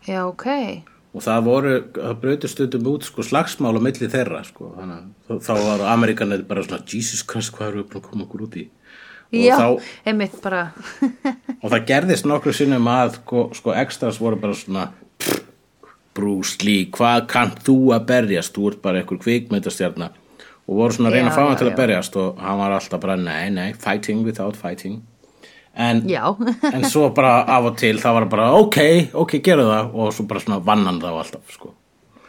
Já, 0.06 0.24
ok. 0.26 0.46
Og 1.12 1.20
það 1.20 1.42
voru, 1.44 1.72
það 1.94 2.14
brautur 2.22 2.50
stundum 2.50 2.86
út 2.88 3.04
sko 3.04 3.24
slagsmál 3.26 3.76
á 3.76 3.80
milli 3.84 4.08
þeirra 4.08 4.40
sko. 4.48 4.70
Þannig 4.78 5.02
að 5.28 5.42
þá- 5.44 5.64
var 5.66 5.82
Amerikanir 5.92 6.44
bara 6.48 6.62
svona 6.64 6.84
Jesus 6.88 7.22
Christ 7.22 7.52
hvað 7.56 7.68
eru 7.68 7.82
við 7.82 7.90
búin 7.92 8.00
að 8.02 8.08
koma 8.10 8.24
okkur 8.24 8.44
út 8.46 8.56
í? 8.56 8.64
Og, 9.32 9.38
já, 9.40 9.56
þá, 9.56 9.82
einmitt 10.06 10.38
bara. 10.42 10.62
Og 11.62 11.70
það 11.72 11.86
gerðist 11.88 12.26
nokkru 12.28 12.52
sinnum 12.52 12.88
að 12.88 13.14
sko, 13.20 13.44
sko 13.56 13.72
extras 13.76 14.18
voru 14.20 14.36
bara 14.40 14.56
svona 14.56 14.86
Bruce 16.16 16.60
Lee, 16.64 16.88
hvað 16.92 17.26
kann 17.30 17.54
þú 17.64 17.76
að 17.96 18.08
berjast? 18.10 18.52
Þú 18.56 18.72
ert 18.72 18.82
bara 18.84 19.00
einhver 19.00 19.20
kvikmyndastjarna. 19.22 20.10
Og 20.68 20.78
voru 20.78 20.94
svona 20.94 21.10
að 21.10 21.16
reyna 21.16 21.30
Já, 21.30 21.32
að 21.32 21.38
fá 21.38 21.44
hann 21.46 21.60
til 21.60 21.68
að 21.70 21.78
berjast 21.80 22.18
og 22.20 22.42
hann 22.42 22.60
var 22.60 22.76
alltaf 22.76 23.02
bara 23.02 23.16
nei, 23.18 23.50
nei, 23.54 23.72
fighting 23.80 24.22
without 24.26 24.58
fighting. 24.58 25.00
En, 25.72 26.02
en 26.74 26.84
svo 26.84 27.08
bara 27.16 27.38
af 27.48 27.70
og 27.70 27.78
til 27.80 27.96
það 28.00 28.18
var 28.18 28.28
bara 28.34 28.50
ok, 28.60 28.78
ok, 29.24 29.38
gerðu 29.44 29.70
það. 29.70 29.94
Og 29.96 30.12
svo 30.16 30.28
bara 30.30 30.44
svona 30.44 30.60
vann 30.64 30.84
hann 30.88 31.00
þá 31.02 31.10
alltaf 31.12 31.56
sko. 31.56 31.72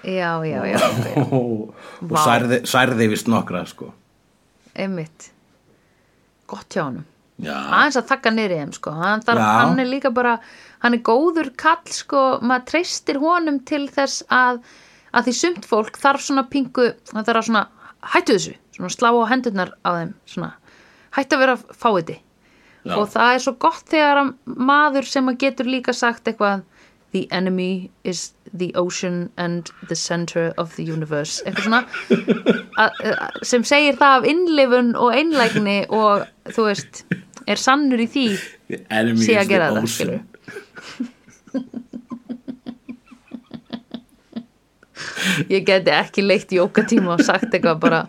Já, 0.04 0.44
já, 0.44 0.60
já, 0.68 0.78
já. 0.80 1.24
og, 1.40 1.76
særði, 2.12 2.64
særði 2.68 3.08
vist 3.12 3.32
nokkra 3.32 3.64
sko. 3.68 3.94
Einmitt. 4.74 5.32
Gott 6.50 6.76
hjá 6.76 6.88
já, 7.42 7.54
aðeins 7.54 7.98
að 7.98 8.10
þakka 8.12 8.34
í 8.36 8.48
þeim 8.52 8.74
sko. 8.76 8.94
Hann, 8.98 9.24
hann 9.28 9.80
er 9.82 9.90
líka 9.90 10.12
bara 10.14 10.38
hann 10.84 10.98
er 10.98 11.04
góður 11.08 11.52
kall 11.60 11.94
sko 11.96 12.24
maður 12.44 12.68
treystir 12.74 13.22
honum 13.24 13.62
til 13.68 13.86
þess 13.92 14.26
að 14.34 14.62
að 15.14 15.30
því 15.30 15.36
sumt 15.38 15.70
fólk 15.70 15.98
þarf 16.02 16.26
svona 16.26 16.46
pingu 16.50 16.92
það 17.10 17.30
þarf 17.30 17.42
að 17.42 17.48
svona 17.50 17.64
hættu 18.14 18.38
þessu 18.38 18.54
svona 18.76 18.94
slá 18.94 19.10
á 19.14 19.30
hendurnar 19.32 19.74
á 19.86 19.90
þeim 20.00 20.14
svona 20.28 20.52
hættu 21.16 21.38
að 21.38 21.44
vera 21.46 21.58
fáiði 21.72 22.20
Já. 22.84 22.96
og 22.98 23.10
það 23.14 23.34
er 23.34 23.44
svo 23.46 23.56
gott 23.64 23.90
þegar 23.92 24.22
að 24.24 24.32
maður 24.72 25.08
sem 25.08 25.32
að 25.32 25.40
getur 25.46 25.70
líka 25.72 25.96
sagt 25.96 26.28
eitthvað 26.28 26.66
the 27.14 27.28
enemy 27.32 27.92
is 28.04 28.34
the 28.54 28.72
ocean 28.76 29.30
and 29.38 29.70
the 29.88 29.96
center 29.96 30.52
of 30.58 30.76
the 30.76 30.84
universe. 30.84 31.44
Eitthvað 31.46 31.68
svona 31.68 31.82
að, 32.82 33.04
að, 33.14 33.38
sem 33.46 33.66
segir 33.70 34.00
það 34.02 34.18
af 34.18 34.28
innlifun 34.34 34.92
og 34.98 35.14
einlægni 35.14 35.78
og 35.94 36.26
þú 36.50 36.68
veist 36.72 37.04
er 37.46 37.62
sannur 37.62 38.02
í 38.02 38.10
því 38.10 38.28
sé 39.22 39.38
að 39.38 39.54
gera 39.54 39.70
það 39.78 40.18
ég 45.48 45.64
geti 45.66 45.92
ekki 45.94 46.24
leitt 46.26 46.52
jókatíma 46.54 47.16
og 47.16 47.24
sagt 47.26 47.54
eitthvað 47.54 47.80
bara 47.84 48.02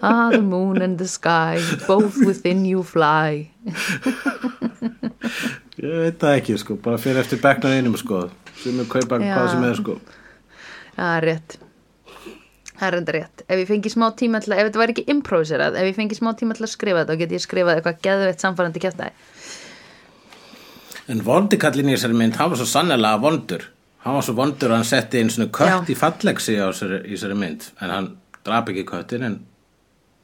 ah 0.00 0.30
the 0.32 0.40
moon 0.42 0.82
and 0.84 0.98
the 0.98 1.08
sky 1.08 1.58
both 1.86 2.16
within 2.26 2.64
you 2.66 2.82
fly. 2.86 3.48
Ég 5.84 6.00
veit 6.06 6.18
það 6.20 6.38
ekki 6.38 6.56
sko, 6.60 6.78
bara 6.80 7.00
fyrir 7.00 7.20
eftir 7.20 7.40
beknar 7.42 7.74
einum 7.76 7.96
sko, 8.00 8.28
sem 8.62 8.78
er 8.80 8.88
kaupa 8.88 9.18
Já. 9.20 9.34
hvað 9.34 9.50
sem 9.52 9.68
er 9.68 9.78
sko. 9.80 9.98
Það 10.94 11.14
er 11.18 11.26
rétt. 11.28 11.56
Það 12.74 12.86
er 12.88 12.96
enda 12.98 13.14
rétt. 13.14 13.44
Ef 13.44 13.60
ég 13.60 13.68
fengi 13.68 13.92
smá 13.92 14.06
tíma 14.18 14.40
til 14.42 14.54
að, 14.54 14.62
ef 14.62 14.70
þetta 14.70 14.82
væri 14.82 14.94
ekki 14.96 15.06
improviserað 15.14 15.78
ef 15.80 15.90
ég 15.90 15.98
fengi 15.98 16.18
smá 16.18 16.32
tíma 16.38 16.56
til 16.56 16.66
að 16.66 16.72
skrifa 16.72 17.02
þetta 17.02 17.16
og 17.16 17.22
get 17.22 17.34
ég 17.34 17.44
skrifað 17.44 17.78
eitthvað 17.78 18.00
geðveitt 18.06 18.44
samfærandi 18.44 18.82
kjæftæði 18.82 19.12
En 21.12 21.24
vondikallin 21.24 21.90
í 21.90 21.96
þessari 21.96 22.16
mynd, 22.16 22.36
hann 22.40 22.52
var 22.52 22.60
svo 22.60 22.68
sannlega 22.68 23.16
vondur. 23.20 23.66
Hann 24.04 24.18
var 24.18 24.24
svo 24.24 24.34
vondur 24.36 24.72
að 24.72 24.80
hann 24.80 24.88
setti 24.88 25.20
einn 25.20 25.32
svona 25.32 25.50
kött 25.52 25.88
Já. 25.88 25.92
í 25.92 25.96
fallegsi 25.96 26.54
á 26.60 26.68
þessari, 26.72 27.36
mynd. 27.40 27.66
En 27.84 27.92
hann 27.92 28.12
drap 28.44 28.68
ekki 28.72 28.84
köttin 28.88 29.24
en 29.26 29.40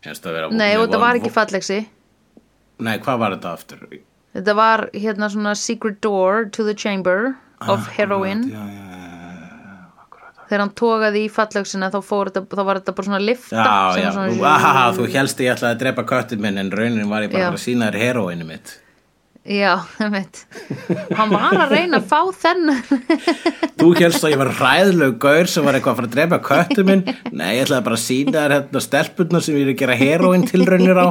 finnst 0.04 0.26
að 0.26 0.36
vera... 0.36 0.52
nei 0.52 0.74
og 0.76 0.86
þetta 0.86 1.02
var 1.02 1.20
ekki 1.20 1.32
fallegsi 1.34 1.80
Nei, 2.80 2.96
hvað 3.04 3.20
var 3.20 3.36
þetta 3.36 3.52
aftur? 3.56 3.84
þetta 4.36 4.56
var 4.56 4.86
hérna 4.94 5.28
svona 5.32 5.54
secret 5.58 6.00
door 6.04 6.46
to 6.54 6.64
the 6.66 6.76
chamber 6.76 7.34
of 7.68 7.88
heroin 7.96 8.46
Já, 8.48 8.60
já, 8.60 8.86
já, 8.86 10.40
þegar 10.50 10.64
hann 10.64 10.74
tógaði 10.80 11.24
í 11.26 11.32
fallegsina 11.32 11.90
þá, 11.92 12.00
þetta, 12.10 12.44
þá 12.48 12.62
var 12.68 12.80
þetta 12.80 12.94
bara 12.98 13.08
svona 13.10 13.22
lifta 13.22 13.56
Já, 13.56 14.04
já, 14.04 14.12
svona, 14.16 14.54
aha, 14.54 14.84
þú 14.96 15.08
helst 15.16 15.42
ég 15.44 15.56
ætlaði 15.56 15.76
að 15.76 15.82
drepa 15.84 16.06
köttin 16.14 16.44
minn 16.44 16.60
en 16.62 16.72
raunin 16.72 17.10
var 17.10 17.26
ég 17.26 17.34
bara 17.34 17.52
að 17.52 17.60
sína 17.62 17.90
þér 17.90 18.00
heroinu 18.04 18.48
mitt. 18.48 18.78
Já, 19.44 19.80
einmitt. 20.02 20.46
Hann 21.16 21.30
var 21.32 21.56
að 21.64 21.72
reyna 21.74 22.00
að 22.00 22.08
fá 22.10 22.20
þennan. 22.42 22.82
Þú 23.80 23.88
helst 23.98 24.24
að 24.24 24.32
ég 24.34 24.40
var 24.42 24.52
hræðlög 24.58 25.14
gaur 25.22 25.50
sem 25.50 25.64
var 25.66 25.74
eitthvað 25.78 25.92
að 25.92 25.98
fara 26.00 26.08
að 26.10 26.16
drepa 26.16 26.38
köttin 26.44 26.88
minn. 26.88 27.04
Nei, 27.32 27.56
ég 27.56 27.64
ætlaði 27.64 27.86
bara 27.88 27.98
að 27.98 28.04
sína 28.04 28.36
þér 28.36 28.54
hérna 28.56 28.80
stelpurnar 28.84 29.42
sem 29.46 29.56
ég 29.56 29.64
er 29.66 29.72
að 29.72 29.80
gera 29.82 30.00
heroin 30.00 30.44
tilraunir 30.48 30.98
á. 31.00 31.08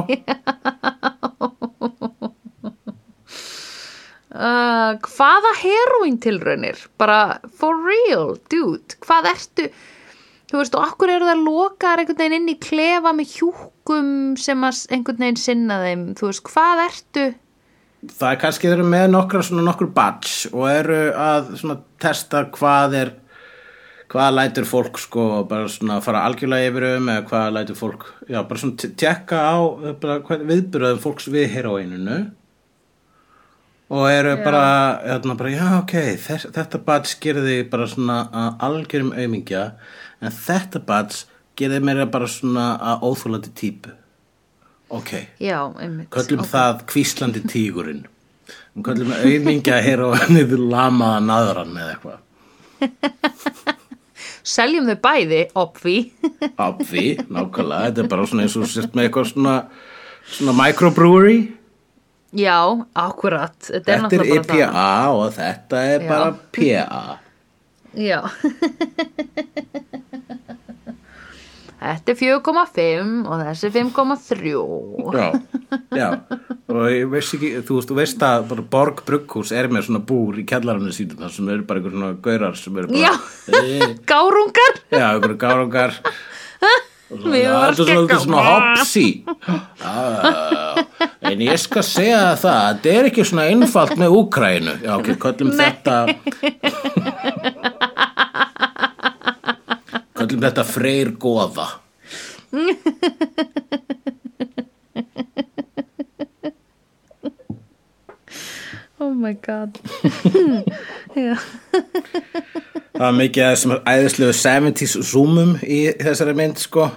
uh, 4.40 4.92
hvaða 5.10 5.52
heroin 5.64 6.18
tilraunir? 6.22 6.78
Bara 7.00 7.20
for 7.58 7.74
real, 7.86 8.36
dude. 8.52 8.98
Hvað 9.04 9.32
ertu 9.34 9.64
þú 10.50 10.58
veist 10.58 10.74
og 10.74 10.82
okkur 10.88 11.12
eru 11.14 11.28
það 11.28 11.44
lokaðar 11.46 12.00
einhvern 12.02 12.18
veginn 12.18 12.38
inn 12.40 12.54
í 12.54 12.58
klefa 12.58 13.12
með 13.14 13.36
hjúkum 13.36 14.08
sem 14.40 14.66
að 14.66 14.80
einhvern 14.90 15.22
veginn 15.22 15.38
sinna 15.38 15.76
þeim? 15.84 16.02
Þú 16.18 16.30
veist, 16.30 16.42
hvað 16.50 16.82
ertu 16.88 17.26
Það 18.00 18.30
er 18.30 18.38
kannski 18.40 18.68
þeir 18.68 18.78
eru 18.78 18.86
með 18.88 19.10
nokkra 19.12 19.42
svona 19.44 19.64
nokkur 19.66 19.90
batch 19.92 20.46
og 20.54 20.64
eru 20.70 21.00
að 21.20 21.50
svona 21.60 21.76
testa 22.00 22.46
hvað 22.54 22.94
er 22.96 23.10
hvað 24.10 24.32
lætur 24.38 24.66
fólk 24.66 24.96
sko 24.98 25.24
bara 25.46 25.68
svona 25.70 26.00
fara 26.02 26.24
algjörlega 26.26 26.70
yfir 26.72 26.86
um 26.96 27.10
eða 27.12 27.26
hvað 27.28 27.52
lætur 27.58 27.76
fólk, 27.78 28.06
já 28.26 28.40
bara 28.40 28.62
svona 28.62 28.78
t- 28.80 28.90
tekka 28.98 29.38
á 29.38 29.56
viðburðum 30.48 31.02
fólks 31.04 31.28
við 31.30 31.46
heroíninu 31.52 32.16
og 33.90 34.04
eru 34.10 34.32
bara, 34.42 34.64
hérna, 35.04 35.36
bara 35.38 35.52
já 35.52 35.68
ok, 35.82 35.94
þess, 36.24 36.48
þetta 36.56 36.80
batch 36.88 37.20
gerði 37.22 37.60
bara 37.70 37.86
svona 37.90 38.18
algjörum 38.62 39.12
aumingja 39.14 39.64
en 40.24 40.34
þetta 40.34 40.82
batch 40.88 41.26
gerði 41.58 41.82
meira 41.84 42.08
bara 42.10 42.26
svona 42.30 42.72
að 42.80 43.06
óþólandi 43.10 43.52
típu 43.60 43.94
ok 44.90 45.10
Köllum 46.10 46.42
það 46.50 46.80
kvíslandi 46.90 47.42
tígurinn. 47.48 48.02
Köllum 48.86 49.12
auðmingja 49.14 49.78
hér 49.84 50.02
og 50.08 50.16
niður 50.32 50.62
lamaða 50.72 51.20
naðran 51.26 51.76
eða 51.78 51.94
eitthvað. 51.94 52.18
seljum 54.50 54.86
þau 54.88 54.96
bæði, 55.04 55.40
obvi 55.60 55.96
Abfi, 56.66 57.06
nákvæmlega. 57.28 57.86
Þetta 57.90 58.04
er 58.04 58.08
bara 58.12 58.26
svona 58.30 58.46
eins 58.46 58.56
og 58.58 58.68
sért 58.70 58.94
með 58.96 59.08
eitthvað 59.08 59.28
svona, 59.34 59.54
svona 60.34 60.54
microbrewery. 60.62 61.38
já, 62.32 62.56
akkurat 62.94 63.56
þetta 63.58 63.74
er 63.74 63.82
Þetta 63.82 63.92
er 63.92 64.00
náttúrulega 64.04 64.44
bara 64.46 64.58
IPA 64.68 65.10
og 65.18 65.26
þetta 65.36 65.82
er 65.94 66.00
Já. 66.00 66.08
bara 66.08 66.30
PA. 66.54 66.94
það 67.00 67.18
já 67.98 68.20
Þetta 71.80 72.12
er 72.12 72.16
4,5 72.20 73.24
og 73.24 73.40
þessi 73.40 73.64
er 73.66 73.72
5,3 73.72 74.52
Já, 75.16 75.32
já. 75.96 76.08
Og 76.70 76.84
ég 76.92 77.08
veist 77.10 77.32
ekki, 77.38 77.50
þú 77.66 77.72
veist, 77.78 77.88
þú 77.90 77.94
veist 77.96 78.20
að 78.26 78.50
Borg 78.70 79.00
Brugghús 79.08 79.50
er 79.56 79.66
með 79.72 79.86
svona 79.88 80.02
búr 80.10 80.32
í 80.42 80.44
kjallaranu 80.50 80.92
sínum 80.94 81.18
þar 81.24 81.32
sem 81.34 81.48
eru 81.54 81.64
bara 81.66 81.78
einhver 81.80 81.94
svona 81.96 82.12
gaurar 82.26 82.54
sem 82.60 82.72
eru 82.82 82.86
bara... 82.92 83.00
Já. 83.00 83.12
Eh, 83.56 83.88
Gárungar 84.12 84.74
Já, 84.92 85.06
einhverju 85.14 85.38
gárungar 85.40 85.92
Við 87.10 87.42
"Já, 87.42 87.50
varum 87.50 87.74
er 87.74 87.76
svona, 87.80 88.06
skegga." 88.06 88.22
svona 88.22 88.42
hopsi 88.46 89.26
En 91.26 91.42
ég 91.42 91.58
skal 91.58 91.82
segja 91.82 92.20
það 92.38 92.60
Þetta 92.68 92.86
er 93.00 93.08
ekki 93.08 93.24
svona 93.26 93.48
einfalt 93.50 93.96
með 93.98 94.14
Úkrænu 94.20 94.76
Já, 94.84 94.92
ok, 95.00 95.08
köllum 95.24 95.50
Nei. 95.56 95.64
þetta 95.64 95.96
Köllum 100.20 100.42
þetta 100.44 100.64
freyr 100.68 101.14
góða 101.16 101.64
Oh 109.00 109.14
my 109.16 109.32
god. 109.40 109.78
Það 113.00 113.00
var 113.00 113.16
mikið 113.16 113.46
af 113.46 113.54
þessum 113.54 113.72
æðislegu 113.88 114.36
70s 114.36 114.98
zoomum 115.08 115.56
í 115.64 115.80
þessari 116.04 116.36
mynd 116.36 116.60
sko. 116.60 116.90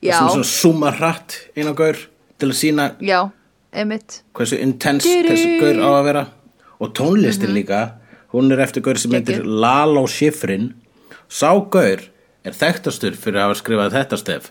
Já, 0.00 0.16
er 0.16 0.24
svona 0.24 0.48
zooma 0.48 0.96
hratt 0.96 1.36
inn 1.52 1.68
á 1.68 1.76
gaur 1.76 2.00
til 2.40 2.48
að 2.48 2.56
sína 2.56 2.86
já 3.04 3.28
einmitt. 3.76 4.22
hversu 4.32 4.56
intense 4.64 5.04
þessi 5.04 5.58
gaur 5.60 5.84
á 5.84 5.88
að 5.98 6.04
vera. 6.08 6.24
Og 6.80 6.96
tónlistin 6.96 7.52
líka 7.52 7.98
hún 8.32 8.48
er 8.56 8.64
eftir 8.64 8.80
gaur 8.88 8.96
sem 8.96 9.12
heitir. 9.12 9.44
Lalo 9.44 10.06
Schifrin. 10.08 10.70
Sá 11.28 11.52
gaur 11.68 12.08
er 12.48 12.56
þekktastur 12.58 13.18
fyrir 13.18 13.40
að 13.40 13.48
hafa 13.48 13.58
skrifað 13.62 13.96
þetta 13.98 14.20
stef 14.20 14.50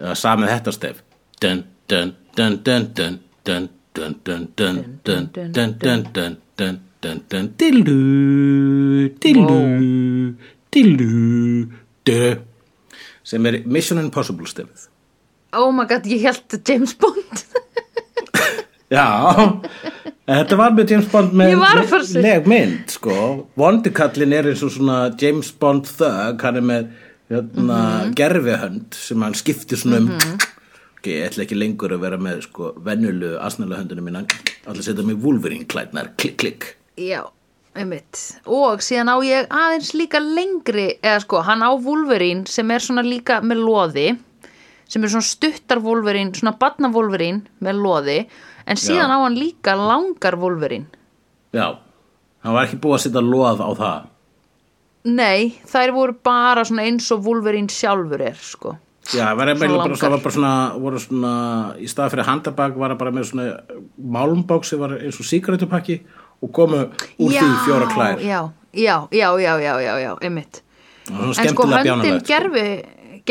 eða 0.00 0.16
samið 0.18 0.52
þetta 0.54 0.76
stef 0.76 1.02
dun 1.42 1.64
dun 1.90 2.14
dun 2.36 2.58
dun 2.66 2.88
dun 2.96 3.18
dun 3.46 3.68
dun 3.94 4.14
dun 4.24 4.46
dun 4.56 4.86
dun 5.04 5.26
dun 5.42 5.74
dun 5.82 6.06
dun 6.14 6.38
dun 6.60 6.78
dun 7.00 7.24
dun 7.32 7.50
dillu 7.60 7.98
dillu 9.24 9.60
dillu 10.70 11.66
dö 12.06 12.36
sem 13.24 13.46
er 13.46 13.60
Mission 13.66 14.00
Impossible 14.02 14.48
stefið 14.48 14.88
Oh 15.50 15.72
my 15.74 15.82
god, 15.90 16.04
ég 16.06 16.22
held 16.22 16.60
James 16.62 16.92
Bond 16.94 17.40
Já, 18.90 19.06
þetta 20.26 20.56
var 20.58 20.72
með 20.74 20.90
James 20.94 21.08
Bond 21.12 21.34
með 21.38 21.52
Ég 21.52 21.60
var 21.60 21.78
að 21.78 21.90
fara 21.92 22.02
að 22.02 22.08
segja- 22.10 22.22
leg 22.26 22.46
mynd, 22.50 22.90
sko. 22.90 23.16
Vondikallin 23.60 24.32
er 24.34 24.48
eins 24.50 24.62
og 24.66 24.72
svona 24.74 24.96
James 25.20 25.50
Bond 25.62 25.84
þögg, 25.86 26.40
hann 26.42 26.56
er 26.56 26.66
með 26.72 26.88
hérna, 27.30 27.78
Mhm. 28.08 28.14
gerfihönd 28.18 28.94
sem 28.94 29.22
hann 29.22 29.32
skiptir 29.34 29.78
svona 29.78 29.98
um. 29.98 30.08
Ok, 30.98 31.06
ég 31.06 31.30
ætla 31.30 31.44
ekki 31.46 31.56
lengur 31.56 31.90
að 31.94 32.00
vera 32.00 32.18
með 32.18 32.42
sko 32.42 32.72
vennulu 32.82 33.38
asnalega 33.40 33.78
höndunum 33.84 34.04
mína. 34.10 34.24
Allir 34.66 34.82
setja 34.82 35.04
mig 35.06 35.16
Wolverine 35.22 35.64
klædnar, 35.66 36.10
klikk, 36.18 36.36
klikk. 36.38 36.64
Já, 36.98 37.22
einmitt 37.76 38.34
Og 38.46 38.80
síðan 38.80 39.08
á 39.08 39.16
ég 39.22 39.46
aðeins 39.48 39.94
líka 39.94 40.18
lengri 40.20 40.98
eða 41.02 41.20
sko, 41.22 41.40
hann 41.42 41.60
á 41.62 41.70
Wolverine 41.80 42.46
sem 42.48 42.68
er 42.70 42.78
svona 42.80 43.02
líka 43.06 43.40
með 43.40 43.62
loði 43.64 44.18
sem 44.88 45.04
er 45.04 45.08
svona 45.08 45.22
stuttar 45.22 45.78
Wolverine 45.80 46.32
svona 46.32 46.58
batna 46.58 46.92
Wolverine 46.92 47.42
með 47.62 47.78
loði 47.80 48.26
en 48.70 48.78
síðan 48.78 49.10
Já. 49.10 49.16
á 49.16 49.18
hann 49.24 49.38
líka 49.38 49.74
langar 49.78 50.38
Wolverine 50.38 50.86
Já, 51.54 51.78
hann 52.44 52.54
var 52.54 52.68
ekki 52.68 52.78
búið 52.82 52.98
að 52.98 53.02
setja 53.06 53.24
loð 53.26 53.58
á 53.58 53.70
það. 53.74 54.06
nei, 55.10 55.50
þær 55.66 55.94
voru 55.96 56.14
bara 56.22 56.62
eins 56.62 57.10
og 57.10 57.26
Wolverine 57.26 57.72
sjálfur 57.72 58.22
er 58.30 58.38
sko 58.38 58.76
Já, 59.10 59.32
það 59.32 59.38
var 59.40 59.48
var 59.56 60.20
bara 60.22 60.30
svona, 60.30 60.54
voru 60.78 61.00
svona, 61.02 61.34
í 61.82 61.88
stað 61.90 62.12
fyrir 62.12 62.28
handabak 62.28 62.76
var 62.78 62.92
það 62.92 62.98
bara 63.00 63.12
með 63.16 63.24
svona 63.32 63.46
málmbák 63.98 64.66
sem 64.68 64.78
var 64.78 64.94
eins 65.00 65.18
og 65.18 65.26
sígarettupakki 65.26 65.96
og 66.40 66.52
komu 66.54 66.84
úr 67.18 67.32
því 67.34 67.48
fjóra 67.64 67.88
klær. 67.90 68.20
já, 68.22 68.40
já, 68.72 68.96
já, 69.10 69.28
já, 69.40 69.54
já, 69.58 69.74
já, 69.80 69.94
já, 70.04 70.12
einmitt 70.22 70.62
var 71.10 71.34
svona 71.34 71.48
en 71.48 71.54
sko 71.54 71.66
höndin 71.66 72.20
sko. 72.20 72.26
gerfi 72.28 72.66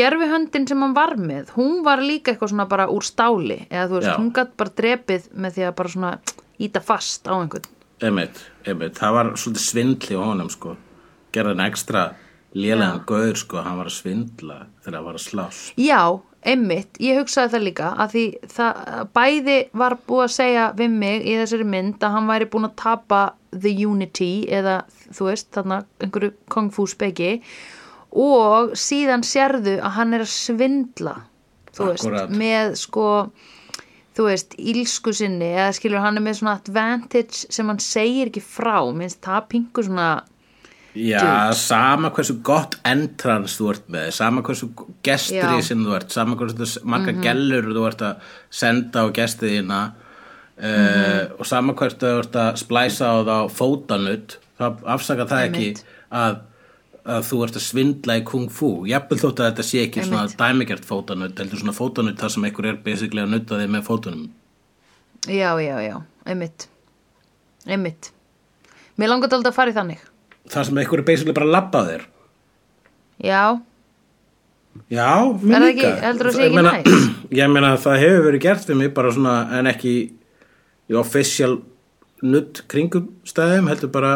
gerfi 0.00 0.28
höndin 0.30 0.68
sem 0.70 0.80
hann 0.82 0.96
var 0.96 1.16
með 1.20 1.52
hún 1.58 1.82
var 1.86 2.02
líka 2.04 2.32
eitthvað 2.32 2.54
svona 2.54 2.68
bara 2.70 2.88
úr 2.92 3.04
stáli 3.06 3.60
eða 3.68 3.88
þú 3.90 3.98
veist, 3.98 4.08
Já. 4.10 4.16
hún 4.16 4.32
gætt 4.36 4.56
bara 4.60 4.76
drepið 4.80 5.28
með 5.36 5.58
því 5.58 5.66
að 5.68 5.76
bara 5.82 5.94
svona 5.94 6.12
íta 6.60 6.82
fast 6.84 7.28
á 7.28 7.34
einhvern. 7.36 7.68
Einmitt, 8.00 8.40
einmitt, 8.64 8.96
það 8.96 9.16
var 9.16 9.30
svolítið 9.36 9.64
svindli 9.66 10.16
á 10.16 10.22
honum 10.24 10.50
sko, 10.52 10.74
gerði 11.34 11.54
hann 11.54 11.66
ekstra 11.66 12.04
lélegan 12.56 13.04
gaur 13.06 13.38
sko, 13.38 13.60
hann 13.62 13.78
var 13.78 13.90
að 13.90 13.96
svindla 13.98 14.58
þegar 14.82 14.98
hann 14.98 15.06
var 15.06 15.18
að 15.18 15.24
slást. 15.26 15.72
Já, 15.78 16.02
einmitt, 16.50 17.00
ég 17.02 17.20
hugsaði 17.20 17.52
það 17.54 17.66
líka 17.66 17.90
að 18.00 18.14
því 18.14 18.24
það 18.54 18.80
bæði 19.18 19.58
var 19.82 19.98
búið 20.08 20.24
að 20.24 20.32
segja 20.36 20.64
við 20.78 20.96
mig 21.02 21.26
í 21.28 21.36
þessari 21.42 21.68
mynd 21.74 22.00
að 22.06 22.16
hann 22.16 22.30
væri 22.32 22.48
búin 22.54 22.70
að 22.70 22.78
tapa 22.80 23.20
The 23.50 23.74
Unity 23.86 24.32
eða 24.48 24.80
þú 25.10 25.28
veist, 25.28 25.50
þarna 25.54 25.82
einhverju 26.00 26.32
kung 26.52 26.72
fu 26.74 26.86
speki 26.90 27.36
og 28.10 28.74
síðan 28.78 29.24
sérðu 29.26 29.78
að 29.78 29.96
hann 29.98 30.16
er 30.16 30.24
að 30.24 30.32
svindla 30.34 31.16
þú 31.76 31.90
veist, 31.92 32.34
með 32.34 32.74
sko 32.80 33.06
þú 34.16 34.26
veist, 34.26 34.56
ílsku 34.58 35.14
sinni 35.14 35.52
eða 35.54 35.70
skilur 35.76 36.02
hann 36.02 36.18
er 36.18 36.24
með 36.24 36.40
svona 36.40 36.56
advantage 36.58 37.46
sem 37.52 37.70
hann 37.70 37.80
segir 37.82 38.32
ekki 38.32 38.42
frá, 38.44 38.82
minnst 38.94 39.22
það 39.24 39.46
pingu 39.54 39.86
svona 39.86 40.10
Já, 40.90 41.52
sama 41.54 42.08
hversu 42.10 42.40
gott 42.42 42.74
entrans 42.82 43.54
þú 43.60 43.68
ert 43.70 43.84
með, 43.94 44.08
sama 44.16 44.42
hversu 44.42 44.66
gestri 45.06 45.60
sem 45.62 45.84
þú 45.86 45.92
ert, 46.00 46.10
sama 46.10 46.34
hversu 46.34 46.82
marga 46.82 47.14
gellur 47.22 47.68
þú 47.70 47.84
ert 47.86 48.02
að 48.08 48.32
senda 48.50 49.04
á 49.06 49.14
gestiðina 49.14 49.78
uh, 50.58 51.22
og 51.38 51.46
sama 51.46 51.76
hversu 51.78 52.00
þú 52.02 52.10
ert 52.24 52.38
að 52.42 52.58
splæsa 52.64 53.12
á 53.14 53.16
þá 53.22 53.36
fótanutt, 53.54 54.40
það 54.58 54.82
afsaka 54.96 55.28
það 55.30 55.44
ekki 55.46 55.62
Einmitt. 55.68 55.84
að, 56.10 56.40
að 57.04 57.24
þú 57.30 57.38
ert 57.46 57.56
að 57.56 57.64
svindla 57.64 58.16
í 58.20 58.24
kung 58.28 58.48
fu. 58.52 58.70
Jafnvel 58.90 59.18
þótt 59.22 59.40
að 59.40 59.48
þetta 59.50 59.64
sé 59.70 59.82
ekki 59.86 60.04
svona 60.04 60.26
dæmigjart 60.40 60.84
fótanutt, 60.88 61.38
heldur 61.40 61.60
svona 61.62 61.72
fótanutt 61.76 62.20
þar 62.20 62.34
sem 62.34 62.44
einhver 62.48 62.68
er 62.72 62.78
basically 62.84 63.22
að 63.24 63.32
nutta 63.34 63.58
þig 63.60 63.72
með 63.72 63.86
fótunum. 63.88 64.28
Já, 65.28 65.50
já, 65.60 65.76
já, 65.84 65.96
einmitt. 66.26 66.68
Einmitt. 67.66 68.10
Mér 69.00 69.08
langar 69.12 69.28
þetta 69.32 69.50
að 69.52 69.56
fara 69.56 69.72
í 69.72 69.76
þannig. 69.76 70.04
Þar 70.50 70.64
sem 70.70 70.78
einhver 70.82 71.02
er 71.02 71.08
basically 71.08 71.32
bara 71.36 71.46
að 71.48 71.54
labba 71.56 71.80
á 71.80 71.88
þér. 71.90 72.06
Já, 73.20 73.42
Já, 74.90 75.08
mér 75.42 75.56
það 75.58 75.64
líka. 75.66 75.88
ekki- 75.90 76.02
heldurðu 76.06 76.30
að 76.30 76.36
sé 76.36 76.44
ekki 76.46 76.56
meina- 76.56 76.72
næs? 76.78 77.06
Ég 77.40 77.50
meina 77.50 77.72
að 77.74 77.80
það 77.84 77.98
hefur 78.04 78.24
verið 78.28 78.40
gert 78.44 78.68
við 78.70 78.76
mig 78.80 78.92
bara 78.94 79.10
svona 79.16 79.34
en 79.58 79.66
ekki 79.70 79.94
í 80.90 80.96
official 80.98 81.56
nutt 82.22 82.62
kringum 82.70 83.08
stæðum 83.26 83.68
heldur 83.70 83.90
bara 83.94 84.12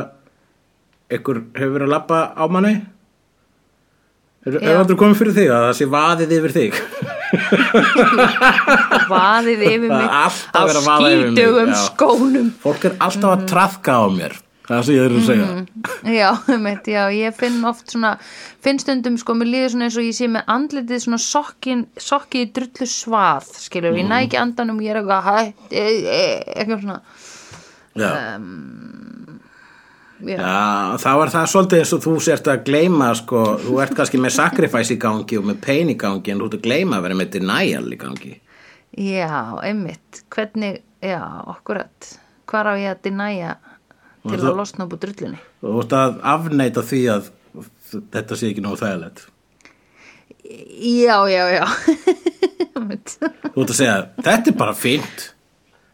einhver 1.13 1.43
hefur 1.57 1.75
verið 1.77 1.89
að 1.89 1.95
labba 1.95 2.21
á 2.37 2.45
manni? 2.51 2.75
Er 4.45 4.77
aldrei 4.77 4.97
komið 5.01 5.21
fyrir 5.23 5.37
þig 5.39 5.51
að 5.51 5.63
það 5.65 5.77
sé 5.79 5.87
vaðið 5.93 6.33
yfir 6.37 6.53
þig? 6.55 6.81
Vaðið 9.15 9.63
yfir 9.71 9.87
Það 9.89 9.95
mig 9.95 10.11
á 10.13 10.27
já. 11.73 11.79
skónum. 11.87 12.51
Fólk 12.63 12.85
er 12.91 12.99
alltaf 13.07 13.31
að 13.33 13.47
trafka 13.51 13.97
á 13.97 14.07
mér. 14.13 14.37
Það 14.65 14.77
er 14.79 14.87
sem 14.87 14.95
ég 14.97 15.05
er 15.05 15.15
að 15.15 15.27
segja. 15.29 15.49
Já, 16.15 16.29
einmitt, 16.55 16.87
já, 16.89 17.03
ég 17.13 17.35
finn 17.37 17.59
oft 17.69 17.93
svona 17.93 18.15
finn 18.65 18.81
stundum, 18.81 19.19
sko, 19.21 19.37
mér 19.37 19.51
líður 19.53 19.75
svona 19.75 19.89
eins 19.89 19.99
og 20.01 20.07
ég 20.07 20.17
sé 20.17 20.29
með 20.33 20.49
andlitið 20.55 21.03
svona 21.05 21.21
sokkin 21.21 21.83
sokki 22.01 22.47
í 22.47 22.51
drullu 22.57 22.89
svað, 22.89 23.51
skilur, 23.61 23.99
ég 24.01 24.09
næ 24.09 24.23
ekki 24.23 24.41
andanum 24.41 24.81
ég 24.85 24.95
er 24.95 25.03
eitthvað 25.03 25.53
e, 25.69 25.85
e, 25.85 26.23
eitthvað 26.57 26.87
svona. 26.87 27.01
Já, 27.95 28.09
já, 30.29 30.37
Já 30.39 30.97
það 31.05 31.19
var 31.21 31.33
það 31.35 31.47
svolítið 31.53 31.83
eins 31.83 31.93
og 31.97 32.03
þú 32.05 32.15
sért 32.27 32.49
að 32.53 32.63
gleyma 32.69 33.11
sko, 33.19 33.43
þú 33.65 33.77
ert 33.85 33.95
kannski 33.99 34.21
með 34.23 34.35
sacrifice 34.37 34.95
í 34.95 34.99
gangi 35.03 35.39
og 35.41 35.45
með 35.51 35.61
pain 35.67 35.93
í 35.93 35.97
gangi 36.01 36.33
en 36.35 36.41
þú 36.43 36.49
ert 36.51 36.57
að 36.59 36.65
gleyma 36.69 36.99
að 36.99 37.07
vera 37.09 37.19
með 37.21 37.31
denial 37.37 37.93
í 37.93 38.01
gangi. 38.01 38.33
Já, 38.95 39.31
einmitt. 39.67 40.23
Hvernig, 40.31 40.81
já, 41.03 41.21
okkurat 41.55 42.11
hvar 42.51 42.69
á 42.71 42.75
ég 42.79 42.91
að 42.95 43.03
dynæja 43.09 43.55
til 44.25 44.39
það- 44.39 44.51
að 44.53 44.59
losna 44.63 44.85
upp 44.87 44.93
úr 44.97 45.03
drullunni? 45.05 45.39
Og 45.63 45.71
þú 45.75 45.85
ert 45.85 45.97
að 46.01 46.19
afneita 46.35 46.83
því 46.87 47.01
að 47.15 47.31
þetta 48.15 48.37
sé 48.37 48.51
ekki 48.53 48.63
nógu 48.65 48.81
þægilegt. 48.83 49.25
Já, 50.45 51.17
já, 51.33 51.45
já. 51.59 51.65
Þú 52.75 53.63
ert 53.63 53.71
að 53.71 53.77
segja, 53.79 53.97
þetta 54.19 54.51
er 54.51 54.57
bara 54.59 54.75
fínt. 54.77 55.29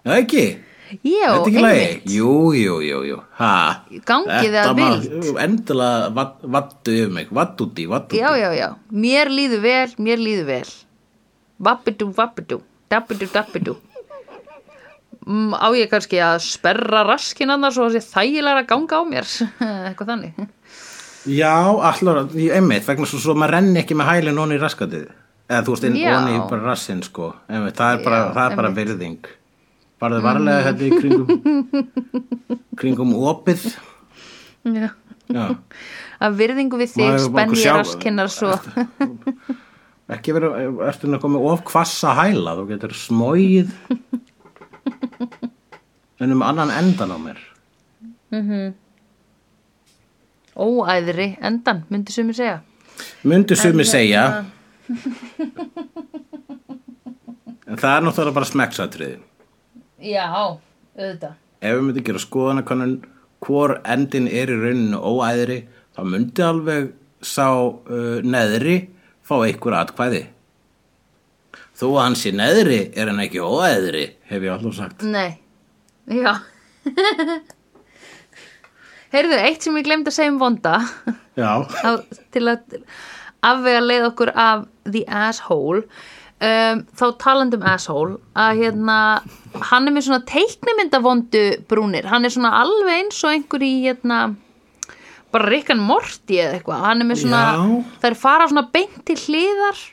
Já 0.06 0.14
ekki, 0.16 0.44
já, 1.04 1.30
einmitt. 1.46 2.06
Jú, 2.10 2.32
jú, 2.56 2.78
jú, 2.82 3.00
jú. 3.06 3.18
Ha, 3.38 3.50
Gangið 4.08 4.56
má- 4.56 4.74
vild. 4.78 5.28
Endilega 5.38 6.08
vatt- 6.16 6.42
vattu 6.56 6.90
yfir 6.96 7.10
mig, 7.14 7.28
vatt 7.30 7.60
út 7.60 7.74
í, 7.78 7.86
vatt 7.88 8.08
út 8.10 8.16
í 8.16 8.22
Já, 8.22 8.32
já, 8.38 8.50
já, 8.58 8.68
mér 8.90 9.30
líður 9.30 9.62
vel, 9.62 9.88
mér 9.98 10.18
líður 10.18 10.46
vel. 10.50 10.68
Vappidú, 11.60 12.10
vappidú, 12.16 12.60
dappidú, 12.90 13.26
dappidú 13.32 13.76
mm, 15.26 15.54
Á 15.60 15.68
ég 15.76 15.90
kannski 15.92 16.20
að 16.24 16.38
sperra 16.44 17.02
raskin 17.06 17.50
annars 17.52 17.78
og 17.78 17.90
þessi 17.92 18.08
þægilega 18.14 18.66
ganga 18.70 19.00
á 19.00 19.02
mér? 19.08 19.28
Eitthvað 19.90 20.12
þannig. 20.14 20.46
Já, 21.28 21.52
allar, 21.90 22.22
ég- 22.32 22.54
einmitt, 22.56 22.86
vegna 22.88 23.06
svo, 23.08 23.20
svo 23.20 23.34
maður 23.36 23.58
renni 23.58 23.82
ekki 23.82 23.96
með 23.98 24.08
hælinn 24.14 24.40
onni 24.40 24.56
í 24.56 24.62
raskatið. 24.62 25.10
Eða 25.50 25.64
þú 25.66 25.74
veist, 25.74 25.84
inn 25.90 25.96
Já. 25.98 26.14
onni 26.16 26.36
í 26.38 26.42
bara 26.48 26.62
rassinn 26.70 27.02
sko. 27.04 27.32
Einmitt, 27.50 27.76
það 27.76 27.98
er 27.98 28.04
bara, 28.06 28.20
það 28.36 28.50
er 28.52 28.56
bara 28.60 28.70
virðing 28.80 29.30
Farðu 30.00 30.20
varlega 30.24 30.70
þetta 30.70 30.86
í 30.86 30.90
kringum 30.96 31.26
kringum 32.80 33.14
opið? 33.30 33.66
Já. 34.64 34.88
Já, 35.30 35.44
Að 36.26 36.38
virðingu 36.40 36.78
við 36.80 36.90
þig 36.96 37.18
spenn 37.22 37.52
ég 37.54 37.76
raskinnar 37.76 38.30
svo. 38.32 38.56
Ekki 40.10 40.32
verið, 40.34 40.56
ertu 40.88 41.06
að 41.06 41.20
koma 41.22 41.38
of 41.52 41.62
hvassa 41.70 42.16
hæla, 42.18 42.56
þú 42.58 42.64
getur 42.72 42.94
smóið 42.98 43.70
en 46.20 46.34
um 46.34 46.42
annan 46.42 46.72
endan 46.74 47.14
á 47.14 47.18
mér. 47.22 47.38
Óæðri 50.58 51.28
endan, 51.46 51.84
myndi 51.94 52.12
sumi 52.12 52.34
segja. 52.34 52.58
Myndu 53.22 53.54
sumi 53.56 53.86
segja. 53.86 54.24
hérna- 54.26 54.50
en 57.70 57.78
það 57.78 57.92
er 57.96 58.02
náttúrulega 58.02 58.34
bara 58.34 58.48
smekksatriði 58.50 59.18
Já, 60.00 60.26
auðvitað. 60.96 61.36
Ef 61.60 61.76
við 61.76 61.82
myndum 61.84 62.04
gera 62.06 62.22
skoðanakönnun 62.22 62.96
hvor 63.44 63.76
endin 63.88 64.28
er 64.28 64.52
í 64.52 64.56
rauninu 64.56 65.00
óæðri 65.00 65.58
þá 65.96 66.00
myndi 66.08 66.44
alveg 66.44 66.90
sá 67.24 67.46
uh, 67.52 68.20
neðri 68.24 68.76
fá 69.24 69.36
einhver 69.44 69.76
atkvæði. 69.80 70.22
Þó 71.76 71.86
að 71.90 72.02
hann 72.02 72.18
sé 72.20 72.32
neðri 72.36 72.80
er 72.96 73.08
hann 73.12 73.22
ekki 73.24 73.40
óæðri 73.44 74.04
hef 74.28 74.44
ég 74.44 74.52
alltaf 74.54 74.76
sagt. 74.76 75.04
Nei, 75.04 75.40
já. 76.08 76.34
Heyrðu, 79.10 79.36
eitt 79.42 79.64
sem 79.64 79.76
ég 79.80 79.86
glemt 79.88 80.08
að 80.08 80.16
segja 80.16 80.32
um 80.32 80.40
vonda. 80.40 80.76
Já, 81.38 81.64
á, 81.64 81.90
til 82.32 82.44
að 82.52 82.80
afvega 83.46 83.80
leið 83.84 84.06
okkur 84.10 84.32
af 84.36 84.66
the 84.84 85.04
asshole 85.08 85.84
um, 86.40 86.82
þá 86.96 87.04
talandi 87.20 87.58
um 87.58 87.66
asshole 87.70 88.18
að 88.38 88.62
hérna 88.64 88.98
hann 89.70 89.88
er 89.88 89.94
með 89.96 90.06
svona 90.08 90.26
teiknimyndavondu 90.30 91.44
brúnir, 91.70 92.08
hann 92.10 92.26
er 92.26 92.34
svona 92.34 92.54
alveg 92.62 93.04
eins 93.04 93.20
og 93.24 93.34
einhver 93.34 93.66
í 93.66 93.72
hérna 93.84 94.22
bara 95.30 95.46
Rick 95.46 95.70
and 95.70 95.84
Morty 95.86 96.40
eða 96.42 96.56
eitthvað. 96.58 96.82
Hann 96.88 97.04
er 97.04 97.06
með 97.06 97.20
svona, 97.22 97.44
Já. 97.54 97.94
þær 98.02 98.16
fara 98.18 98.48
svona 98.50 98.66
beint 98.74 98.98
til 99.06 99.18
hliðar 99.20 99.84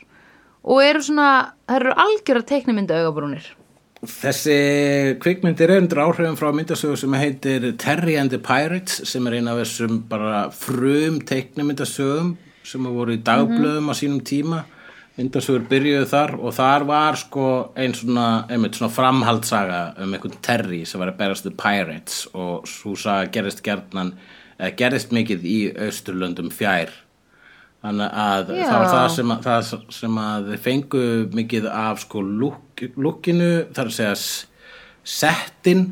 og 0.68 0.82
eru 0.82 1.04
svona, 1.06 1.30
þær 1.70 1.84
eru 1.84 1.96
algjöra 2.08 2.46
teiknimynda 2.50 3.04
augabrúnir 3.04 3.54
þessi 4.06 5.18
kvikmyndir 5.22 5.72
er 5.72 5.82
undir 5.82 6.02
áhrifum 6.04 6.38
frá 6.38 6.52
myndasögu 6.54 6.98
sem 7.00 7.14
heitir 7.18 7.72
Terry 7.82 8.18
and 8.20 8.30
the 8.30 8.38
Pirates 8.38 9.02
sem 9.10 9.26
er 9.28 9.40
eina 9.40 9.56
af 9.56 9.64
þessum 9.64 10.02
bara 10.10 10.50
frum 10.54 11.20
teiknimyndasögum 11.26 12.36
sem 12.68 12.84
voru 12.84 13.16
í 13.16 13.22
dagblöðum 13.26 13.90
á 13.90 13.94
sínum 13.98 14.22
tíma 14.22 14.66
myndasögur 15.18 15.66
byrjuðu 15.70 16.06
þar 16.12 16.36
og 16.38 16.54
þar 16.54 16.86
var 16.88 17.18
sko 17.18 17.48
einn 17.80 17.96
svona, 17.98 18.28
einmitt 18.54 18.78
svona 18.78 18.94
framhaldsaga 18.94 19.82
um 20.04 20.14
einhvern 20.14 20.38
Terry 20.46 20.84
sem 20.86 21.02
var 21.02 21.12
að 21.12 21.20
berast 21.22 21.48
the 21.48 21.54
Pirates 21.58 22.28
og 22.38 22.68
svo 22.70 22.94
saga 23.00 23.32
gerist 23.34 23.64
gerðnan 23.66 24.14
eða 24.60 24.74
gerist 24.78 25.14
mikið 25.16 25.46
í 25.46 25.58
Austurlöndum 25.88 26.52
fjær. 26.54 26.94
Þannig 27.86 28.14
að 28.26 28.52
Já. 28.58 28.64
það 28.66 28.80
var 28.80 28.92
það 28.94 29.08
sem 29.16 29.32
að, 29.34 29.48
það 29.48 29.94
sem 29.96 30.20
að 30.22 30.52
þið 30.52 30.62
fengu 30.66 31.06
mikið 31.38 31.70
af 31.72 32.04
sko 32.06 32.24
lúk, 32.26 32.84
lúkinu 32.98 33.52
þar 33.74 33.92
að 33.92 33.98
segja 33.98 34.16
settin 35.08 35.88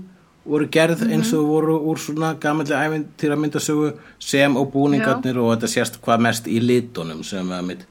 voru 0.46 0.68
gerð 0.70 1.06
eins 1.10 1.32
og 1.34 1.48
voru 1.50 1.78
úr 1.90 2.02
svona 2.02 2.36
gamalli 2.42 2.76
ævintýra 2.78 3.38
myndasögu 3.40 3.96
sem 4.22 4.58
og 4.58 4.70
búningarnir 4.74 5.40
og 5.42 5.56
þetta 5.56 5.72
sést 5.72 5.98
hvað 6.06 6.26
mest 6.28 6.50
í 6.50 6.60
litunum 6.62 7.24
sem 7.26 7.50
að 7.54 7.72
mitt 7.72 7.88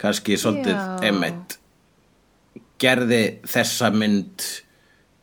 kannski 0.00 0.38
svolítið 0.40 1.06
emitt 1.10 1.58
gerði 2.80 3.22
þessa 3.48 3.90
mynd 3.92 4.44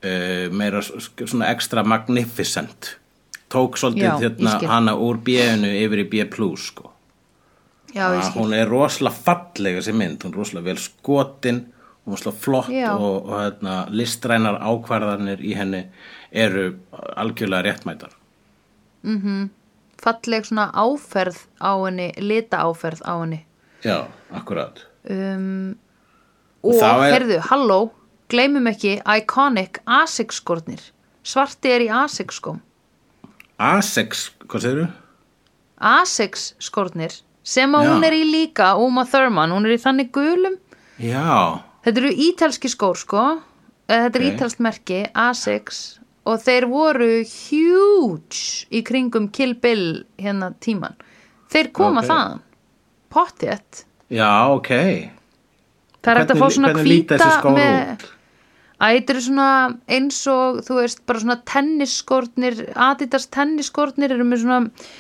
uh, 0.05 0.47
meira 0.53 0.83
svona 0.85 1.49
ekstra 1.51 1.83
magnificent. 1.87 2.97
Tók 3.49 3.79
svolítið 3.79 4.27
hérna, 4.27 4.57
hana 4.67 4.93
úr 4.99 5.21
B-inu 5.23 5.69
yfir 5.85 6.03
í 6.03 6.07
B+, 6.11 6.27
sko. 6.59 6.91
Já, 7.95 8.11
ég 8.13 8.25
skil. 8.27 8.41
hún 8.41 8.53
er 8.53 8.67
rosalega 8.67 9.15
falleg 9.15 9.79
þessi 9.79 9.93
mynd, 9.95 10.21
hún 10.25 10.33
er 10.33 10.41
rosalega 10.41 10.67
vel 10.67 10.81
skotin 10.83 11.61
hún 12.03 12.13
er 12.13 12.17
rosalega 12.17 12.41
flott 12.43 12.69
Já. 12.69 12.89
og, 12.93 13.29
og 13.29 13.39
hérna, 13.39 13.75
listrænar 13.89 14.59
ákvarðanir 14.59 15.41
í 15.41 15.55
henni 15.57 15.85
eru 16.31 16.69
algjörlega 17.15 17.63
réttmætar. 17.69 18.13
Falleg 20.03 20.45
svona 20.45 20.67
áferð 20.75 21.39
á 21.63 21.73
henni, 21.79 22.11
lita 22.19 22.61
áferð 22.67 23.01
á 23.07 23.15
henni. 23.23 23.46
Já, 23.83 24.07
akkurat 24.33 24.83
Um, 25.09 25.77
Og 26.63 26.73
og, 26.75 26.81
er- 27.05 27.13
heyrðu, 27.13 27.37
halló, 27.47 27.91
gleymum 28.29 28.65
ekki 28.67 28.97
Iconic 29.07 29.77
Asics 29.87 30.35
skornir. 30.41 30.81
Svarti 31.23 31.69
er 31.71 31.79
í 31.85 31.87
Asics 31.89 32.41
skóm. 32.41 32.59
A6, 33.57 34.31
hvað 34.47 34.61
segirðu? 34.65 34.87
Asics 35.79 36.53
skornir, 36.59 37.13
sem 37.43 37.71
að 37.77 37.85
Já. 37.85 37.91
hún 37.93 38.03
er 38.07 38.11
í 38.17 38.23
líka, 38.27 38.73
Uma 38.77 39.05
Thurman, 39.05 39.51
hún 39.55 39.65
er 39.65 39.77
í 39.77 39.81
þannig 39.81 40.11
gulum. 40.11 40.57
Já, 40.99 41.61
Þetta 41.85 41.97
eru 42.01 42.09
ítalski 42.11 42.67
skór, 42.67 42.97
sko. 42.99 43.41
Eh, 43.87 44.09
Þetta 44.09 44.15
er 44.19 44.25
Ok. 44.25 44.33
ítalskt 44.35 44.59
merki, 44.59 45.07
Asics. 45.15 45.99
Og 46.25 46.39
þeir 46.43 46.67
voru 46.67 47.23
huge 47.23 48.67
í 48.69 48.83
kringum 48.83 49.31
Kill 49.31 49.53
Bill 49.55 50.03
hérna 50.19 50.53
tíman. 50.59 50.95
Þeir 51.49 51.71
koma 51.71 52.01
Ok. 52.01 52.07
þaðan. 52.09 52.41
Pottjett. 53.13 53.85
já, 54.09 54.31
ok. 54.53 54.71
Það 56.03 56.13
er 56.13 56.21
hægt 56.21 56.31
að 56.35 56.39
fá 56.39 56.47
svona 56.55 56.71
skór 56.77 57.57
með... 57.57 57.91
út? 57.95 58.05
Æ, 58.77 58.85
þetta 58.93 59.13
eru 59.15 59.21
svona 59.25 59.49
eins 59.89 60.19
og, 60.29 60.59
þú 60.67 60.75
veist, 60.77 60.99
bara 61.09 61.21
svona 61.23 61.37
tennisskórnir, 61.49 62.59
Adidas 62.77 63.25
tennisskórnir 63.33 64.13
eru 64.13 64.27
með 64.27 64.43
svona 64.43 64.59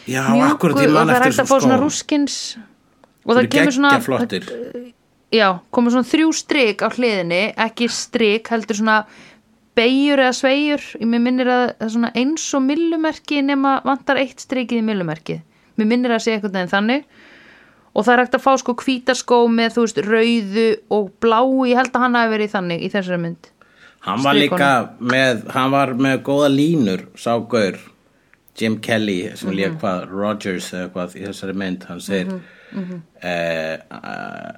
Já, 0.09 0.23
mjúku 0.33 0.71
ég 0.73 0.89
og 0.89 0.97
það 0.97 1.13
er 1.13 1.27
eftir 1.27 1.43
að 1.43 1.51
fá 1.51 1.57
svona 1.61 1.77
rúskins. 1.83 2.37
Og 3.27 3.35
Þeir 3.35 3.37
það 3.37 3.51
kemur 3.53 3.75
svona, 3.75 3.91
flottir 4.01 4.49
já, 5.33 5.47
komur 5.75 5.93
svona 5.93 6.07
þrjú 6.07 6.33
strik 6.35 6.81
á 6.81 6.87
hliðinni, 6.89 7.41
ekki 7.67 7.89
strik, 7.91 8.49
heldur 8.53 8.79
svona 8.79 8.97
beigjur 9.77 10.23
eða 10.23 10.33
sveigjur, 10.33 10.85
mér 11.05 11.23
minnir 11.23 11.51
að 11.51 11.63
það 11.75 11.85
er 11.85 11.93
svona 11.93 12.11
eins 12.17 12.45
og 12.57 12.63
millumerki 12.65 13.43
nema 13.45 13.77
vantar 13.85 14.21
eitt 14.23 14.41
strikið 14.41 14.81
í 14.81 14.85
millumerkið, 14.87 15.43
mér 15.77 15.91
minnir 15.91 16.15
að 16.15 16.23
sé 16.25 16.33
einhvern 16.33 16.55
veginn 16.57 16.73
þannig 16.73 17.05
og 17.97 18.05
það 18.05 18.13
er 18.13 18.21
hægt 18.23 18.35
að 18.37 18.43
fá 18.45 18.53
sko 18.61 18.73
hvítaskó 18.77 19.37
með, 19.49 19.73
þú 19.75 19.83
veist, 19.87 20.01
rauðu 20.05 20.65
og 20.93 21.07
bláu, 21.23 21.65
ég 21.65 21.79
held 21.79 21.91
að 21.97 22.03
hann 22.05 22.17
hafi 22.19 22.33
verið 22.35 22.51
þannig 22.53 22.83
í 22.85 22.89
þessari 22.93 23.19
mynd. 23.23 23.49
Hann 24.05 24.21
var 24.23 24.37
líka 24.37 24.67
með, 25.01 25.41
hann 25.55 25.71
var 25.73 25.95
með 25.97 26.19
góða 26.27 26.49
línur, 26.53 27.07
sá 27.17 27.33
gaur, 27.49 27.79
Jim 28.57 28.77
Kelly, 28.81 29.35
sem 29.35 29.49
Mhm. 29.49 29.57
lék 29.57 29.79
hvað, 29.81 30.07
Rogers 30.09 30.71
eða 30.73 30.89
hvað 30.93 31.15
í 31.17 31.25
þessari 31.27 31.53
mynd, 31.55 31.83
hann 31.89 31.99
segir, 31.99 32.39
Mhm, 32.73 33.01
eh, 33.23 33.77
uh, 33.91 34.51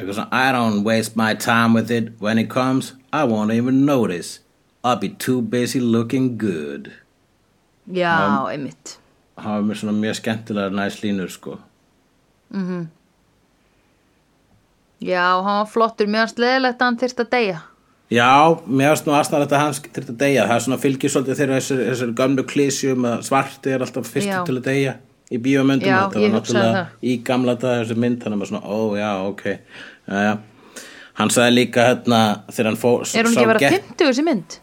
svona, 0.00 0.28
I 0.32 0.52
don't 0.52 0.82
waste 0.84 1.16
my 1.16 1.34
time 1.34 1.74
with 1.74 1.90
it, 1.90 2.12
when 2.20 2.38
it 2.38 2.48
comes, 2.48 2.94
I 3.12 3.24
won't 3.24 3.52
even 3.52 3.84
notice, 3.84 4.40
I'll 4.84 4.96
be 4.96 5.08
too 5.08 5.40
busy 5.42 5.80
looking 5.80 6.36
good. 6.38 6.92
Já, 7.90 8.46
einmitt. 8.50 8.96
Hann 9.38 9.52
var 9.66 9.74
með 9.74 9.80
svona 9.82 9.98
mjög 10.00 10.16
skemmtilega 10.20 10.70
næs 10.72 11.00
línur, 11.02 11.28
sko. 11.30 11.58
Já, 15.06 15.24
hann 15.44 15.58
var 15.60 15.70
flottur, 15.70 16.08
mjög 16.08 16.34
sleðilegt 16.34 16.80
að 16.80 16.86
hann 16.86 17.00
þyrst 17.00 17.24
að 17.24 17.32
deyja. 17.34 17.58
Já, 18.06 18.54
mér 18.70 18.92
varst 18.92 19.06
nú 19.08 19.14
aðstæðan 19.18 19.48
að 19.48 19.58
hann 19.58 19.72
þurfti 19.74 20.12
að 20.12 20.18
deyja, 20.20 20.44
það 20.46 20.56
er 20.56 20.64
svona 20.66 20.78
fylgir 20.78 21.10
svolítið 21.10 21.38
þeirra 21.40 21.56
þessar, 21.58 21.80
þessar 21.88 22.12
gömlu 22.20 22.44
klísjum 22.46 23.06
að 23.10 23.24
svarti 23.26 23.72
er 23.74 23.82
alltaf 23.82 24.10
fyrstur 24.12 24.30
Já. 24.30 24.44
til 24.46 24.54
að 24.54 24.68
deyja 24.68 24.92
í 25.26 25.40
bíómyndum, 25.42 25.88
Já, 25.90 25.96
þetta 26.04 26.22
var 26.22 26.34
náttúrulega 26.36 26.82
í 27.02 27.16
gamla 27.26 27.56
dag 27.58 27.80
þessi 27.80 27.96
mynd, 27.98 28.20
þannig 28.22 28.36
að 28.36 28.42
maður 28.42 28.50
svona, 28.52 28.62
ó 28.62 28.78
já, 28.94 29.10
ok 29.26 29.42
já, 29.50 30.20
já. 30.22 30.84
hann 31.18 31.34
sagði 31.34 31.56
líka 31.56 31.88
hérna, 31.88 32.20
þegar 32.52 32.70
hann 32.70 32.78
fór 32.84 33.02
Er 33.10 33.26
hún 33.26 33.34
ekki 33.34 33.42
að 33.42 33.50
vera 33.50 33.72
50 33.74 34.06
þessi 34.06 34.26
mynd? 34.30 34.56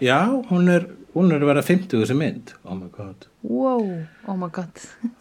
Já, 0.00 0.18
hún 0.48 0.72
er, 0.72 0.88
hún 1.14 1.32
er 1.34 1.42
að 1.42 1.50
vera 1.50 1.62
50 1.66 2.02
þessi 2.04 2.16
mynd, 2.18 2.52
oh 2.64 2.76
my 2.78 2.88
god. 2.94 3.26
Wow, 3.42 3.82
oh 4.28 4.36
my 4.38 4.48
god. 4.54 4.70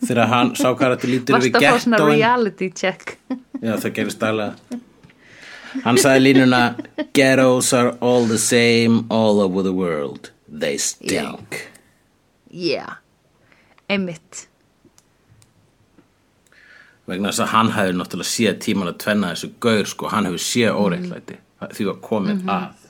þegar 0.06 0.28
hann 0.34 0.54
sá 0.60 0.68
hvað 0.74 0.96
þetta 0.98 1.10
lítur 1.14 1.38
Varst 1.38 1.48
við 1.48 1.56
að 1.56 1.66
fá 1.66 1.80
svona 1.86 1.98
gettóin. 2.02 2.14
reality 2.20 2.70
check. 2.76 3.18
Já, 3.62 3.74
það 3.78 3.94
gerist 3.98 4.20
daglega 4.22 4.80
Hann 5.84 6.00
sagði 6.02 6.22
línuna 6.26 6.60
Ghettos 7.14 7.74
are 7.78 7.92
all 8.02 8.26
the 8.26 8.40
same 8.42 9.04
all 9.14 9.38
over 9.40 9.62
the 9.62 9.74
world. 9.74 10.32
They 10.50 10.78
stink. 10.82 11.60
Já, 12.50 12.86
einmitt. 13.88 14.48
vegna 17.10 17.32
þess 17.32 17.42
að 17.46 17.52
hann 17.54 17.70
hefði 17.74 17.94
náttúrulega 17.98 18.30
séð 18.30 18.58
tíman 18.66 18.90
að 18.92 18.98
tvenna 19.04 19.30
þessu 19.34 19.48
gaur 19.66 19.88
sko, 19.90 20.10
hann 20.14 20.28
hefur 20.30 20.42
séð 20.46 20.76
óreittlæti 20.78 21.38
því 21.74 21.88
var 21.88 21.96
komið 22.06 22.44
að. 22.54 22.84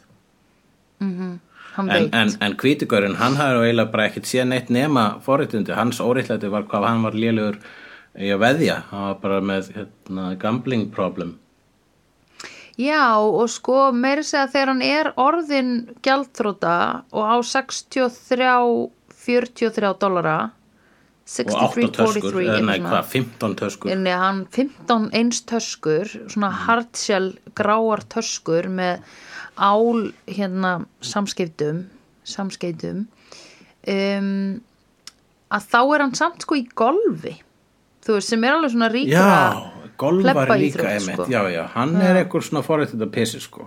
Hann 0.99 1.38
en, 1.77 2.09
en, 2.13 2.31
en 2.41 2.55
hvítigurinn, 2.59 3.17
hann 3.19 3.37
hefði 3.39 3.67
eiginlega 3.67 3.91
bara 3.93 4.07
ekkert 4.09 4.29
séð 4.29 4.49
neitt 4.51 4.71
nema 4.73 5.05
forréttindi, 5.25 5.75
hans 5.77 6.01
óreittlæti 6.03 6.49
var 6.51 6.65
hvað 6.69 6.87
hann 6.87 7.05
var 7.05 7.17
lélugur 7.17 7.59
í 8.19 8.31
að 8.33 8.41
veðja. 8.43 8.81
Hann 8.89 9.05
var 9.07 9.21
bara 9.23 9.39
með 9.51 9.71
hérna, 9.77 10.33
gambling 10.41 10.89
problem. 10.95 11.37
Já, 12.79 13.19
og 13.19 13.49
sko 13.51 13.89
meiri 13.91 14.23
segja 14.23 14.47
þegar 14.53 14.69
hann 14.71 14.85
er 14.85 15.09
orðin 15.19 15.73
gjaldþróta 16.05 16.75
og 17.11 17.27
á 17.27 17.35
63, 17.43 18.53
43 19.25 19.91
dollara, 19.99 20.37
og 21.29 21.51
8 21.53 21.89
töskur, 21.93 22.13
63, 22.15 22.45
eða 22.45 22.61
nei 22.63 22.77
eitthvað 22.77 22.93
hvað, 22.95 23.09
15 23.11 23.57
töskur? 23.59 23.91
Inni, 23.93 24.13
hann 24.23 24.39
15 24.55 25.09
eins 25.19 25.41
töskur 25.51 26.13
svona 26.31 26.53
hardshell 26.63 27.33
gráar 27.59 28.05
töskur 28.15 28.71
með 28.71 29.03
ál 29.60 30.10
hérna 30.27 30.73
samskiptum 31.03 31.84
samskiptum 32.23 33.06
um, 33.90 34.61
að 35.49 35.68
þá 35.72 35.80
er 35.95 36.03
hann 36.06 36.15
samt 36.18 36.45
sko 36.45 36.57
í 36.60 36.65
golfi 36.77 37.36
þú 38.06 38.15
veist 38.18 38.31
sem 38.31 38.44
er 38.48 38.56
alveg 38.56 38.72
svona 38.76 38.90
ríkur 38.94 39.14
Já, 39.18 39.73
plebba 39.99 40.57
líka 40.61 40.94
sko. 41.03 41.26
já, 41.31 41.41
já, 41.52 41.64
hann 41.76 41.95
er 42.02 42.22
eitthvað 42.23 42.45
svona 42.48 42.64
forrættið 42.65 43.03
að 43.03 43.11
pissi, 43.18 43.41
sko. 43.44 43.65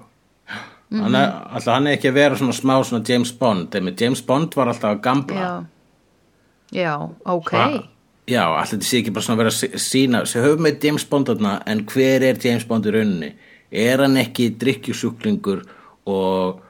Hann 0.92 1.14
er, 1.16 1.28
alltaf 1.56 1.72
hann 1.76 1.86
er 1.88 1.96
ekki 1.98 2.10
að 2.10 2.16
vera 2.18 2.36
svona 2.40 2.54
smá 2.56 2.74
svona 2.84 3.04
James 3.08 3.32
Bond, 3.40 3.72
einmitt 3.76 4.00
James 4.00 4.20
Bond 4.28 4.52
var 4.56 4.68
alltaf 4.72 4.94
að 4.96 5.02
gambla. 5.04 5.36
já, 5.40 6.82
já, 6.82 6.94
ok 7.24 7.52
Hva- 7.56 7.82
Já, 8.30 8.44
alltaf 8.46 8.76
þetta 8.76 8.86
sé 8.88 8.98
ekki 9.02 9.12
bara 9.12 9.24
svona 9.26 9.36
að 9.40 9.42
vera 9.42 9.80
sína, 9.82 10.20
sem 10.30 10.44
höfum 10.44 10.68
við 10.68 10.84
James 10.86 11.04
Bond 11.10 11.26
þarna, 11.32 11.54
en 11.66 11.80
hver 11.90 12.22
er 12.28 12.36
James 12.44 12.64
Bond 12.70 12.86
í 12.86 12.92
rauninni? 12.94 13.32
Er 13.72 13.98
hann 14.04 14.16
ekki 14.20 14.50
drikkjusjúklingur 14.60 15.64
og, 16.10 16.62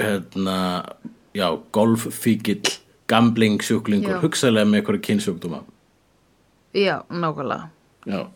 hérna, 0.00 0.58
já, 1.36 1.48
golffíkill, 1.72 2.76
gamblingsjúklingur, 3.10 4.20
hugsaðlega 4.24 4.70
með 4.70 4.80
eitthvað 4.80 5.02
kynnsjúkdóma? 5.10 5.62
já, 6.76 7.00
nákvæmlega. 7.08 7.68
Já. 8.06 8.26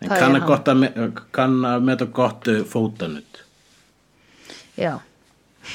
En 0.00 0.08
Það 0.08 0.22
kann 0.22 0.36
að, 0.36 0.44
gott 0.48 0.68
að, 0.72 0.82
kann 1.36 1.56
að 1.68 1.82
meta 1.84 2.06
gott 2.16 2.48
fótanutt 2.70 3.42
já, 4.80 4.94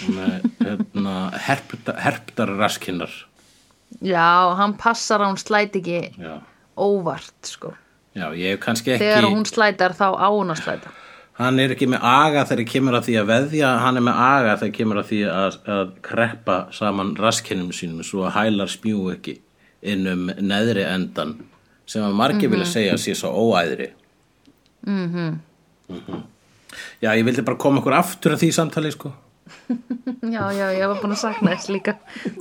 með 0.10 0.48
hérna, 0.64 1.14
herpta, 1.46 1.94
herptar 2.02 2.56
raskinnar 2.58 3.14
já, 4.02 4.26
hann 4.58 4.74
passar 4.82 5.22
að 5.22 5.30
hún 5.30 5.42
slæti 5.44 5.84
ekki 5.84 6.00
Já, 6.18 6.40
óvart 6.74 7.52
sko. 7.52 7.76
Já 8.18 8.32
ég 8.34 8.56
hef 8.56 8.64
kannski 8.66 8.96
ekki 8.96 9.06
þegar 9.06 9.30
hún 9.30 9.46
slætar 9.46 9.94
þá 9.94 10.08
á 10.18 10.28
hún 10.34 10.56
að 10.56 10.64
slæta 10.64 10.96
Hann 11.36 11.60
er 11.60 11.74
ekki 11.76 11.88
með 11.92 12.06
aga 12.08 12.46
þegar 12.48 12.70
kemur 12.72 12.96
að 12.96 13.10
því 13.10 13.16
að 13.20 13.32
veðja 13.32 13.72
hann 13.84 14.00
er 14.00 14.06
með 14.08 14.22
aga 14.24 14.54
þegar 14.62 14.76
kemur 14.78 15.00
að 15.02 15.10
því 15.10 15.18
að, 15.32 15.58
að 15.76 15.90
kreppa 16.06 16.60
saman 16.76 17.12
raskinnum 17.20 17.74
sínum 17.76 18.06
svo 18.08 18.24
að 18.24 18.38
hælar 18.38 18.72
spjú 18.72 19.10
ekki 19.12 19.36
inn 19.86 20.08
um 20.08 20.30
neðri 20.40 20.86
endan 20.88 21.36
sem 21.86 22.06
að 22.06 22.16
margir 22.22 22.50
vilja 22.54 22.70
segja 22.70 22.96
að 22.96 23.04
sé 23.04 23.18
svo 23.20 23.34
óæðri. 23.36 23.92
Mhm. 24.88 25.36
Já, 27.04 27.12
ég 27.12 27.26
vildi 27.28 27.44
bara 27.46 27.60
koma 27.62 27.84
okkur 27.84 28.00
aftur 28.00 28.34
að 28.36 28.46
því 28.46 28.52
samtali 28.56 28.92
sko 28.96 29.12
já, 30.36 30.44
já, 30.58 30.66
ég 30.74 30.88
var 30.90 31.00
búin 31.02 31.14
að 31.14 31.22
sakna 31.22 31.54
þess 31.54 31.70
líka. 31.74 31.94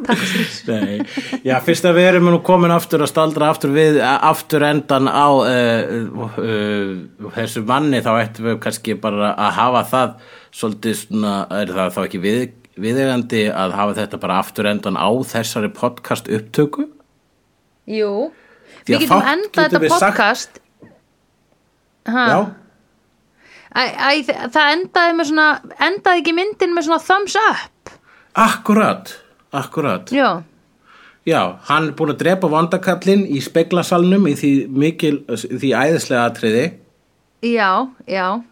Takk 0.07 0.23
fyrir. 0.25 1.05
Já, 1.45 1.55
fyrst 1.65 1.85
að 1.89 1.99
við 1.99 2.09
erum 2.11 2.31
nú 2.33 2.41
komin 2.45 2.73
aftur 2.73 3.05
að 3.05 3.13
staldra 3.13 3.51
aftur 3.53 3.75
við 3.75 4.01
aftur 4.01 4.65
endan 4.65 5.11
á 5.11 5.29
uh, 5.29 6.25
uh, 6.41 7.29
þessu 7.37 7.65
manni 7.69 8.01
þá 8.05 8.13
ættum 8.23 8.49
við 8.49 8.59
kannski 8.65 8.97
bara 9.01 9.35
að 9.35 9.57
hafa 9.59 9.85
það 9.93 10.17
svolítið 10.55 10.99
svona, 11.03 11.37
er 11.61 11.75
það 11.77 11.95
þá 11.97 12.01
ekki 12.07 12.23
við 12.25 12.43
viðegandi 12.81 13.45
að 13.53 13.77
hafa 13.79 13.97
þetta 14.01 14.21
bara 14.25 14.41
aftur 14.43 14.71
endan 14.71 14.99
á 14.99 15.11
þessari 15.29 15.71
podcast 15.75 16.31
upptöku? 16.33 16.89
Jú, 17.91 18.13
við 18.89 19.05
getum 19.05 19.21
endað 19.21 19.77
þetta 19.77 19.93
podcast. 19.93 20.61
Ha, 22.05 22.25
Já, 22.29 22.39
æ, 23.75 23.83
æ, 23.83 24.09
Það 24.55 24.73
endaði 24.73 25.15
með 25.19 25.31
svona 25.31 25.49
endaði 25.89 26.23
ekki 26.23 26.35
myndin 26.39 26.75
með 26.77 26.89
svona 26.89 27.05
thumbs 27.05 27.37
up 27.51 27.95
akkurat, 28.35 29.15
akkurat. 29.55 30.11
Já, 30.11 30.43
Já, 31.25 31.57
hann 31.71 31.87
er 31.89 31.95
búin 31.97 32.13
að 32.13 32.19
drepa 32.21 32.49
vandakallin 32.53 33.23
í 33.33 33.39
speglasalnum 33.41 34.27
í 34.29 34.35
því 34.37 34.51
mikil, 34.69 35.15
því 35.33 35.71
æðislega 35.73 36.25
atriði. 36.31 36.65
já, 37.43 37.89
já 38.07 38.43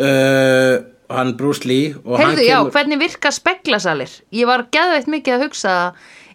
Uh, 0.00 0.78
hann 1.10 1.34
Bruce 1.36 1.66
Lee 1.66 1.90
og 2.06 2.14
hann 2.16 2.30
Heyrðu, 2.30 2.44
já, 2.46 2.56
kemur... 2.60 2.70
hvernig 2.72 2.98
virka 3.00 3.30
speklasalir? 3.34 4.12
Ég 4.32 4.46
var 4.48 4.62
geðveitt 4.72 5.10
mikið 5.10 5.34
að 5.34 5.42
hugsa 5.44 5.72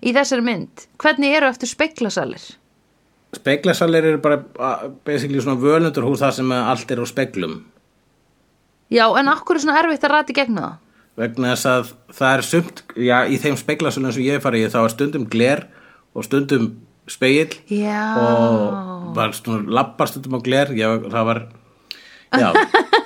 í 0.03 0.11
þessari 0.13 0.43
mynd. 0.45 0.83
Hvernig 1.01 1.33
eru 1.37 1.47
eftir 1.47 1.71
speklasalir? 1.71 2.43
Speglasalir 3.33 4.09
eru 4.11 4.19
bara 4.21 4.41
uh, 4.43 4.83
basically 5.07 5.39
svona 5.41 5.57
völundur 5.63 6.05
hús 6.05 6.21
það 6.21 6.35
sem 6.37 6.51
allt 6.51 6.91
er 6.91 7.01
á 7.01 7.05
speglum. 7.09 7.55
Já, 8.93 9.05
en 9.17 9.29
akkur 9.31 9.57
er 9.57 9.63
svona 9.65 9.79
erfitt 9.81 10.03
að 10.05 10.13
rati 10.13 10.35
gegna 10.37 10.65
það? 10.65 10.81
vegna 11.19 11.53
þess 11.53 11.67
að 11.69 11.91
það 12.17 12.33
er 12.33 12.43
sumt, 12.45 12.81
já, 12.99 13.17
í 13.31 13.37
þeim 13.39 13.57
speglasölum 13.59 14.11
sem 14.15 14.25
ég 14.25 14.41
í 14.43 14.65
þá 14.71 14.79
er 14.81 14.93
stundum 14.93 15.27
gler 15.31 15.63
og 16.15 16.27
stundum 16.27 16.73
spegill 17.07 17.55
Já. 17.69 18.01
og 18.19 19.13
var 19.15 19.35
stundum 19.37 19.69
lappar 19.71 20.11
stundum 20.11 20.35
á 20.35 20.39
gler, 20.43 20.73
já, 20.75 20.89
það 21.07 21.29
var 21.29 21.41
já 22.35 22.49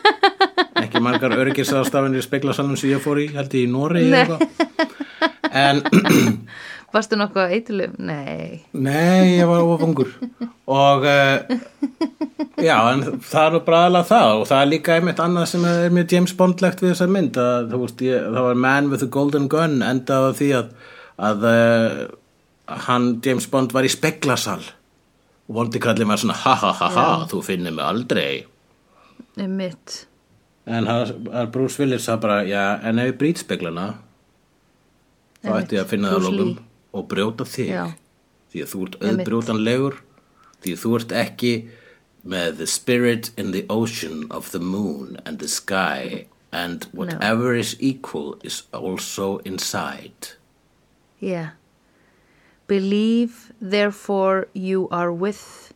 ekki 0.83 1.03
margar 1.03 1.35
öryggisástafinir 1.37 2.23
í 2.23 2.25
speglasalum 2.25 2.79
sem 2.79 2.95
ég 2.95 3.03
fór 3.03 3.21
í, 3.21 3.29
held 3.35 3.53
ég 3.53 3.67
í 3.67 3.71
Nóri 3.71 4.07
en 5.51 5.83
Varstu 6.89 7.13
nokkuð 7.19 7.51
eitthulum? 7.53 7.91
Nei. 8.01 8.63
Nei, 8.73 9.35
ég 9.37 9.45
var 9.45 9.61
ofungur 9.61 10.09
og 10.65 11.03
uh, 11.05 11.59
já, 12.63 12.75
en 12.93 13.03
það 13.25 13.57
er 13.59 13.65
bara 13.67 13.81
aðlega 13.87 14.09
það 14.09 14.31
og 14.37 14.47
það 14.49 14.63
er 14.63 14.71
líka 14.73 14.95
einmitt 14.95 15.21
annað 15.23 15.47
sem 15.53 15.67
er 15.69 15.93
mjög 15.95 16.15
James 16.15 16.33
Bondlegt 16.39 16.83
við 16.83 16.93
þessa 16.93 17.09
mynd 17.11 17.39
að 17.43 17.75
veist, 17.75 18.03
ég, 18.05 18.25
það 18.25 18.47
var 18.49 18.59
Man 18.65 18.89
with 18.91 19.03
the 19.03 19.11
Golden 19.11 19.47
Gun 19.51 19.79
endað 19.85 20.27
á 20.27 20.31
því 20.39 20.49
að, 20.59 20.73
að 21.29 21.47
uh, 21.51 22.03
hann, 22.87 23.09
James 23.25 23.49
Bond, 23.51 23.73
var 23.75 23.87
í 23.87 23.93
speklasal 23.93 24.61
og 25.49 25.57
vondi 25.57 25.81
kallið 25.81 26.11
með 26.11 26.23
svona 26.23 26.37
ha 26.43 26.53
ha 26.61 26.73
ha 26.81 26.91
ha, 26.93 27.07
þú 27.31 27.41
finnir 27.45 27.73
mig 27.73 27.85
aldrei. 27.85 28.45
Mitt. 29.39 30.05
en 30.67 30.87
Bruce 31.53 31.79
Willis 31.79 32.03
sagði 32.05 32.21
bara, 32.25 32.39
já, 32.45 32.63
en 32.83 32.99
ef 32.99 33.13
ég 33.13 33.19
brýt 33.21 33.39
speglana 33.41 33.93
þá 35.43 35.53
ætti 35.61 35.77
ég 35.77 35.85
að 35.85 35.91
finna 35.93 36.11
það 36.11 36.25
lókum 36.27 36.51
og 36.99 37.05
brjóta 37.09 37.47
þig 37.47 37.71
Já. 37.71 37.83
því 38.51 38.63
að 38.63 38.71
þú 38.73 38.81
ert 38.85 38.97
auðbrjótanlegur 39.05 39.99
því 40.63 40.73
að 40.75 40.81
þú 40.83 40.93
ert 40.99 41.15
ekki 41.21 41.51
með 42.25 42.57
the 42.57 42.67
spirit 42.67 43.31
in 43.37 43.51
the 43.51 43.65
ocean 43.69 44.25
of 44.29 44.51
the 44.51 44.59
moon 44.59 45.17
and 45.25 45.39
the 45.39 45.47
sky 45.47 46.25
and 46.51 46.83
whatever 46.91 47.55
is 47.55 47.75
equal 47.79 48.37
is 48.43 48.63
also 48.73 49.37
inside. 49.39 50.29
Yeah. 51.19 51.49
Believe, 52.67 53.51
therefore 53.61 54.47
you 54.53 54.87
are 54.91 55.11
with 55.11 55.73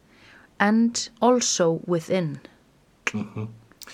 and 0.59 1.09
also 1.21 1.81
within. 1.85 2.39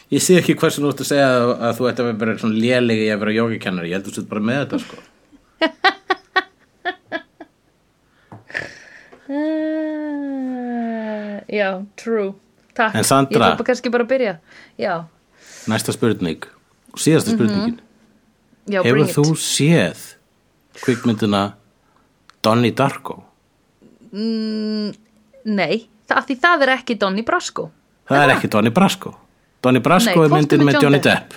ég 0.10 0.22
sé 0.24 0.38
ekki 0.40 0.56
hversu 0.56 0.82
nú 0.82 0.90
ert 0.94 1.02
að 1.04 1.10
segja 1.10 1.28
að, 1.28 1.50
að 1.68 1.74
þú 1.78 1.84
ætti 1.90 2.02
að 2.04 2.20
vera 2.22 2.40
svona 2.40 2.62
lélegi 2.64 3.08
að 3.12 3.22
vera 3.24 3.36
jógikennari, 3.36 3.90
ég 3.90 3.96
held 3.98 4.06
að 4.06 4.10
þú 4.10 4.14
sett 4.16 4.32
bara 4.32 4.48
með 4.48 4.60
þetta 4.62 4.78
sko 4.86 4.98
já, 11.52 11.86
true. 11.96 12.34
Takk. 12.76 12.96
En 12.96 13.04
Sandra- 13.04 13.34
Ég 13.34 13.58
þarf 13.58 13.66
kannski 13.66 13.90
bara 13.92 14.04
að 14.06 14.10
byrja. 14.10 14.38
Já, 14.80 15.04
næsta 15.68 15.92
spurning, 15.94 16.44
síðasta 16.96 17.34
spurningin 17.36 17.80
já, 18.70 18.82
hefur 18.84 18.86
Mhm. 18.86 18.92
bring 18.94 19.10
it. 19.10 19.16
þú 19.16 19.36
séð 19.36 20.16
kvikmyndina 20.82 21.54
Donnie 22.42 22.72
Darko 22.72 23.24
Nei, 25.50 25.76
það, 26.10 26.24
því 26.28 26.36
það 26.44 26.64
er 26.66 26.72
ekki 26.78 26.98
Donnie 27.00 27.24
Brasco. 27.26 27.70
það 28.10 28.24
er 28.26 28.34
ekki 28.36 28.50
Donnie 28.50 28.72
Brasco 28.74 29.14
Donnie 29.62 29.82
Brasco 29.84 30.16
Nei, 30.16 30.24
er 30.24 30.32
er 30.32 30.36
myndin 30.38 30.60
með 30.62 30.66
með 30.70 30.74
John 30.74 30.84
Johnny 30.84 31.00
Depp? 31.04 31.34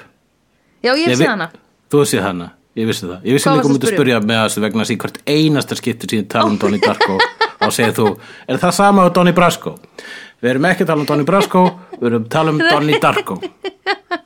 Já, 0.82 0.94
ég 0.94 1.06
Ég 1.08 1.16
sé 1.16 1.18
vi- 1.18 1.26
hana. 1.26 1.50
Þú 1.90 2.02
séð 2.06 2.22
hana, 2.22 2.52
ég 2.76 2.86
vissi 2.86 3.06
það 3.06 3.22
Ég 3.24 3.32
vissi 3.36 3.48
líka 3.50 3.64
um 3.66 3.74
að 3.76 3.82
að 3.82 3.92
spyrja 3.96 4.20
með 4.20 4.38
þessu 4.46 4.60
vegna 4.64 4.82
þessi 4.84 4.96
hvert 4.98 5.18
einasta 5.26 5.74
skiptur 5.76 6.08
síðan 6.08 6.28
tala 6.28 6.46
um 6.50 6.56
Donnie 6.62 6.80
Darko 6.80 7.18
og 7.66 7.72
segir 7.76 7.94
þú, 7.96 8.08
er 8.48 8.60
það 8.62 8.74
sama 8.78 9.06
á 9.06 9.08
Donnie 9.14 9.36
Brasco? 9.36 9.76
Við 10.42 10.50
erum 10.50 10.64
ekki 10.72 10.82
að 10.84 10.88
tala 10.90 11.04
um 11.04 11.08
Donnie 11.12 11.28
Brasco 11.28 11.62
við 11.98 12.06
erum 12.10 12.24
að 12.24 12.30
tala 12.34 12.54
um 12.54 12.62
Donnie 12.62 12.98
Darko 13.02 13.36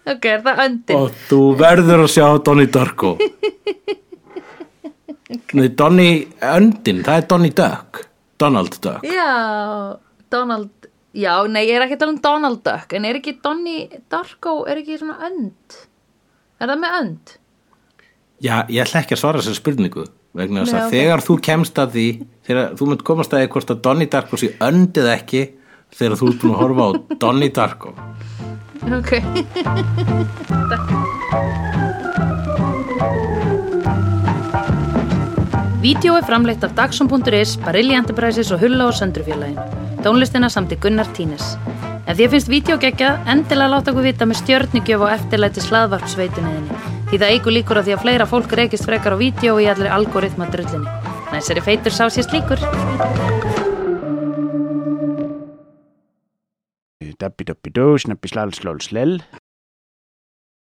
Ok, 0.06 0.24
er 0.30 0.40
það 0.46 0.60
öndin? 0.64 0.96
og 0.96 1.16
þú 1.28 1.40
verður 1.60 2.04
að 2.06 2.12
sjá 2.14 2.26
Donnie 2.46 2.70
Darko 2.72 3.16
Nei, 5.56 5.68
Donnie 5.74 6.26
Öndin, 6.54 7.00
það 7.02 7.16
er 7.20 7.24
Donnie 7.32 7.54
Duck 7.58 8.04
Donald 8.38 8.76
Duck 8.84 9.02
Já, 9.10 9.26
Donald, 10.30 10.70
já, 11.16 11.32
nei, 11.50 11.64
ég 11.66 11.74
er 11.80 11.84
ekki 11.86 11.96
að 11.98 12.02
tala 12.04 12.14
um 12.14 12.20
Donald 12.22 12.62
Duck, 12.66 12.94
en 12.94 13.08
er 13.08 13.18
ekki 13.18 13.34
Donnie 13.42 13.88
Darko, 14.12 14.60
er 14.70 14.78
ekki 14.82 15.00
svona 15.00 15.18
önd? 15.26 15.80
Er 16.62 16.70
það 16.70 16.80
með 16.84 16.94
önd? 17.00 17.34
Já, 18.44 18.54
ég 18.70 18.84
ætla 18.84 19.02
ekki 19.02 19.16
að 19.16 19.22
svara 19.24 19.40
þessari 19.42 19.58
spurningu 19.58 20.06
vegna 20.36 20.64
þess 20.64 20.78
að 20.78 20.96
þegar 20.96 21.24
þú 21.26 21.38
kemst 21.48 21.78
að 21.82 21.96
því 21.96 22.08
þegar 22.48 22.74
þú 22.78 22.90
mynd 22.90 23.06
komast 23.08 23.34
að 23.34 23.42
því 23.42 23.52
hvort 23.54 23.72
að 23.72 23.82
Donnie 23.86 24.10
Darko 24.12 24.40
sé 24.40 24.52
öndið 24.66 25.10
ekki 25.14 25.42
þegar 25.96 26.20
þú 26.20 26.30
ert 26.32 26.42
búin 26.42 26.54
að 26.54 26.62
horfa 26.62 26.86
á 26.86 26.90
Donnie 27.24 27.54
Darko 27.54 27.94
Ok. 28.86 29.16
Vídeó 35.82 36.16
er 36.16 36.24
framleitt 36.26 36.64
af 36.66 36.74
Dagsum.is, 36.74 37.56
Barilli 37.62 37.94
Enterprises 37.94 38.50
og 38.50 38.60
Hulla 38.62 38.88
og 38.90 38.94
Söndrufjörlægin. 38.94 39.58
Tónlistina 40.02 40.50
samt 40.50 40.74
í 40.74 40.78
Gunnar 40.82 41.10
Tínes. 41.14 41.54
Ef 42.06 42.18
því 42.18 42.28
finnst 42.34 42.50
vídeo 42.50 42.78
geggjað, 42.82 43.22
endilega 43.30 43.72
láta 43.74 43.94
okkur 43.94 44.06
vita 44.06 44.26
með 44.26 44.42
stjörnigjöf 44.42 45.06
og 45.06 45.14
eftirlæti 45.14 45.66
slaðvarpsveitunniðinni. 45.66 46.95
Því 47.06 47.18
það 47.22 47.32
eigur 47.32 47.54
líkur 47.54 47.78
á 47.78 47.82
því 47.86 47.92
að 47.94 48.02
fleira 48.02 48.26
fólk 48.26 48.54
reykist 48.58 48.86
frekar 48.88 49.14
á 49.14 49.20
vídeo 49.20 49.60
í 49.62 49.68
allir 49.70 49.92
algoritma 49.94 50.48
drullinni. 50.50 50.90
Næsari 51.30 51.62
feitur 51.62 51.94
sá 51.94 52.08
sér 52.10 52.26
slíkur. 52.26 52.58
Dabbi 57.16 57.46
dabbi 57.48 57.70
dó, 57.72 57.94
snabbi 57.96 58.28
slal 58.28 58.50
slól 58.52 58.82
slell 58.84 59.20